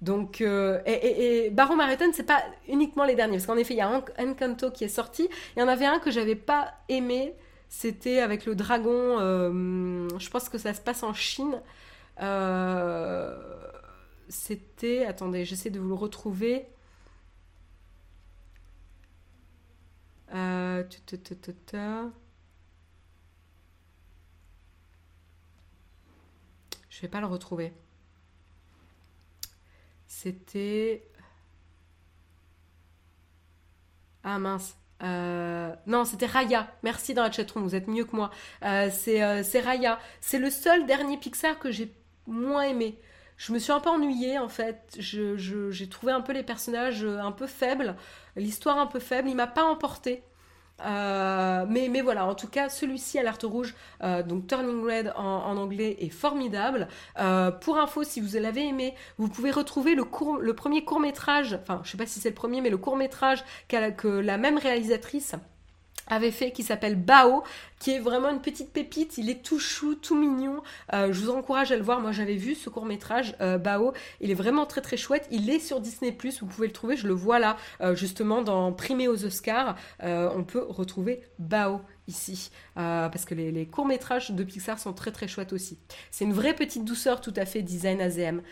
donc, 0.00 0.40
et, 0.40 0.46
et, 0.86 1.46
et, 1.46 1.50
Baron 1.50 1.76
c'est 2.12 2.22
pas 2.24 2.42
uniquement 2.68 3.04
les 3.04 3.14
derniers, 3.14 3.36
parce 3.36 3.46
qu'en 3.46 3.58
effet, 3.58 3.74
il 3.74 3.78
y 3.78 3.82
a 3.82 4.02
Encanto 4.18 4.70
qui 4.70 4.84
est 4.84 4.88
sorti. 4.88 5.28
Il 5.56 5.60
y 5.60 5.62
en 5.62 5.68
avait 5.68 5.86
un 5.86 5.98
que 5.98 6.10
j'avais 6.10 6.36
pas 6.36 6.72
aimé. 6.88 7.34
C'était 7.68 8.20
avec 8.20 8.46
le 8.46 8.54
dragon. 8.54 9.18
je 10.18 10.30
pense 10.30 10.48
que 10.48 10.58
ça 10.58 10.74
se 10.74 10.80
passe 10.80 11.02
en 11.02 11.14
Chine. 11.14 11.60
C'était. 14.30 15.04
Attendez, 15.04 15.44
j'essaie 15.44 15.70
de 15.70 15.78
vous 15.80 15.88
le 15.88 15.94
retrouver. 15.94 16.66
Euh, 20.34 20.84
Je 26.88 27.00
vais 27.02 27.08
pas 27.08 27.20
le 27.20 27.26
retrouver. 27.26 27.72
C'était. 30.06 31.02
Ah 34.22 34.38
mince. 34.38 34.76
Euh, 35.02 35.74
non, 35.86 36.04
c'était 36.04 36.26
Raya. 36.26 36.72
Merci 36.82 37.14
dans 37.14 37.22
la 37.22 37.32
chatroom, 37.32 37.64
vous 37.64 37.74
êtes 37.74 37.88
mieux 37.88 38.04
que 38.04 38.14
moi. 38.14 38.30
Euh, 38.64 38.90
c'est 38.92 39.60
Raya. 39.60 39.98
C'est 40.20 40.38
le 40.38 40.50
seul 40.50 40.86
dernier 40.86 41.16
Pixar 41.16 41.58
que 41.58 41.70
j'ai 41.70 41.92
moins 42.26 42.64
aimé 42.64 42.98
je 43.40 43.54
me 43.54 43.58
suis 43.58 43.72
un 43.72 43.80
peu 43.80 43.88
ennuyée 43.88 44.38
en 44.38 44.50
fait. 44.50 44.94
j'ai 44.98 45.88
trouvé 45.88 46.12
un 46.12 46.20
peu 46.20 46.34
les 46.34 46.42
personnages 46.42 47.02
euh, 47.04 47.18
un 47.20 47.32
peu 47.32 47.46
faibles, 47.46 47.96
l'histoire 48.36 48.78
un 48.78 48.86
peu 48.86 48.98
faible. 48.98 49.30
Il 49.30 49.34
m'a 49.34 49.46
pas 49.46 49.64
emporté. 49.64 50.22
Euh, 50.84 51.64
mais, 51.68 52.00
voilà, 52.02 52.26
en 52.26 52.34
tout 52.34 52.48
cas, 52.48 52.68
celui-ci, 52.68 53.18
Alerte 53.18 53.42
Rouge, 53.42 53.74
euh, 54.02 54.22
donc 54.22 54.46
Turning 54.46 54.82
Red 54.84 55.12
en, 55.16 55.56
anglais, 55.56 55.96
est 56.00 56.10
formidable. 56.10 56.88
pour 57.62 57.78
info, 57.78 58.02
si 58.02 58.20
vous 58.20 58.38
l'avez 58.38 58.66
aimé, 58.66 58.94
vous 59.16 59.28
pouvez 59.28 59.50
retrouver 59.50 59.94
le, 59.94 60.04
premier 60.52 60.84
court-métrage, 60.84 61.58
enfin, 61.62 61.80
je 61.82 61.90
sais 61.90 61.98
pas 61.98 62.06
si 62.06 62.20
c'est 62.20 62.30
le 62.30 62.34
premier, 62.34 62.60
mais 62.60 62.70
le 62.70 62.78
court-métrage 62.78 63.42
que 63.68 64.08
la 64.08 64.36
même 64.36 64.58
réalisatrice 64.58 65.34
avait 66.10 66.30
fait 66.30 66.50
qui 66.50 66.62
s'appelle 66.62 66.96
Bao, 66.96 67.42
qui 67.78 67.92
est 67.92 67.98
vraiment 67.98 68.28
une 68.28 68.40
petite 68.40 68.72
pépite. 68.72 69.16
Il 69.16 69.30
est 69.30 69.42
tout 69.42 69.58
chou, 69.58 69.94
tout 69.94 70.14
mignon. 70.14 70.62
Euh, 70.92 71.12
je 71.12 71.20
vous 71.20 71.30
encourage 71.30 71.72
à 71.72 71.76
le 71.76 71.82
voir. 71.82 72.00
Moi, 72.00 72.12
j'avais 72.12 72.34
vu 72.34 72.54
ce 72.54 72.68
court 72.68 72.84
métrage 72.84 73.34
euh, 73.40 73.56
Bao. 73.56 73.94
Il 74.20 74.30
est 74.30 74.34
vraiment 74.34 74.66
très 74.66 74.82
très 74.82 74.96
chouette. 74.96 75.26
Il 75.30 75.48
est 75.48 75.60
sur 75.60 75.80
Disney 75.80 76.16
Vous 76.40 76.46
pouvez 76.46 76.66
le 76.66 76.72
trouver. 76.72 76.96
Je 76.96 77.06
le 77.06 77.14
vois 77.14 77.38
là, 77.38 77.56
euh, 77.80 77.94
justement 77.94 78.42
dans 78.42 78.72
Primé 78.72 79.08
aux 79.08 79.24
Oscars. 79.24 79.76
on 80.02 80.44
peut 80.44 80.64
retrouver 80.68 81.22
Bao 81.38 81.80
ici 82.08 82.50
parce 82.74 83.24
que 83.24 83.34
les, 83.34 83.66
courts 83.66 83.86
métrages 83.86 84.32
de 84.32 84.42
Pixar 84.42 84.78
sont 84.78 84.92
très 84.92 85.12
très 85.12 85.28
chouettes 85.28 85.52
aussi. 85.52 85.78
C'est 86.10 86.24
une 86.24 86.32
vraie 86.32 86.54
petite 86.54 86.84
douceur 86.84 87.20
tout 87.20 87.34
à 87.36 87.46
fait 87.46 87.62
design 87.62 88.00
AZM. 88.00 88.42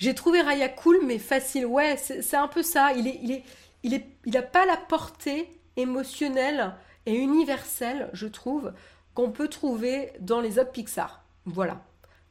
J'ai 0.00 0.14
trouvé 0.14 0.40
Raya 0.40 0.70
cool 0.70 1.00
mais 1.04 1.18
facile. 1.18 1.66
Ouais, 1.66 1.96
c'est 1.98 2.36
un 2.36 2.48
peu 2.48 2.62
ça. 2.62 2.92
Il 2.94 3.30
est, 3.30 3.42
il 3.82 4.02
n'a 4.26 4.42
pas 4.42 4.66
la 4.66 4.76
portée 4.76 5.48
émotionnelle 5.76 6.74
et 7.06 7.14
universelle, 7.14 8.10
je 8.12 8.26
trouve, 8.26 8.72
qu'on 9.14 9.30
peut 9.30 9.48
trouver 9.48 10.12
dans 10.20 10.40
les 10.40 10.58
autres 10.58 10.72
Pixar. 10.72 11.24
Voilà. 11.46 11.82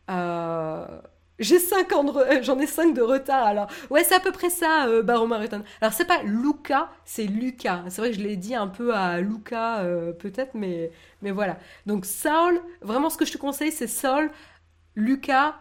Euh, 0.10 0.86
j'ai 1.38 1.60
5 1.60 1.92
ans 1.94 2.04
de 2.04 2.18
euh, 2.18 2.42
j'en 2.44 2.60
ai 2.60 2.68
5 2.68 2.94
de 2.94 3.02
retard 3.02 3.46
alors. 3.46 3.68
Ouais, 3.90 4.04
c'est 4.04 4.16
à 4.16 4.20
peu 4.20 4.32
près 4.32 4.50
ça 4.50 4.88
euh, 4.88 5.04
Baron 5.04 5.28
Marathon. 5.28 5.64
Alors 5.82 5.94
c'est 5.94 6.06
pas 6.06 6.24
Luca, 6.24 6.90
c'est 7.06 7.26
Lucas. 7.26 7.84
C'est 7.90 8.02
vrai 8.02 8.12
que 8.12 8.18
je 8.18 8.24
l'ai 8.24 8.36
dit 8.36 8.56
un 8.56 8.68
peu 8.68 8.94
à 8.96 9.20
Luca 9.22 9.84
peut-être 10.20 10.54
mais 10.54 10.92
mais 11.22 11.32
voilà. 11.32 11.58
Donc 11.86 12.06
Saul, 12.06 12.62
vraiment 12.82 13.10
ce 13.10 13.18
que 13.18 13.26
je 13.26 13.34
te 13.34 13.38
conseille 13.38 13.72
c'est 13.72 13.88
Saul, 13.88 14.32
Lucas, 14.96 15.56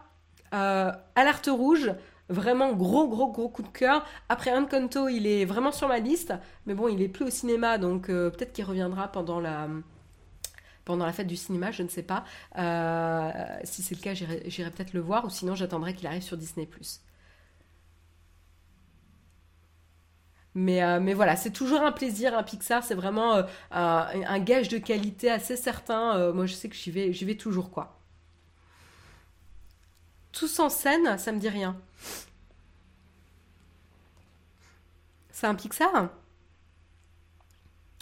Alerte 0.51 1.49
rouge, 1.51 1.91
vraiment 2.29 2.73
gros, 2.73 3.07
gros, 3.07 3.31
gros 3.31 3.49
coup 3.49 3.63
de 3.63 3.67
cœur. 3.67 4.05
Après 4.29 4.55
Encanto, 4.55 5.07
il 5.09 5.27
est 5.27 5.45
vraiment 5.45 5.71
sur 5.71 5.87
ma 5.87 5.99
liste, 5.99 6.33
mais 6.65 6.73
bon, 6.75 6.87
il 6.87 7.01
est 7.01 7.09
plus 7.09 7.25
au 7.25 7.29
cinéma, 7.29 7.77
donc 7.77 8.09
euh, 8.09 8.29
peut-être 8.29 8.53
qu'il 8.53 8.65
reviendra 8.65 9.11
pendant 9.11 9.39
la 9.39 9.67
fête 11.13 11.27
du 11.27 11.35
cinéma, 11.35 11.71
je 11.71 11.83
ne 11.83 11.89
sais 11.89 12.03
pas. 12.03 12.23
Euh, 12.57 13.31
si 13.63 13.81
c'est 13.81 13.95
le 13.95 14.01
cas, 14.01 14.13
j'irai 14.13 14.71
peut-être 14.71 14.93
le 14.93 15.01
voir, 15.01 15.25
ou 15.25 15.29
sinon 15.29 15.55
j'attendrai 15.55 15.93
qu'il 15.93 16.07
arrive 16.07 16.21
sur 16.23 16.37
Disney+. 16.37 16.69
Mais, 20.55 20.83
euh, 20.83 20.99
mais 20.99 21.13
voilà, 21.13 21.35
c'est 21.35 21.51
toujours 21.51 21.81
un 21.81 21.91
plaisir, 21.91 22.37
un 22.37 22.43
Pixar, 22.43 22.83
c'est 22.83 22.95
vraiment 22.95 23.43
un, 23.71 24.07
un, 24.27 24.39
gage 24.39 24.67
de 24.67 24.77
qualité 24.79 25.29
assez 25.29 25.55
certain. 25.55 26.31
moi, 26.33 26.45
je 26.47 26.53
sais 26.53 26.69
que 26.69 26.75
j'y 26.75 26.91
vais, 26.91 27.13
j'y 27.13 27.25
vais 27.25 27.35
toujours, 27.35 27.69
quoi. 27.71 27.98
Tous 30.31 30.59
en 30.59 30.69
scène, 30.69 31.17
ça 31.17 31.31
me 31.31 31.39
dit 31.39 31.49
rien. 31.49 31.75
C'est 35.31 35.47
un 35.47 35.55
Pixar 35.55 36.09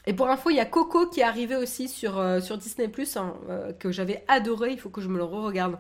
Et 0.06 0.14
pour 0.14 0.28
info, 0.28 0.50
il 0.50 0.56
y 0.56 0.60
a 0.60 0.66
Coco 0.66 1.08
qui 1.08 1.20
est 1.20 1.24
arrivé 1.24 1.56
aussi 1.56 1.88
sur, 1.88 2.18
euh, 2.18 2.40
Disney 2.40 2.88
Plus, 2.88 3.16
hein, 3.16 3.36
euh, 3.50 3.74
que 3.74 3.92
j'avais 3.92 4.26
adoré, 4.28 4.72
il 4.72 4.80
faut 4.80 4.90
que 4.90 5.02
je 5.02 5.08
me 5.08 5.18
le 5.18 5.24
re-regarde. 5.24 5.80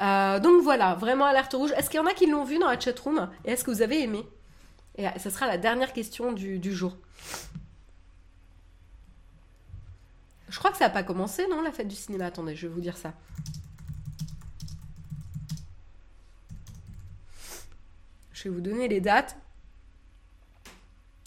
Euh, 0.00 0.40
donc 0.40 0.62
voilà, 0.62 0.94
vraiment 0.94 1.26
alerte 1.26 1.52
rouge. 1.52 1.72
Est-ce 1.76 1.90
qu'il 1.90 1.98
y 1.98 2.02
en 2.02 2.06
a 2.06 2.14
qui 2.14 2.26
l'ont 2.26 2.44
vu 2.44 2.58
dans 2.58 2.68
la 2.68 2.78
chatroom 2.78 3.28
Et 3.44 3.50
est-ce 3.50 3.64
que 3.64 3.70
vous 3.70 3.82
avez 3.82 4.02
aimé? 4.02 4.26
Et 4.96 5.06
ce 5.18 5.28
sera 5.28 5.46
la 5.46 5.58
dernière 5.58 5.92
question 5.92 6.32
du, 6.32 6.58
du 6.58 6.74
jour. 6.74 6.96
Je 10.48 10.58
crois 10.58 10.70
que 10.70 10.78
ça 10.78 10.86
n'a 10.86 10.90
pas 10.90 11.02
commencé, 11.02 11.46
non, 11.48 11.62
la 11.62 11.70
fête 11.70 11.88
du 11.88 11.94
cinéma? 11.94 12.26
Attendez, 12.26 12.56
je 12.56 12.66
vais 12.66 12.72
vous 12.72 12.80
dire 12.80 12.96
ça. 12.96 13.12
Je 18.40 18.48
vais 18.48 18.54
vous 18.54 18.62
donner 18.62 18.88
les 18.88 19.02
dates. 19.02 19.36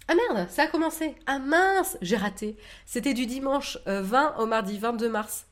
Ah 0.07 0.15
merde, 0.15 0.49
ça 0.49 0.63
a 0.63 0.67
commencé. 0.67 1.15
Ah 1.27 1.37
mince, 1.37 1.95
j'ai 2.01 2.17
raté. 2.17 2.57
C'était 2.87 3.13
du 3.13 3.27
dimanche 3.27 3.77
20 3.85 4.39
euh, 4.39 4.41
au 4.41 4.47
mardi 4.47 4.79
22 4.79 5.09
mars. 5.09 5.45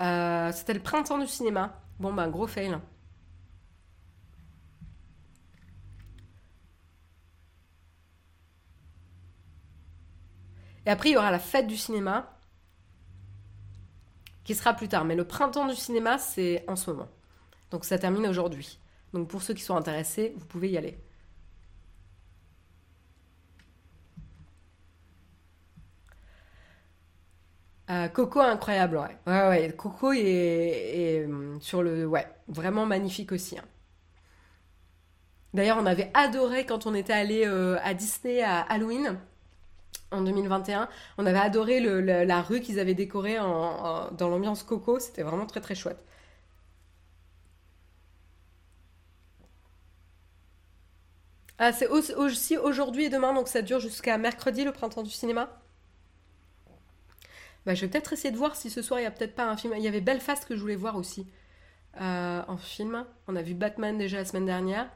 Euh, 0.00 0.52
c'était 0.52 0.72
le 0.72 0.80
printemps 0.80 1.18
du 1.18 1.26
cinéma. 1.26 1.82
Bon 2.00 2.14
ben 2.14 2.30
gros 2.30 2.46
fail. 2.46 2.78
Et 10.86 10.90
après, 10.90 11.10
il 11.10 11.12
y 11.12 11.16
aura 11.18 11.30
la 11.30 11.40
fête 11.40 11.66
du 11.66 11.76
cinéma, 11.76 12.38
qui 14.44 14.54
sera 14.54 14.72
plus 14.72 14.88
tard. 14.88 15.04
Mais 15.04 15.14
le 15.14 15.26
printemps 15.26 15.66
du 15.66 15.74
cinéma, 15.74 16.16
c'est 16.16 16.64
en 16.68 16.76
ce 16.76 16.90
moment. 16.90 17.08
Donc 17.70 17.84
ça 17.84 17.98
termine 17.98 18.26
aujourd'hui. 18.26 18.78
Donc 19.12 19.28
pour 19.28 19.42
ceux 19.42 19.54
qui 19.54 19.62
sont 19.62 19.76
intéressés, 19.76 20.34
vous 20.36 20.46
pouvez 20.46 20.70
y 20.70 20.76
aller. 20.78 20.98
Euh, 27.90 28.08
Coco 28.08 28.40
incroyable, 28.40 28.96
ouais. 28.98 29.16
Ouais, 29.26 29.48
ouais. 29.48 29.72
Coco 29.76 30.12
est, 30.12 31.24
euh, 31.26 31.58
sur 31.60 31.82
le, 31.82 32.06
ouais, 32.06 32.26
vraiment 32.48 32.84
magnifique 32.86 33.32
aussi. 33.32 33.58
Hein. 33.58 33.64
D'ailleurs, 35.54 35.78
on 35.80 35.86
avait 35.86 36.10
adoré 36.14 36.66
quand 36.66 36.86
on 36.86 36.94
était 36.94 37.12
allé 37.12 37.44
euh, 37.46 37.78
à 37.82 37.94
Disney 37.94 38.42
à 38.42 38.60
Halloween 38.60 39.18
en 40.10 40.22
2021. 40.22 40.88
On 41.18 41.26
avait 41.26 41.38
adoré 41.38 41.80
la 41.80 42.42
rue 42.42 42.60
qu'ils 42.60 42.78
avaient 42.80 42.94
décorée 42.94 43.36
dans 43.36 44.28
l'ambiance 44.28 44.62
Coco. 44.62 44.98
C'était 44.98 45.22
vraiment 45.22 45.46
très 45.46 45.60
très 45.60 45.74
chouette. 45.74 45.98
Ah, 51.58 51.72
c'est 51.72 51.88
aussi 51.88 52.56
aujourd'hui 52.58 53.04
et 53.04 53.08
demain, 53.08 53.32
donc 53.32 53.48
ça 53.48 53.62
dure 53.62 53.80
jusqu'à 53.80 54.18
mercredi, 54.18 54.64
le 54.64 54.72
printemps 54.72 55.02
du 55.02 55.10
cinéma. 55.10 55.48
Bah, 57.64 57.74
je 57.74 57.80
vais 57.80 57.88
peut-être 57.88 58.12
essayer 58.12 58.30
de 58.30 58.36
voir 58.36 58.54
si 58.54 58.70
ce 58.70 58.80
soir 58.80 59.00
il 59.00 59.02
y 59.02 59.06
a 59.06 59.10
peut-être 59.10 59.34
pas 59.34 59.46
un 59.46 59.56
film. 59.56 59.74
Il 59.76 59.82
y 59.82 59.88
avait 59.88 60.00
Belfast 60.00 60.46
que 60.46 60.54
je 60.54 60.60
voulais 60.60 60.76
voir 60.76 60.96
aussi 60.96 61.26
euh, 62.00 62.42
en 62.46 62.56
film. 62.56 63.04
On 63.26 63.34
a 63.34 63.42
vu 63.42 63.54
Batman 63.54 63.98
déjà 63.98 64.18
la 64.18 64.24
semaine 64.24 64.46
dernière. 64.46 64.88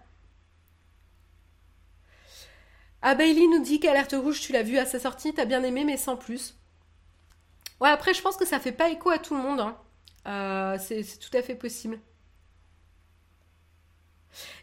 Ah, 3.02 3.14
Bailey 3.14 3.46
nous 3.48 3.62
dit 3.62 3.80
qu'Alerte 3.80 4.14
Rouge, 4.16 4.40
tu 4.40 4.52
l'as 4.52 4.62
vu 4.62 4.78
à 4.78 4.84
sa 4.84 5.00
sortie, 5.00 5.32
t'as 5.32 5.46
bien 5.46 5.62
aimé, 5.64 5.84
mais 5.84 5.96
sans 5.96 6.16
plus. 6.16 6.54
Ouais, 7.80 7.88
après, 7.88 8.12
je 8.12 8.20
pense 8.20 8.36
que 8.36 8.46
ça 8.46 8.60
fait 8.60 8.72
pas 8.72 8.90
écho 8.90 9.10
à 9.10 9.18
tout 9.18 9.34
le 9.34 9.42
monde. 9.42 9.60
Hein. 9.60 9.76
Euh, 10.26 10.78
c'est 10.78 11.02
tout 11.18 11.34
à 11.36 11.42
fait 11.42 11.54
possible. 11.54 11.98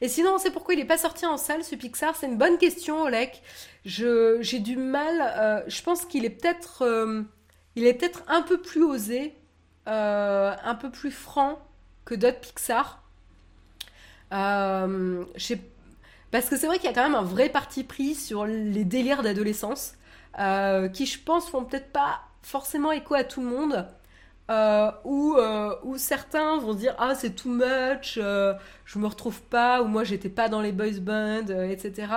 Et 0.01 0.09
sinon, 0.09 0.33
on 0.35 0.37
sait 0.37 0.51
pourquoi 0.51 0.73
il 0.73 0.77
n'est 0.77 0.85
pas 0.85 0.97
sorti 0.97 1.25
en 1.25 1.37
salle 1.37 1.63
ce 1.63 1.75
Pixar 1.75 2.15
C'est 2.15 2.27
une 2.27 2.37
bonne 2.37 2.57
question, 2.57 3.03
Olek. 3.03 3.41
J'ai 3.85 4.59
du 4.59 4.77
mal. 4.77 5.21
Euh, 5.21 5.61
je 5.67 5.81
pense 5.81 6.05
qu'il 6.05 6.25
est 6.25 6.29
peut-être, 6.29 6.83
euh, 6.83 7.23
peut-être 7.75 8.23
un 8.27 8.41
peu 8.41 8.59
plus 8.59 8.83
osé, 8.83 9.35
euh, 9.87 10.53
un 10.63 10.75
peu 10.75 10.91
plus 10.91 11.11
franc 11.11 11.59
que 12.05 12.15
d'autres 12.15 12.39
Pixar. 12.39 13.03
parce 14.29 14.79
que 16.49 16.57
c'est 16.57 16.67
vrai 16.67 16.77
qu'il 16.77 16.85
y 16.85 16.91
a 16.91 16.93
quand 16.93 17.03
même 17.03 17.15
un 17.15 17.23
vrai 17.23 17.49
parti 17.49 17.83
pris 17.83 18.15
sur 18.15 18.45
les 18.45 18.85
délires 18.85 19.23
d'adolescence, 19.23 19.93
qui 20.93 21.05
je 21.05 21.19
pense 21.23 21.49
font 21.49 21.65
peut-être 21.65 21.91
pas 21.91 22.21
forcément 22.41 22.91
écho 22.91 23.15
à 23.15 23.23
tout 23.23 23.41
le 23.41 23.47
monde. 23.47 23.87
Euh, 24.49 24.91
euh, 25.05 25.75
où, 25.83 25.97
certains 25.97 26.57
vont 26.57 26.73
dire 26.73 26.95
ah 26.99 27.15
c'est 27.15 27.35
too 27.35 27.49
much, 27.49 28.17
euh, 28.17 28.53
je 28.85 28.97
me 28.97 29.05
retrouve 29.05 29.41
pas, 29.41 29.81
ou 29.81 29.87
moi 29.87 30.05
j'étais 30.05 30.29
pas 30.29 30.47
dans 30.47 30.61
les 30.61 30.71
boys 30.71 30.99
band, 31.01 31.47
etc. 31.69 32.07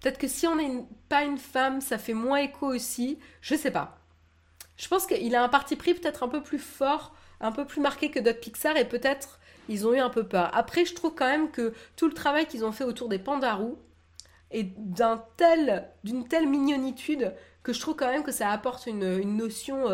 Peut-être 0.00 0.18
que 0.18 0.28
si 0.28 0.46
on 0.46 0.56
n'est 0.56 0.84
pas 1.08 1.24
une 1.24 1.38
femme, 1.38 1.80
ça 1.80 1.98
fait 1.98 2.14
moins 2.14 2.38
écho 2.38 2.66
aussi. 2.66 3.18
Je 3.42 3.54
sais 3.54 3.70
pas. 3.70 3.98
Je 4.76 4.88
pense 4.88 5.06
qu'il 5.06 5.34
a 5.34 5.42
un 5.42 5.48
parti 5.48 5.76
pris 5.76 5.94
peut-être 5.94 6.22
un 6.22 6.28
peu 6.28 6.42
plus 6.42 6.58
fort, 6.58 7.14
un 7.40 7.52
peu 7.52 7.66
plus 7.66 7.80
marqué 7.80 8.10
que 8.10 8.18
d'autres 8.18 8.40
Pixar, 8.40 8.76
et 8.76 8.86
peut-être 8.86 9.38
ils 9.68 9.86
ont 9.86 9.92
eu 9.92 9.98
un 9.98 10.10
peu 10.10 10.24
peur. 10.24 10.50
Après, 10.54 10.84
je 10.86 10.94
trouve 10.94 11.14
quand 11.14 11.28
même 11.28 11.50
que 11.50 11.74
tout 11.96 12.08
le 12.08 12.14
travail 12.14 12.46
qu'ils 12.46 12.64
ont 12.64 12.72
fait 12.72 12.84
autour 12.84 13.08
des 13.08 13.18
pandarous 13.18 13.78
est 14.50 14.74
d'un 14.78 15.22
tel, 15.36 15.90
d'une 16.04 16.26
telle 16.26 16.48
mignonitude 16.48 17.34
que 17.62 17.72
je 17.72 17.80
trouve 17.80 17.96
quand 17.96 18.08
même 18.08 18.22
que 18.22 18.32
ça 18.32 18.50
apporte 18.50 18.86
une, 18.86 19.36
notion 19.36 19.88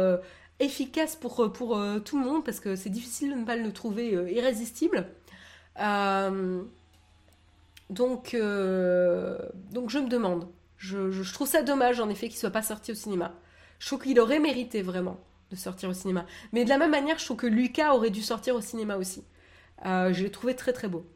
efficace 0.60 1.16
pour, 1.16 1.40
euh, 1.40 1.52
euh, 1.58 1.98
tout 1.98 2.18
le 2.18 2.24
monde 2.24 2.44
parce 2.44 2.60
que 2.60 2.76
c'est 2.76 2.90
difficile 2.90 3.30
de 3.30 3.34
ne 3.34 3.44
pas 3.44 3.56
le 3.56 3.72
trouver 3.72 4.14
euh, 4.14 4.30
irrésistible. 4.30 5.06
donc, 7.90 8.30
je 8.32 9.98
me 9.98 10.08
demande. 10.08 10.48
Je, 10.76 11.32
trouve 11.32 11.48
ça 11.48 11.62
dommage 11.62 12.00
en 12.00 12.08
effet 12.08 12.28
qu'il 12.28 12.38
soit 12.38 12.50
pas 12.50 12.62
sorti 12.62 12.92
au 12.92 12.94
cinéma. 12.94 13.34
Je 13.78 13.86
trouve 13.86 14.00
qu'il 14.00 14.20
aurait 14.20 14.38
mérité 14.38 14.82
vraiment 14.82 15.18
de 15.50 15.56
sortir 15.56 15.90
au 15.90 15.94
cinéma. 15.94 16.26
Mais 16.52 16.64
de 16.64 16.68
la 16.68 16.78
même 16.78 16.90
manière, 16.92 17.18
je 17.18 17.24
trouve 17.24 17.38
que 17.38 17.46
Lucas 17.46 17.92
aurait 17.94 18.10
dû 18.10 18.22
sortir 18.22 18.54
au 18.54 18.60
cinéma 18.60 18.96
aussi. 18.96 19.24
je 19.84 20.22
l'ai 20.22 20.30
trouvé 20.30 20.54
très 20.54 20.72
très 20.72 20.88
beau. 20.88 21.06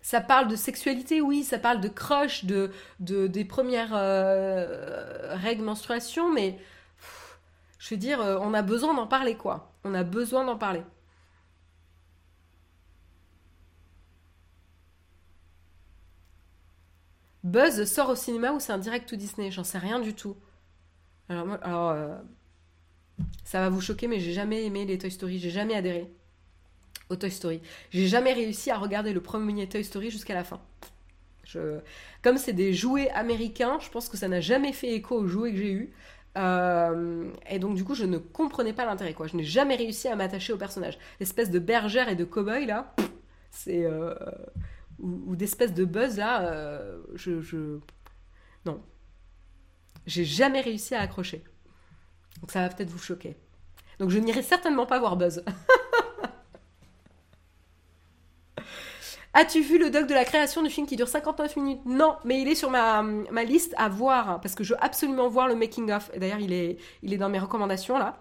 Ça 0.00 0.20
parle 0.20 0.48
de 0.48 0.56
sexualité, 0.56 1.20
oui, 1.20 1.44
ça 1.44 1.58
parle 1.58 1.80
de 1.80 1.88
crush, 1.88 2.44
de, 2.44 2.70
des 3.00 3.44
premières 3.44 3.94
euh, 3.94 5.34
règles 5.36 5.64
menstruation, 5.64 6.32
mais 6.32 6.58
je 7.78 7.94
veux 7.94 7.98
dire, 7.98 8.20
euh, 8.20 8.38
on 8.40 8.54
a 8.54 8.62
besoin 8.62 8.94
d'en 8.94 9.06
parler, 9.06 9.36
quoi. 9.36 9.72
On 9.84 9.94
a 9.94 10.04
besoin 10.04 10.44
d'en 10.44 10.56
parler. 10.58 10.82
Buzz 17.44 17.84
sort 17.84 18.10
au 18.10 18.14
cinéma 18.14 18.52
ou 18.52 18.60
c'est 18.60 18.72
un 18.72 18.78
direct 18.78 19.08
to 19.08 19.16
Disney? 19.16 19.50
J'en 19.50 19.64
sais 19.64 19.78
rien 19.78 20.00
du 20.00 20.14
tout. 20.14 20.36
Alors, 21.28 21.90
euh, 21.90 22.16
ça 23.44 23.60
va 23.60 23.68
vous 23.68 23.80
choquer, 23.80 24.06
mais 24.08 24.20
j'ai 24.20 24.32
jamais 24.32 24.64
aimé 24.64 24.84
les 24.86 24.98
Toy 24.98 25.10
Story, 25.10 25.38
j'ai 25.38 25.50
jamais 25.50 25.74
adhéré 25.74 26.10
au 27.10 27.16
Toy 27.16 27.30
Story. 27.30 27.60
J'ai 27.90 28.06
jamais 28.06 28.32
réussi 28.32 28.70
à 28.70 28.78
regarder 28.78 29.12
le 29.12 29.20
premier 29.20 29.68
Toy 29.68 29.84
Story 29.84 30.10
jusqu'à 30.10 30.34
la 30.34 30.44
fin. 30.44 30.60
Comme 32.22 32.36
c'est 32.36 32.52
des 32.52 32.74
jouets 32.74 33.10
américains, 33.10 33.78
je 33.80 33.88
pense 33.88 34.08
que 34.08 34.16
ça 34.16 34.28
n'a 34.28 34.40
jamais 34.40 34.72
fait 34.72 34.92
écho 34.92 35.16
aux 35.16 35.26
jouets 35.26 35.52
que 35.52 35.58
j'ai 35.58 35.72
eus. 35.72 35.92
Euh, 36.36 37.30
et 37.48 37.58
donc 37.58 37.74
du 37.74 37.84
coup, 37.84 37.94
je 37.94 38.04
ne 38.04 38.18
comprenais 38.18 38.74
pas 38.74 38.84
l'intérêt. 38.84 39.14
quoi. 39.14 39.26
Je 39.26 39.36
n'ai 39.36 39.44
jamais 39.44 39.76
réussi 39.76 40.08
à 40.08 40.16
m'attacher 40.16 40.52
au 40.52 40.58
personnage. 40.58 40.98
L'espèce 41.20 41.50
de 41.50 41.58
bergère 41.58 42.08
et 42.08 42.16
de 42.16 42.24
cow-boy 42.24 42.66
là, 42.66 42.94
c'est 43.50 43.84
euh, 43.84 44.14
ou, 44.98 45.36
d'espèce 45.36 45.72
de 45.72 45.84
buzz 45.84 46.18
là, 46.18 46.42
euh, 46.42 46.98
je, 47.14 47.40
je 47.40 47.78
non, 48.66 48.82
j'ai 50.06 50.24
jamais 50.24 50.60
réussi 50.60 50.94
à 50.94 51.00
accrocher. 51.00 51.42
Donc 52.40 52.50
ça 52.50 52.62
va 52.62 52.68
peut-être 52.68 52.90
vous 52.90 52.98
choquer. 52.98 53.36
Donc 53.98 54.10
je 54.10 54.18
n'irai 54.18 54.42
certainement 54.42 54.86
pas 54.86 54.98
voir 54.98 55.16
Buzz. 55.16 55.44
As-tu 59.40 59.60
vu 59.60 59.78
le 59.78 59.88
doc 59.88 60.08
de 60.08 60.14
la 60.14 60.24
création 60.24 60.64
du 60.64 60.68
film 60.68 60.84
qui 60.84 60.96
dure 60.96 61.06
59 61.06 61.54
minutes 61.54 61.86
Non, 61.86 62.16
mais 62.24 62.42
il 62.42 62.48
est 62.48 62.56
sur 62.56 62.70
ma, 62.70 63.04
ma, 63.04 63.44
liste 63.44 63.72
à 63.78 63.88
voir, 63.88 64.40
parce 64.40 64.56
que 64.56 64.64
je 64.64 64.74
veux 64.74 64.84
absolument 64.84 65.28
voir 65.28 65.46
le 65.46 65.54
making-of. 65.54 66.10
D'ailleurs, 66.18 66.40
il 66.40 66.52
est, 66.52 66.78
il 67.04 67.12
est 67.12 67.18
dans 67.18 67.28
mes 67.28 67.38
recommandations, 67.38 67.98
là. 67.98 68.18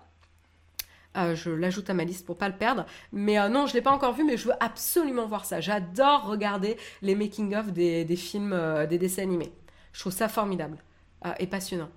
je 1.16 1.50
l'ajoute 1.50 1.90
à 1.90 1.96
ma 1.96 2.04
liste 2.04 2.24
pour 2.24 2.38
pas 2.38 2.48
le 2.50 2.56
perdre. 2.56 2.86
Mais 3.14 3.50
non, 3.50 3.66
je 3.66 3.74
l'ai 3.74 3.82
pas 3.82 3.90
encore 3.90 4.14
vu, 4.14 4.24
mais 4.24 4.38
je 4.38 4.50
veux 4.50 4.54
absolument 4.60 5.26
voir 5.26 5.46
ça. 5.46 5.60
J'adore 5.60 6.28
regarder 6.28 6.78
les 7.02 7.16
making-of 7.16 7.72
des, 7.72 8.06
films, 8.16 8.86
des 8.88 9.00
dessins 9.00 9.24
animés. 9.24 9.52
Je 9.94 10.02
trouve 10.02 10.14
ça 10.14 10.28
formidable 10.28 10.78
et 11.40 11.48
passionnant. 11.48 11.90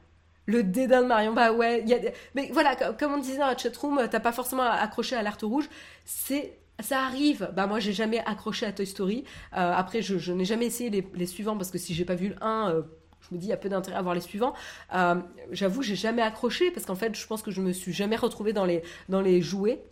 Le 0.46 0.62
dédain 0.62 1.02
de 1.02 1.08
Marion, 1.08 1.34
bah 1.34 1.52
ouais, 1.52 1.84
y 1.84 1.92
a... 1.92 1.98
mais 2.34 2.48
voilà, 2.54 2.74
comme 2.74 3.12
on 3.12 3.18
disait 3.18 3.36
dans 3.36 3.48
la 3.48 3.56
chatroom, 3.58 4.08
t'as 4.10 4.18
pas 4.18 4.32
forcément 4.32 4.62
accroché 4.62 5.14
à 5.14 5.18
l'alerte 5.18 5.42
rouge, 5.42 5.68
c'est 6.06 6.59
ça 6.82 7.04
arrive. 7.04 7.50
Bah 7.54 7.66
moi 7.66 7.80
j'ai 7.80 7.92
jamais 7.92 8.18
accroché 8.20 8.66
à 8.66 8.72
Toy 8.72 8.86
Story. 8.86 9.24
après 9.52 10.02
je, 10.02 10.32
n'ai 10.32 10.44
jamais 10.44 10.66
essayé 10.66 11.04
les, 11.14 11.26
suivants 11.26 11.56
parce 11.56 11.70
que 11.70 11.78
si 11.78 11.94
j'ai 11.94 12.04
pas 12.04 12.14
vu 12.14 12.28
le 12.28 12.36
1, 12.40 12.84
je 13.20 13.34
me 13.34 13.40
dis 13.40 13.46
il 13.46 13.50
y 13.50 13.52
a 13.52 13.56
peu 13.56 13.68
d'intérêt 13.68 13.96
à 13.96 14.02
voir 14.02 14.14
les 14.14 14.20
suivants. 14.20 14.54
Euh, 14.94 15.16
j'avoue, 15.50 15.82
j'ai 15.82 15.96
jamais 15.96 16.22
accroché 16.22 16.70
parce 16.70 16.86
qu'en 16.86 16.94
fait, 16.94 17.14
je 17.14 17.26
pense 17.26 17.42
que 17.42 17.50
je 17.50 17.60
me 17.60 17.72
suis 17.72 17.92
jamais 17.92 18.16
retrouvée 18.16 18.52
dans 18.52 18.64
les, 18.64 19.42
jouets. 19.42 19.82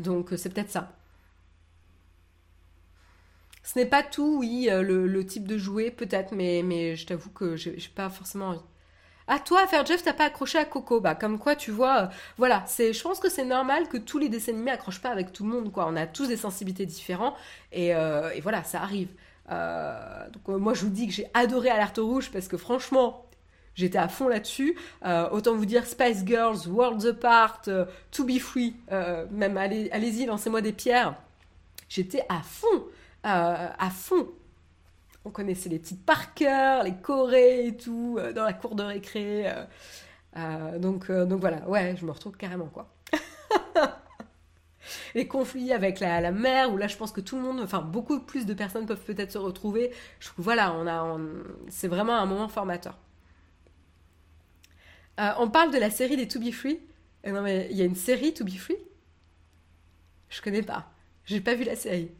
Donc 0.00 0.32
euh, 0.32 0.36
c'est 0.36 0.50
peut-être 0.50 0.70
ça. 0.70 0.92
Ce 3.62 3.78
n'est 3.78 3.86
pas 3.86 4.02
tout, 4.02 4.38
oui, 4.40 4.68
euh, 4.70 4.82
le, 4.82 5.26
type 5.26 5.48
de 5.48 5.58
jouet, 5.58 5.90
peut-être, 5.90 6.32
mais, 6.32 6.94
je 6.94 7.06
t'avoue 7.06 7.30
que 7.30 7.56
j'ai 7.56 7.76
pas 7.94 8.08
forcément. 8.08 8.62
À 9.28 9.38
toi, 9.38 9.66
faire 9.66 9.84
Jeff, 9.84 10.02
t'as 10.02 10.12
pas 10.12 10.24
accroché 10.24 10.58
à 10.58 10.64
Coco. 10.64 11.00
Bah, 11.00 11.14
comme 11.14 11.38
quoi, 11.38 11.56
tu 11.56 11.70
vois, 11.70 12.10
voilà, 12.38 12.64
c'est, 12.66 12.92
je 12.92 13.02
pense 13.02 13.18
que 13.20 13.28
c'est 13.28 13.44
normal 13.44 13.88
que 13.88 13.96
tous 13.96 14.18
les 14.18 14.28
dessins 14.28 14.52
animés 14.52 14.70
accrochent 14.70 15.02
pas 15.02 15.10
avec 15.10 15.32
tout 15.32 15.44
le 15.44 15.50
monde, 15.50 15.72
quoi. 15.72 15.86
On 15.88 15.96
a 15.96 16.06
tous 16.06 16.28
des 16.28 16.36
sensibilités 16.36 16.86
différentes, 16.86 17.34
et, 17.72 17.88
et 17.88 18.40
voilà, 18.40 18.62
ça 18.64 18.82
arrive. 18.82 19.08
Euh, 19.50 20.28
donc 20.30 20.42
euh, 20.48 20.58
moi 20.58 20.74
je 20.74 20.82
vous 20.82 20.90
dis 20.90 21.06
que 21.06 21.12
j'ai 21.12 21.26
adoré 21.32 21.70
Alerte 21.70 21.98
Rouge 21.98 22.30
parce 22.32 22.48
que 22.48 22.56
franchement 22.56 23.24
j'étais 23.76 23.98
à 23.98 24.08
fond 24.08 24.28
là-dessus. 24.28 24.76
Euh, 25.04 25.28
autant 25.30 25.54
vous 25.54 25.66
dire 25.66 25.86
Spice 25.86 26.24
Girls, 26.24 26.66
Worlds 26.66 27.06
Apart, 27.06 27.62
To 28.10 28.24
Be 28.24 28.38
Free, 28.38 28.74
même 29.30 29.56
allez, 29.56 29.90
allez-y, 29.92 30.26
lancez-moi 30.26 30.62
des 30.62 30.72
pierres. 30.72 31.14
J'étais 31.88 32.24
à 32.28 32.40
fond, 32.42 32.86
à 33.22 33.90
fond. 33.90 34.28
On 35.26 35.30
connaissait 35.30 35.68
les 35.68 35.78
petites 35.78 36.06
Parker, 36.06 36.80
les 36.84 36.94
Corées 36.94 37.66
et 37.66 37.76
tout, 37.76 38.18
dans 38.34 38.44
la 38.44 38.52
cour 38.52 38.76
de 38.76 38.84
récré. 38.84 39.52
donc, 40.78 41.10
donc 41.10 41.40
voilà, 41.40 41.68
ouais, 41.68 41.96
je 41.98 42.06
me 42.06 42.12
retrouve 42.12 42.36
carrément 42.36 42.66
quoi 42.66 42.94
les 45.14 45.26
conflits 45.26 45.72
avec 45.72 46.00
la, 46.00 46.30
mère, 46.30 46.72
où 46.72 46.76
là 46.76 46.88
je 46.88 46.96
pense 46.96 47.12
que 47.12 47.20
tout 47.20 47.36
le 47.36 47.42
monde, 47.42 47.60
enfin 47.60 47.80
beaucoup 47.80 48.20
plus 48.20 48.46
de 48.46 48.54
personnes 48.54 48.86
peuvent 48.86 49.04
peut-être 49.04 49.32
se 49.32 49.38
retrouver. 49.38 49.92
Voilà, 50.36 50.72
on 50.74 50.86
a, 50.86 51.18
c'est 51.68 51.88
vraiment 51.88 52.16
un 52.16 52.26
moment 52.26 52.48
formateur. 52.48 52.98
Euh, 55.18 55.30
on 55.38 55.48
parle 55.48 55.72
de 55.72 55.78
la 55.78 55.90
série 55.90 56.16
des 56.16 56.28
To 56.28 56.38
Be 56.38 56.52
Free. 56.52 56.80
Euh, 57.26 57.32
non 57.32 57.42
mais 57.42 57.68
il 57.70 57.76
y 57.76 57.82
a 57.82 57.84
une 57.84 57.96
série 57.96 58.34
To 58.34 58.44
Be 58.44 58.56
Free? 58.56 58.76
Je 60.28 60.42
connais 60.42 60.62
pas. 60.62 60.90
J'ai 61.24 61.40
pas 61.40 61.54
vu 61.54 61.64
la 61.64 61.76
série. 61.76 62.10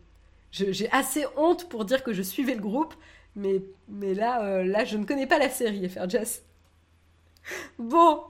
J'ai 0.56 0.90
assez 0.90 1.26
honte 1.36 1.68
pour 1.68 1.84
dire 1.84 2.02
que 2.02 2.12
je 2.12 2.22
suivais 2.22 2.54
le 2.54 2.60
groupe, 2.60 2.94
mais, 3.34 3.62
mais 3.88 4.14
là, 4.14 4.44
euh, 4.44 4.64
là, 4.64 4.84
je 4.84 4.96
ne 4.96 5.04
connais 5.04 5.26
pas 5.26 5.38
la 5.38 5.50
série, 5.50 5.88
FR 5.88 6.08
Jess. 6.08 6.44
Bon, 7.78 8.22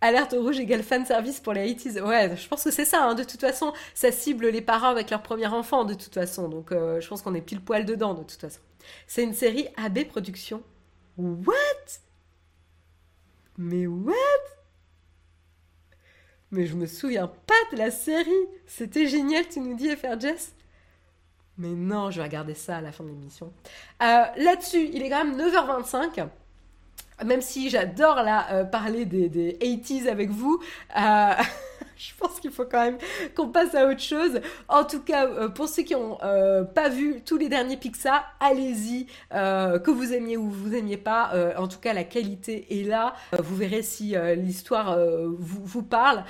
Alerte 0.00 0.34
rouge 0.38 0.60
égale 0.60 0.82
fan 0.82 1.06
service 1.06 1.40
pour 1.40 1.54
les 1.54 1.74
80 1.74 2.06
Ouais, 2.06 2.36
je 2.36 2.46
pense 2.46 2.62
que 2.62 2.70
c'est 2.70 2.84
ça. 2.84 3.02
Hein. 3.04 3.14
De 3.14 3.24
toute 3.24 3.40
façon, 3.40 3.72
ça 3.94 4.12
cible 4.12 4.48
les 4.48 4.60
parents 4.60 4.90
avec 4.90 5.08
leur 5.08 5.22
premier 5.22 5.46
enfant, 5.46 5.84
de 5.84 5.94
toute 5.94 6.12
façon. 6.12 6.48
Donc, 6.48 6.72
euh, 6.72 7.00
je 7.00 7.08
pense 7.08 7.22
qu'on 7.22 7.34
est 7.34 7.40
pile 7.40 7.62
poil 7.62 7.86
dedans, 7.86 8.12
de 8.12 8.22
toute 8.22 8.38
façon. 8.38 8.60
C'est 9.06 9.22
une 9.22 9.32
série 9.32 9.68
AB 9.78 10.04
Productions. 10.04 10.62
What? 11.16 11.54
Mais 13.56 13.86
what? 13.86 14.14
Mais 16.50 16.66
je 16.66 16.74
me 16.74 16.84
souviens 16.84 17.26
pas 17.26 17.54
de 17.72 17.78
la 17.78 17.90
série. 17.90 18.30
C'était 18.66 19.06
génial, 19.06 19.48
tu 19.48 19.60
nous 19.60 19.74
dis, 19.74 19.88
FR 19.96 20.20
Jess 20.20 20.54
Mais 21.58 21.68
non, 21.68 22.10
je 22.10 22.18
vais 22.18 22.24
regarder 22.24 22.54
ça 22.54 22.78
à 22.78 22.80
la 22.80 22.92
fin 22.92 23.04
de 23.04 23.10
l'émission. 23.10 23.52
Euh, 24.02 24.24
là-dessus, 24.36 24.90
il 24.92 25.02
est 25.02 25.10
quand 25.10 25.24
même 25.24 25.38
9h25 25.38 26.28
même 27.24 27.42
si 27.42 27.70
j'adore 27.70 28.16
là 28.16 28.46
euh, 28.50 28.64
parler 28.64 29.04
des, 29.04 29.28
des 29.28 29.52
80s 29.52 30.08
avec 30.08 30.30
vous, 30.30 30.60
euh, 30.96 31.32
je 31.96 32.12
pense 32.18 32.40
qu'il 32.40 32.50
faut 32.50 32.64
quand 32.64 32.82
même 32.82 32.98
qu'on 33.34 33.48
passe 33.48 33.74
à 33.74 33.86
autre 33.86 34.00
chose. 34.00 34.40
En 34.68 34.84
tout 34.84 35.00
cas, 35.00 35.26
euh, 35.26 35.48
pour 35.48 35.68
ceux 35.68 35.82
qui 35.82 35.94
n'ont 35.94 36.16
pas 36.74 36.88
vu 36.88 37.20
tous 37.24 37.36
les 37.36 37.48
derniers 37.48 37.76
Pixar, 37.76 38.24
allez-y, 38.40 39.06
que 39.30 39.90
vous 39.90 40.12
aimiez 40.12 40.36
ou 40.36 40.48
vous 40.48 40.74
aimiez 40.74 40.96
pas. 40.96 41.32
en 41.56 41.68
tout 41.68 41.78
cas, 41.78 41.92
la 41.92 42.04
qualité 42.04 42.80
est 42.80 42.84
là. 42.84 43.14
vous 43.38 43.56
verrez 43.56 43.82
si 43.82 44.14
l'histoire 44.36 44.98
vous, 45.38 45.82
parle. 45.82 46.24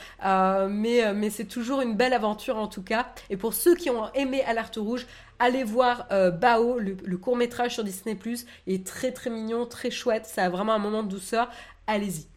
mais 0.70 1.30
c'est 1.30 1.46
toujours 1.46 1.80
une 1.80 1.94
belle 1.94 2.12
aventure 2.12 2.56
en 2.56 2.68
tout 2.68 2.82
cas. 2.82 3.06
Et 3.30 3.36
pour 3.36 3.54
ceux 3.54 3.74
qui 3.74 3.90
ont 3.90 4.12
aimé 4.14 4.42
Alerte 4.46 4.76
Rouge, 4.76 5.06
Allez 5.38 5.64
voir 5.64 6.06
euh, 6.12 6.30
Bao, 6.30 6.78
le, 6.78 7.16
court 7.16 7.36
métrage 7.36 7.74
sur 7.74 7.84
Disney⁇ 7.84 8.14
Il 8.66 8.74
est 8.74 8.86
très 8.86 9.12
très 9.12 9.30
mignon, 9.30 9.66
très 9.66 9.90
chouette, 9.90 10.26
ça 10.26 10.44
a 10.44 10.48
vraiment 10.48 10.74
un 10.74 10.78
moment 10.78 11.02
de 11.02 11.08
douceur. 11.08 11.50
Allez-y. 11.86 12.33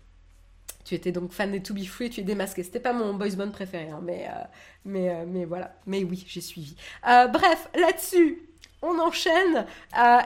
Tu 0.87 0.95
étais 0.95 1.11
donc 1.11 1.33
fan 1.33 1.51
des 1.51 1.61
To 1.61 1.73
Be 1.73 1.83
Free, 1.83 2.09
tu 2.09 2.21
es 2.21 2.23
démasqué. 2.23 2.63
C'était 2.63 2.79
pas 2.79 2.93
mon 2.93 3.13
boys 3.13 3.35
band 3.35 3.51
préféré, 3.51 3.89
hein, 3.89 3.99
mais, 4.01 4.25
euh, 4.29 4.43
mais, 4.85 5.09
euh, 5.09 5.25
mais 5.27 5.43
voilà. 5.43 5.75
Mais 5.85 6.05
oui, 6.05 6.23
j'ai 6.29 6.39
suivi. 6.39 6.77
bref, 7.03 7.67
là-dessus, 7.75 8.41
on 8.81 8.97
enchaîne 8.97 9.65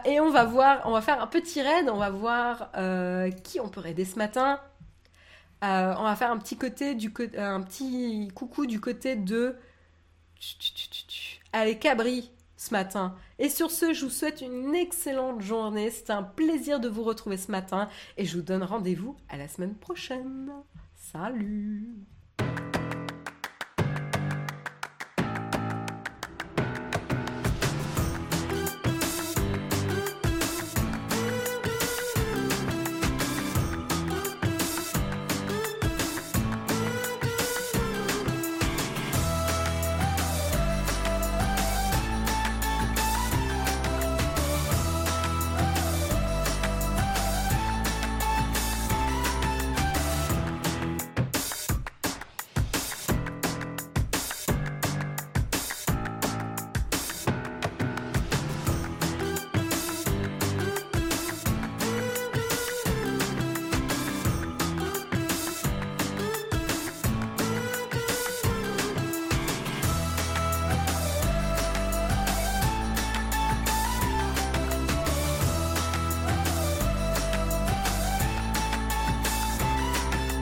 et 0.06 0.20
on 0.20 0.30
va 0.30 0.44
voir, 0.44 0.84
on 0.86 0.92
va 0.92 1.02
faire 1.02 1.20
un 1.20 1.26
petit 1.26 1.64
raid, 1.64 1.90
on 1.90 1.98
va 1.98 2.12
voir 2.12 2.72
qui 3.44 3.60
on 3.60 3.70
peut 3.70 3.80
raider 3.80 4.06
ce 4.06 4.20
matin. 4.20 4.60
on 5.64 6.04
va 6.04 6.16
faire 6.16 6.30
un 6.30 6.38
petit 6.38 6.58
côté 6.58 6.94
du 6.94 7.12
un 7.38 7.62
petit 7.62 8.30
coucou 8.36 8.68
du 8.68 8.80
côté 8.80 9.16
de 9.16 9.56
Allez, 11.54 11.80
Cabri, 11.80 12.32
ce 12.62 12.72
matin. 12.72 13.16
Et 13.40 13.50
sur 13.50 13.72
ce, 13.72 13.92
je 13.92 14.06
vous 14.06 14.12
souhaite 14.12 14.42
une 14.42 14.76
excellente 14.76 15.42
journée. 15.42 15.90
C'était 15.90 16.14
un 16.14 16.22
plaisir 16.22 16.80
de 16.80 16.88
vous 16.88 17.04
retrouver 17.04 17.38
ce 17.38 17.50
matin 17.50 17.90
et 18.18 18.26
je 18.26 18.38
vous 18.38 18.44
donne 18.44 18.64
rendez-vous 18.64 19.18
à 19.30 19.38
la 19.38 19.48
semaine 19.48 19.74
prochaine. 19.74 20.52
Salut 20.96 21.90